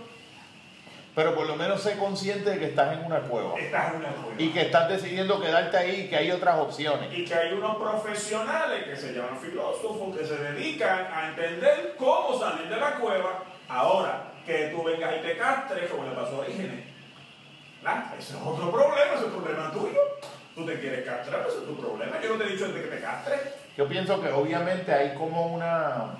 Pero 1.15 1.33
por 1.33 1.47
lo 1.47 1.55
menos 1.55 1.81
sé 1.81 1.97
consciente 1.97 2.51
de 2.51 2.59
que 2.59 2.65
estás 2.65 2.95
en 2.95 3.05
una 3.05 3.21
cueva. 3.21 3.57
Estás 3.57 3.93
en 3.93 4.01
una 4.01 4.09
cueva. 4.09 4.35
Y 4.39 4.49
que 4.49 4.61
estás 4.61 4.87
decidiendo 4.87 5.41
quedarte 5.41 5.75
ahí 5.75 6.01
y 6.01 6.09
que 6.09 6.15
hay 6.15 6.31
otras 6.31 6.59
opciones. 6.59 7.11
Y 7.11 7.25
que 7.25 7.33
hay 7.33 7.53
unos 7.53 7.77
profesionales 7.77 8.83
que 8.83 8.95
se 8.95 9.13
llaman 9.13 9.39
filósofos 9.39 10.15
que 10.15 10.23
se 10.23 10.37
dedican 10.37 11.07
a 11.11 11.29
entender 11.29 11.95
cómo 11.97 12.39
salir 12.39 12.69
de 12.69 12.77
la 12.77 12.95
cueva. 12.95 13.43
Ahora, 13.67 14.31
que 14.45 14.67
tú 14.67 14.83
vengas 14.83 15.15
y 15.17 15.21
te 15.21 15.37
castres, 15.37 15.89
como 15.89 16.03
le 16.07 16.11
pasó 16.11 16.35
a 16.35 16.39
Orígenes. 16.39 16.85
Ese 18.19 18.33
es 18.33 18.39
otro 18.43 18.69
problema, 18.69 19.13
ese 19.15 19.25
es 19.25 19.33
un 19.33 19.41
problema 19.41 19.71
tuyo. 19.71 19.99
Tú 20.57 20.65
te 20.65 20.79
quieres 20.79 21.05
castrar, 21.05 21.45
ese 21.47 21.59
es 21.59 21.65
tu 21.65 21.77
problema. 21.79 22.19
Yo 22.19 22.29
no 22.29 22.35
te 22.43 22.45
he 22.45 22.53
dicho 22.53 22.67
de 22.69 22.81
que 22.81 22.87
te 22.87 22.99
castres. 22.99 23.39
Yo 23.77 23.87
pienso 23.87 24.19
que 24.19 24.29
obviamente 24.29 24.91
hay 24.91 25.13
como 25.13 25.53
una, 25.53 26.15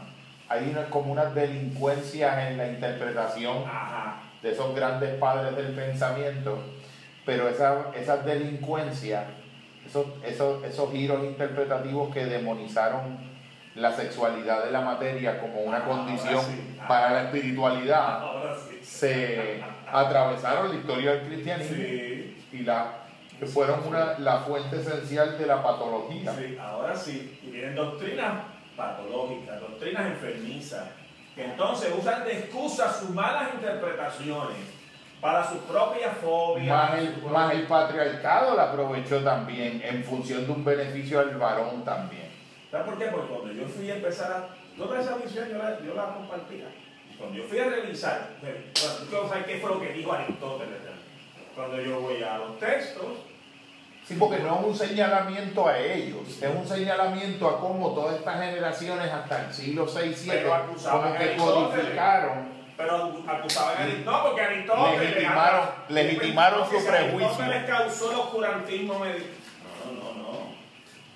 hay 0.47 0.69
una- 0.69 0.85
como 0.91 1.11
unas 1.11 1.34
delincuencias 1.34 2.38
en 2.51 2.57
la 2.59 2.68
interpretación 2.68 3.64
Ajá. 3.65 4.18
de 4.43 4.51
esos 4.51 4.76
grandes 4.76 5.15
padres 5.15 5.55
del 5.55 5.73
pensamiento, 5.73 6.59
pero 7.26 7.49
esa- 7.49 7.88
esas 7.95 8.23
delincuencias, 8.26 9.23
esos, 9.88 10.05
esos, 10.23 10.64
esos 10.64 10.91
giros 10.91 11.23
interpretativos 11.23 12.14
que 12.14 12.26
demonizaron 12.27 13.18
la 13.73 13.91
sexualidad 13.95 14.65
de 14.65 14.72
la 14.72 14.81
materia 14.81 15.39
como 15.41 15.61
una 15.61 15.77
Ahora 15.77 15.88
condición 15.88 16.41
sí. 16.45 16.77
para 16.88 17.09
la 17.11 17.22
espiritualidad, 17.23 18.19
sí. 18.69 18.80
se 18.85 19.64
atravesaron 19.91 20.69
la 20.69 20.76
historia 20.76 21.11
del 21.14 21.27
cristianismo 21.27 21.76
Sí, 21.76 22.45
y 22.51 22.59
la, 22.59 22.91
fueron 23.45 23.85
una, 23.88 24.18
la 24.19 24.39
fuente 24.39 24.77
esencial 24.81 25.38
de 25.38 25.45
la 25.45 25.61
patología. 25.61 26.34
sí, 26.34 26.57
ahora 26.59 26.95
sí. 26.95 27.39
Y 27.43 27.51
vienen 27.51 27.76
doctrinas 27.76 28.43
patológicas, 28.76 29.59
doctrinas 29.59 30.05
enfermizas, 30.07 30.84
que 31.35 31.45
entonces 31.45 31.93
usan 31.97 32.23
de 32.26 32.39
excusa 32.39 32.91
sus 32.91 33.09
malas 33.11 33.53
interpretaciones 33.53 34.57
para 35.22 35.47
sus 35.47 35.57
propias 35.59 36.18
fobias. 36.18 36.68
Más 36.68 36.93
el, 36.99 37.07
propia- 37.14 37.31
más 37.31 37.53
el 37.53 37.64
patriarcado 37.64 38.55
la 38.55 38.64
aprovechó 38.72 39.23
también 39.23 39.81
en 39.84 40.03
función 40.03 40.45
de 40.45 40.51
un 40.51 40.64
beneficio 40.65 41.19
al 41.19 41.35
varón 41.38 41.84
también. 41.84 42.27
¿Sabes 42.72 42.85
por 42.88 42.97
qué? 42.99 43.05
Porque 43.07 43.34
cuando 43.34 43.51
yo 43.53 43.68
fui 43.68 43.89
a 43.91 43.95
empezar 43.95 44.31
a... 44.31 44.47
Toda 44.77 44.99
esa 45.01 45.15
visión 45.15 45.49
yo 45.49 45.57
la, 45.57 45.80
yo 45.80 45.95
la 45.95 46.14
compartía. 46.14 46.65
Cuando 47.18 47.35
yo 47.35 47.43
fui 47.45 47.57
a 47.57 47.68
revisar, 47.68 48.30
bueno, 48.41 48.57
tú 48.99 49.05
quiero 49.09 49.27
saber 49.27 49.45
qué 49.45 49.57
fue 49.57 49.69
lo 49.72 49.80
que 49.81 49.93
dijo 49.93 50.14
Aristóteles. 50.14 50.77
Cuando 51.58 51.82
yo 51.82 52.00
voy 52.00 52.22
a 52.24 52.38
los 52.38 52.58
textos, 52.60 53.06
Sí, 54.08 54.16
porque 54.18 54.40
no 54.40 54.60
es 54.62 54.66
un 54.68 54.74
señalamiento 54.88 55.68
a 55.68 55.78
ellos, 55.78 56.42
es 56.42 56.50
un 56.56 56.66
señalamiento 56.66 57.46
a 57.50 57.60
cómo 57.60 57.90
todas 57.94 58.16
estas 58.16 58.40
generaciones 58.40 59.12
hasta 59.12 59.44
el 59.48 59.54
siglo 59.54 59.86
VI, 59.86 60.16
VII, 60.16 60.44
como 60.90 61.14
que 61.18 61.36
codificaron, 61.36 62.48
pero 62.78 63.22
acusaban 63.28 63.76
a 63.76 63.82
Aristóteles. 63.82 64.06
No, 64.06 64.24
porque 64.24 64.42
Aristóteles... 64.44 65.18
Legitimaron- 65.18 65.70
legitimaron 65.90 66.70
su 66.70 66.86
prejuicio. 66.88 67.26
Aristóteles 67.28 67.66
causó 67.70 68.12
el 68.12 68.18
oscurantismo 68.20 69.00
medieval. 69.00 69.30
No, 69.86 69.92
no, 69.92 70.14
no. 70.24 70.40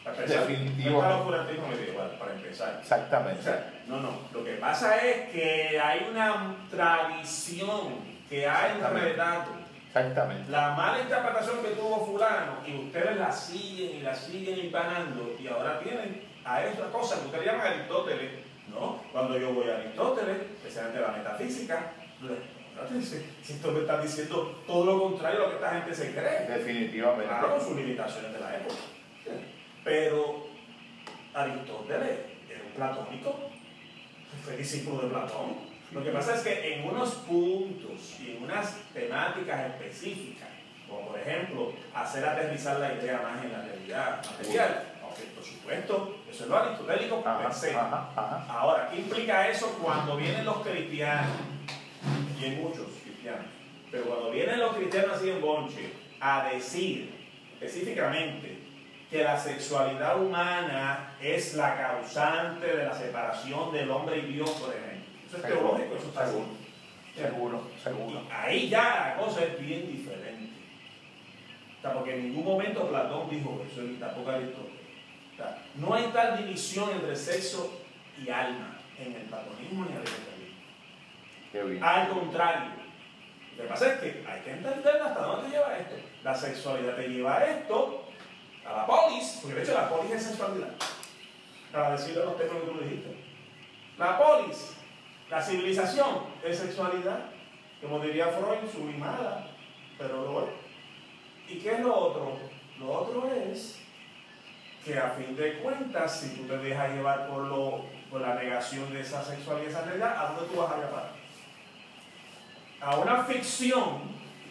Para 0.04 0.18
empezar, 0.18 0.48
Definitivo. 0.48 1.06
el 1.06 1.12
oscurantismo 1.12 1.68
medieval, 1.70 2.12
para 2.20 2.34
empezar. 2.34 2.76
O 2.76 2.80
exactamente. 2.82 3.42
sea, 3.44 3.74
no, 3.88 4.02
no. 4.02 4.10
Lo 4.34 4.44
que 4.44 4.52
pasa 4.56 4.98
es 4.98 5.30
que 5.30 5.80
hay 5.82 6.10
una 6.12 6.56
tradición 6.70 8.12
que 8.30 8.46
ha 8.48 8.74
enredado 8.74 9.61
Exactamente. 9.94 10.50
la 10.50 10.72
mala 10.72 11.02
interpretación 11.02 11.62
que 11.62 11.72
tuvo 11.72 12.06
fulano 12.06 12.66
y 12.66 12.86
ustedes 12.86 13.18
la 13.18 13.30
siguen 13.30 13.98
y 13.98 14.00
la 14.00 14.16
siguen 14.16 14.58
empanando 14.60 15.36
y 15.38 15.48
ahora 15.48 15.80
tienen 15.82 16.24
a 16.46 16.64
esa 16.64 16.90
cosa 16.92 17.20
que 17.20 17.26
ustedes 17.26 17.46
llaman 17.46 17.68
Aristóteles, 17.68 18.32
¿no? 18.70 19.02
Cuando 19.12 19.38
yo 19.38 19.54
voy 19.54 19.70
a 19.70 19.76
Aristóteles, 19.76 20.38
especialmente 20.56 21.02
la 21.02 21.10
metafísica, 21.10 21.92
si 23.44 23.54
esto 23.54 23.72
me 23.72 23.82
está 23.82 24.02
diciendo 24.02 24.64
todo 24.66 24.86
lo 24.86 25.04
contrario 25.04 25.40
a 25.40 25.44
lo 25.44 25.50
que 25.50 25.56
esta 25.56 25.72
gente 25.72 25.94
se 25.94 26.12
cree. 26.14 26.48
Definitivamente. 26.48 27.28
Claro, 27.28 27.52
con 27.52 27.62
sus 27.62 27.76
limitaciones 27.76 28.34
de 28.34 28.40
la 28.40 28.56
época. 28.56 28.76
Pero 29.84 30.48
Aristóteles 31.34 32.20
era 32.50 32.64
un 32.66 32.72
platónico, 32.76 33.36
fue 34.44 34.56
discípulo 34.58 35.02
de 35.02 35.08
Platón. 35.10 35.71
Lo 35.92 36.04
que 36.04 36.12
pasa 36.12 36.36
es 36.36 36.42
que 36.42 36.74
en 36.74 36.88
unos 36.88 37.10
puntos 37.16 38.20
y 38.20 38.32
en 38.32 38.44
unas 38.44 38.78
temáticas 38.94 39.72
específicas, 39.72 40.48
como 40.88 41.10
por 41.10 41.20
ejemplo 41.20 41.74
hacer 41.94 42.26
aterrizar 42.26 42.80
la 42.80 42.94
idea 42.94 43.22
más 43.22 43.44
en 43.44 43.52
la 43.52 43.62
realidad 43.62 44.26
material, 44.26 44.84
aunque 45.04 45.24
por 45.36 45.44
supuesto, 45.44 46.18
eso 46.30 46.44
es 46.44 46.50
lo 46.50 46.58
aristotélico 46.58 47.22
ajá. 47.26 48.46
Ahora, 48.50 48.90
¿qué 48.90 48.98
implica 48.98 49.50
eso 49.50 49.78
cuando 49.82 50.16
vienen 50.16 50.46
los 50.46 50.58
cristianos? 50.66 51.32
Y 52.40 52.44
hay 52.46 52.52
muchos 52.52 52.88
cristianos. 53.04 53.46
Pero 53.92 54.06
cuando 54.06 54.32
vienen 54.32 54.60
los 54.60 54.76
cristianos 54.76 55.18
así 55.18 55.30
en 55.30 55.42
bonche 55.42 55.92
a 56.22 56.50
decir 56.54 57.14
específicamente 57.60 58.60
que 59.10 59.24
la 59.24 59.38
sexualidad 59.38 60.22
humana 60.22 61.16
es 61.22 61.56
la 61.56 61.78
causante 61.78 62.66
de 62.66 62.86
la 62.86 62.94
separación 62.94 63.74
del 63.74 63.92
hombre 63.92 64.20
y 64.20 64.34
Dios, 64.34 64.50
por 64.52 64.74
ejemplo. 64.74 65.01
Eso 65.32 65.38
es 65.38 65.44
Seguro, 65.44 65.70
teológico, 65.70 65.96
eso 65.96 66.08
está 66.08 66.24
así. 66.26 66.38
Seguro, 67.16 67.62
seguro. 67.82 68.22
Y 68.22 68.32
ahí 68.32 68.70
ya 68.70 69.16
la 69.16 69.24
cosa 69.24 69.46
es 69.46 69.58
bien 69.62 69.90
diferente. 69.90 70.52
O 71.78 71.82
sea, 71.82 71.94
porque 71.94 72.16
en 72.16 72.24
ningún 72.28 72.44
momento 72.44 72.90
Platón 72.90 73.30
dijo 73.30 73.64
eso, 73.66 73.82
y 73.82 73.94
tampoco 73.94 74.30
Aristóteles. 74.30 74.82
O 75.34 75.38
sea, 75.38 75.64
no 75.76 75.94
hay 75.94 76.04
tal 76.08 76.38
división 76.38 76.90
entre 76.92 77.16
sexo 77.16 77.82
y 78.22 78.30
alma 78.30 78.78
en 79.00 79.16
el 79.16 79.22
platonismo 79.22 79.86
ni 79.86 79.92
en 79.92 79.96
el 79.96 80.02
aristotelismo. 80.02 81.86
Al 81.86 82.10
contrario, 82.10 82.72
lo 83.56 83.64
que 83.64 83.70
pasa 83.70 83.94
es 83.94 84.00
que 84.02 84.26
hay 84.28 84.42
que 84.42 84.52
entender 84.52 85.02
hasta 85.02 85.22
dónde 85.22 85.50
te 85.50 85.56
lleva 85.56 85.78
esto. 85.78 85.96
La 86.26 86.36
sexualidad 86.36 86.98
te 86.98 87.08
lleva 87.08 87.38
a 87.38 87.46
esto, 87.46 88.06
a 88.68 88.74
la 88.74 88.86
polis, 88.86 89.40
porque 89.42 89.56
de 89.56 89.64
hecho 89.64 89.74
la 89.76 89.90
polis 89.90 90.12
es 90.12 90.24
sexualidad. 90.24 90.74
Para 91.72 91.92
decirlo 91.92 92.24
en 92.24 92.28
los 92.28 92.38
términos 92.38 92.64
que 92.64 92.70
tú 92.70 92.80
dijiste. 92.84 93.16
La 93.98 94.18
polis, 94.18 94.76
la 95.32 95.42
civilización 95.42 96.20
es 96.44 96.60
sexualidad, 96.60 97.22
como 97.82 98.00
diría 98.00 98.28
Freud, 98.28 98.70
sublimada, 98.72 99.48
pero 99.98 100.22
lo 100.24 100.42
es. 100.44 100.50
¿Y 101.48 101.60
qué 101.60 101.72
es 101.72 101.80
lo 101.80 101.96
otro? 101.96 102.38
Lo 102.80 102.92
otro 102.92 103.32
es 103.34 103.80
que 104.86 105.00
a 105.00 105.10
fin 105.10 105.36
de 105.36 105.60
cuentas, 105.60 106.20
si 106.20 106.36
tú 106.36 106.44
te 106.44 106.58
dejas 106.60 106.92
llevar 106.92 107.28
por, 107.28 107.44
lo, 107.44 107.86
por 108.12 108.22
la 108.22 108.36
negación 108.36 108.94
de 108.94 109.02
esa 109.02 109.24
sexualidad 109.24 109.70
esa 109.70 109.82
realidad, 109.82 110.16
¿a 110.18 110.34
dónde 110.34 110.54
tú 110.54 110.60
vas 110.60 110.72
a 110.72 110.76
llevar? 110.76 111.22
a 112.82 112.98
una 112.98 113.24
ficción, 113.24 114.02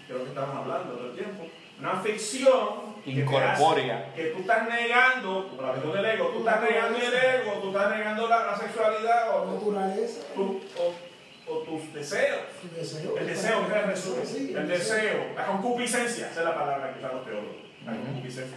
lo 0.08 0.18
que 0.18 0.28
estamos 0.28 0.56
hablando 0.56 0.94
todo 0.94 1.10
el 1.10 1.16
tiempo, 1.16 1.48
una 1.78 1.96
ficción 1.96 2.89
Incorpórea. 3.06 4.12
que 4.14 4.24
tú 4.26 4.40
estás 4.40 4.68
negando, 4.68 5.48
por 5.48 5.64
la 5.64 5.70
cuestión 5.72 5.92
del 5.94 6.04
ego, 6.06 6.26
tú 6.28 6.38
estás 6.40 6.60
negando 6.62 6.98
el 6.98 7.14
ego, 7.14 7.52
tú 7.62 7.68
estás 7.68 7.96
negando 7.96 8.28
la, 8.28 8.46
la 8.46 8.56
sexualidad 8.58 9.36
o, 9.40 9.52
Naturaleza. 9.54 10.20
tu- 10.34 10.60
o- 10.78 11.10
o 11.52 11.58
tus 11.62 11.92
deseos. 11.92 12.38
El 12.62 12.76
deseo. 12.76 13.16
El 13.18 13.26
deseo, 13.26 13.66
que 13.66 13.72
es 13.72 13.78
el 13.82 13.86
resumen. 13.90 14.26
Sí, 14.26 14.54
El 14.56 14.68
deseo, 14.68 15.24
la 15.34 15.46
concupiscencia, 15.46 16.30
esa 16.30 16.40
es 16.40 16.46
la 16.46 16.54
palabra 16.54 16.92
que 16.92 16.98
usan 17.00 17.16
los 17.16 17.24
teólogos. 17.24 17.56
La 17.84 17.92
concupiscencia. 17.92 18.56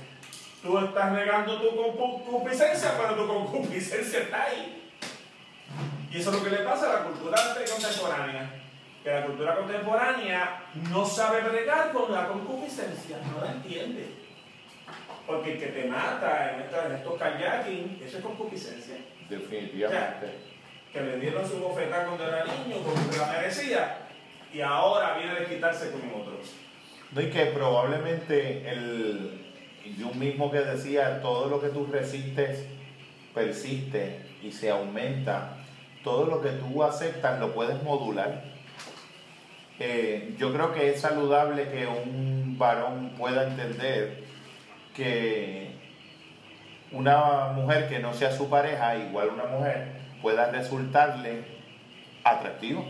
Tú 0.61 0.77
estás 0.79 1.11
negando 1.11 1.59
tu 1.59 1.67
concu- 1.75 2.23
concupiscencia, 2.23 2.91
pero 2.97 3.15
tu 3.15 3.27
concupiscencia 3.27 4.19
está 4.19 4.43
ahí. 4.43 4.91
Y 6.11 6.17
eso 6.19 6.29
es 6.29 6.35
lo 6.37 6.43
que 6.43 6.51
le 6.51 6.57
pasa 6.57 6.85
a 6.91 6.99
la 6.99 7.03
cultura 7.05 7.37
contemporánea. 7.55 8.59
Que 9.03 9.11
la 9.11 9.25
cultura 9.25 9.55
contemporánea 9.55 10.61
no 10.91 11.05
sabe 11.05 11.41
bregar 11.41 11.91
con 11.91 12.13
la 12.13 12.27
concupiscencia, 12.27 13.17
no 13.33 13.43
la 13.43 13.51
entiende. 13.53 14.07
Porque 15.25 15.53
el 15.53 15.59
que 15.59 15.67
te 15.67 15.85
mata 15.85 16.53
en, 16.53 16.61
esta- 16.61 16.85
en 16.87 16.91
estos 16.93 17.17
kayaking, 17.17 18.01
eso 18.05 18.17
es 18.17 18.23
concupiscencia 18.23 18.95
Definitivamente. 19.29 20.27
que 20.91 21.01
le 21.01 21.19
dieron 21.19 21.47
su 21.47 21.57
bofetada 21.59 22.05
cuando 22.07 22.27
era 22.27 22.43
niño, 22.43 22.77
porque 22.83 23.17
la 23.17 23.27
merecía, 23.31 23.97
y 24.53 24.59
ahora 24.61 25.17
viene 25.17 25.31
a 25.31 25.45
quitarse 25.45 25.91
con 25.91 26.01
otro. 26.21 26.37
No, 27.11 27.21
y 27.21 27.29
que 27.29 27.45
probablemente 27.47 28.69
el, 28.69 29.45
yo 29.97 30.09
mismo 30.13 30.51
que 30.51 30.59
decía, 30.59 31.21
todo 31.21 31.47
lo 31.49 31.61
que 31.61 31.69
tú 31.69 31.85
resistes 31.91 32.65
persiste 33.33 34.19
y 34.43 34.51
se 34.51 34.69
aumenta. 34.71 35.57
Todo 36.03 36.25
lo 36.25 36.41
que 36.41 36.49
tú 36.49 36.83
aceptas 36.83 37.39
lo 37.39 37.53
puedes 37.53 37.81
modular. 37.81 38.43
Eh, 39.79 40.35
yo 40.37 40.53
creo 40.53 40.73
que 40.73 40.91
es 40.91 41.01
saludable 41.01 41.69
que 41.69 41.87
un 41.87 42.57
varón 42.59 43.11
pueda 43.17 43.47
entender 43.47 44.22
que 44.93 45.71
una 46.91 47.47
mujer 47.53 47.89
que 47.89 47.99
no 47.99 48.13
sea 48.13 48.31
su 48.31 48.49
pareja, 48.49 48.95
igual 48.97 49.29
una 49.29 49.45
mujer, 49.45 49.87
pueda 50.21 50.51
resultarle 50.51 51.43
atractivo. 52.23 52.85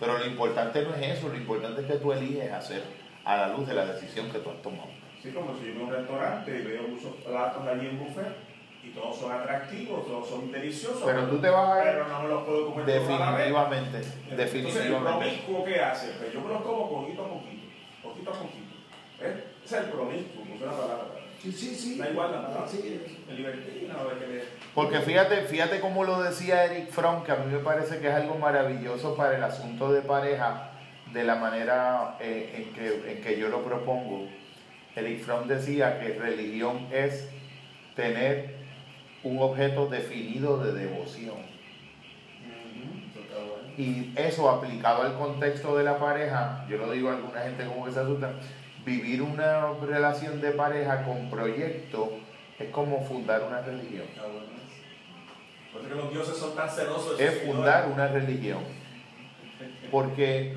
Pero 0.00 0.18
lo 0.18 0.26
importante 0.26 0.82
no 0.82 0.94
es 0.94 1.18
eso, 1.18 1.28
lo 1.28 1.36
importante 1.36 1.82
es 1.82 1.86
que 1.86 1.94
tú 1.94 2.12
eliges 2.12 2.52
hacer 2.52 2.82
a 3.24 3.36
la 3.36 3.48
luz 3.48 3.66
de 3.68 3.74
la 3.74 3.86
decisión 3.86 4.30
que 4.30 4.38
tú 4.38 4.50
has 4.50 4.62
tomado. 4.62 4.88
Así 5.18 5.30
como 5.30 5.54
si 5.56 5.66
yo 5.66 5.74
voy 5.74 5.82
a 5.82 5.86
un 5.86 5.92
restaurante 5.92 6.58
y 6.58 6.62
veo 6.62 6.82
muchos 6.88 7.12
platos 7.24 7.66
allí 7.68 7.86
en 7.86 7.98
buffet, 8.00 8.36
y 8.82 8.88
todos 8.90 9.16
son 9.16 9.30
atractivos, 9.30 10.04
todos 10.04 10.28
son 10.28 10.50
deliciosos, 10.50 11.02
Pero 11.06 11.28
tú 11.28 11.38
te 11.38 11.48
vas 11.48 11.78
a 11.78 11.82
pero 11.84 12.08
no 12.08 12.22
me 12.24 12.28
los 12.28 12.42
puedo 12.42 12.66
comer 12.70 12.84
vez. 12.84 12.96
definitivamente, 12.96 13.96
Entonces, 13.98 14.28
el 14.30 14.36
definitivamente. 14.36 15.18
promiscuo 15.20 15.64
que 15.64 15.80
hace, 15.80 16.08
pues 16.18 16.32
yo 16.32 16.40
me 16.40 16.48
los 16.52 16.62
como 16.62 16.90
poquito 16.90 17.24
a 17.24 17.28
poquito, 17.28 17.62
poquito 18.02 18.30
a 18.30 18.34
poquito. 18.34 18.74
Ese 19.20 19.76
es 19.76 19.84
el 19.84 19.90
promiscuo, 19.90 20.42
como 20.42 20.54
una 20.56 20.72
palabra. 20.72 21.21
Sí, 21.42 21.50
sí, 21.50 21.74
sí. 21.74 21.98
Da 21.98 22.08
igual 22.08 22.30
la 22.30 22.46
palabra. 22.46 22.68
Sí, 22.68 22.78
es. 22.78 23.28
El 23.28 23.36
libertino, 23.36 23.94
qué 24.20 24.26
le... 24.28 24.44
Porque 24.76 25.00
fíjate, 25.00 25.42
fíjate 25.42 25.80
cómo 25.80 26.04
lo 26.04 26.22
decía 26.22 26.64
Eric 26.66 26.90
Fromm, 26.90 27.24
que 27.24 27.32
a 27.32 27.36
mí 27.36 27.52
me 27.52 27.58
parece 27.58 27.98
que 27.98 28.08
es 28.08 28.14
algo 28.14 28.36
maravilloso 28.36 29.16
para 29.16 29.36
el 29.36 29.42
asunto 29.42 29.92
de 29.92 30.02
pareja, 30.02 30.70
de 31.12 31.24
la 31.24 31.34
manera 31.34 32.16
eh, 32.20 32.52
en, 32.56 32.72
que, 32.74 33.12
en 33.12 33.20
que 33.22 33.38
yo 33.38 33.48
lo 33.48 33.64
propongo. 33.64 34.28
Eric 34.94 35.24
Fromm 35.24 35.48
decía 35.48 35.98
que 35.98 36.14
religión 36.14 36.86
es 36.92 37.28
tener 37.96 38.54
un 39.24 39.40
objeto 39.40 39.88
definido 39.88 40.58
de 40.58 40.72
devoción. 40.72 41.52
Y 43.76 44.12
eso 44.16 44.48
aplicado 44.48 45.02
al 45.02 45.14
contexto 45.14 45.76
de 45.76 45.82
la 45.82 45.98
pareja, 45.98 46.64
yo 46.68 46.76
lo 46.76 46.92
digo 46.92 47.08
a 47.08 47.14
alguna 47.14 47.40
gente 47.40 47.64
como 47.64 47.86
que 47.86 47.92
se 47.92 48.00
asusta, 48.00 48.32
vivir 48.84 49.22
una 49.22 49.72
relación 49.80 50.40
de 50.40 50.50
pareja 50.52 51.04
con 51.04 51.30
proyecto 51.30 52.10
es 52.58 52.68
como 52.70 53.02
fundar 53.04 53.42
una 53.42 53.60
religión. 53.60 54.06
Está 54.08 54.22
bueno 54.22 54.46
eso. 54.46 55.72
Por 55.72 55.80
eso 55.80 55.88
que 55.88 55.94
los 55.94 56.12
dioses 56.12 56.36
son 56.36 56.54
tan 56.54 56.68
celosos 56.68 57.18
Es 57.18 57.42
fundar 57.42 57.88
una 57.88 58.08
religión. 58.08 58.60
Porque 59.90 60.56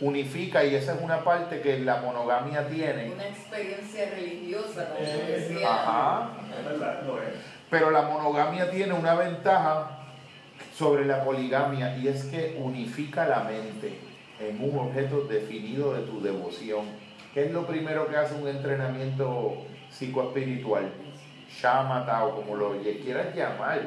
unifica, 0.00 0.64
y 0.64 0.74
esa 0.74 0.94
es 0.94 1.02
una 1.02 1.22
parte 1.22 1.60
que 1.60 1.78
la 1.80 2.00
monogamia 2.00 2.66
tiene, 2.68 3.10
Una 3.12 3.28
experiencia 3.28 4.10
religiosa, 4.10 4.88
como 4.88 5.00
Eh, 5.06 5.48
decía. 5.48 5.68
Ajá. 5.72 6.30
Pero 7.68 7.90
la 7.90 8.02
monogamia 8.02 8.70
tiene 8.70 8.92
una 8.94 9.14
ventaja 9.14 9.98
sobre 10.74 11.04
la 11.04 11.22
poligamia 11.24 11.96
y 11.98 12.08
es 12.08 12.24
que 12.24 12.56
unifica 12.58 13.26
la 13.26 13.44
mente 13.44 13.98
en 14.40 14.62
un 14.64 14.78
objeto 14.78 15.22
definido 15.22 15.92
de 15.94 16.02
tu 16.02 16.20
devoción. 16.22 16.86
¿Qué 17.32 17.44
es 17.44 17.52
lo 17.52 17.64
primero 17.64 18.08
que 18.08 18.16
hace 18.16 18.34
un 18.34 18.48
entrenamiento 18.48 19.64
psicoespiritual? 19.88 20.90
Shamatha 21.48 22.24
o 22.24 22.34
como 22.34 22.56
lo 22.56 22.72
quieras 22.80 23.34
llamar, 23.36 23.82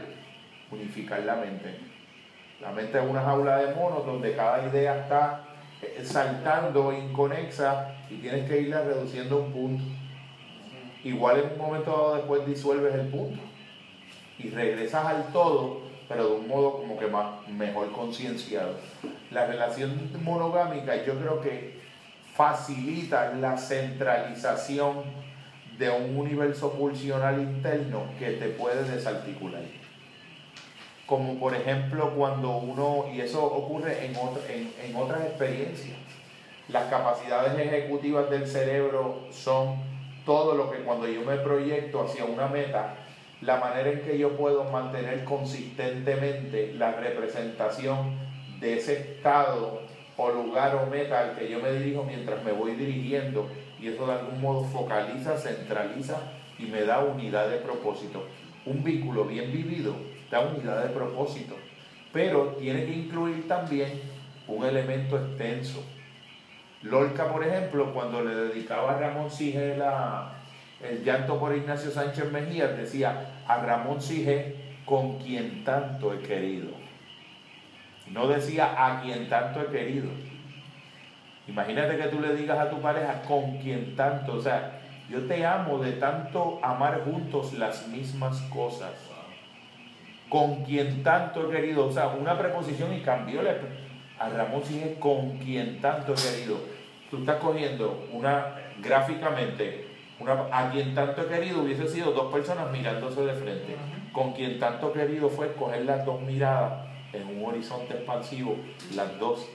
unificar 0.72 1.20
la 1.24 1.36
mente. 1.36 1.76
La 2.61 2.72
mente 2.72 2.98
es 2.98 3.03
una 3.03 3.22
jaula 3.22 3.57
de 3.57 3.76
monos 3.76 4.06
donde 4.06 4.34
cada 4.34 4.65
idea 4.65 5.02
está 5.02 5.44
eh, 5.82 6.02
saltando 6.06 6.94
inconexa 6.94 7.94
y 8.10 8.15
tienes 8.15 8.49
que 8.49 8.61
irla 8.61 8.84
reduciendo 8.84 9.40
un 9.40 9.52
punto. 9.52 9.84
Igual 11.03 11.40
en 11.40 11.52
un 11.52 11.57
momento 11.57 11.91
dado 11.91 12.15
después 12.15 12.45
disuelves 12.45 12.94
el 12.94 13.07
punto 13.07 13.41
y 14.40 14.49
regresas 14.52 15.06
al 15.06 15.34
todo, 15.34 15.82
pero 16.07 16.30
de 16.30 16.36
un 16.36 16.48
modo 16.48 16.78
como 16.78 16.98
que 16.98 17.07
más, 17.07 17.45
mejor 17.49 17.91
concienciado. 17.91 18.76
La 19.32 19.45
relación 19.48 20.11
monogámica 20.24 21.03
yo 21.03 21.20
creo 21.20 21.41
que 21.41 21.73
facilita 22.36 23.34
la 23.34 23.58
centralización 23.58 25.04
de 25.78 25.90
un 25.90 26.18
universo 26.18 26.72
pulsional 26.74 27.40
interno 27.42 28.04
que 28.20 28.32
te 28.32 28.50
puede 28.50 28.84
desarticular. 28.84 29.62
Como 31.06 31.38
por 31.40 31.54
ejemplo 31.54 32.12
cuando 32.16 32.58
uno, 32.58 33.06
y 33.14 33.22
eso 33.22 33.44
ocurre 33.44 34.06
en, 34.06 34.16
otra- 34.16 34.52
en, 34.52 34.72
en 34.84 34.96
otras 34.96 35.22
experiencias, 35.22 35.98
las 36.70 36.86
capacidades 36.86 37.60
ejecutivas 37.60 38.30
del 38.30 38.48
cerebro 38.48 39.28
son 39.32 39.76
todo 40.26 40.56
lo 40.56 40.72
que 40.72 40.80
cuando 40.80 41.08
yo 41.08 41.22
me 41.22 41.36
proyecto 41.38 42.04
hacia 42.04 42.24
una 42.24 42.48
meta, 42.48 42.96
la 43.42 43.58
manera 43.58 43.90
en 43.90 44.02
que 44.02 44.18
yo 44.18 44.38
puedo 44.38 44.64
mantener 44.64 45.26
consistentemente 45.26 46.74
la 46.76 46.94
representación 46.94 48.16
de 48.62 48.78
ese 48.78 48.94
estado 48.94 49.82
o 50.18 50.30
lugar 50.30 50.76
o 50.76 50.85
meta 50.90 51.19
al 51.19 51.35
que 51.38 51.49
yo 51.49 51.60
me 51.60 51.72
dirijo 51.72 52.03
mientras 52.03 52.44
me 52.44 52.52
voy 52.52 52.73
dirigiendo 52.73 53.49
y 53.80 53.88
eso 53.88 54.06
de 54.06 54.14
algún 54.14 54.41
modo 54.41 54.64
focaliza, 54.65 55.38
centraliza 55.38 56.18
y 56.60 56.65
me 56.65 56.84
da 56.84 56.99
unidad 56.99 57.49
de 57.49 57.57
propósito. 57.57 58.26
Un 58.65 58.84
vínculo 58.84 59.26
bien 59.26 59.52
vivido 59.52 59.95
da 60.31 60.40
unidad 60.41 60.84
de 60.84 60.90
propósito, 60.90 61.56
pero 62.11 62.56
tiene 62.60 62.85
que 62.85 62.94
incluir 62.94 63.48
también 63.48 64.02
un 64.48 64.64
elemento 64.65 65.18
extenso. 65.18 65.84
Lorca, 66.81 67.31
por 67.31 67.44
ejemplo, 67.45 67.94
cuando 67.94 68.23
le 68.23 68.35
dedicaba 68.35 68.94
a 68.95 68.99
Ramón 68.99 69.31
Sige 69.31 69.77
la- 69.77 70.34
el 70.81 71.03
llanto 71.03 71.40
por 71.40 71.56
Ignacio 71.56 71.91
Sánchez 71.91 72.31
Mejía, 72.31 72.68
decía 72.68 73.41
a 73.48 73.57
Ramón 73.57 74.02
Sige 74.02 74.56
con 74.85 75.18
quien 75.19 75.64
tanto 75.64 76.14
he 76.14 76.19
querido. 76.19 76.83
No 78.08 78.28
decía 78.28 78.74
a 78.78 79.02
quien 79.02 79.30
tanto 79.30 79.62
he 79.62 79.66
querido. 79.68 80.10
Imagínate 81.48 81.98
que 81.98 82.04
tú 82.08 82.20
le 82.22 82.36
digas 82.36 82.58
a 82.60 82.70
tu 82.70 82.80
pareja 82.82 83.22
con 83.24 83.58
quien 83.58 83.96
tanto, 83.96 84.34
o 84.36 84.42
sea, 84.42 84.80
yo 85.10 85.22
te 85.28 85.46
amo 85.46 85.80
de 85.80 85.94
tanto 85.94 86.60
amar 86.64 87.02
juntos 87.04 87.54
las 87.54 87.88
mismas 87.88 88.40
cosas. 88.44 88.92
Con 90.30 90.64
quien 90.64 91.04
tanto 91.04 91.48
he 91.48 91.56
querido, 91.56 91.88
o 91.88 91.92
sea, 91.92 92.08
una 92.08 92.38
preposición 92.38 92.94
y 92.94 93.02
cambió 93.02 93.42
la- 93.42 93.56
a 94.20 94.30
Ramón 94.30 94.64
sigue 94.64 94.96
con 95.00 95.38
quien 95.40 95.82
tanto 95.82 96.14
he 96.14 96.16
querido. 96.16 96.58
Tú 97.12 97.18
estás 97.20 97.36
cogiendo 97.38 98.08
una, 98.12 98.56
gráficamente, 98.82 99.88
una, 100.20 100.46
a 100.52 100.72
quien 100.72 100.96
tanto 100.96 101.24
he 101.24 101.28
querido 101.28 101.62
hubiese 101.62 101.88
sido 101.88 102.12
dos 102.12 102.32
personas 102.34 102.72
mirándose 102.72 103.22
de 103.22 103.34
frente. 103.34 103.76
Con 104.14 104.32
quien 104.34 104.60
tanto 104.60 104.90
he 104.90 104.94
querido 104.94 105.30
fue 105.30 105.54
coger 105.54 105.84
las 105.86 106.06
dos 106.06 106.22
miradas 106.22 106.88
en 107.14 107.27
un 107.27 107.45
horizonte 107.45 107.94
expansivo, 107.94 108.57
las 108.95 109.18
dos 109.19 109.48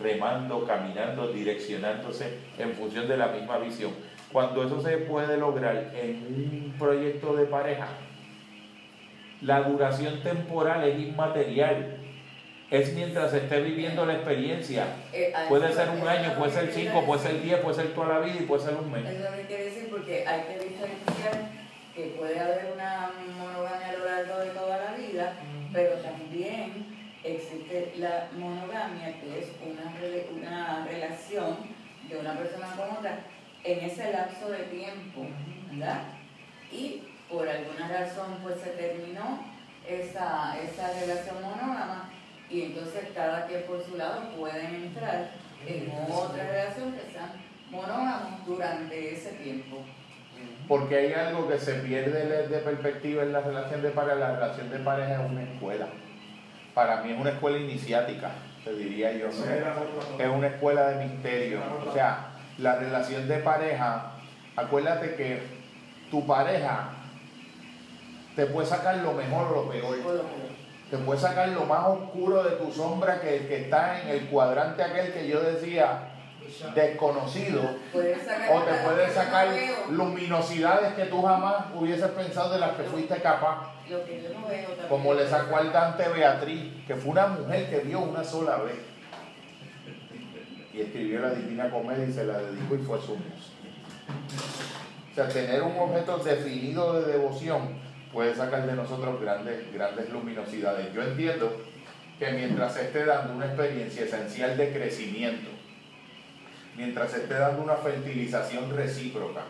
remando, 0.00 0.64
caminando, 0.66 1.32
direccionándose 1.32 2.38
en 2.58 2.72
función 2.74 3.06
de 3.06 3.16
la 3.16 3.28
misma 3.28 3.58
visión. 3.58 3.92
Cuando 4.32 4.64
eso 4.64 4.80
se 4.82 4.98
puede 4.98 5.36
lograr 5.36 5.92
en 5.94 6.26
un 6.26 6.74
proyecto 6.78 7.36
de 7.36 7.44
pareja, 7.44 7.88
la 9.42 9.62
duración 9.62 10.22
temporal 10.22 10.88
es 10.88 10.98
inmaterial. 10.98 11.98
Es 12.70 12.92
mientras 12.94 13.30
se 13.30 13.38
esté 13.38 13.60
viviendo 13.60 14.04
la 14.06 14.14
experiencia. 14.14 14.86
Eh, 15.12 15.32
a 15.34 15.48
Puede 15.48 15.72
ser 15.72 15.90
un 15.90 16.08
año, 16.08 16.34
puede 16.36 16.50
ser 16.50 16.72
cinco, 16.72 17.04
puede 17.04 17.20
ser 17.20 17.42
diez, 17.42 17.60
puede 17.60 17.76
ser 17.76 17.94
toda 17.94 18.08
la 18.08 18.18
vida 18.20 18.36
y 18.40 18.46
puede 18.46 18.64
ser 18.64 18.74
un 18.74 18.90
mes. 18.90 19.04
Eso 19.04 19.24
es 19.24 19.30
lo 19.30 19.36
que 19.36 19.42
quiere 19.44 19.64
decir 19.66 19.88
porque 19.90 20.26
hay 20.26 20.42
que 20.42 20.64
diferenciar 20.64 21.50
que 21.94 22.02
puede 22.18 22.40
haber 22.40 22.72
una 22.74 23.12
monogamia 23.38 23.88
a 23.88 23.92
lo 23.92 24.04
largo 24.04 24.38
de 24.40 24.50
toda 24.50 24.78
la 24.78 24.96
vida, 24.96 25.34
pero 25.74 25.96
también 25.96 26.86
existe 27.24 27.92
la 27.96 28.28
monogamia, 28.38 29.20
que 29.20 29.40
es 29.40 29.48
una, 29.60 29.92
una 30.38 30.86
relación 30.86 31.56
de 32.08 32.16
una 32.16 32.38
persona 32.38 32.68
con 32.76 32.96
otra, 32.98 33.18
en 33.64 33.80
ese 33.80 34.12
lapso 34.12 34.50
de 34.50 34.58
tiempo, 34.64 35.26
¿verdad? 35.72 36.02
Y 36.70 37.02
por 37.28 37.48
alguna 37.48 37.88
razón 37.88 38.38
pues 38.42 38.60
se 38.60 38.70
terminó 38.70 39.44
esa, 39.88 40.56
esa 40.62 41.00
relación 41.00 41.42
monógama 41.42 42.10
y 42.48 42.62
entonces 42.62 43.08
cada 43.14 43.46
quien 43.46 43.62
por 43.64 43.84
su 43.84 43.96
lado 43.96 44.30
pueden 44.36 44.74
entrar 44.74 45.30
en 45.66 45.90
otra 46.10 46.44
relación 46.44 46.92
que 46.92 47.10
sean 47.10 47.32
monógamos 47.70 48.46
durante 48.46 49.14
ese 49.14 49.30
tiempo. 49.32 49.78
Porque 50.68 50.96
hay 50.96 51.12
algo 51.12 51.48
que 51.48 51.58
se 51.58 51.74
pierde 51.74 52.48
de, 52.48 52.58
perspectiva 52.58 53.22
en 53.22 53.32
la 53.32 53.40
relación 53.40 53.82
de 53.82 53.90
pareja. 53.90 54.16
La 54.16 54.32
relación 54.36 54.70
de 54.70 54.78
pareja 54.78 55.22
es 55.22 55.30
una 55.30 55.42
escuela. 55.42 55.86
Para 56.74 57.02
mí 57.02 57.12
es 57.12 57.20
una 57.20 57.30
escuela 57.30 57.58
iniciática, 57.58 58.30
te 58.64 58.74
diría 58.74 59.12
yo. 59.12 59.28
Es 59.28 59.38
el 60.18 60.30
una 60.30 60.48
escuela 60.48 60.88
de 60.88 61.06
misterio. 61.06 61.60
O 61.86 61.92
sea, 61.92 62.30
la 62.58 62.76
relación 62.76 63.28
de 63.28 63.38
pareja, 63.38 64.12
acuérdate 64.56 65.14
que 65.14 65.42
tu 66.10 66.26
pareja 66.26 66.90
te 68.34 68.46
puede 68.46 68.66
sacar 68.66 68.96
lo 68.98 69.12
mejor 69.12 69.52
o 69.52 69.64
lo 69.64 69.70
peor. 69.70 70.24
Te 70.90 70.98
puede 70.98 71.20
sacar 71.20 71.48
lo 71.48 71.64
más 71.64 71.86
oscuro 71.86 72.42
de 72.42 72.56
tu 72.56 72.72
sombra 72.72 73.20
que, 73.20 73.46
que 73.46 73.62
está 73.62 74.02
en 74.02 74.08
el 74.08 74.26
cuadrante 74.26 74.82
aquel 74.82 75.12
que 75.12 75.28
yo 75.28 75.40
decía 75.40 76.13
desconocido. 76.74 77.62
O 77.62 78.60
te 78.62 78.72
puede 78.84 79.10
sacar 79.10 79.48
luminosidades 79.90 80.94
que 80.94 81.04
tú 81.06 81.22
jamás 81.22 81.66
hubieses 81.74 82.08
pensado 82.10 82.54
de 82.54 82.60
las 82.60 82.72
que 82.72 82.84
fuiste 82.84 83.16
capaz. 83.16 83.72
Como 84.88 85.14
le 85.14 85.28
sacó 85.28 85.56
al 85.56 85.72
Dante 85.72 86.08
Beatriz, 86.08 86.72
que 86.86 86.96
fue 86.96 87.12
una 87.12 87.26
mujer 87.28 87.68
que 87.68 87.80
vio 87.80 88.00
una 88.00 88.24
sola 88.24 88.58
vez. 88.58 88.76
Y 90.72 90.80
escribió 90.80 91.20
la 91.20 91.30
Divina 91.30 91.70
Comedia 91.70 92.04
y 92.04 92.12
se 92.12 92.24
la 92.24 92.38
dedicó 92.38 92.74
y 92.74 92.78
fue 92.78 93.00
su 93.00 93.16
musa. 93.16 93.50
O 95.12 95.14
sea, 95.14 95.28
tener 95.28 95.62
un 95.62 95.78
objeto 95.78 96.18
definido 96.18 97.00
de 97.00 97.12
devoción 97.12 97.78
puede 98.12 98.34
sacar 98.34 98.66
de 98.66 98.72
nosotros 98.72 99.20
grandes, 99.20 99.72
grandes 99.72 100.10
luminosidades. 100.10 100.92
Yo 100.92 101.02
entiendo 101.02 101.52
que 102.18 102.32
mientras 102.32 102.74
se 102.74 102.82
esté 102.82 103.04
dando 103.04 103.34
una 103.34 103.46
experiencia 103.46 104.04
esencial 104.04 104.56
de 104.56 104.72
crecimiento, 104.72 105.50
mientras 106.76 107.10
se 107.12 107.18
esté 107.18 107.34
dando 107.34 107.62
una 107.62 107.76
fertilización 107.76 108.74
recíproca, 108.74 109.42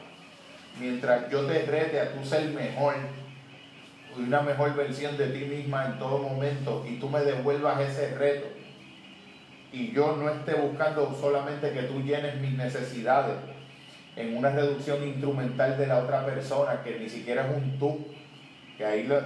mientras 0.80 1.30
yo 1.30 1.46
te 1.46 1.64
rete 1.66 2.00
a 2.00 2.12
tu 2.12 2.24
ser 2.24 2.48
mejor, 2.50 2.94
y 4.16 4.22
una 4.22 4.42
mejor 4.42 4.74
versión 4.74 5.16
de 5.16 5.28
ti 5.28 5.44
misma 5.44 5.86
en 5.86 5.98
todo 5.98 6.18
momento 6.18 6.84
y 6.88 6.96
tú 6.96 7.08
me 7.08 7.20
devuelvas 7.20 7.80
ese 7.80 8.16
reto 8.16 8.46
y 9.72 9.90
yo 9.92 10.16
no 10.16 10.30
esté 10.30 10.54
buscando 10.54 11.16
solamente 11.20 11.72
que 11.72 11.82
tú 11.82 12.00
llenes 12.02 12.40
mis 12.40 12.52
necesidades 12.52 13.36
en 14.14 14.36
una 14.36 14.50
reducción 14.50 15.02
instrumental 15.04 15.76
de 15.76 15.88
la 15.88 15.98
otra 15.98 16.24
persona 16.24 16.82
que 16.84 16.98
ni 16.98 17.08
siquiera 17.08 17.48
es 17.48 17.56
un 17.56 17.78
tú 17.78 18.06
que 18.78 18.84
ahí 18.84 19.04
no, 19.08 19.20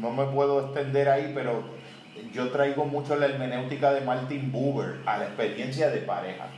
no 0.00 0.12
me 0.12 0.26
puedo 0.32 0.66
extender 0.66 1.08
ahí 1.08 1.30
pero 1.32 1.75
yo 2.36 2.50
traigo 2.50 2.84
mucho 2.84 3.16
la 3.16 3.26
hermenéutica 3.26 3.92
de 3.92 4.02
Martin 4.02 4.52
Buber 4.52 5.00
a 5.06 5.16
la 5.16 5.24
experiencia 5.24 5.88
de 5.88 5.98
pareja. 5.98 6.48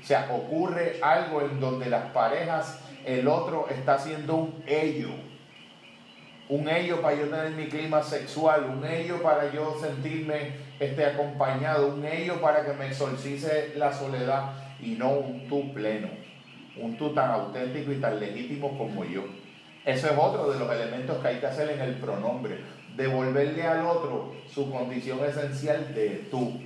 O 0.00 0.06
sea 0.06 0.28
ocurre 0.30 0.98
algo 1.02 1.40
en 1.40 1.58
donde 1.58 1.86
las 1.86 2.12
parejas 2.12 2.78
el 3.06 3.26
otro 3.26 3.68
está 3.70 3.94
haciendo 3.94 4.34
un 4.34 4.62
ello. 4.66 5.08
Un 6.50 6.68
ello 6.68 7.00
para 7.00 7.16
yo 7.16 7.28
tener 7.28 7.52
mi 7.52 7.68
clima 7.68 8.02
sexual, 8.02 8.64
un 8.64 8.84
ello 8.84 9.22
para 9.22 9.50
yo 9.50 9.78
sentirme 9.80 10.56
este, 10.78 11.06
acompañado, 11.06 11.94
un 11.94 12.04
ello 12.04 12.40
para 12.42 12.66
que 12.66 12.74
me 12.74 12.88
exorcice 12.88 13.72
la 13.76 13.92
soledad 13.92 14.52
y 14.78 14.90
no 14.90 15.10
un 15.12 15.48
tú 15.48 15.72
pleno, 15.72 16.08
un 16.76 16.98
tú 16.98 17.14
tan 17.14 17.30
auténtico 17.30 17.92
y 17.92 17.96
tan 17.96 18.20
legítimo 18.20 18.76
como 18.76 19.06
yo. 19.06 19.22
Eso 19.86 20.06
es 20.06 20.12
otro 20.18 20.52
de 20.52 20.58
los 20.58 20.70
elementos 20.70 21.16
que 21.18 21.28
hay 21.28 21.36
que 21.38 21.46
hacer 21.46 21.70
en 21.70 21.80
el 21.80 21.94
pronombre, 21.94 22.58
devolverle 22.96 23.62
al 23.62 23.86
otro 23.86 24.34
su 24.52 24.70
condición 24.70 25.24
esencial 25.24 25.94
de 25.94 26.26
tú 26.30 26.60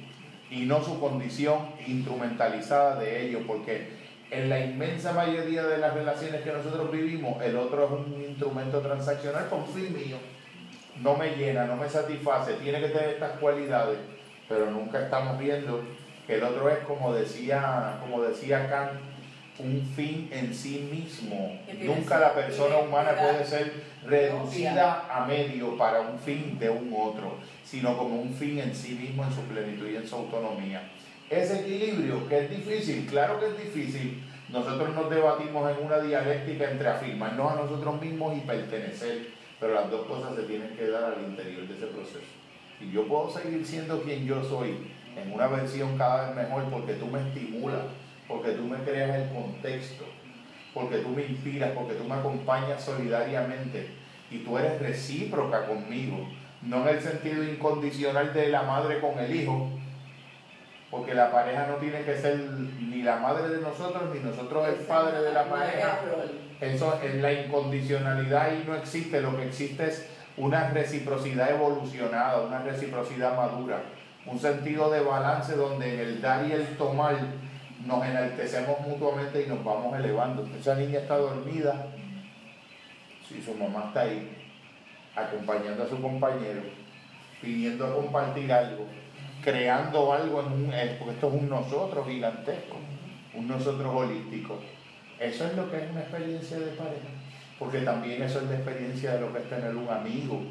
y 0.50 0.64
no 0.64 0.82
su 0.82 0.98
condición 1.00 1.59
instrumentalizada 1.86 2.98
de 2.98 3.26
ello, 3.26 3.40
porque 3.46 3.88
en 4.30 4.48
la 4.48 4.60
inmensa 4.60 5.12
mayoría 5.12 5.64
de 5.64 5.78
las 5.78 5.94
relaciones 5.94 6.42
que 6.42 6.52
nosotros 6.52 6.90
vivimos, 6.90 7.42
el 7.42 7.56
otro 7.56 7.84
es 7.84 7.90
un 7.90 8.24
instrumento 8.28 8.80
transaccional 8.80 9.48
con 9.48 9.66
fin 9.66 9.94
mío. 9.94 10.16
No 11.02 11.16
me 11.16 11.36
llena, 11.36 11.64
no 11.64 11.76
me 11.76 11.88
satisface, 11.88 12.55
tiene 12.55 12.80
que 12.80 12.88
tener 12.88 13.10
estas 13.10 13.38
cualidades, 13.38 13.98
pero 14.48 14.70
nunca 14.70 15.00
estamos 15.00 15.38
viendo 15.38 15.82
que 16.26 16.34
el 16.34 16.42
otro 16.42 16.68
es, 16.68 16.78
como 16.80 17.14
decía, 17.14 17.98
como 18.00 18.22
decía 18.22 18.68
Kant, 18.68 19.00
un 19.59 19.82
fin 19.97 20.28
en 20.32 20.55
sí 20.55 20.89
mismo. 20.90 21.59
Nunca 21.82 22.18
la 22.18 22.35
persona 22.35 22.78
humana 22.78 23.10
puede 23.16 23.44
ser 23.44 23.72
reducida 24.06 25.06
a 25.10 25.26
medio 25.26 25.76
para 25.76 26.01
un 26.01 26.18
fin 26.18 26.59
de 26.59 26.70
un 26.70 26.94
otro, 26.97 27.39
sino 27.64 27.97
como 27.97 28.20
un 28.20 28.32
fin 28.32 28.59
en 28.59 28.74
sí 28.74 28.94
mismo, 28.94 29.24
en 29.24 29.32
su 29.32 29.43
plenitud 29.43 29.89
y 29.89 29.97
en 29.97 30.06
su 30.06 30.14
autonomía. 30.16 30.90
Ese 31.28 31.60
equilibrio, 31.60 32.26
que 32.28 32.44
es 32.44 32.51
difícil, 32.51 33.06
claro 33.06 33.39
que 33.39 33.47
es 33.47 33.59
difícil, 33.59 34.22
nosotros 34.48 34.94
nos 34.94 35.10
debatimos 35.10 35.70
en 35.70 35.85
una 35.85 35.98
dialéctica 35.98 36.70
entre 36.70 36.89
afirmarnos 36.89 37.52
a 37.52 37.56
nosotros 37.56 38.01
mismos 38.01 38.36
y 38.36 38.40
pertenecer, 38.40 39.28
pero 39.60 39.74
las 39.74 39.90
dos 39.90 40.06
cosas 40.06 40.35
se 40.36 40.43
tienen 40.44 40.74
que 40.76 40.89
dar 40.89 41.05
al 41.05 41.22
interior 41.22 41.68
de 41.68 41.74
ese 41.74 41.86
proceso. 41.86 42.24
Y 42.80 42.90
yo 42.90 43.06
puedo 43.06 43.30
seguir 43.30 43.66
siendo 43.66 44.01
quien 44.02 44.24
yo 44.24 44.43
soy 44.43 44.78
en 45.16 45.32
una 45.32 45.48
versión 45.48 45.98
cada 45.98 46.28
vez 46.28 46.36
mejor 46.36 46.64
porque 46.70 46.94
tú 46.94 47.06
me 47.09 47.20
estimulas, 47.20 47.82
porque 48.28 48.50
tú 48.50 48.64
me 48.64 48.76
creas 48.78 49.16
el 49.16 49.28
contexto, 49.30 50.05
porque 50.74 50.98
tú 50.98 51.09
me 51.09 51.24
inspiras, 51.24 51.70
porque 51.72 51.94
tú 51.94 52.05
me 52.05 52.14
acompañas 52.14 52.82
solidariamente 52.82 53.88
y 54.30 54.38
tú 54.38 54.59
eres 54.59 54.80
recíproca 54.80 55.66
conmigo, 55.66 56.28
no 56.62 56.82
en 56.82 56.96
el 56.96 57.00
sentido 57.00 57.42
incondicional 57.42 58.34
de 58.34 58.48
la 58.48 58.62
madre 58.62 59.00
con 59.00 59.18
el 59.18 59.34
hijo, 59.34 59.70
porque 60.90 61.14
la 61.14 61.30
pareja 61.30 61.66
no 61.66 61.76
tiene 61.76 62.02
que 62.02 62.16
ser 62.16 62.38
ni 62.38 63.02
la 63.02 63.16
madre 63.16 63.48
de 63.48 63.60
nosotros 63.60 64.14
ni 64.14 64.20
nosotros 64.20 64.68
el 64.68 64.86
padre 64.86 65.20
de 65.20 65.32
la 65.32 65.44
pareja. 65.44 66.00
Eso 66.60 66.98
en 67.02 67.22
la 67.22 67.32
incondicionalidad 67.32 68.46
ahí 68.46 68.64
no 68.66 68.74
existe, 68.74 69.20
lo 69.20 69.36
que 69.36 69.46
existe 69.46 69.86
es 69.86 70.09
una 70.36 70.70
reciprocidad 70.70 71.50
evolucionada, 71.50 72.42
una 72.42 72.62
reciprocidad 72.62 73.36
madura, 73.36 73.82
un 74.26 74.38
sentido 74.38 74.90
de 74.90 75.00
balance 75.00 75.55
donde 75.56 75.94
en 75.94 76.00
el 76.00 76.22
dar 76.22 76.46
y 76.46 76.52
el 76.52 76.76
tomar 76.76 77.16
nos 77.86 78.05
enaltecemos 78.05 78.80
mutuamente 78.80 79.44
y 79.44 79.48
nos 79.48 79.62
vamos 79.64 79.98
elevando. 79.98 80.48
Esa 80.59 80.74
niña 80.74 81.00
está 81.00 81.16
dormida, 81.16 81.86
si 83.28 83.40
su 83.40 83.55
mamá 83.55 83.86
está 83.88 84.00
ahí, 84.00 84.36
acompañando 85.14 85.84
a 85.84 85.88
su 85.88 86.00
compañero, 86.00 86.62
pidiendo 87.40 87.86
a 87.86 87.94
compartir 87.94 88.52
algo, 88.52 88.86
creando 89.42 90.12
algo 90.12 90.40
en 90.40 90.52
un, 90.52 90.72
eh, 90.72 90.96
porque 90.98 91.14
esto 91.14 91.28
es 91.28 91.34
un 91.34 91.48
nosotros 91.48 92.06
gigantesco, 92.06 92.76
un 93.34 93.48
nosotros 93.48 93.94
holístico. 93.94 94.59
Eso 95.18 95.46
es 95.46 95.56
lo 95.56 95.70
que 95.70 95.78
es 95.78 95.90
una 95.90 96.00
experiencia 96.00 96.59
de 96.59 96.72
pareja, 96.72 97.09
porque 97.59 97.80
también 97.80 98.22
eso 98.22 98.40
es 98.40 98.48
la 98.48 98.56
experiencia 98.56 99.14
de 99.14 99.20
lo 99.20 99.32
que 99.32 99.40
es 99.40 99.48
tener 99.48 99.74
un 99.74 99.88
amigo, 99.88 100.42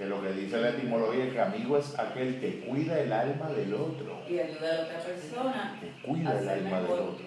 que 0.00 0.06
lo 0.06 0.22
que 0.22 0.32
dice 0.32 0.56
la 0.56 0.70
etimología 0.70 1.24
es 1.26 1.32
que 1.34 1.40
amigo 1.42 1.76
es 1.76 1.98
aquel 1.98 2.40
que 2.40 2.60
cuida 2.60 2.98
el 3.00 3.12
alma 3.12 3.50
del 3.50 3.74
otro, 3.74 4.22
Y 4.26 4.38
ayuda 4.38 4.70
a 4.70 4.74
la 4.76 4.82
otra 4.84 4.98
persona. 5.00 5.78
que 5.78 6.08
cuida 6.08 6.40
el 6.40 6.48
alma 6.48 6.80
del 6.80 6.90
otro. 6.90 7.26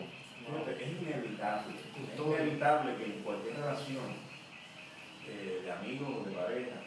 Es 0.82 1.02
inevitable, 1.02 1.76
es 1.78 2.20
inevitable 2.20 2.96
que 2.96 3.06
en 3.06 3.12
cualquier 3.24 3.58
relación 3.58 4.06
eh, 5.28 5.62
de 5.64 5.72
amigos 5.72 6.10
o 6.18 6.28
de 6.28 6.36
pareja 6.36 6.78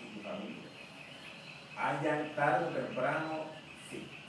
y 0.00 0.16
de 0.16 0.22
familia 0.22 0.64
haya 1.76 2.34
tarde 2.34 2.64
o 2.64 2.68
temprano 2.68 3.44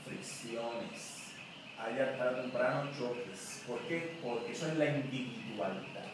fricciones, 0.04 1.32
haya 1.78 2.18
tarde 2.18 2.40
o 2.40 2.42
temprano 2.42 2.90
choques. 2.92 3.64
¿Por 3.66 3.78
qué? 3.88 4.18
Porque 4.22 4.52
eso 4.52 4.66
es 4.66 4.76
la 4.76 4.84
individualidad. 4.84 6.04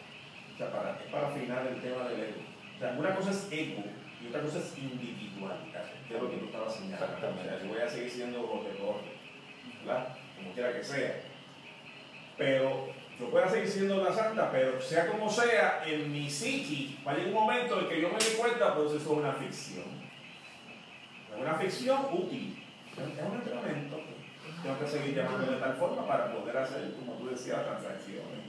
O 0.53 0.57
sea, 0.57 0.71
para, 0.71 0.97
es 0.97 1.11
para 1.11 1.27
afinar 1.27 1.67
el 1.67 1.81
tema 1.81 2.07
del 2.07 2.21
ego. 2.21 2.41
O 2.77 2.79
sea, 2.79 2.95
una 2.97 3.15
cosa 3.15 3.31
es 3.31 3.49
ego 3.51 3.83
y 4.23 4.27
otra 4.29 4.41
cosa 4.41 4.59
es 4.59 4.77
individualidad, 4.77 5.85
que 6.07 6.15
es 6.15 6.21
lo 6.21 6.29
que 6.29 6.37
tú 6.37 6.45
estabas 6.45 6.75
señalando. 6.75 7.15
O 7.15 7.43
sea, 7.43 7.59
yo 7.61 7.67
voy 7.67 7.81
a 7.81 7.89
seguir 7.89 8.09
siendo 8.09 8.47
Jorge 8.47 8.69
¿verdad? 9.85 10.15
Como 10.37 10.53
quiera 10.53 10.73
que 10.73 10.83
sea. 10.83 11.21
Pero 12.37 12.89
yo 13.19 13.29
pueda 13.29 13.49
seguir 13.49 13.67
siendo 13.67 14.03
la 14.03 14.13
santa, 14.13 14.51
pero 14.51 14.81
sea 14.81 15.07
como 15.07 15.29
sea, 15.29 15.83
en 15.85 16.11
mi 16.11 16.29
psiqui 16.29 16.99
va 17.05 17.11
a 17.11 17.15
llegar 17.15 17.29
un 17.29 17.33
momento 17.33 17.79
en 17.79 17.89
que 17.89 18.01
yo 18.01 18.09
me 18.09 18.17
di 18.17 18.35
cuenta, 18.37 18.75
pues 18.75 18.93
eso 18.93 18.97
es 18.97 19.07
una 19.07 19.33
ficción. 19.33 20.03
Es 21.33 21.41
una 21.41 21.55
ficción 21.55 22.05
útil. 22.11 22.63
Es 22.91 23.25
un 23.25 23.35
entrenamiento. 23.35 23.99
Tengo 24.61 24.79
que 24.79 24.87
seguir 24.87 25.15
llamando 25.15 25.51
de 25.51 25.57
tal 25.57 25.73
forma 25.75 26.07
para 26.07 26.33
poder 26.33 26.57
hacer, 26.57 26.93
como 26.95 27.13
tú 27.13 27.27
decías, 27.27 27.65
transacciones. 27.65 28.42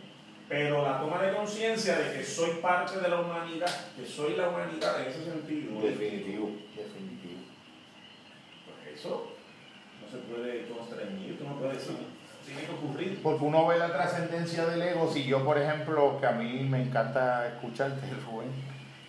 Pero 0.48 0.82
la 0.82 1.00
toma 1.00 1.22
de 1.22 1.34
conciencia 1.34 1.98
de 1.98 2.18
que 2.18 2.24
soy 2.24 2.50
parte 2.60 3.00
de 3.00 3.08
la 3.08 3.20
humanidad, 3.20 3.70
que 3.96 4.04
soy 4.06 4.34
la 4.36 4.50
humanidad 4.50 5.00
en 5.02 5.08
ese 5.08 5.24
sentido, 5.24 5.80
Definitivo, 5.80 6.50
definitivo. 6.76 7.40
eso 8.94 9.32
no 10.02 10.10
se 10.10 10.18
puede 10.18 10.68
constreñir, 10.68 11.38
tú 11.38 11.44
no 11.44 11.56
puedes 11.58 11.78
decir, 11.78 11.96
tiene 12.44 12.62
que 12.62 12.72
ocurrir. 12.72 13.20
Porque 13.22 13.44
uno 13.44 13.66
ve 13.66 13.78
la 13.78 13.92
trascendencia 13.92 14.66
del 14.66 14.82
ego. 14.82 15.10
Si 15.10 15.24
yo, 15.24 15.42
por 15.44 15.56
ejemplo, 15.56 16.18
que 16.20 16.26
a 16.26 16.32
mí 16.32 16.66
me 16.68 16.82
encanta 16.82 17.48
escucharte, 17.48 18.06
Rubén, 18.26 18.50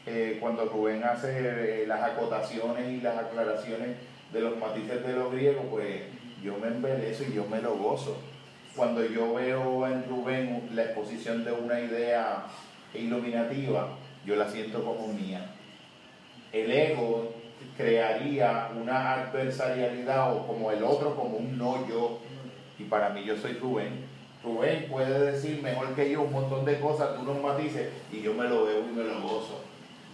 eh, 0.05 0.37
cuando 0.39 0.65
Rubén 0.65 1.03
hace 1.03 1.83
eh, 1.83 1.87
las 1.87 2.01
acotaciones 2.01 2.89
y 2.89 3.01
las 3.01 3.17
aclaraciones 3.17 3.97
de 4.31 4.39
los 4.39 4.57
matices 4.57 5.05
de 5.05 5.13
los 5.13 5.31
griegos, 5.33 5.65
pues 5.69 6.01
yo 6.41 6.57
me 6.57 6.67
embelezo 6.67 7.23
y 7.23 7.33
yo 7.33 7.45
me 7.45 7.61
lo 7.61 7.75
gozo. 7.75 8.17
Cuando 8.75 9.05
yo 9.05 9.33
veo 9.33 9.87
en 9.87 10.03
Rubén 10.09 10.69
la 10.73 10.83
exposición 10.83 11.45
de 11.45 11.53
una 11.53 11.79
idea 11.79 12.43
iluminativa, 12.93 13.89
yo 14.25 14.35
la 14.35 14.49
siento 14.49 14.83
como 14.83 15.07
mía. 15.13 15.49
El 16.51 16.69
ego 16.69 17.33
crearía 17.77 18.71
una 18.75 19.13
adversarialidad 19.13 20.35
o 20.35 20.45
como 20.45 20.71
el 20.71 20.83
otro, 20.83 21.15
como 21.15 21.37
un 21.37 21.57
no 21.57 21.87
yo. 21.87 22.19
Y 22.77 22.83
para 22.83 23.09
mí 23.11 23.23
yo 23.23 23.37
soy 23.37 23.53
Rubén. 23.53 24.05
Rubén 24.43 24.87
puede 24.89 25.31
decir 25.31 25.61
mejor 25.63 25.95
que 25.95 26.11
yo 26.11 26.23
un 26.23 26.33
montón 26.33 26.65
de 26.65 26.79
cosas, 26.79 27.15
tú 27.15 27.21
unos 27.21 27.41
matices, 27.41 27.89
y 28.11 28.21
yo 28.21 28.33
me 28.33 28.43
lo 28.43 28.65
veo 28.65 28.79
y 28.79 28.93
me 28.93 29.03
lo 29.03 29.21
gozo. 29.21 29.61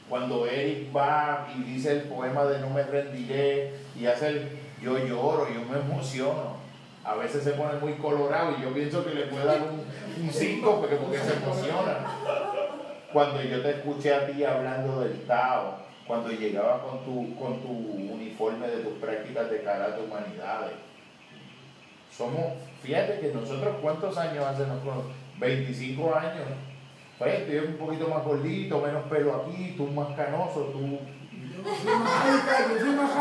Cuando 0.07 0.45
Eric 0.45 0.95
va 0.95 1.47
y 1.55 1.63
dice 1.63 1.93
el 1.93 2.01
poema 2.03 2.43
de 2.45 2.59
No 2.59 2.69
me 2.69 2.83
rendiré 2.83 3.73
y 3.99 4.05
hace 4.05 4.27
el 4.27 4.49
yo 4.83 4.97
lloro, 4.99 5.47
yo 5.51 5.61
me 5.61 5.79
emociono. 5.79 6.60
A 7.03 7.15
veces 7.15 7.43
se 7.43 7.51
pone 7.51 7.79
muy 7.79 7.93
colorado 7.93 8.55
y 8.57 8.61
yo 8.61 8.73
pienso 8.73 9.03
que 9.03 9.15
le 9.15 9.23
puede 9.23 9.45
dar 9.45 9.61
un 9.61 10.29
5 10.31 10.79
porque, 10.79 10.95
porque 10.95 11.17
se 11.17 11.33
emociona. 11.33 11.97
Cuando 13.11 13.41
yo 13.41 13.61
te 13.61 13.71
escuché 13.71 14.13
a 14.13 14.27
ti 14.27 14.43
hablando 14.43 15.01
del 15.01 15.25
Tao, 15.25 15.77
cuando 16.05 16.29
llegabas 16.29 16.81
con 16.81 17.03
tu, 17.03 17.35
con 17.35 17.61
tu 17.61 17.69
uniforme 17.69 18.67
de 18.67 18.83
tus 18.83 18.93
prácticas 18.99 19.49
de 19.49 19.63
karate 19.63 20.01
humanidades. 20.01 20.73
Somos, 22.15 22.53
fíjate 22.83 23.19
que 23.19 23.33
nosotros 23.33 23.77
cuántos 23.81 24.17
años 24.17 24.45
hace 24.45 24.67
nosotros, 24.67 25.05
25 25.39 26.15
años, 26.15 26.45
pues 27.17 27.39
estoy 27.39 27.57
un 27.59 27.77
poquito 27.77 28.07
más 28.09 28.23
gordito, 28.23 28.81
menos 28.81 29.03
pelo 29.03 29.35
aquí, 29.35 29.73
tú 29.77 29.87
más 29.87 30.15
canoso, 30.15 30.71
tú, 30.73 30.79
Yo 30.81 31.75
soy 31.75 31.99
más 31.99 32.25
yo 32.69 32.79
soy 32.79 32.95
más 32.95 33.11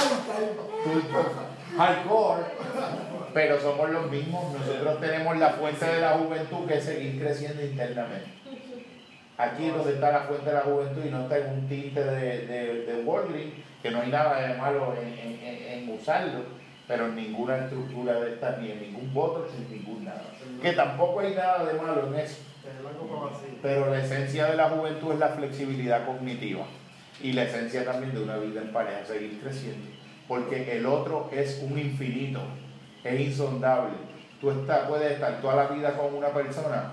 tú 0.84 1.76
hardcore, 1.76 2.42
pero 3.34 3.60
somos 3.60 3.90
los 3.90 4.10
mismos, 4.10 4.52
nosotros 4.58 5.00
tenemos 5.00 5.36
la 5.38 5.50
fuente 5.50 5.84
de 5.86 6.00
la 6.00 6.10
juventud 6.10 6.66
que 6.66 6.74
es 6.78 6.84
seguir 6.84 7.20
creciendo 7.20 7.62
internamente. 7.62 8.28
Aquí 9.38 9.66
es 9.66 9.74
donde 9.74 9.94
está 9.94 10.12
la 10.12 10.20
fuente 10.20 10.46
de 10.46 10.52
la 10.54 10.60
juventud 10.60 11.02
y 11.04 11.10
no 11.10 11.22
está 11.22 11.38
en 11.38 11.46
un 11.50 11.68
tinte 11.68 12.04
de, 12.04 12.46
de, 12.46 12.74
de 12.86 13.02
Walgreens, 13.02 13.54
que 13.82 13.90
no 13.90 14.02
hay 14.02 14.10
nada 14.10 14.46
de 14.46 14.54
malo 14.58 14.94
en, 15.00 15.08
en- 15.18 15.40
en- 15.42 15.88
usarlo, 15.90 16.40
pero 16.86 17.06
en 17.06 17.16
ninguna 17.16 17.56
estructura 17.58 18.20
de 18.20 18.34
esta, 18.34 18.58
ni 18.58 18.70
en 18.70 18.80
ningún 18.82 19.12
voto, 19.14 19.48
ni 19.58 19.64
en 19.64 19.70
ningún 19.82 20.04
nada. 20.04 20.22
Que 20.62 20.72
tampoco 20.72 21.20
hay 21.20 21.34
nada 21.34 21.64
de 21.64 21.72
malo 21.80 22.06
en 22.08 22.14
eso. 22.16 22.42
Pero 23.62 23.90
la 23.90 23.98
esencia 24.04 24.46
de 24.46 24.56
la 24.56 24.68
juventud 24.68 25.12
es 25.14 25.18
la 25.18 25.28
flexibilidad 25.28 26.04
cognitiva 26.06 26.64
y 27.22 27.32
la 27.32 27.44
esencia 27.44 27.84
también 27.84 28.14
de 28.14 28.22
una 28.22 28.36
vida 28.36 28.60
en 28.60 28.72
pareja, 28.72 29.04
seguir 29.06 29.40
creciendo. 29.42 29.86
Porque 30.28 30.76
el 30.76 30.84
otro 30.86 31.30
es 31.32 31.60
un 31.62 31.78
infinito, 31.78 32.40
es 33.04 33.20
insondable. 33.20 33.94
Tú 34.40 34.50
estás, 34.50 34.88
puedes 34.88 35.12
estar 35.12 35.40
toda 35.40 35.56
la 35.56 35.66
vida 35.68 35.96
con 35.96 36.14
una 36.14 36.28
persona 36.28 36.92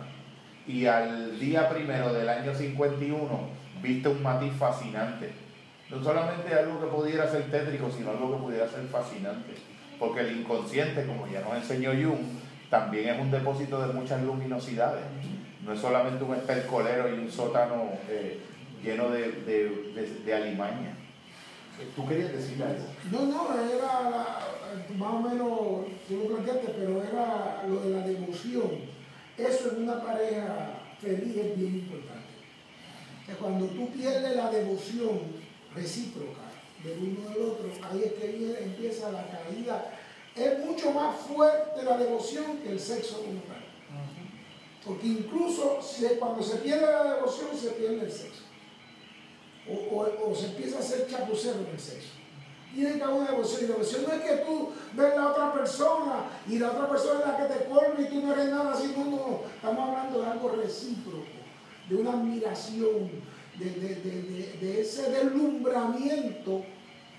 y 0.68 0.86
al 0.86 1.40
día 1.40 1.70
primero 1.70 2.14
del 2.14 2.28
año 2.28 2.54
51 2.54 3.28
viste 3.82 4.10
un 4.10 4.22
matiz 4.22 4.52
fascinante. 4.54 5.32
No 5.90 6.04
solamente 6.04 6.54
algo 6.54 6.82
que 6.82 6.88
pudiera 6.88 7.26
ser 7.30 7.44
tétrico, 7.50 7.90
sino 7.90 8.10
algo 8.12 8.34
que 8.36 8.44
pudiera 8.44 8.68
ser 8.68 8.84
fascinante. 8.88 9.54
Porque 9.98 10.20
el 10.20 10.40
inconsciente, 10.40 11.06
como 11.06 11.26
ya 11.28 11.40
nos 11.42 11.54
enseñó 11.56 11.92
Jung, 11.92 12.20
también 12.70 13.08
es 13.16 13.22
un 13.22 13.32
depósito 13.32 13.80
de 13.88 13.94
muchas 13.94 14.22
luminosidades. 14.22 15.04
No 15.64 15.72
es 15.72 15.80
solamente 15.80 16.24
un 16.26 16.36
estercolero 16.36 17.08
y 17.10 17.14
un 17.14 17.32
sótano 17.32 17.92
eh, 18.10 18.40
lleno 18.84 19.10
de, 19.10 19.32
de, 19.32 19.70
de- 19.96 20.22
de 20.26 20.34
alimaña. 20.36 20.97
¿Tú 21.96 22.08
querías 22.08 22.32
decir 22.32 22.62
algo? 22.64 22.84
No, 23.12 23.26
no, 23.26 23.54
era 23.62 24.10
la- 24.10 24.48
más 24.98 25.14
o 25.14 25.20
menos, 25.20 25.50
tú 26.08 26.16
lo 26.18 26.26
planteaste, 26.36 26.74
pero 26.78 27.04
era 27.04 27.64
lo 27.68 27.82
de 27.82 27.90
la 27.92 28.08
devoción. 28.08 28.72
Eso 29.38 29.72
en 29.72 29.84
una 29.84 30.02
pareja 30.02 30.80
feliz 31.00 31.38
es 31.38 31.58
bien 31.58 31.76
importante. 31.76 32.34
Que 33.26 33.34
cuando 33.34 33.66
tú 33.68 33.90
pierdes 33.92 34.36
la 34.36 34.50
devoción 34.50 35.20
recíproca 35.76 36.42
del 36.84 36.98
uno 37.00 37.30
del 37.30 37.42
otro, 37.44 37.70
ahí 37.92 38.04
es 38.06 38.14
que 38.14 38.28
viene- 38.28 38.60
empieza 38.60 39.12
la 39.12 39.26
caída. 39.30 39.94
Es 40.36 40.60
mucho 40.66 40.92
más 40.92 41.16
fuerte 41.22 41.84
la 41.84 41.98
devoción 41.98 42.58
que 42.64 42.70
el 42.72 42.80
sexo 42.80 43.18
como 43.22 43.42
tal. 43.42 43.64
Porque 44.86 45.08
incluso 45.08 45.80
cuando 46.20 46.42
se 46.42 46.58
pierde 46.58 46.86
la 46.86 47.16
devoción, 47.16 47.50
se 47.56 47.72
pierde 47.72 48.06
el 48.06 48.12
sexo. 48.12 48.44
O, 49.70 50.30
o- 50.32 50.36
se 50.36 50.48
empieza 50.48 50.78
a 50.78 50.80
hacer 50.82 51.08
chapucero 51.08 51.60
en 51.60 51.68
el 51.74 51.80
sexo. 51.80 52.10
Tiene 52.74 52.94
que 52.98 53.04
haber 53.04 53.16
una 53.22 53.32
devoción. 53.32 53.62
Y 53.64 53.66
devoción 53.68 54.04
no 54.08 54.14
es 54.14 54.22
que 54.22 54.36
tú 54.46 54.70
ves 54.94 55.16
la 55.16 55.32
otra 55.32 55.54
persona 55.54 56.26
y 56.48 56.60
la 56.60 56.72
otra 56.72 56.88
persona 56.90 57.20
es 57.22 57.26
la 57.28 57.38
que 57.38 57.54
te 57.54 57.66
colma 57.66 58.00
y 58.00 58.06
tú 58.10 58.22
no 58.22 58.34
eres 58.34 58.50
nada 58.50 58.74
así. 58.74 58.94
No, 58.96 59.06
no. 59.06 59.42
Estamos 59.56 59.90
hablando 59.90 60.22
de 60.22 60.28
algo 60.28 60.50
recíproco, 60.50 61.26
de 61.90 61.96
una 61.96 62.12
admiración, 62.12 63.10
de- 63.58 63.72
de- 63.72 63.96
de- 63.96 64.58
de 64.62 64.82
ese 64.82 65.10
deslumbramiento 65.12 66.64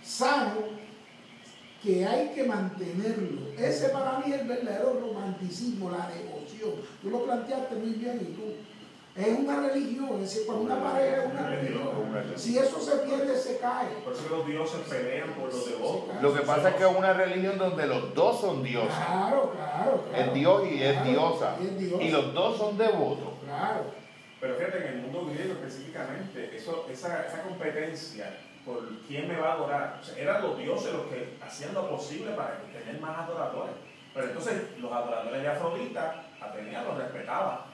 sano 0.03 0.79
que 1.83 2.05
hay 2.07 2.29
que 2.31 2.45
mantenerlo. 2.45 3.53
Ese 3.59 3.89
para 3.91 4.19
mí 4.21 4.33
es 4.33 4.41
el 4.41 4.49
verdadero 4.49 4.99
romanticismo, 5.01 5.91
la 5.91 6.09
devoción. 6.09 6.73
Tú 7.03 7.11
lo 7.11 7.25
planteaste 7.25 7.75
muy 7.77 7.91
bien 7.91 8.19
y 8.23 8.33
tú. 8.35 8.43
Es 9.19 9.39
una 9.39 9.57
religión, 9.69 10.11
es 10.15 10.21
decir, 10.21 10.43
cuando 10.47 10.65
una 10.65 10.81
pareja 10.81 11.25
es 11.25 11.31
una 11.33 11.49
religión. 11.49 11.89
Si 12.37 12.57
eso 12.57 12.81
se 12.81 12.99
pierde, 12.99 13.37
se 13.37 13.59
cae. 13.59 13.89
Por 14.05 14.13
eso 14.13 14.29
los 14.31 14.47
dioses 14.47 14.81
pelean 14.89 15.31
por 15.31 15.53
los 15.53 15.69
devotos. 15.69 16.23
Lo 16.23 16.33
que 16.35 16.41
pasa 16.43 16.69
es 16.71 16.75
que 16.77 16.85
es 16.89 16.97
una 16.97 17.13
religión 17.13 17.59
donde 17.59 17.87
los 17.87 18.15
dos 18.15 18.41
son 18.41 18.63
dioses. 18.63 18.95
Claro, 18.95 19.53
claro, 19.57 20.05
claro. 20.09 20.25
Es 20.25 20.35
Dios 20.35 20.63
y 20.71 20.83
es 20.83 20.93
Claro, 20.93 21.11
diosa. 21.11 21.57
y 21.61 21.67
es 21.67 21.79
diosa. 21.79 22.03
Y 22.05 22.11
los 22.11 22.33
dos 22.35 22.57
son 22.59 22.79
devotos. 22.79 23.29
Claro. 23.45 23.85
Pero 24.41 24.55
fíjate, 24.55 24.79
en 24.79 24.87
el 24.87 24.97
mundo 25.03 25.27
griego 25.33 25.55
específicamente, 25.55 26.57
eso, 26.57 26.87
esa, 26.89 27.27
esa 27.27 27.43
competencia 27.43 28.39
por 28.65 28.87
quién 29.09 29.27
me 29.27 29.37
va 29.37 29.49
a 29.49 29.53
adorar, 29.55 29.99
o 30.01 30.05
sea, 30.05 30.17
eran 30.17 30.43
los 30.43 30.57
dioses 30.59 30.93
los 30.93 31.07
que 31.07 31.37
hacían 31.45 31.75
lo 31.75 31.91
posible 31.91 32.33
para 32.33 32.61
tener 32.73 33.01
más 33.01 33.19
adoradores. 33.19 33.75
Pero 34.15 34.27
entonces 34.29 34.63
los 34.79 34.93
adoradores 34.93 35.43
de 35.43 35.49
Afrodita, 35.49 36.23
Atenea 36.41 36.85
los 36.85 36.99
respetaba. 36.99 37.67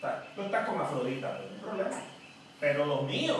Sea, 0.00 0.24
tú 0.34 0.42
estás 0.42 0.66
con 0.66 0.80
Afrodita, 0.80 1.28
no 1.28 1.38
hay 1.38 1.60
problema. 1.60 2.02
Pero 2.58 2.86
los 2.86 3.02
míos, 3.04 3.38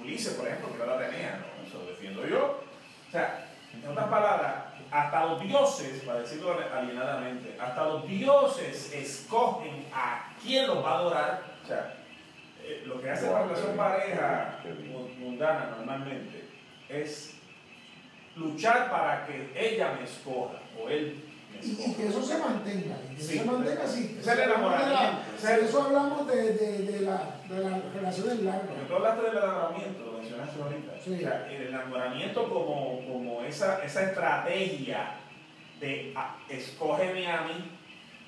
Ulises, 0.00 0.34
por 0.34 0.46
ejemplo, 0.46 0.76
que 0.76 0.82
era 0.82 0.98
de 0.98 1.06
Atenea, 1.06 1.38
¿no? 1.38 1.66
eso 1.66 1.78
lo 1.78 1.90
defiendo 1.90 2.26
yo. 2.26 2.64
O 3.08 3.12
sea, 3.12 3.46
en 3.72 3.88
otras 3.88 4.08
palabras, 4.08 4.54
hasta 4.90 5.26
los 5.26 5.40
dioses, 5.42 6.02
para 6.02 6.20
decirlo 6.20 6.56
alienadamente, 6.72 7.56
hasta 7.60 7.84
los 7.84 8.06
dioses 8.06 8.92
escogen 8.92 9.86
a 9.92 10.32
quién 10.42 10.66
los 10.66 10.84
va 10.84 10.90
a 10.90 10.98
adorar. 10.98 11.42
O 11.62 11.66
sea, 11.66 11.94
eh, 12.62 12.82
lo 12.86 13.00
que 13.00 13.10
hace 13.10 13.30
la 13.30 13.42
relación 13.42 13.76
pareja 13.76 14.58
mundana 15.18 15.76
normalmente 15.78 16.48
es 16.88 17.34
luchar 18.36 18.90
para 18.90 19.26
que 19.26 19.52
ella 19.54 19.96
me 19.98 20.04
escoja 20.04 20.58
o 20.80 20.88
él 20.88 21.22
Y, 21.62 21.94
que 21.94 22.08
eso 22.08 22.22
se 22.22 22.38
mantenga. 22.38 22.96
que 23.16 23.22
Sí. 23.22 23.38
se 23.38 23.44
mantenga 23.44 23.84
así. 23.84 24.16
Ese 24.20 24.32
es 24.32 24.38
enamoramiento. 24.38 25.18
Si 25.38 25.46
eso 25.46 25.82
hablamos 25.82 26.26
de, 26.26 26.52
de, 26.54 26.78
de, 26.78 27.00
la, 27.00 27.36
de 27.48 27.64
las 27.70 27.94
relaciones 27.94 28.42
largas. 28.42 28.88
tú 28.88 28.94
hablaste 28.94 29.22
del 29.22 29.36
enamoramiento, 29.36 30.04
lo 30.06 30.12
mencionaste 30.18 30.62
ahorita. 30.62 30.92
Sí. 31.02 31.14
O 31.14 31.18
sea, 31.18 31.48
el 31.50 31.66
enamoramiento 31.68 32.48
como, 32.48 33.00
como 33.06 33.42
esa, 33.44 33.82
esa 33.84 34.02
estrategia 34.04 35.16
de 35.80 36.12
ah, 36.16 36.36
escógeme 36.48 37.30
a 37.30 37.42
mí 37.42 37.78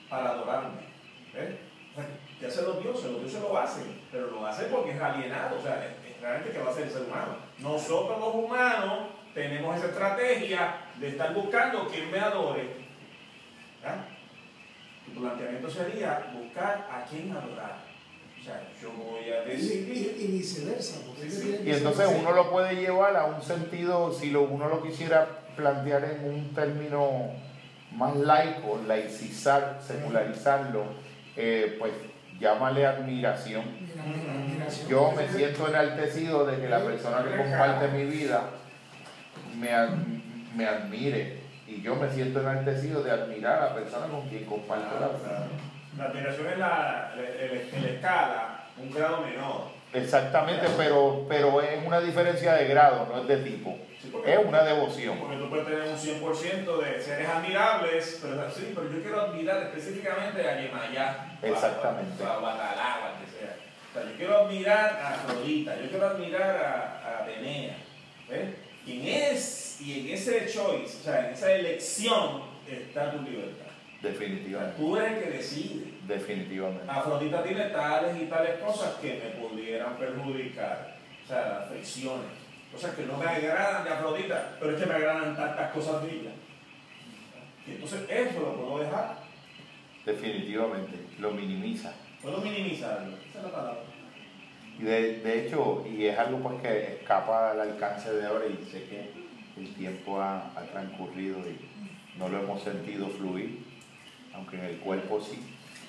para 0.09 0.31
adorarme. 0.31 0.87
¿Ves? 1.35 1.57
O 1.93 2.01
sea, 2.01 2.09
¿Qué 2.39 2.47
hacen 2.47 2.67
los 2.67 2.83
dioses? 2.83 3.11
Los 3.11 3.21
dioses 3.23 3.41
lo 3.41 3.57
hacen, 3.57 4.01
pero 4.13 4.31
lo 4.31 4.47
hacen 4.47 4.69
porque 4.71 4.91
es 4.93 5.01
alienado, 5.01 5.57
o 5.59 5.63
sea, 5.63 5.87
es, 5.87 6.15
es 6.15 6.21
realmente 6.21 6.53
que 6.53 6.63
va 6.63 6.71
a 6.71 6.75
ser 6.75 6.85
el 6.85 6.91
ser 6.91 7.03
humano. 7.03 7.37
Nosotros 7.59 8.19
los 8.19 8.35
humanos 8.35 8.99
tenemos 9.33 9.77
esa 9.77 9.87
estrategia 9.87 10.75
de 10.97 11.09
estar 11.09 11.33
buscando 11.35 11.87
quien 11.89 12.11
me 12.11 12.19
adore. 12.19 12.86
¿Ya? 13.87 14.05
Tu 15.15 15.21
planteamiento 15.21 15.71
sería 15.71 16.33
buscar 16.35 16.89
a 16.91 17.05
quién 17.09 17.31
adorar. 17.31 17.79
O 18.41 18.45
sea, 18.45 18.61
yo 18.81 18.91
voy 18.93 19.31
a 19.31 19.45
Y, 19.45 19.57
decidir 19.57 20.17
y- 20.19 20.25
y 20.25 20.27
viceversa. 20.39 21.01
porque 21.07 21.23
Sí, 21.31 21.37
sí. 21.37 21.43
tiene 21.43 21.59
que 21.59 21.71
Y 21.71 21.73
entonces 21.73 22.09
uno 22.21 22.33
lo 22.33 22.51
puede 22.51 22.75
llevar 22.77 23.17
a 23.17 23.25
un 23.27 23.41
sentido, 23.43 24.13
si 24.13 24.31
lo, 24.31 24.43
uno 24.43 24.69
lo 24.69 24.83
quisiera 24.83 25.27
plantear 25.57 26.05
en 26.05 26.25
un 26.29 26.55
término 26.55 27.31
más 27.93 28.15
laico, 28.17 28.81
laicizar, 28.87 29.81
secularizarlo, 29.85 30.85
eh, 31.37 31.77
pues 31.79 31.93
llámale 32.39 32.85
admiración. 32.87 33.65
Mira, 33.81 34.03
mira, 34.05 34.33
admiración. 34.33 34.89
Yo 34.89 35.13
me 35.13 35.29
siento 35.29 35.69
enaltecido 35.69 36.45
de 36.47 36.61
que 36.61 36.69
la 36.69 36.85
persona 36.85 37.25
que 37.25 37.37
comparte 37.37 37.89
mi 37.89 38.05
vida 38.05 38.51
me, 39.59 39.73
ad- 39.73 39.97
me 40.55 40.67
admire 40.67 41.39
y 41.77 41.83
yo 41.83 41.95
me 41.97 42.11
siento 42.11 42.41
enaltecido 42.41 43.03
de 43.03 43.11
admirar 43.11 43.63
a 43.63 43.67
la 43.67 43.75
persona 43.75 44.07
con 44.07 44.29
quien 44.29 44.45
comparto 44.45 44.99
la 44.99 45.09
vida. 45.09 45.47
La 45.99 46.05
admiración 46.05 46.47
es 46.49 46.59
la, 46.59 47.15
escala, 47.91 48.65
un 48.79 48.91
grado 48.91 49.23
menor. 49.23 49.77
Exactamente, 49.93 50.67
pero, 50.77 51.25
pero 51.29 51.61
es 51.61 51.87
una 51.87 52.01
diferencia 52.01 52.55
de 52.55 52.69
grado, 52.69 53.07
no 53.11 53.23
es 53.23 53.29
de 53.29 53.37
tipo. 53.39 53.79
Sí, 54.01 54.13
Es 54.27 54.39
una 54.45 54.63
devoción. 54.63 55.19
Porque 55.19 55.37
tú 55.37 55.49
puedes 55.49 55.67
tener 55.67 55.83
un 55.83 55.97
100% 55.97 56.85
de 56.85 57.01
seres 57.01 57.29
admirables, 57.29 58.19
pero 58.23 58.51
sí, 58.51 58.73
pero 58.75 58.91
yo 58.93 59.03
quiero 59.03 59.21
admirar 59.23 59.63
específicamente 59.63 60.49
a 60.49 60.61
Yemayá. 60.61 61.39
Exactamente. 61.43 62.23
O 62.23 62.27
a 62.27 62.39
Batalá, 62.41 63.15
o 63.15 63.25
que 63.25 63.39
sea. 63.39 63.57
O 63.91 63.95
sea, 63.95 64.11
yo 64.11 64.17
quiero 64.17 64.39
admirar 64.39 65.01
a 65.03 65.15
Afrodita, 65.15 65.77
yo 65.77 65.89
quiero 65.89 66.07
admirar 66.09 66.57
a, 66.57 67.23
a. 67.23 67.27
¿ves? 68.29 68.49
Y 68.87 69.01
en, 69.01 69.07
es, 69.07 69.66
y 69.81 70.01
en 70.01 70.15
ese 70.15 70.47
choice, 70.47 70.99
o 71.01 71.03
sea, 71.03 71.27
en 71.27 71.35
esa 71.35 71.53
elección 71.53 72.43
está 72.69 73.13
tu 73.13 73.23
libertad. 73.23 73.67
Definitivamente. 74.03 74.77
tú 74.79 74.97
eres 74.97 75.13
el 75.13 75.25
que 75.25 75.31
decide. 75.31 75.85
Definitivamente. 76.07 76.85
Afrodita 76.89 77.43
tiene 77.43 77.65
tales 77.71 78.23
y 78.23 78.27
tales 78.27 78.61
cosas 78.61 78.95
que 78.97 79.15
me 79.15 79.49
pudieran 79.49 79.97
perjudicar. 79.97 80.97
O 81.25 81.27
sea, 81.27 81.49
las 81.49 81.69
fricciones. 81.69 82.27
Cosas 82.73 82.95
que 82.95 83.07
no 83.07 83.17
me 83.17 83.27
agradan 83.27 83.85
de 83.85 83.91
Afrodita, 83.91 84.57
pero 84.61 84.73
es 84.73 84.81
que 84.81 84.87
me 84.87 84.95
agradan 84.95 85.37
tantas 85.37 85.73
cosas 85.73 86.03
de 86.03 86.11
ella. 86.11 86.31
Y 87.67 87.73
entonces 87.73 88.03
eso 88.09 88.41
lo 88.41 88.55
puedo 88.55 88.85
dejar. 88.85 89.17
Definitivamente. 90.05 90.99
Lo 91.19 91.33
minimiza. 91.33 91.93
Puedo 92.23 92.39
minimizarlo. 92.39 93.17
Esa 93.17 93.39
es 93.39 93.45
la 93.45 93.51
palabra. 93.51 93.81
Y 94.79 94.83
de, 94.83 95.21
de 95.21 95.47
hecho, 95.47 95.85
y 95.89 96.07
es 96.07 96.19
algo 96.19 96.39
pues 96.41 96.61
que 96.61 96.99
escapa 97.01 97.53
al 97.53 97.61
alcance 97.61 98.13
de 98.13 98.27
ahora 98.27 98.45
y 98.47 98.65
sé 98.71 98.85
que 98.85 99.26
el 99.57 99.73
tiempo 99.75 100.21
ha, 100.21 100.51
ha 100.57 100.61
transcurrido 100.73 101.39
y 101.41 102.19
no 102.19 102.29
lo 102.29 102.41
hemos 102.41 102.63
sentido 102.63 103.09
fluir, 103.09 103.65
aunque 104.35 104.57
en 104.59 104.65
el 104.65 104.77
cuerpo 104.79 105.21
sí. 105.21 105.43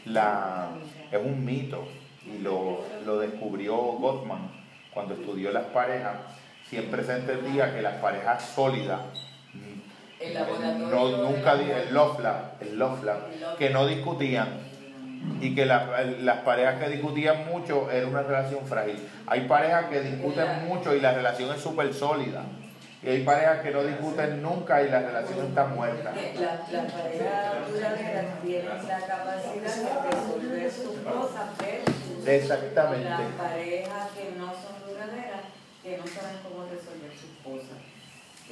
La, 0.06 0.70
es 1.12 1.20
un 1.24 1.44
mito 1.44 1.88
y 2.26 2.40
lo, 2.42 2.84
lo 3.06 3.20
descubrió 3.20 3.76
Gottman 3.76 4.50
cuando 4.94 5.16
estudió 5.16 5.52
las 5.52 5.66
parejas. 5.66 6.16
Siempre 6.70 7.04
se 7.04 7.14
entendía 7.18 7.74
que 7.74 7.82
las 7.82 7.96
parejas 7.96 8.44
sólidas, 8.56 9.02
El 10.20 10.34
no, 10.90 11.18
nunca 11.24 11.54
el 11.54 11.94
love 11.94 12.20
lab, 12.22 12.54
el 12.62 12.78
love 12.80 13.04
lab, 13.04 13.20
que 13.58 13.70
no 13.70 13.86
discutían 13.86 14.48
y 15.42 15.54
que 15.56 15.66
la- 15.66 16.02
las 16.22 16.38
parejas 16.40 16.80
que 16.84 16.90
discutían 16.90 17.46
mucho 17.48 17.90
era 17.92 18.08
una 18.08 18.24
relación 18.24 18.66
frágil. 18.66 18.98
Hay 19.28 19.42
parejas 19.48 19.86
que 19.86 20.02
discuten 20.02 20.66
mucho 20.68 20.96
y 20.96 21.00
la 21.02 21.14
relación 21.14 21.54
es 21.54 21.62
súper 21.62 21.94
sólida. 21.94 22.44
Y 23.04 23.10
hay 23.10 23.24
parejas 23.24 23.60
que 23.62 23.72
no 23.72 23.84
discuten 23.84 24.42
nunca 24.42 24.82
y 24.82 24.90
la 24.90 25.00
relación 25.02 25.46
está 25.48 25.66
muerta. 25.68 26.14
La- 26.14 26.82
Las 26.82 26.92
parejas 26.92 27.72
duraderas 27.72 28.26
tienen 28.44 28.66
la 28.88 29.00
capacidad 29.00 29.76
de 29.76 30.10
resolver 30.10 30.72
sus 30.72 30.98
cosas 31.04 31.58
versus 31.60 32.28
Exactamente. 32.28 33.08
las 33.10 33.22
parejas 33.38 34.10
que 34.18 34.32
no 34.38 34.48
son 34.48 34.90
duraderas, 34.90 35.42
que 35.84 35.98
no 35.98 36.08
saben 36.08 36.38
cómo 36.44 36.64
resolver 36.66 37.12
sus 37.14 37.38
cosas. 37.44 37.78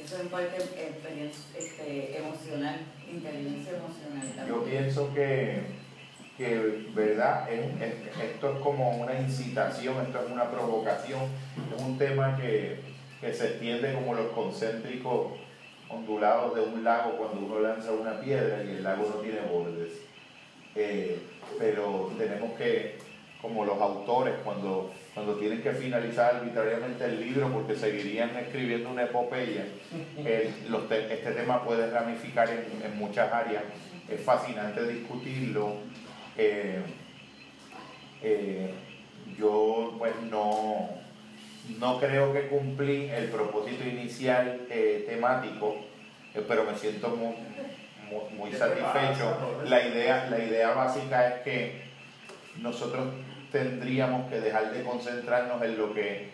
Eso 0.02 0.20
en 0.20 0.28
parte 0.28 0.56
es 0.58 0.64
experiencia 0.64 1.42
este, 1.58 2.18
emocional, 2.18 2.80
inteligencia 3.10 3.72
emocional. 3.78 4.46
Yo 4.46 4.54
también. 4.56 4.82
pienso 4.82 5.12
que, 5.14 5.62
que 6.36 6.86
¿verdad? 6.94 7.50
Es- 7.50 7.80
es- 7.82 8.22
esto 8.30 8.52
es 8.54 8.60
como 8.60 8.90
una 8.98 9.14
incitación, 9.18 10.06
esto 10.06 10.20
es 10.24 10.30
una 10.30 10.50
provocación, 10.50 11.22
es 11.74 11.82
un 11.82 11.98
tema 11.98 12.36
que, 12.36 12.80
que 13.20 13.32
se 13.32 13.46
extiende 13.48 13.94
como 13.94 14.14
los 14.14 14.26
concéntricos 14.32 15.32
ondulados 15.88 16.54
de 16.54 16.60
un 16.62 16.82
lago 16.84 17.12
cuando 17.16 17.46
uno 17.46 17.60
lanza 17.60 17.92
una 17.92 18.20
piedra 18.20 18.62
y 18.64 18.70
el 18.76 18.82
lago 18.82 19.08
no 19.08 19.20
tiene 19.20 19.40
bordes. 19.50 19.92
Eh, 20.74 21.18
pero 21.58 22.12
tenemos 22.18 22.56
que, 22.58 22.96
como 23.40 23.64
los 23.64 23.80
autores, 23.80 24.34
cuando, 24.44 24.92
cuando 25.14 25.36
tienen 25.36 25.62
que 25.62 25.72
finalizar 25.72 26.34
arbitrariamente 26.36 27.04
el 27.04 27.20
libro 27.20 27.48
porque 27.52 27.76
seguirían 27.76 28.36
escribiendo 28.36 28.90
una 28.90 29.04
epopeya, 29.04 29.64
el- 30.18 30.52
los 30.70 30.88
te- 30.88 31.12
este 31.14 31.30
tema 31.32 31.64
puede 31.64 31.88
ramificar 31.90 32.50
en, 32.50 32.82
en 32.84 32.98
muchas 32.98 33.32
áreas. 33.32 33.62
Es 34.10 34.20
fascinante 34.20 34.86
discutirlo. 34.86 35.74
Eh, 36.36 36.80
eh, 38.22 38.70
yo 39.38 39.94
pues 39.98 40.12
no, 40.30 40.88
no 41.78 41.98
creo 41.98 42.32
que 42.32 42.48
cumplí 42.48 43.10
el 43.10 43.26
propósito 43.26 43.84
inicial 43.84 44.66
eh, 44.70 45.04
temático, 45.08 45.76
eh, 46.34 46.44
pero 46.46 46.64
me 46.64 46.76
siento 46.76 47.08
muy, 47.10 47.34
muy, 48.10 48.34
muy 48.36 48.50
¿Qué 48.50 48.56
te 48.56 48.60
satisfecho. 48.60 49.62
La 49.64 49.86
idea, 49.86 50.28
la 50.30 50.38
idea 50.38 50.74
básica 50.74 51.28
es 51.28 51.42
que 51.42 51.82
nosotros 52.60 53.06
tendríamos 53.50 54.30
que 54.30 54.40
dejar 54.40 54.72
de 54.72 54.82
concentrarnos 54.82 55.62
en 55.62 55.78
lo 55.78 55.92
que 55.92 56.30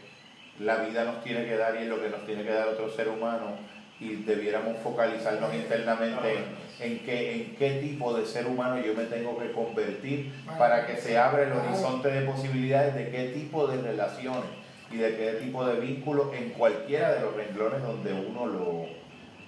la 0.60 0.76
vida 0.76 1.04
nos 1.04 1.24
tiene 1.24 1.44
que 1.44 1.56
dar 1.56 1.74
y 1.76 1.78
en 1.78 1.88
lo 1.88 2.00
que 2.00 2.10
nos 2.10 2.24
tiene 2.26 2.44
que 2.44 2.52
dar 2.52 2.68
otro 2.68 2.90
ser 2.90 3.08
humano 3.08 3.56
y 3.98 4.16
debiéramos 4.16 4.78
focalizarnos 4.78 5.54
internamente 5.54 6.34
en, 6.80 6.92
en 6.92 6.98
qué, 7.00 7.34
en 7.34 7.56
qué 7.56 7.70
tipo 7.80 8.12
de 8.14 8.26
ser 8.26 8.46
humano 8.46 8.82
yo 8.82 8.94
me 8.94 9.04
tengo 9.04 9.38
que 9.38 9.52
convertir 9.52 10.32
para 10.58 10.86
que 10.86 10.96
se 10.96 11.16
abra 11.16 11.44
el 11.44 11.52
horizonte 11.52 12.08
de 12.08 12.26
posibilidades 12.26 12.94
de 12.94 13.10
qué 13.10 13.28
tipo 13.28 13.66
de 13.66 13.80
relaciones 13.80 14.61
y 14.92 14.96
de 14.98 15.16
qué 15.16 15.32
tipo 15.42 15.64
de 15.64 15.80
vínculos 15.80 16.34
en 16.34 16.50
cualquiera 16.50 17.14
de 17.14 17.20
los 17.20 17.34
renglones 17.34 17.82
donde 17.82 18.12
uno 18.12 18.46
lo, 18.46 18.86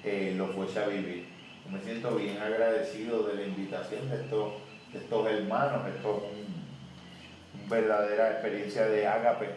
eh, 0.05 0.35
lo 0.37 0.47
fuese 0.49 0.79
a 0.81 0.87
vivir. 0.87 1.27
Me 1.71 1.81
siento 1.81 2.15
bien 2.16 2.39
agradecido 2.39 3.23
de 3.25 3.35
la 3.35 3.43
invitación 3.43 4.09
de 4.11 4.16
estos, 4.16 4.53
de 4.93 4.99
estos 4.99 5.31
hermanos, 5.31 5.83
esto 5.95 6.29
es 6.31 6.39
un- 6.39 7.65
una 7.65 7.69
verdadera 7.71 8.31
experiencia 8.33 8.87
de 8.87 9.07
ágape. 9.07 9.49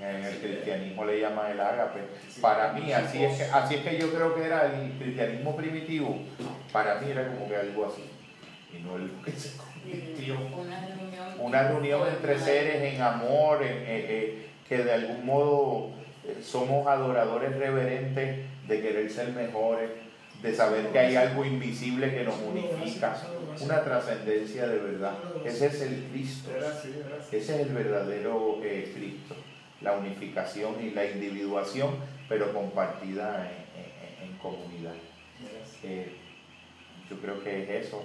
En 0.00 0.24
el 0.24 0.36
cristianismo 0.38 1.04
le 1.06 1.20
llaman 1.20 1.52
el 1.52 1.60
ágape. 1.60 2.00
Para 2.42 2.72
mí, 2.74 2.92
así 2.92 3.22
es, 3.24 3.38
que, 3.38 3.44
así 3.44 3.74
es 3.76 3.80
que 3.80 3.98
yo 3.98 4.12
creo 4.12 4.34
que 4.34 4.44
era 4.44 4.66
el 4.66 4.90
cristianismo 4.98 5.56
primitivo. 5.56 6.18
Para 6.72 7.00
mí 7.00 7.10
era 7.10 7.26
como 7.28 7.48
que 7.48 7.56
algo 7.56 7.86
así. 7.86 8.02
Y 8.76 8.82
no 8.82 8.96
el 8.96 9.10
que 9.24 9.30
se 9.32 9.56
convirtió 9.56 10.34
Una 10.38 10.80
reunión. 10.86 11.34
una 11.40 11.68
reunión 11.68 12.08
entre 12.08 12.38
seres 12.38 12.94
en 12.94 13.00
amor, 13.00 13.62
en- 13.62 13.72
eh, 13.72 13.86
eh, 13.86 14.45
que 14.68 14.78
de 14.78 14.92
algún 14.92 15.24
modo 15.26 15.90
eh, 16.24 16.36
somos 16.42 16.86
adoradores 16.86 17.56
reverentes 17.56 18.44
de 18.68 18.80
querer 18.82 19.10
ser 19.10 19.28
mejores, 19.32 19.90
de 20.42 20.54
saber 20.54 20.88
que 20.88 20.98
hay 20.98 21.16
algo 21.16 21.44
invisible 21.44 22.12
que 22.12 22.24
nos 22.24 22.34
unifica, 22.40 23.16
una 23.60 23.82
trascendencia 23.82 24.66
de 24.68 24.78
verdad. 24.78 25.14
Ese 25.44 25.66
es 25.66 25.80
el 25.82 26.04
Cristo, 26.12 26.50
ese 27.32 27.38
es 27.54 27.60
el 27.68 27.74
verdadero 27.74 28.60
eh, 28.62 28.92
Cristo, 28.94 29.34
la 29.80 29.92
unificación 29.96 30.74
y 30.84 30.90
la 30.90 31.04
individuación, 31.06 31.96
pero 32.28 32.52
compartida 32.52 33.50
en- 33.50 34.24
en- 34.26 34.30
en 34.32 34.38
comunidad. 34.38 34.94
Eh, 35.82 36.12
yo 37.08 37.16
creo 37.20 37.42
que 37.42 37.62
es 37.62 37.86
eso, 37.86 38.02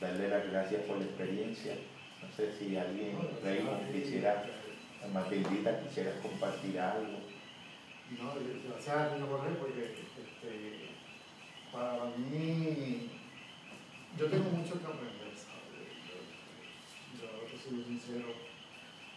darle 0.00 0.28
las 0.28 0.48
gracias 0.50 0.82
por 0.82 0.98
la 0.98 1.04
experiencia. 1.04 1.74
No 2.22 2.28
sé 2.36 2.50
si 2.58 2.76
alguien, 2.76 3.16
Raymond, 3.44 3.92
quisiera, 3.92 4.44
Matildita, 5.12 5.80
quisiera 5.82 6.12
compartir 6.20 6.78
algo. 6.78 7.18
No, 8.18 8.32
gracias 8.68 8.96
a 8.96 9.26
Correa 9.26 9.58
porque 9.58 9.82
este, 9.82 10.88
para 11.72 12.04
mí, 12.16 13.08
yo 14.18 14.26
tengo 14.26 14.50
mucho 14.50 14.78
que 14.78 14.86
aprender, 14.86 15.32
¿sabes? 15.34 15.88
Yo, 16.08 17.20
yo 17.20 17.28
te 17.46 17.58
soy 17.58 17.84
sincero. 17.84 18.54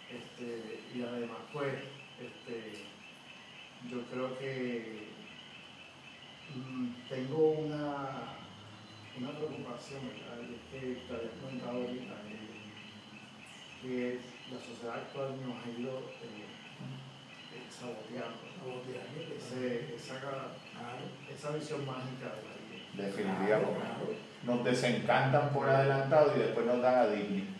Este, 0.09 0.79
y 0.95 1.01
además, 1.01 1.37
pues, 1.51 1.73
este, 2.19 2.71
yo 3.91 4.01
creo 4.11 4.39
que 4.39 5.09
mm, 6.55 7.09
tengo 7.09 7.51
una, 7.51 8.37
una 9.19 9.31
preocupación, 9.31 10.01
es 10.07 10.81
que 10.81 10.95
te 11.07 11.13
había 11.13 11.31
comentado 11.41 11.77
ahorita 11.77 12.13
eh, 12.31 12.37
que 13.81 14.36
la 14.51 14.59
sociedad 14.59 14.95
actual 14.95 15.29
nos 15.45 15.55
ha 15.63 15.69
ido 15.79 15.91
eh, 16.23 16.45
eh, 17.53 17.65
saboteando. 17.69 18.47
Ese- 19.37 19.95
esa, 19.95 20.15
esa 21.33 21.49
visión 21.51 21.85
mágica 21.85 22.27
de 22.35 22.41
la 22.43 22.55
vida. 22.57 23.07
Definitivamente. 23.07 24.17
Nos 24.43 24.63
desencantan 24.63 25.49
por 25.49 25.69
adelantado 25.69 26.33
y 26.35 26.39
después 26.39 26.65
nos 26.65 26.81
dan 26.81 26.95
a 26.95 27.07
Disney. 27.07 27.55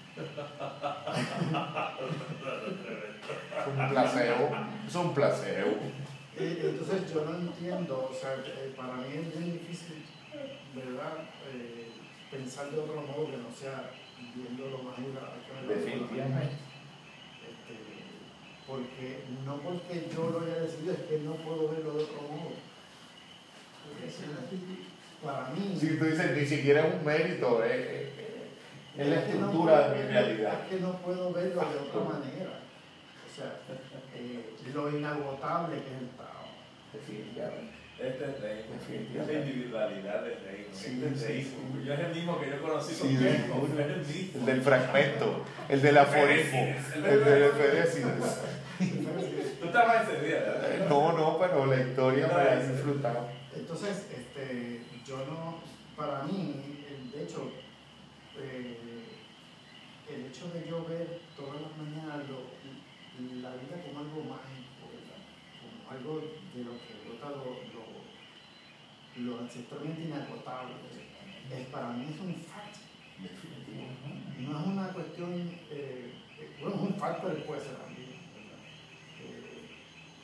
Es 3.57 3.67
un 3.67 3.89
placebo, 3.89 4.49
es 4.87 4.95
un 4.95 5.13
placebo. 5.13 5.71
Eh, 6.39 6.61
Entonces 6.63 7.13
yo 7.13 7.25
no 7.25 7.35
entiendo, 7.37 8.09
o 8.11 8.13
sea, 8.13 8.33
eh, 8.45 8.73
para 8.75 8.93
mí 8.93 9.05
es 9.15 9.37
bien 9.37 9.53
difícil, 9.53 10.05
¿verdad? 10.75 11.13
Eh, 11.53 11.89
pensar 12.31 12.69
de 12.71 12.79
otro 12.79 13.01
modo 13.01 13.25
que 13.31 13.37
no 13.37 13.51
sea 13.51 13.89
viendo 14.35 14.69
lo 14.69 14.83
me 14.83 14.91
Definitivamente. 15.75 16.66
Este, 18.67 18.73
porque 18.73 19.19
no 19.45 19.57
porque 19.61 20.07
yo 20.13 20.29
lo 20.29 20.41
haya 20.45 20.61
decidido, 20.61 20.93
es 20.93 20.99
que 20.99 21.19
no 21.19 21.33
puedo 21.35 21.69
verlo 21.69 21.93
de 21.93 22.03
otro 22.03 22.21
modo. 22.23 22.51
para 25.23 25.49
mí. 25.49 25.77
Si 25.79 25.97
tú 25.97 26.05
dices, 26.05 26.35
ni 26.37 26.45
siquiera 26.45 26.87
es 26.87 26.93
un 26.95 27.05
mérito, 27.05 27.63
es, 27.63 27.71
es- 27.71 28.07
es 28.97 29.07
la 29.07 29.15
es 29.15 29.23
que 29.25 29.33
no 29.35 29.45
estructura 29.45 29.77
puedo 29.77 29.89
de 29.93 30.03
mi 30.03 30.09
realidad. 30.11 30.53
Es 30.63 30.69
que 30.75 30.81
no 30.81 30.91
puedo 31.01 31.31
verlo 31.33 31.61
de 31.61 31.77
otra 31.79 32.01
manera. 32.01 32.59
O 33.25 33.35
sea, 33.35 33.53
eh, 34.15 34.49
lo 34.73 34.89
inagotable 34.97 35.75
que 35.75 35.95
es 35.95 36.01
el 36.01 36.09
Tao. 36.17 36.47
Definitivamente. 36.93 37.77
Este 37.99 38.23
es 38.25 38.41
reino. 38.41 38.61
Esa 38.61 38.91
Definitivamente. 38.91 39.39
individualidad 39.49 40.21
del 40.23 40.39
reino. 40.43 40.67
Sí, 40.71 40.85
este 41.03 41.07
es 41.13 41.19
sí, 41.19 41.25
reino. 41.27 41.49
sí. 41.49 41.85
Yo 41.85 41.93
es 41.93 41.99
el 41.99 42.15
mismo 42.15 42.39
que 42.39 42.49
yo 42.49 42.61
conocí 42.61 42.95
con 42.95 43.07
el 43.09 43.17
mismo. 43.17 43.67
El 44.39 44.45
del 44.45 44.61
fragmento, 44.61 45.45
el 45.69 45.81
del 45.81 45.97
aforismo, 45.97 46.75
El 46.95 47.05
el 47.05 47.23
del 47.25 47.43
Efedésides. 47.43 48.41
Tú 48.79 49.65
estabas 49.65 50.07
ese 50.07 50.25
día, 50.25 50.39
¿verdad? 50.39 50.89
No, 50.89 51.11
no, 51.13 51.39
pero 51.39 51.65
la 51.65 51.81
historia 51.81 52.27
me 52.27 52.33
la 52.33 52.53
he 52.63 52.71
disfrutado. 52.71 53.27
Entonces, 53.55 54.07
este, 54.15 54.81
yo 55.05 55.17
no, 55.25 55.57
para 55.95 56.23
mí, 56.23 56.83
el- 56.87 57.11
de 57.11 57.23
hecho, 57.23 57.51
eh, 58.39 58.77
el 60.13 60.25
hecho 60.25 60.49
de 60.53 60.69
yo 60.69 60.85
ver 60.85 61.19
todas 61.35 61.59
las 61.61 61.75
mañanas 61.77 62.27
lo- 62.29 62.55
la 63.41 63.49
vida 63.55 63.81
como 63.83 63.99
algo 63.99 64.21
mágico, 64.29 64.93
¿verdad? 64.93 65.17
como 65.59 65.89
algo 65.89 66.21
de 66.53 66.63
lo 66.63 66.71
que 66.85 66.93
brota 67.03 67.29
lo, 67.31 67.57
lo, 67.73 69.25
lo 69.33 69.39
ancestralmente 69.41 70.03
inagotable, 70.03 70.75
es, 71.51 71.65
para 71.69 71.89
mí 71.93 72.05
es 72.13 72.19
un 72.21 72.35
fact. 72.35 72.75
No 74.39 74.59
es 74.59 74.67
una 74.67 74.89
cuestión, 74.93 75.33
eh, 75.71 76.13
eh, 76.39 76.57
bueno, 76.61 76.75
es 76.75 76.81
un 76.83 76.93
factor 76.99 77.33
puede 77.43 77.61
ser 77.61 77.75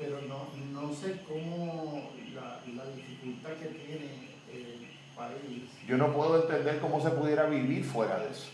pero 0.03 0.21
no, 0.27 0.81
no 0.81 0.93
sé 0.93 1.17
cómo 1.27 2.11
la, 2.35 2.59
la 2.75 2.91
dificultad 2.95 3.51
que 3.51 3.67
tiene 3.67 4.05
el 4.51 4.87
país. 5.15 5.63
Yo 5.87 5.97
no 5.97 6.13
puedo 6.13 6.41
entender 6.41 6.79
cómo 6.79 7.01
se 7.01 7.11
pudiera 7.11 7.45
vivir 7.45 7.83
fuera 7.83 8.19
de 8.19 8.31
eso. 8.31 8.49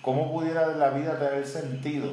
¿Cómo 0.00 0.32
pudiera 0.32 0.66
la 0.76 0.90
vida 0.90 1.18
tener 1.18 1.46
sentido 1.46 2.12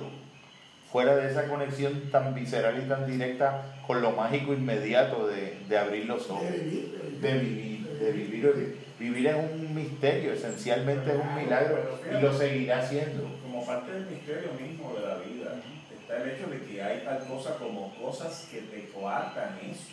fuera 0.92 1.16
de 1.16 1.30
esa 1.30 1.48
conexión 1.48 2.10
tan 2.12 2.34
visceral 2.36 2.82
y 2.84 2.88
tan 2.88 3.08
directa 3.08 3.76
con 3.86 4.02
lo 4.02 4.12
mágico 4.12 4.54
inmediato 4.54 5.28
de, 5.28 5.60
de 5.68 5.78
abrir 5.78 6.06
los 6.06 6.30
ojos? 6.30 6.44
De 6.44 6.60
vivir, 7.40 7.84
De 8.00 8.12
vivir, 8.12 8.44
de 8.44 8.54
vivir. 8.54 8.90
Vivir 9.00 9.28
es 9.28 9.36
un 9.36 9.74
misterio, 9.74 10.34
esencialmente 10.34 11.12
es 11.12 11.18
un 11.18 11.36
milagro 11.36 12.00
y 12.06 12.22
lo 12.22 12.34
seguirá 12.34 12.86
siendo. 12.86 13.30
Como 13.42 13.66
parte 13.66 13.94
del 13.94 14.08
misterio 14.08 14.50
mismo 14.60 14.94
de 14.94 15.08
la 15.08 15.16
vida, 15.16 15.62
está 16.10 16.24
el 16.24 16.30
hecho 16.30 16.48
de 16.48 16.60
que 16.62 16.82
hay 16.82 17.02
tal 17.02 17.20
cosa 17.28 17.56
como 17.56 17.94
cosas 17.96 18.48
que 18.50 18.62
te 18.62 18.90
coartan 18.90 19.60
eso. 19.64 19.84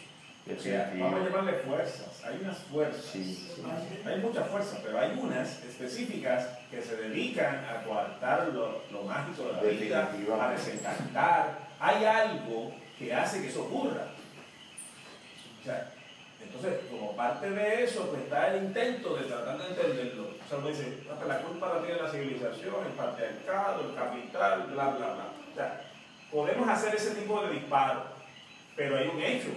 O 0.48 0.62
sea, 0.62 0.92
vamos 0.98 1.20
a 1.20 1.24
llamarle 1.24 1.52
fuerzas. 1.54 2.24
Hay 2.24 2.38
unas 2.40 2.58
fuerzas. 2.58 3.04
Sí, 3.04 3.52
sí. 3.54 3.62
Hay 4.04 4.20
muchas 4.20 4.48
fuerzas, 4.48 4.80
pero 4.82 4.98
hay 4.98 5.18
unas 5.20 5.62
específicas 5.64 6.46
que 6.70 6.80
se 6.80 6.96
dedican 6.96 7.64
a 7.64 7.82
coartar 7.82 8.48
lo, 8.48 8.82
lo 8.92 9.02
mágico 9.02 9.42
de 9.42 9.52
la 9.52 9.62
vida, 9.62 10.10
a 10.40 10.52
desencantar. 10.52 11.58
Hay 11.80 12.04
algo 12.04 12.72
que 12.96 13.12
hace 13.12 13.42
que 13.42 13.48
eso 13.48 13.64
ocurra. 13.64 14.06
O 15.60 15.64
sea, 15.64 15.90
entonces, 16.40 16.80
como 16.90 17.16
parte 17.16 17.50
de 17.50 17.84
eso, 17.84 18.08
pues 18.08 18.22
está 18.22 18.54
el 18.54 18.66
intento 18.66 19.16
de 19.16 19.24
tratar 19.24 19.58
de 19.58 19.66
entenderlo. 19.66 20.28
O 20.28 20.48
sea, 20.48 20.58
uno 20.58 20.68
dice, 20.68 20.98
"Ah, 21.10 21.14
pues 21.16 21.28
la 21.28 21.42
culpa 21.42 21.74
la 21.74 21.82
tiene 21.84 22.00
la 22.00 22.08
civilización, 22.08 22.86
el 22.86 22.92
patriarcado, 22.92 23.90
el 23.90 23.94
capital, 23.96 24.62
bla, 24.72 24.84
bla, 24.90 25.06
bla. 25.14 25.26
O 25.52 25.54
sea, 25.56 25.82
podemos 26.30 26.68
hacer 26.68 26.94
ese 26.94 27.14
tipo 27.14 27.42
de 27.42 27.54
disparos, 27.54 28.04
pero 28.74 28.96
hay 28.96 29.08
un 29.08 29.20
hecho. 29.20 29.48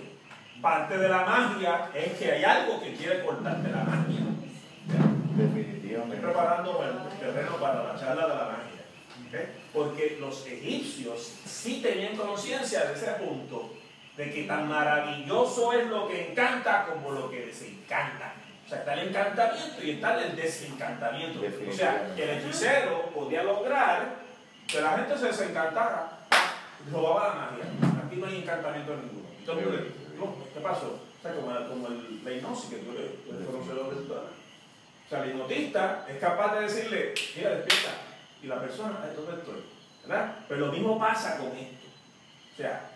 Parte 0.62 0.98
de 0.98 1.08
la 1.08 1.24
magia 1.24 1.90
es 1.94 2.14
que 2.14 2.32
hay 2.32 2.44
algo 2.44 2.82
que 2.82 2.94
quiere 2.96 3.24
cortarte 3.24 3.70
la 3.70 3.84
magia. 3.84 4.20
Estoy 4.88 5.46
Definitivamente. 5.46 6.18
preparando 6.18 6.84
el 6.84 7.20
terreno 7.20 7.56
para 7.58 7.84
la 7.84 8.00
charla 8.00 8.28
de 8.28 8.36
la 8.36 8.44
magia. 8.44 8.80
¿ok? 9.28 9.50
Porque 9.74 10.18
los 10.20 10.46
egipcios 10.46 11.36
sí 11.46 11.82
tenían 11.82 12.18
conciencia 12.18 12.86
de 12.86 12.94
ese 12.94 13.12
punto, 13.14 13.74
de 14.18 14.32
que 14.32 14.44
tan 14.44 14.68
maravilloso 14.68 15.72
es 15.72 15.88
lo 15.88 16.10
que 16.10 16.32
encanta 16.32 16.88
como 16.88 17.12
lo 17.12 17.32
que 17.32 17.46
desencanta. 17.46 18.34
O 18.66 18.70
sea, 18.70 18.80
está 18.80 18.94
el 18.94 19.08
encantamiento 19.08 19.82
y 19.84 19.92
está 19.92 20.22
el 20.22 20.36
desencantamiento. 20.36 21.40
O 21.40 21.74
sea, 21.74 22.14
que 22.16 22.24
el 22.24 22.30
hechicero 22.40 23.10
podía 23.16 23.44
lograr 23.44 24.18
que 24.68 24.82
la 24.82 24.98
gente 24.98 25.18
se 25.18 25.28
desencantara, 25.28 26.19
robaba 26.92 27.28
la 27.30 27.36
magia. 27.36 27.66
Aquí 28.06 28.16
no 28.18 28.26
hay 28.28 28.38
encantamiento 28.38 28.96
ninguno. 28.96 29.28
Entonces, 29.40 29.66
no, 30.18 30.36
¿qué 30.54 30.60
pasó? 30.60 31.00
O 31.20 31.22
sea, 31.22 31.36
como, 31.36 31.48
como 31.68 31.88
el 31.88 32.24
la 32.24 32.32
hipnosis, 32.32 32.70
que 32.70 32.78
tú 32.78 32.92
eres, 32.92 33.24
tú 33.26 33.36
eres 33.36 33.48
conocedor 33.48 33.96
del 33.96 34.08
tema. 34.08 34.22
O 34.22 35.10
sea, 35.10 35.24
el 35.24 35.30
hipnotista 35.32 36.06
es 36.08 36.18
capaz 36.20 36.56
de 36.56 36.62
decirle, 36.62 37.14
mira, 37.36 37.50
despierta. 37.52 37.92
Y 38.42 38.48
la 38.48 38.62
persona, 38.62 39.00
"Ay, 39.04 39.12
¿dónde 39.16 39.34
estoy? 39.42 39.62
¿Verdad? 40.08 40.36
Pero 40.48 40.68
lo 40.68 40.72
mismo 40.72 40.98
pasa 40.98 41.38
con 41.38 41.48
esto. 41.58 41.88
O 42.54 42.58
sea, 42.58 42.92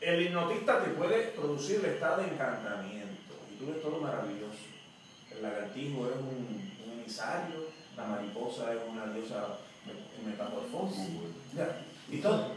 el 0.00 0.22
hipnotista 0.22 0.84
te 0.84 0.90
puede 0.90 1.28
producir 1.28 1.76
el 1.80 1.86
estado 1.86 2.22
de 2.22 2.28
encantamiento. 2.28 3.34
Y 3.50 3.56
tú 3.58 3.72
ves 3.72 3.80
todo 3.82 4.00
maravilloso. 4.00 4.58
El 5.30 5.42
lagartijo 5.42 6.06
es 6.08 6.16
un, 6.16 6.72
un 6.86 7.00
emisario, 7.00 7.68
la 7.96 8.04
mariposa 8.06 8.72
es 8.72 8.78
una 8.88 9.06
diosa 9.12 9.58
metamorfosis. 10.24 11.08
Ya, 11.54 11.80
Y 12.10 12.18
todo. 12.18 12.52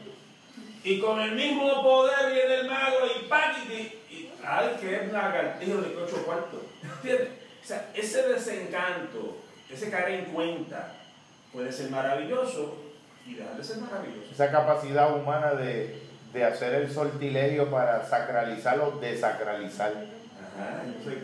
Y 0.83 0.99
con 0.99 1.19
el 1.19 1.33
mismo 1.33 1.83
poder 1.83 2.31
viene 2.31 2.55
el 2.61 2.67
mago 2.67 2.97
y 3.05 3.27
¡paquiti! 3.27 3.99
Y 4.09 4.29
ay, 4.43 4.77
que 4.79 4.95
es 4.95 5.11
lagartijo 5.11 5.81
de 5.81 5.95
ocho 5.95 6.25
cuartos. 6.25 6.61
¿Entiendes? 6.83 7.29
O 7.63 7.67
sea, 7.67 7.91
ese 7.93 8.27
desencanto, 8.27 9.37
ese 9.69 9.91
caer 9.91 10.11
en 10.11 10.25
cuenta, 10.25 10.93
puede 11.53 11.71
ser 11.71 11.91
maravilloso 11.91 12.77
y 13.27 13.35
dejar 13.35 13.55
de 13.55 13.63
ser 13.63 13.77
maravilloso. 13.77 14.31
Esa 14.31 14.51
capacidad 14.51 15.15
humana 15.15 15.53
de, 15.53 16.01
de 16.33 16.43
hacer 16.43 16.73
el 16.73 16.91
sortilegio 16.91 17.69
para 17.69 18.03
sacralizar 18.03 18.79
o 18.79 18.91
desacralizar. 18.99 19.91
Ajá, 19.91 20.81
entonces, 20.83 21.23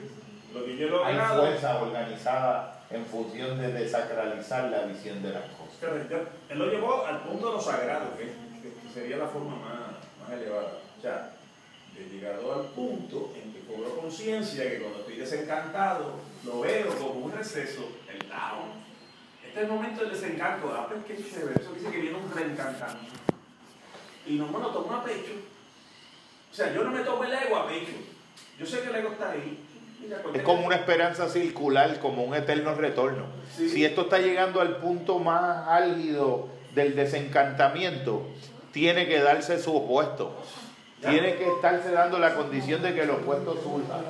lo 0.53 0.65
que 0.65 0.77
yo 0.77 0.87
he 0.87 1.05
Hay 1.05 1.37
fuerza 1.37 1.81
organizada 1.81 2.81
en 2.91 3.05
función 3.05 3.59
de 3.59 3.73
desacralizar 3.73 4.65
la 4.65 4.83
visión 4.83 5.23
de 5.23 5.31
las 5.31 5.43
cosas. 5.43 5.66
Él 6.49 6.57
lo 6.57 6.65
llevó 6.67 7.05
al 7.05 7.21
punto 7.21 7.47
de 7.47 7.53
lo 7.53 7.61
sagrado, 7.61 8.17
que, 8.17 8.31
sería 8.93 9.17
la 9.17 9.27
forma 9.27 9.55
más, 9.55 10.21
más 10.21 10.31
elevada. 10.31 10.79
O 10.97 11.01
sea, 11.01 11.33
de 11.95 12.09
llegado 12.09 12.53
al 12.53 12.65
punto 12.67 13.33
en 13.35 13.53
que 13.53 13.61
cobro 13.61 13.95
conciencia 13.97 14.69
que 14.69 14.79
cuando 14.79 14.99
estoy 14.99 15.17
desencantado, 15.17 16.15
lo 16.43 16.61
veo 16.61 16.95
como 16.95 17.25
un 17.25 17.31
receso, 17.31 17.89
el 18.11 18.27
Tao. 18.27 18.65
Este 19.45 19.59
es 19.59 19.65
el 19.65 19.71
momento 19.71 20.01
del 20.01 20.11
desencanto. 20.11 20.73
Ah, 20.73 20.87
pues 20.87 21.05
qué 21.05 21.23
chévere. 21.23 21.61
Eso 21.61 21.73
dice 21.73 21.91
que 21.91 22.01
viene 22.01 22.17
un 22.17 22.31
reencantamiento. 22.31 23.17
Y 24.25 24.35
no 24.35 24.47
me 24.47 24.59
lo 24.59 24.69
tomo 24.69 24.93
a 24.93 25.03
pecho. 25.03 25.33
O 26.51 26.55
sea, 26.55 26.73
yo 26.73 26.83
no 26.83 26.91
me 26.91 27.01
tomo 27.01 27.23
el 27.23 27.33
ego 27.33 27.55
a 27.55 27.67
pecho. 27.67 27.93
Yo 28.59 28.65
sé 28.65 28.81
que 28.81 28.89
el 28.89 28.95
ego 28.95 29.11
está 29.11 29.31
ahí. 29.31 29.63
Es 30.33 30.41
como 30.43 30.65
una 30.65 30.75
esperanza 30.75 31.27
circular, 31.27 31.99
como 31.99 32.23
un 32.23 32.35
eterno 32.35 32.75
retorno. 32.75 33.25
Sí. 33.55 33.69
Si 33.69 33.85
esto 33.85 34.01
está 34.03 34.19
llegando 34.19 34.61
al 34.61 34.77
punto 34.77 35.19
más 35.19 35.67
álgido 35.67 36.47
del 36.73 36.95
desencantamiento, 36.95 38.25
tiene 38.71 39.07
que 39.07 39.19
darse 39.19 39.59
su 39.59 39.75
opuesto. 39.75 40.35
Tiene 41.01 41.35
que 41.35 41.47
estarse 41.47 41.91
dando 41.91 42.19
la 42.19 42.35
condición 42.35 42.81
de 42.81 42.93
que 42.93 43.01
el 43.01 43.09
opuesto 43.11 43.53
surja. 43.53 44.01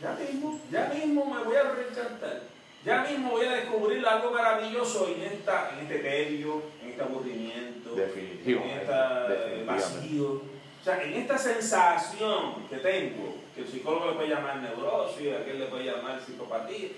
Ya 0.00 0.12
mismo, 0.14 0.60
ya 0.70 0.92
mismo 0.94 1.24
me 1.24 1.42
voy 1.42 1.56
a 1.56 1.62
reencantar. 1.62 2.42
Ya 2.84 3.02
mismo 3.02 3.30
voy 3.30 3.46
a 3.46 3.52
descubrir 3.56 4.06
algo 4.06 4.30
maravilloso 4.30 5.08
en, 5.08 5.22
esta, 5.22 5.70
en 5.72 5.86
este 5.86 5.98
tedio, 5.98 6.62
en 6.82 6.90
este 6.90 7.02
aburrimiento, 7.02 7.96
en 7.96 8.60
este 8.70 9.64
vacío. 9.64 10.42
O 10.80 10.84
sea, 10.84 11.02
en 11.02 11.14
esta 11.14 11.36
sensación 11.36 12.68
que 12.70 12.76
tengo, 12.76 13.34
que 13.56 13.62
el 13.62 13.68
psicólogo 13.68 14.10
le 14.10 14.12
puede 14.16 14.28
llamar 14.28 14.60
neurosis, 14.60 15.32
aquel 15.32 15.58
le 15.58 15.66
puede 15.66 15.86
llamar 15.86 16.20
psicopatía, 16.24 16.90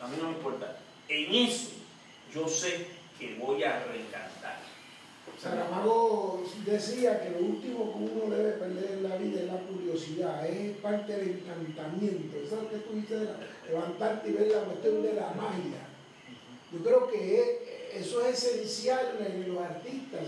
a 0.00 0.08
mí 0.08 0.16
no 0.20 0.28
me 0.30 0.34
importa. 0.36 0.76
En 1.08 1.34
eso 1.34 1.70
yo 2.34 2.48
sé 2.48 2.86
que 3.18 3.36
voy 3.36 3.62
a 3.62 3.84
reencantar. 3.86 4.58
Saramago 5.40 6.42
decía 6.66 7.22
que 7.22 7.30
lo 7.30 7.38
último 7.46 7.92
que 7.92 7.98
uno 8.24 8.34
debe 8.34 8.52
perder 8.52 8.92
en 8.92 9.08
la 9.08 9.16
vida 9.16 9.40
es 9.40 9.46
la 9.46 9.58
curiosidad, 9.58 10.46
es 10.46 10.76
parte 10.78 11.16
del 11.16 11.30
encantamiento. 11.30 12.36
Eso 12.38 12.56
es 12.56 12.62
lo 12.62 12.70
que 12.70 12.76
tú 12.78 12.92
dices 12.94 13.20
de 13.20 13.28
levantarte 13.70 14.28
y 14.28 14.32
ver 14.32 14.48
la 14.48 14.60
cuestión 14.64 15.02
de 15.02 15.12
la 15.14 15.30
magia. 15.30 15.86
Yo 16.72 16.78
creo 16.82 17.08
que 17.10 17.40
es- 17.40 18.06
eso 18.06 18.26
es 18.26 18.42
esencial 18.44 19.16
en 19.20 19.54
los 19.54 19.62
artistas. 19.62 20.22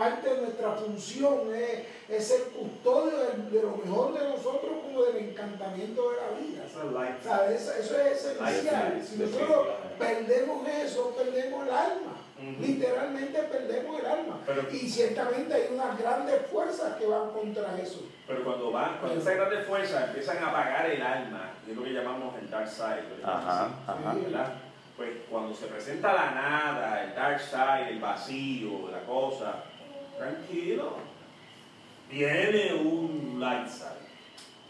Parte 0.00 0.30
de 0.30 0.40
nuestra 0.40 0.72
función 0.72 1.54
es, 1.54 1.84
es 2.08 2.26
ser 2.26 2.40
custodio 2.56 3.18
de, 3.18 3.50
de 3.50 3.62
lo 3.62 3.76
mejor 3.76 4.14
de 4.18 4.28
nosotros 4.30 4.70
como 4.82 5.02
del 5.04 5.16
encantamiento 5.28 6.10
de 6.10 6.16
la 6.16 6.40
vida. 6.40 6.62
O 6.64 7.22
sea, 7.22 7.50
eso, 7.52 7.72
eso 7.74 8.00
es 8.00 8.24
esencial. 8.24 9.02
Si 9.06 9.16
nosotros 9.18 9.66
perdemos 9.98 10.66
eso, 10.68 11.14
perdemos 11.14 11.66
el 11.66 11.74
alma. 11.74 12.16
Literalmente 12.58 13.42
perdemos 13.42 14.00
el 14.00 14.06
alma. 14.06 14.40
Pero- 14.46 14.62
y 14.72 14.88
ciertamente 14.88 15.52
hay 15.52 15.68
unas 15.74 15.98
grandes 15.98 16.46
fuerzas 16.50 16.96
que 16.96 17.06
van 17.06 17.30
contra 17.32 17.78
eso. 17.78 18.00
Pero 18.26 18.42
cuando 18.42 18.70
van, 18.72 18.96
cuando 19.00 19.20
esas 19.20 19.34
grandes 19.36 19.66
fuerzas 19.66 20.08
empiezan 20.08 20.38
a 20.38 20.48
apagar 20.48 20.86
el 20.90 21.02
alma, 21.02 21.52
es 21.68 21.76
lo 21.76 21.84
que 21.84 21.90
llamamos 21.92 22.34
el 22.40 22.48
dark 22.48 22.68
side, 22.70 23.02
lo 23.10 23.16
que 23.16 23.20
llamamos 23.22 23.44
Ajá, 23.44 23.64
así, 23.66 24.02
ajá. 24.02 24.14
¿verdad? 24.14 24.52
Pues 24.96 25.10
cuando 25.30 25.54
se 25.54 25.66
presenta 25.66 26.12
la 26.14 26.30
nada, 26.30 27.04
el 27.04 27.14
dark 27.14 27.40
side, 27.40 27.90
el 27.90 28.00
vacío, 28.00 28.88
la 28.90 29.00
cosa, 29.04 29.64
tranquilo, 30.20 30.96
viene 32.10 32.74
un 32.74 33.38
light 33.40 33.66
side. 33.66 34.00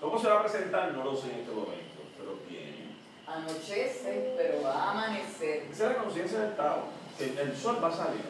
¿Cómo 0.01 0.19
se 0.19 0.29
va 0.29 0.39
a 0.39 0.43
presentar? 0.45 0.93
No 0.93 1.05
lo 1.05 1.17
sé 1.17 1.33
en 1.33 1.41
este 1.41 1.51
momento, 1.51 2.01
pero 2.17 2.39
viene. 2.49 2.95
Anochece, 3.27 4.35
pero 4.37 4.63
va 4.63 4.73
a 4.73 4.91
amanecer. 4.93 5.65
Esa 5.71 5.91
es 5.91 5.97
la 5.97 6.03
conciencia 6.05 6.39
del 6.39 6.51
Estado. 6.51 6.85
El, 7.19 7.37
el 7.37 7.57
sol 7.57 7.79
va 7.83 7.89
a 7.89 7.93
salir. 7.93 8.21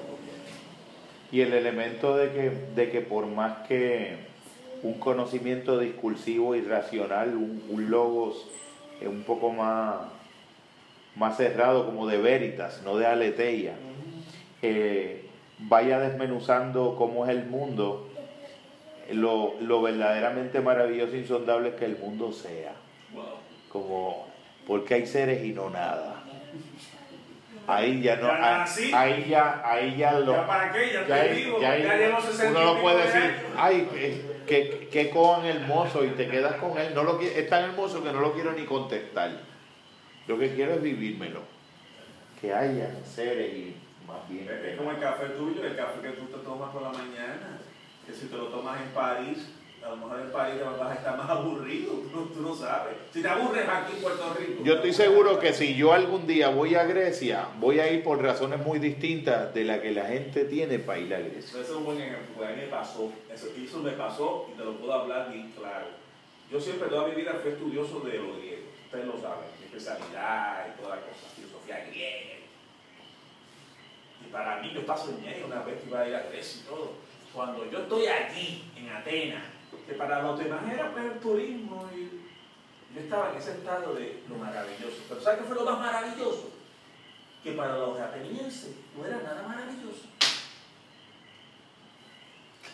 Y 1.31 1.43
el 1.43 1.53
elemento 1.53 2.17
de 2.17 2.33
que, 2.33 2.51
de 2.75 2.91
que 2.91 3.03
por 3.03 3.27
más 3.27 3.69
que 3.69 4.17
un 4.83 4.95
conocimiento 4.95 5.79
discursivo 5.79 6.57
y 6.57 6.63
racional, 6.63 7.37
un, 7.37 7.63
un 7.69 7.91
logos 7.91 8.49
eh, 9.01 9.07
un 9.07 9.23
poco 9.23 9.51
más, 9.51 9.97
más 11.15 11.37
cerrado, 11.37 11.87
como 11.87 12.09
de 12.09 12.17
veritas, 12.19 12.83
no 12.83 12.97
de 12.97 13.07
aletheia, 13.07 13.75
eh, 14.63 15.30
vaya 15.69 15.99
desmenuzando 16.01 16.95
cómo 16.97 17.25
es 17.25 17.31
el 17.31 17.45
mundo, 17.47 18.09
lo, 19.13 19.55
lo 19.61 19.83
verdaderamente 19.83 20.61
maravilloso 20.61 21.15
e 21.15 21.19
insondable 21.19 21.71
es 21.71 21.75
que 21.75 21.85
el 21.87 21.97
mundo 21.99 22.33
sea, 22.33 22.73
como 23.69 24.27
porque 24.67 24.95
hay 24.95 25.07
seres 25.07 25.45
y 25.45 25.53
no 25.53 25.71
nada. 25.71 26.23
Ahí 27.67 28.01
ya 28.03 28.17
no, 28.17 28.27
Ya 28.27 28.65
ahí, 28.95 29.27
ya, 29.29 29.63
ahí 29.65 29.97
ya 29.97 30.13
lo, 30.19 30.33
¿Ya 30.33 30.47
para 30.47 30.73
qué? 30.73 30.87
Ya 30.93 30.93
ya 30.93 31.01
estoy 31.01 31.19
hay- 31.37 31.45
vivo, 31.45 31.61
ya 31.61 31.79
ya, 31.79 31.91
hay- 31.93 31.99
llevo 31.99 32.21
60 32.21 32.51
uno 32.51 32.75
no 32.75 32.81
puede 32.81 32.97
de 32.99 33.05
decir, 33.05 33.35
ay, 33.57 33.89
qué, 33.93 34.23
qué, 34.47 34.89
qué 34.91 35.11
coan 35.11 35.45
hermoso 35.45 36.05
y 36.05 36.09
te 36.11 36.27
quedas 36.29 36.55
con 36.55 36.77
él. 36.79 36.95
No 36.95 37.05
lo, 37.05 37.21
es 37.21 37.49
tan 37.49 37.65
hermoso 37.65 38.03
que 38.03 38.13
no 38.13 38.21
lo 38.21 38.33
quiero 38.33 38.53
ni 38.53 38.65
contestar. 38.65 39.31
Lo 40.27 40.39
que 40.39 40.53
quiero 40.55 40.75
es 40.75 40.83
vivírmelo. 40.83 41.43
Que 42.41 42.53
haya 42.55 42.91
seres 43.05 43.53
y 43.55 43.77
más 44.11 44.29
bien. 44.29 44.49
Es 44.49 44.77
como 44.77 44.91
el 44.91 44.99
café 44.99 45.27
tuyo, 45.31 45.65
el 45.65 45.77
café 45.77 46.01
que 46.03 46.11
tú 46.11 46.27
te 46.27 46.39
tomas 46.45 46.71
por 46.71 46.83
la 46.83 46.91
mañana. 46.91 47.59
Que 48.07 48.13
si 48.13 48.27
te 48.27 48.37
lo 48.37 48.47
tomas 48.47 48.81
en 48.81 48.89
París, 48.89 49.51
a 49.85 49.91
lo 49.91 49.97
mejor 49.97 50.21
en 50.21 50.31
París 50.31 50.59
te 50.59 50.65
vas 50.65 50.91
a 50.91 50.95
estar 50.95 51.17
más 51.17 51.31
aburrido. 51.31 51.93
Tú, 52.13 52.27
tú 52.35 52.41
no 52.41 52.55
sabes. 52.55 52.97
Si 53.13 53.23
te 53.23 53.29
aburres 53.29 53.69
aquí 53.69 53.93
en 53.97 54.03
Puerto 54.03 54.35
Rico. 54.39 54.65
Yo 54.65 54.75
estoy 54.75 54.93
seguro 54.93 55.39
que 55.39 55.53
si 55.53 55.75
yo 55.75 55.93
algún 55.93 56.27
día 56.27 56.49
voy 56.49 56.75
a 56.75 56.85
Grecia, 56.85 57.49
voy 57.59 57.81
a 57.81 57.91
ir 57.91 58.03
por 58.03 58.23
razones 58.23 58.61
muy 58.61 58.79
distintas 58.79 59.55
de 59.55 59.65
la 59.65 59.81
que 59.81 59.93
la 59.93 60.07
gente 60.07 60.45
tiene 60.45 60.79
para 60.79 60.99
ir 60.99 61.15
a 61.15 61.21
Grecia. 61.21 61.61
Ese 61.61 61.61
es 61.61 61.71
un 61.71 61.85
buen 61.85 61.99
ejemplo, 62.01 62.35
porque 62.37 62.53
a 62.53 62.57
mí 62.57 62.63
me 62.63 62.69
pasó. 62.69 63.13
Eso, 63.33 63.47
eso 63.57 63.79
me 63.79 63.93
pasó 63.93 64.49
y 64.53 64.59
te 64.59 64.65
lo 64.65 64.77
puedo 64.77 64.93
hablar 64.93 65.33
bien 65.33 65.53
claro. 65.57 65.87
Yo 66.51 66.61
siempre 66.61 66.89
toda 66.89 67.07
mi 67.09 67.15
vida 67.15 67.39
fui 67.41 67.53
estudioso 67.53 68.01
de 68.01 68.19
lo 68.19 68.37
griego. 68.37 68.65
Ustedes 68.87 69.07
lo 69.07 69.13
saben, 69.21 69.47
mi 69.61 69.67
especialidad 69.67 70.67
y 70.67 70.83
toda 70.83 70.97
la 70.97 71.03
cosa, 71.03 71.29
filosofía 71.37 71.87
griega. 71.89 72.41
Y 74.25 74.31
para 74.33 74.61
mí 74.61 74.71
yo 74.75 74.85
paso 74.87 75.11
en 75.11 75.45
una 75.45 75.63
vez 75.63 75.81
que 75.81 75.89
iba 75.89 76.01
a 76.01 76.09
ir 76.09 76.15
a 76.15 76.23
Grecia 76.25 76.61
y 76.63 76.67
todo. 76.69 76.93
Cuando 77.33 77.71
yo 77.71 77.79
estoy 77.81 78.07
allí, 78.07 78.65
en 78.77 78.89
Atenas, 78.91 79.45
que 79.87 79.95
para 79.95 80.23
los 80.23 80.39
demás 80.39 80.61
era 80.73 80.91
pues, 80.93 81.05
el 81.05 81.19
turismo 81.21 81.89
y 81.95 82.21
yo 82.95 83.01
estaba 83.01 83.31
en 83.31 83.37
ese 83.39 83.53
estado 83.53 83.95
de 83.95 84.23
lo 84.29 84.35
maravilloso. 84.37 84.97
Pero 85.09 85.21
¿sabes 85.21 85.41
qué 85.41 85.45
fue 85.47 85.55
lo 85.57 85.65
más 85.65 85.79
maravilloso? 85.79 86.51
Que 87.43 87.53
para 87.53 87.77
los 87.79 87.99
atenienses 87.99 88.71
no 88.97 89.07
era 89.07 89.19
nada 89.19 89.45
maravilloso. 89.47 90.07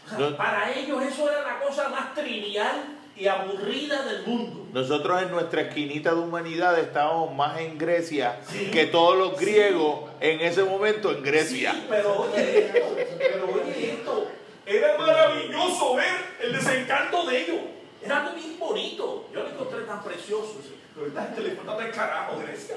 O 0.04 0.08
sea, 0.08 0.18
No- 0.18 0.36
para 0.36 0.72
ellos 0.72 1.02
eso 1.02 1.30
era 1.30 1.42
la 1.42 1.60
cosa 1.60 1.88
más 1.88 2.14
trivial 2.14 2.96
y 3.16 3.26
aburrida 3.26 4.02
del 4.04 4.26
mundo. 4.26 4.66
Nosotros 4.72 5.22
en 5.22 5.30
nuestra 5.30 5.62
esquinita 5.62 6.14
de 6.14 6.20
humanidad 6.20 6.78
estábamos 6.78 7.34
más 7.34 7.58
en 7.60 7.78
Grecia 7.78 8.40
Sí. 8.46 8.70
que 8.70 8.86
todos 8.86 9.16
los 9.16 9.38
griegos 9.40 10.05
en 10.20 10.40
ese 10.40 10.64
momento 10.64 11.12
en 11.12 11.22
Grecia. 11.22 11.72
Sí, 11.72 11.86
pero 11.88 12.22
oye 12.22 12.72
pero 13.18 13.46
oye 13.52 13.92
esto, 13.92 14.28
era 14.64 14.98
maravilloso 14.98 15.94
ver 15.96 16.36
el 16.40 16.52
desencanto 16.52 17.26
de 17.26 17.42
ellos. 17.42 17.60
Era 18.02 18.20
algo 18.20 18.34
bien 18.34 18.58
bonito. 18.58 19.28
Yo 19.32 19.42
lo 19.42 19.50
encontré 19.50 19.80
tan 19.82 20.02
precioso. 20.02 20.60
Pero 20.94 21.06
a 21.06 21.08
esta 21.08 21.22
gente 21.24 21.42
le 21.42 21.48
importa 21.50 21.76
tres 21.76 21.94
carajo 21.94 22.38
Grecia. 22.38 22.76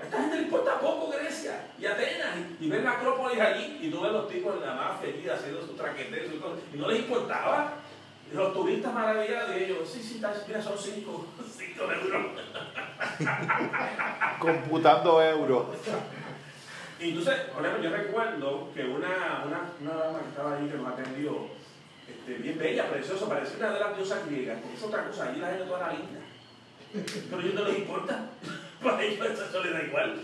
A 0.00 0.04
esta 0.04 0.20
gente 0.20 0.36
le 0.36 0.42
importa 0.42 0.80
poco 0.80 1.10
Grecia 1.10 1.68
y 1.78 1.86
Atenas 1.86 2.36
y, 2.60 2.64
y 2.64 2.68
ver 2.68 2.82
la 2.82 2.92
Acrópolis 2.92 3.40
allí 3.40 3.78
y 3.80 3.90
tú 3.90 4.00
ves 4.00 4.12
los 4.12 4.28
tipos 4.28 4.54
en 4.56 4.62
la 4.62 4.74
mafia 4.74 5.08
allí 5.08 5.28
haciendo 5.28 5.64
sus 5.64 5.76
traqueteos 5.76 6.32
y 6.32 6.76
y 6.76 6.78
no 6.78 6.88
les 6.88 7.00
importaba. 7.00 7.74
Y 8.30 8.34
los 8.34 8.54
turistas 8.54 8.92
maravillados 8.92 9.50
de 9.50 9.64
ellos, 9.64 9.88
sí, 9.88 10.02
sí, 10.02 10.20
mira, 10.48 10.62
son 10.62 10.78
cinco, 10.78 11.26
cinco 11.56 11.84
euros. 11.84 12.26
Computando 14.38 15.22
euros. 15.22 15.66
Y 17.00 17.08
entonces, 17.10 17.34
por 17.52 17.64
ejemplo, 17.64 17.90
yo 17.90 17.96
recuerdo 17.96 18.68
que 18.74 18.84
una, 18.84 19.44
una, 19.46 19.72
una 19.80 19.94
dama 19.94 20.20
que 20.20 20.28
estaba 20.28 20.56
allí 20.56 20.68
que 20.68 20.76
nos 20.76 20.92
atendió, 20.92 21.48
este, 22.08 22.34
bien 22.42 22.58
bella, 22.58 22.88
preciosa, 22.90 23.28
parecía 23.28 23.56
una 23.58 23.72
de 23.72 23.80
las 23.80 23.96
diosas 23.96 24.26
griegas, 24.26 24.58
porque 24.60 24.76
es 24.76 24.82
otra 24.82 25.06
cosa, 25.06 25.28
allí 25.28 25.40
la 25.40 25.50
gente 25.50 25.64
toda 25.64 25.80
la 25.80 25.92
linda. 25.92 26.20
Pero 26.92 27.36
a 27.36 27.44
ellos 27.44 27.54
no 27.54 27.64
les 27.64 27.78
importa, 27.78 28.30
para 28.82 29.02
ellos 29.02 29.26
eso 29.28 29.64
les 29.64 29.72
da 29.72 29.82
igual. 29.82 30.20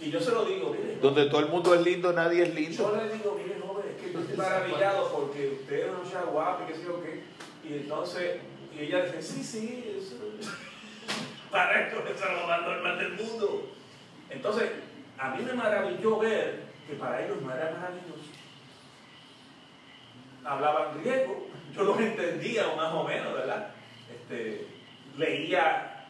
Y 0.00 0.10
yo 0.10 0.20
se 0.20 0.32
lo 0.32 0.44
digo, 0.44 0.74
mire, 0.76 0.98
Donde 1.00 1.26
todo 1.26 1.40
el 1.40 1.48
mundo 1.48 1.74
es 1.74 1.82
lindo, 1.82 2.12
nadie 2.12 2.42
es 2.42 2.48
yo 2.48 2.54
lindo. 2.54 2.96
le 2.96 3.14
digo, 3.14 3.40
mire, 3.40 3.60
joven, 3.60 3.84
es 3.88 4.02
que 4.02 4.12
yo 4.12 4.20
estoy 4.20 4.36
maravillado 4.36 5.12
porque 5.12 5.58
usted 5.60 5.92
no 5.92 6.04
sea 6.04 6.22
guapo 6.22 6.64
y 6.64 6.72
qué 6.72 6.78
sé 6.78 6.84
yo 6.84 7.02
qué. 7.02 7.22
Y 7.66 7.74
entonces, 7.74 8.40
y 8.76 8.82
ella 8.82 9.04
dice, 9.04 9.22
sí, 9.22 9.44
sí, 9.44 9.96
eso. 9.96 10.16
Para 11.50 11.86
esto 11.86 12.02
es 12.06 12.20
lo 12.20 12.48
más 12.48 12.62
normal 12.62 12.98
del 12.98 13.12
mundo. 13.12 13.70
Entonces, 14.28 14.70
a 15.18 15.30
mí 15.30 15.42
me 15.42 15.52
maravilló 15.52 16.18
ver 16.18 16.64
que 16.86 16.94
para 16.94 17.24
ellos 17.24 17.40
no 17.42 17.52
era 17.52 17.70
maravilloso. 17.70 18.30
Hablaban 20.44 21.00
griego, 21.00 21.46
yo 21.74 21.84
los 21.84 21.98
entendía 22.00 22.74
más 22.76 22.92
o 22.92 23.04
menos, 23.04 23.32
¿verdad? 23.32 23.70
Este, 24.12 24.66
leía, 25.16 26.06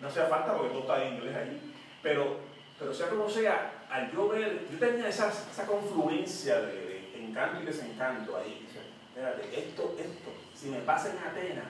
no 0.00 0.08
hacía 0.08 0.26
falta 0.26 0.56
porque 0.56 0.70
todo 0.70 0.80
está 0.80 1.04
en 1.04 1.14
inglés 1.14 1.36
allí, 1.36 1.74
pero, 2.02 2.38
pero 2.78 2.94
sea 2.94 3.08
como 3.08 3.28
sea, 3.28 3.84
al 3.90 4.10
yo 4.12 4.28
ver, 4.28 4.66
yo 4.70 4.78
tenía 4.78 5.08
esa, 5.08 5.28
esa 5.28 5.66
confluencia 5.66 6.60
de, 6.60 6.96
encanto 7.18 7.62
y 7.62 7.66
desencanto 7.66 8.36
ahí. 8.36 8.66
Espérate, 9.08 9.58
esto, 9.58 9.96
esto, 9.98 10.30
si 10.54 10.68
me 10.68 10.78
pasa 10.78 11.10
en 11.10 11.18
Atenas, 11.18 11.64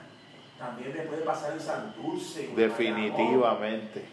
también 0.58 0.92
me 0.96 1.02
puede 1.02 1.22
pasar 1.22 1.52
en 1.52 1.58
en 1.58 2.56
Bayamón. 2.56 2.56
Definitivamente. 2.56 4.04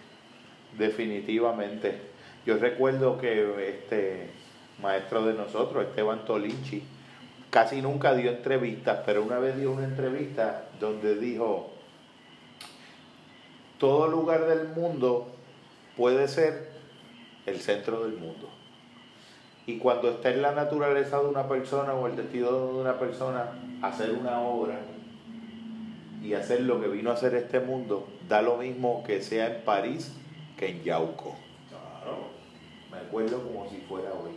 Definitivamente. 0.77 2.12
Yo 2.45 2.57
recuerdo 2.57 3.17
que 3.17 3.69
este 3.69 4.29
maestro 4.81 5.25
de 5.25 5.33
nosotros, 5.33 5.85
Esteban 5.85 6.25
Tolinchi, 6.25 6.83
casi 7.49 7.81
nunca 7.81 8.13
dio 8.13 8.31
entrevistas, 8.31 9.01
pero 9.05 9.23
una 9.23 9.39
vez 9.39 9.55
dio 9.57 9.71
una 9.71 9.85
entrevista 9.85 10.65
donde 10.79 11.15
dijo, 11.15 11.71
todo 13.77 14.07
lugar 14.07 14.45
del 14.45 14.69
mundo 14.69 15.31
puede 15.95 16.27
ser 16.27 16.71
el 17.45 17.59
centro 17.59 18.03
del 18.03 18.17
mundo. 18.17 18.49
Y 19.65 19.77
cuando 19.77 20.09
está 20.09 20.29
en 20.29 20.41
la 20.41 20.51
naturaleza 20.51 21.19
de 21.21 21.27
una 21.27 21.47
persona 21.47 21.93
o 21.93 22.07
el 22.07 22.15
destino 22.15 22.51
de 22.51 22.81
una 22.81 22.99
persona, 22.99 23.51
hacer 23.81 24.11
una 24.11 24.41
obra 24.41 24.79
y 26.21 26.33
hacer 26.33 26.61
lo 26.61 26.81
que 26.81 26.87
vino 26.87 27.11
a 27.11 27.13
hacer 27.13 27.35
este 27.35 27.59
mundo, 27.59 28.07
da 28.27 28.41
lo 28.41 28.57
mismo 28.57 29.03
que 29.05 29.21
sea 29.21 29.47
en 29.47 29.61
París 29.63 30.13
que 30.57 30.69
en 30.69 30.83
Yauco. 30.83 31.35
Claro. 31.69 32.32
Me 32.93 32.99
acuerdo 32.99 33.41
como 33.41 33.67
si 33.69 33.77
fuera 33.77 34.13
hoy. 34.13 34.31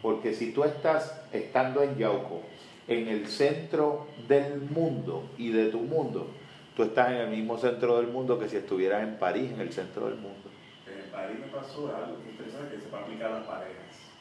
Porque 0.00 0.32
si 0.32 0.52
tú 0.52 0.62
estás 0.64 1.20
estando 1.32 1.82
en 1.82 1.96
Yauco, 1.96 2.42
en 2.86 3.08
el 3.08 3.26
centro 3.26 4.06
del 4.28 4.60
mundo 4.60 5.24
y 5.36 5.50
de 5.50 5.70
tu 5.70 5.80
mundo, 5.80 6.28
tú 6.76 6.84
estás 6.84 7.10
en 7.10 7.16
el 7.16 7.30
mismo 7.30 7.58
centro 7.58 7.96
del 7.96 8.06
mundo 8.08 8.38
que 8.38 8.48
si 8.48 8.56
estuvieras 8.56 9.02
en 9.02 9.18
París, 9.18 9.50
en 9.52 9.60
el 9.60 9.72
centro 9.72 10.06
del 10.06 10.16
mundo. 10.16 10.48
En 10.86 11.10
París 11.10 11.38
me 11.40 11.48
pasó 11.48 11.94
algo 11.94 12.16
saben 12.50 12.70
que 12.70 12.80
se 12.80 12.90
va 12.90 12.98
a 12.98 13.02
aplicar 13.02 13.32
a 13.32 13.38
las 13.38 13.46
parejas. 13.46 14.14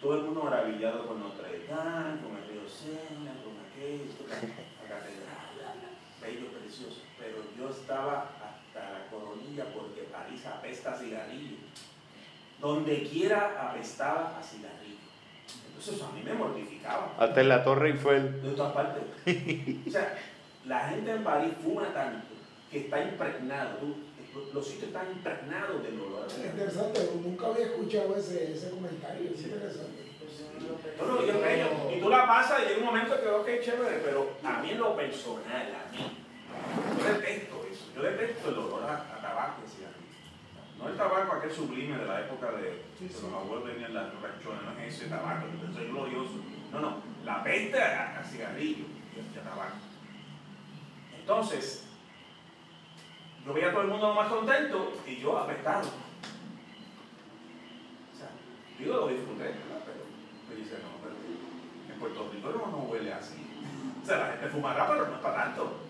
Todo 0.00 0.16
el 0.16 0.22
mundo 0.22 0.42
maravillado 0.42 1.06
con 1.06 1.20
Notre 1.20 1.66
Dame, 1.66 2.20
con 2.20 2.36
el 2.36 2.44
río 2.48 2.68
Sena, 2.68 3.32
con 3.42 3.54
aquello, 3.60 4.26
la 4.28 4.36
catedral, 4.88 5.76
bello, 6.20 6.46
precioso. 6.52 7.02
Pero 7.18 7.38
yo 7.58 7.70
estaba 7.70 8.30
hasta 8.76 8.90
la 8.98 9.06
coronilla 9.10 9.64
porque 9.74 10.02
París 10.02 10.44
apesta 10.46 10.92
a 10.92 10.98
cigarrillo. 10.98 11.56
Donde 12.60 13.02
quiera 13.04 13.68
apestaba 13.70 14.38
a 14.38 14.42
cigarrillo. 14.42 14.96
Entonces 15.68 16.02
a 16.02 16.10
mí 16.12 16.22
me 16.24 16.32
mortificaba. 16.34 17.14
Hasta 17.18 17.40
en 17.40 17.48
la 17.48 17.64
Torre 17.64 17.90
Eiffel. 17.90 18.42
de 18.42 18.50
todas 18.52 18.72
partes. 18.72 19.02
O 19.86 19.90
sea, 19.90 20.18
la 20.66 20.88
gente 20.88 21.10
en 21.12 21.24
París 21.24 21.52
fuma 21.62 21.92
tanto 21.92 22.26
que 22.70 22.78
está 22.80 23.02
impregnado, 23.02 23.76
tú- 23.78 23.96
los 24.52 24.66
sitios 24.66 24.88
están 24.88 25.10
impregnados 25.12 25.82
del 25.82 25.98
olor 25.98 26.26
Es 26.28 26.44
interesante, 26.44 27.10
nunca 27.24 27.46
había 27.46 27.66
escuchado 27.66 28.16
ese, 28.16 28.52
ese 28.52 28.68
comentario, 28.70 29.30
es 29.34 29.42
interesante. 29.42 30.02
No, 30.98 31.06
no, 31.06 31.26
yo 31.26 31.40
creo, 31.40 31.90
y 31.96 32.00
tú 32.00 32.08
la 32.10 32.26
pasas 32.26 32.60
y 32.62 32.68
llega 32.68 32.78
un 32.80 32.84
momento 32.86 33.18
que, 33.20 33.28
ok, 33.28 33.48
chévere, 33.62 33.98
pero 34.04 34.32
a 34.44 34.60
mí 34.60 34.70
en 34.72 34.78
lo 34.78 34.94
personal, 34.96 35.46
a 35.74 35.90
mí, 35.92 36.25
yo 36.98 37.04
detesto 37.14 37.66
eso, 37.70 37.84
yo 37.94 38.02
detesto 38.02 38.48
el 38.48 38.58
olor 38.58 38.84
a, 38.84 38.94
a 39.16 39.20
tabaco 39.20 39.62
y 39.66 39.68
cigarrillo. 39.70 40.06
No 40.78 40.88
el 40.88 40.96
tabaco 40.96 41.32
aquel 41.36 41.52
sublime 41.52 41.96
de 41.98 42.04
la 42.06 42.20
época 42.20 42.52
de, 42.52 42.82
Sí, 42.98 43.08
sí. 43.08 43.20
los 43.22 43.32
abuelos 43.32 43.64
venían 43.66 43.94
las 43.94 44.12
ranchones, 44.20 44.62
no 44.62 44.78
es 44.80 44.94
ese 44.94 45.06
tabaco, 45.08 45.46
que 45.46 45.72
soy 45.74 45.86
glorioso. 45.88 46.34
No, 46.72 46.80
no, 46.80 46.96
la 47.24 47.42
peste 47.42 47.82
a, 47.82 48.18
a 48.20 48.24
cigarrillo 48.24 48.84
y 49.16 49.38
a 49.38 49.42
tabaco. 49.42 49.76
Entonces, 51.18 51.84
yo 53.44 53.52
veía 53.54 53.68
a 53.68 53.72
todo 53.72 53.82
el 53.82 53.88
mundo 53.88 54.14
más 54.14 54.28
contento 54.28 54.92
y 55.06 55.16
yo 55.16 55.38
apestado. 55.38 55.88
O 58.12 58.16
sea, 58.18 58.28
digo, 58.78 58.94
lo 58.96 59.08
disfruté, 59.08 59.44
¿verdad? 59.44 59.82
Pero 59.84 60.04
me 60.48 60.56
dice, 60.56 60.74
no, 60.82 60.98
pero 61.02 61.14
en 61.92 61.98
Puerto 62.00 62.30
Rico 62.32 62.50
no, 62.50 62.70
no 62.70 62.78
huele 62.84 63.12
así. 63.12 63.34
O 64.02 64.06
sea, 64.06 64.18
la 64.18 64.26
gente 64.32 64.48
fumará, 64.48 64.86
pero 64.86 65.08
no 65.08 65.14
es 65.16 65.20
para 65.20 65.44
tanto. 65.46 65.80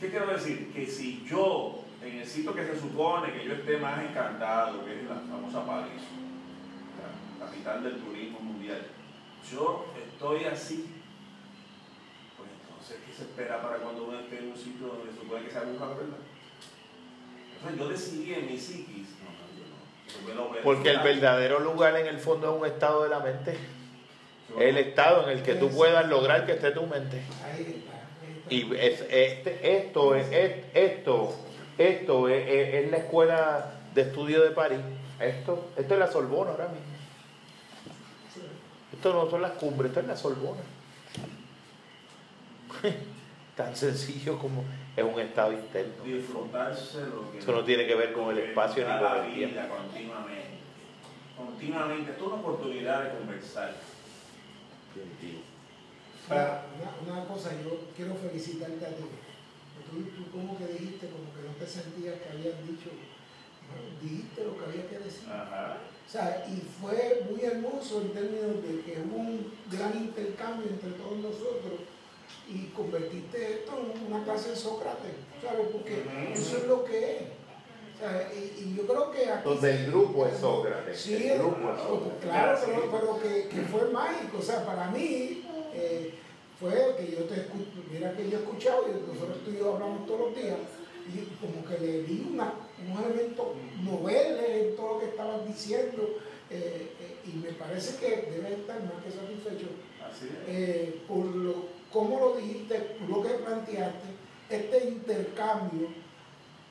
¿Qué 0.00 0.10
quiero 0.10 0.26
decir? 0.28 0.72
Que 0.72 0.86
si 0.86 1.26
yo, 1.28 1.84
en 2.02 2.18
el 2.18 2.26
sitio 2.26 2.54
que 2.54 2.64
se 2.64 2.78
supone 2.78 3.32
que 3.32 3.44
yo 3.44 3.54
esté 3.54 3.78
más 3.78 4.00
encantado, 4.00 4.84
que 4.84 5.00
es 5.00 5.08
la 5.08 5.16
famosa 5.16 5.66
París, 5.66 6.02
la 7.40 7.46
capital 7.46 7.82
del 7.82 7.96
turismo 7.98 8.38
mundial, 8.38 8.86
yo 9.50 9.86
estoy 9.96 10.44
así, 10.44 10.86
pues 12.36 12.48
entonces, 12.62 12.98
¿qué 13.04 13.12
se 13.12 13.22
espera 13.22 13.60
para 13.60 13.78
cuando 13.78 14.04
uno 14.04 14.20
esté 14.20 14.38
en 14.38 14.50
un 14.52 14.56
sitio 14.56 14.86
donde 14.86 15.12
se 15.12 15.18
supone 15.18 15.44
que 15.44 15.50
se 15.50 15.58
aburra 15.58 15.86
la 15.86 15.94
verdad? 15.94 16.18
Entonces 17.56 17.78
yo 17.78 17.88
decidí 17.88 18.34
en 18.34 18.46
mi 18.46 18.56
psiquis, 18.56 19.08
no, 19.24 20.34
no, 20.34 20.34
yo 20.34 20.34
no. 20.34 20.62
Porque 20.62 20.90
el 20.90 21.00
verdadero 21.00 21.58
lugar 21.58 21.96
en 21.96 22.06
el 22.06 22.18
fondo 22.18 22.54
es 22.54 22.60
un 22.60 22.66
estado 22.66 23.02
de 23.02 23.08
la 23.08 23.18
mente. 23.18 23.58
El 24.58 24.78
estado 24.78 25.28
en 25.28 25.36
el 25.36 25.42
que 25.42 25.54
tú 25.56 25.68
puedas 25.70 26.08
lograr 26.08 26.46
que 26.46 26.52
esté 26.52 26.70
tu 26.70 26.86
mente. 26.86 27.20
Y 28.50 28.74
es, 28.76 29.00
este, 29.10 29.76
esto 29.78 30.14
es, 30.14 30.26
es- 30.32 30.64
esto, 30.74 31.34
esto 31.76 32.28
es, 32.28 32.48
es- 32.48 32.90
la 32.90 32.96
escuela 32.98 33.72
de 33.94 34.02
estudio 34.02 34.42
de 34.42 34.50
París. 34.50 34.78
Esto, 35.20 35.70
esto 35.76 35.94
es 35.94 36.00
la 36.00 36.06
Sorbona 36.10 36.52
ahora 36.52 36.68
mismo. 36.68 36.86
Esto 38.92 39.12
no 39.12 39.28
son 39.30 39.42
las 39.42 39.52
cumbres, 39.52 39.90
esto 39.90 40.00
es 40.00 40.06
la 40.06 40.16
Sorbona. 40.16 40.60
Tan 43.56 43.74
sencillo 43.76 44.38
como 44.38 44.64
es 44.96 45.04
un 45.04 45.18
estado 45.20 45.52
interno. 45.52 46.04
disfrutarse 46.04 47.00
lo 47.06 47.30
que 47.32 47.38
Eso 47.38 47.52
no 47.52 47.64
tiene 47.64 47.86
que 47.86 47.94
ver 47.96 48.12
con 48.12 48.30
el 48.30 48.38
espacio 48.38 48.86
ni 48.86 48.92
con 48.94 49.02
la 49.02 49.26
el 49.26 49.34
tiempo. 49.34 49.54
vida 49.54 49.68
continuamente 49.68 50.48
continuamente 51.36 52.10
esto 52.12 52.24
es 52.24 52.32
una 52.32 52.40
oportunidad 52.40 53.04
de 53.04 53.10
conversar 53.18 53.72
Una, 56.30 56.62
una- 57.04 57.16
una 57.18 57.28
cosa, 57.28 57.50
yo 57.64 57.78
quiero 57.96 58.14
felicitarte 58.14 58.84
a 58.84 58.88
ti. 58.90 59.04
Tú, 59.90 60.02
tú 60.16 60.30
como 60.30 60.58
que 60.58 60.66
dijiste, 60.66 61.08
como 61.08 61.32
que 61.34 61.48
no 61.48 61.54
te 61.58 61.66
sentías 61.66 62.16
que 62.20 62.28
habías 62.28 62.60
dicho, 62.68 62.90
dijiste 64.02 64.44
lo 64.44 64.58
que 64.58 64.64
había 64.64 64.88
que 64.88 64.98
decir. 64.98 65.28
Ajá. 65.30 65.78
O 66.06 66.10
sea, 66.10 66.46
y 66.48 66.60
fue 66.80 67.26
muy 67.30 67.40
hermoso 67.44 68.00
en 68.02 68.12
términos 68.12 68.62
de 68.62 68.80
que 68.82 69.02
hubo 69.04 69.16
un 69.18 69.52
gran 69.70 69.94
intercambio 69.96 70.68
entre 70.70 70.90
todos 70.92 71.18
nosotros 71.18 71.80
y 72.48 72.66
convertiste 72.74 73.52
esto 73.60 73.72
en 73.78 74.12
una 74.12 74.24
clase 74.24 74.50
de 74.50 74.56
Sócrates, 74.56 75.12
¿sabes? 75.42 75.68
Porque 75.72 76.04
Ujú. 76.06 76.32
eso 76.32 76.56
es 76.58 76.64
lo 76.66 76.84
que 76.84 77.16
es. 77.16 77.22
O 77.96 78.00
sea, 78.00 78.30
y, 78.32 78.62
y 78.62 78.74
yo 78.76 78.86
creo 78.86 79.10
que 79.10 79.28
aquí... 79.30 79.48
Donde 79.48 79.70
el 79.74 79.86
grupo 79.90 80.26
es 80.26 80.38
Sócrates. 80.38 81.00
Sí, 81.00 81.14
el 81.28 81.38
grupo 81.38 81.56
es 81.56 81.76
pues, 81.76 81.82
Sócrates. 81.88 82.20
claro, 82.30 82.58
pero, 82.64 82.90
pero 82.92 83.20
que, 83.20 83.48
que 83.48 83.62
fue 83.62 83.90
mágico. 83.90 84.38
O 84.38 84.42
sea, 84.42 84.64
para 84.64 84.88
mí 84.90 85.44
eh, 85.78 86.14
fue 86.58 86.96
que 86.98 87.12
yo 87.12 87.24
te 87.24 87.40
escucho, 87.40 87.84
mira 87.90 88.12
que 88.16 88.28
yo 88.28 88.38
he 88.38 88.40
escuchado, 88.42 88.86
y 88.88 89.12
nosotros 89.12 89.44
tú 89.44 89.50
y 89.52 89.58
yo 89.58 89.74
hablamos 89.74 90.06
todos 90.06 90.20
los 90.20 90.34
días, 90.34 90.58
y 91.06 91.24
como 91.40 91.64
que 91.64 91.78
le 91.78 92.02
vi 92.02 92.26
una, 92.32 92.52
unos 92.84 93.04
elementos 93.04 93.46
noveles 93.82 94.50
en 94.50 94.76
todo 94.76 94.94
lo 94.94 95.00
que 95.00 95.06
estabas 95.06 95.46
diciendo, 95.46 96.18
eh, 96.50 96.92
eh, 97.00 97.16
y 97.26 97.38
me 97.38 97.52
parece 97.52 97.98
que 97.98 98.30
debes 98.30 98.58
estar 98.60 98.82
más 98.82 99.04
que 99.04 99.10
satisfecho 99.10 99.66
eh, 100.46 101.02
por 101.06 101.26
lo, 101.26 101.66
cómo 101.92 102.18
lo 102.18 102.36
dijiste, 102.36 102.78
por 102.78 103.08
lo 103.08 103.22
que 103.22 103.34
planteaste, 103.34 104.08
este 104.48 104.88
intercambio, 104.88 105.88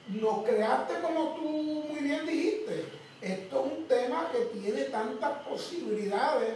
nos 0.09 0.43
creaste 0.43 0.95
como 1.01 1.35
tú 1.35 1.41
muy 1.43 1.99
bien 1.99 2.25
dijiste. 2.25 2.85
Esto 3.21 3.65
es 3.65 3.77
un 3.77 3.85
tema 3.85 4.29
que 4.31 4.59
tiene 4.59 4.83
tantas 4.85 5.39
posibilidades. 5.47 6.53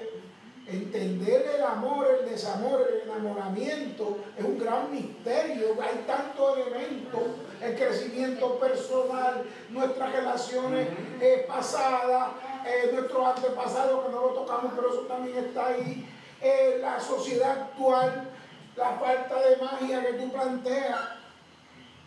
Entender 0.67 1.51
el 1.57 1.63
amor, 1.63 2.07
el 2.21 2.29
desamor, 2.29 2.87
el 2.87 3.09
enamoramiento 3.09 4.19
es 4.37 4.45
un 4.45 4.57
gran 4.59 4.91
misterio. 4.91 5.75
Hay 5.81 6.03
tantos 6.07 6.57
elementos, 6.57 7.21
el 7.61 7.75
crecimiento 7.75 8.57
personal, 8.59 9.43
nuestras 9.69 10.11
relaciones 10.13 10.87
eh, 11.19 11.45
pasadas, 11.47 12.29
eh, 12.65 12.91
nuestros 12.93 13.25
antepasados 13.35 14.05
que 14.05 14.11
no 14.11 14.21
lo 14.21 14.29
tocamos, 14.29 14.71
pero 14.75 14.89
eso 14.91 15.01
también 15.01 15.37
está 15.37 15.67
ahí. 15.67 16.07
Eh, 16.41 16.77
la 16.79 16.99
sociedad 16.99 17.51
actual, 17.51 18.29
la 18.75 18.91
falta 18.93 19.39
de 19.41 19.57
magia 19.57 20.05
que 20.05 20.13
tú 20.13 20.31
planteas. 20.31 20.99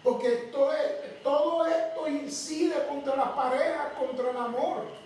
Porque 0.03 0.29
esto 0.35 0.73
es- 0.73 1.23
todo 1.23 1.67
esto 1.67 2.09
incide 2.09 2.87
contra 2.89 3.17
las 3.17 3.29
parejas, 3.31 3.93
contra 3.99 4.31
el 4.31 4.37
amor. 4.37 5.04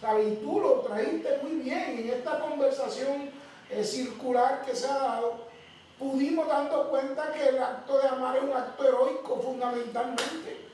¿Sabes? 0.00 0.32
Y 0.32 0.36
tú 0.36 0.60
lo 0.60 0.80
trajiste 0.80 1.38
muy 1.42 1.56
bien 1.62 1.98
en 1.98 2.10
esta 2.10 2.40
conversación 2.40 3.30
eh, 3.70 3.84
circular 3.84 4.62
que 4.64 4.74
se 4.74 4.86
ha 4.86 4.98
dado. 4.98 5.50
Pudimos 5.98 6.48
dando 6.48 6.88
cuenta 6.88 7.32
que 7.32 7.48
el 7.48 7.62
acto 7.62 7.98
de 7.98 8.08
amar 8.08 8.36
es 8.36 8.42
un 8.42 8.52
acto 8.52 8.84
heroico 8.84 9.40
fundamentalmente. 9.42 10.66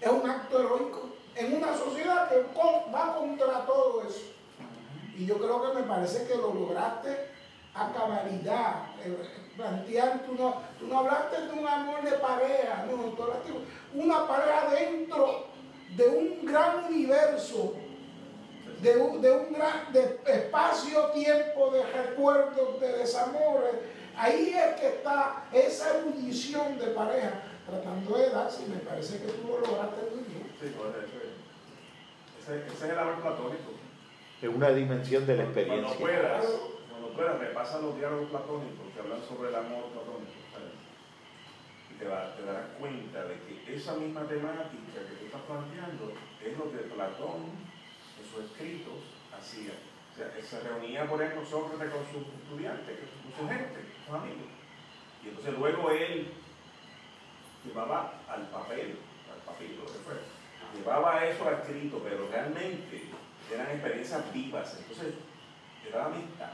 Es 0.00 0.10
un 0.10 0.28
acto 0.28 0.60
heroico 0.60 1.08
en 1.34 1.56
una 1.56 1.76
sociedad 1.76 2.28
que 2.28 2.44
va 2.94 3.16
contra 3.16 3.66
todo 3.66 4.02
eso. 4.02 4.32
Y 5.16 5.26
yo 5.26 5.38
creo 5.38 5.62
que 5.62 5.80
me 5.80 5.86
parece 5.86 6.26
que 6.26 6.36
lo 6.36 6.54
lograste 6.54 7.28
a 7.74 7.92
cabalidad. 7.92 8.86
Eh, 9.04 9.16
Plantear, 9.56 10.22
tú 10.24 10.34
no, 10.34 10.62
tú 10.78 10.86
no 10.86 11.00
hablaste 11.00 11.42
de 11.42 11.52
un 11.52 11.66
amor 11.66 12.02
de 12.02 12.12
pareja, 12.12 12.86
no, 12.90 12.96
tú 13.10 13.22
hablaste 13.22 13.52
de 13.52 14.00
una 14.00 14.26
pareja 14.26 14.70
dentro 14.70 15.44
de 15.94 16.08
un 16.08 16.46
gran 16.46 16.86
universo, 16.86 17.74
de 18.82 18.96
un, 18.96 19.20
de 19.22 19.30
un 19.32 19.52
gran 19.52 19.92
de 19.92 20.20
espacio-tiempo 20.26 21.70
de 21.70 21.82
recuerdos, 21.84 22.80
de 22.80 22.92
desamores. 22.98 23.74
Ahí 24.16 24.54
es 24.54 24.80
que 24.80 24.88
está 24.88 25.44
esa 25.52 25.98
erudición 25.98 26.78
de 26.78 26.88
pareja, 26.88 27.42
tratando 27.66 28.16
de 28.18 28.30
darse, 28.30 28.64
y 28.66 28.70
me 28.70 28.76
parece 28.80 29.18
que 29.20 29.32
tú 29.32 29.48
lo 29.48 29.60
lograste 29.60 30.02
muy 30.14 30.24
bien. 30.24 30.50
sí, 30.60 30.74
pues, 30.76 30.90
ese, 31.04 32.52
ese, 32.58 32.66
ese 32.66 32.84
es 32.86 32.92
el 32.92 32.98
amor 32.98 33.22
platónico 33.22 33.70
Es 34.42 34.48
una 34.48 34.70
dimensión 34.70 35.26
de 35.26 35.36
la 35.36 35.44
Cuando 35.44 35.60
experiencia. 35.60 35.98
puedas, 36.00 36.44
cuando 36.90 37.08
puedas, 37.14 37.38
repasa 37.38 37.78
los 37.80 37.96
diálogos 37.96 38.28
platónicos 38.30 38.86
que 38.92 39.00
hablan 39.00 39.22
sobre 39.22 39.48
el 39.48 39.54
amor 39.56 39.84
platónico. 39.94 40.36
¿sabes? 40.52 40.74
Y 41.90 41.94
te, 41.98 42.04
va- 42.08 42.34
te 42.36 42.42
darás 42.44 42.66
cuenta 42.78 43.24
de 43.24 43.34
que 43.46 43.74
esa 43.74 43.94
misma 43.94 44.26
temática 44.28 44.98
que 45.08 45.14
tú 45.16 45.24
estás 45.26 45.42
planteando 45.48 46.12
es 46.44 46.58
lo 46.58 46.70
que 46.70 46.78
Platón 46.92 47.71
sus 48.32 48.44
escritos 48.44 48.94
hacía. 49.36 49.72
O 50.12 50.16
sea, 50.16 50.32
él 50.36 50.44
se 50.44 50.60
reunía, 50.60 51.08
por 51.08 51.22
ejemplo, 51.22 51.44
Sócrates 51.46 51.90
con 51.90 52.04
sus 52.06 52.32
estudiantes, 52.42 52.98
con 52.98 53.32
su 53.32 53.48
gente, 53.48 53.80
sus 54.06 54.14
amigos. 54.14 54.48
Y 55.24 55.28
entonces 55.28 55.54
luego 55.58 55.90
él 55.90 56.32
llevaba 57.64 58.14
al 58.28 58.46
papel, 58.48 58.98
al 59.32 59.40
papiro, 59.44 59.84
que 59.86 60.78
llevaba 60.78 61.24
eso 61.24 61.48
a 61.48 61.52
escrito, 61.52 62.00
pero 62.02 62.28
realmente 62.28 63.04
eran 63.52 63.70
experiencias 63.70 64.32
vivas. 64.32 64.76
Entonces, 64.78 65.14
era 65.86 65.98
la 65.98 66.06
amistad. 66.06 66.52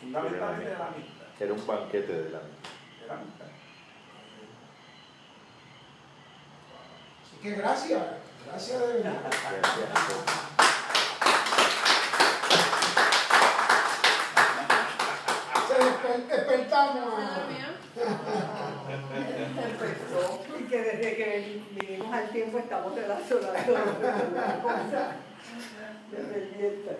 Fundamentalmente 0.00 0.70
era 0.70 0.78
la 0.78 0.86
amistad. 0.88 1.26
Era 1.38 1.52
un 1.54 1.66
banquete 1.66 2.12
de 2.12 2.30
la 2.30 2.38
Era 2.38 3.14
la 3.14 3.20
amistad. 3.20 3.46
Así 7.22 7.36
que 7.42 7.50
gracias, 7.52 8.02
gracias 8.46 8.80
venir. 8.80 9.12
Se 15.68 15.74
desper- 15.74 16.26
despertamos. 16.26 17.14
Y 20.58 20.62
que 20.64 20.78
desde 20.82 21.16
que 21.16 21.62
vinimos 21.78 22.12
al 22.14 22.28
tiempo 22.30 22.58
estamos 22.58 22.94
relacionando 22.94 23.72
una 23.72 24.62
cosa 24.62 25.12
de 26.10 26.18
pendiente. 26.18 26.96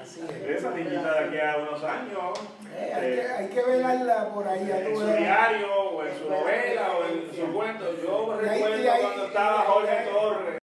Así 0.00 0.20
es. 0.28 0.58
Esa 0.58 0.70
niñita 0.70 1.12
de 1.14 1.18
aquí 1.26 1.38
a 1.40 1.56
unos 1.58 1.82
años, 1.84 2.38
Eh, 2.76 2.92
hay, 2.94 3.14
que, 3.14 3.22
hay 3.32 3.48
que 3.48 3.62
velarla 3.62 4.28
por 4.32 4.46
ahí. 4.46 4.70
en 4.70 4.94
su 4.96 5.06
diario, 5.06 5.74
o 5.74 6.04
en 6.04 6.16
su 6.18 6.30
novela, 6.30 6.92
o 6.92 7.04
en 7.04 7.34
su 7.34 7.52
cuento. 7.52 7.84
Yo 8.02 8.38
recuerdo 8.40 8.90
cuando 9.00 9.26
estaba 9.26 9.58
Jorge 9.62 9.90
ahí- 9.90 10.57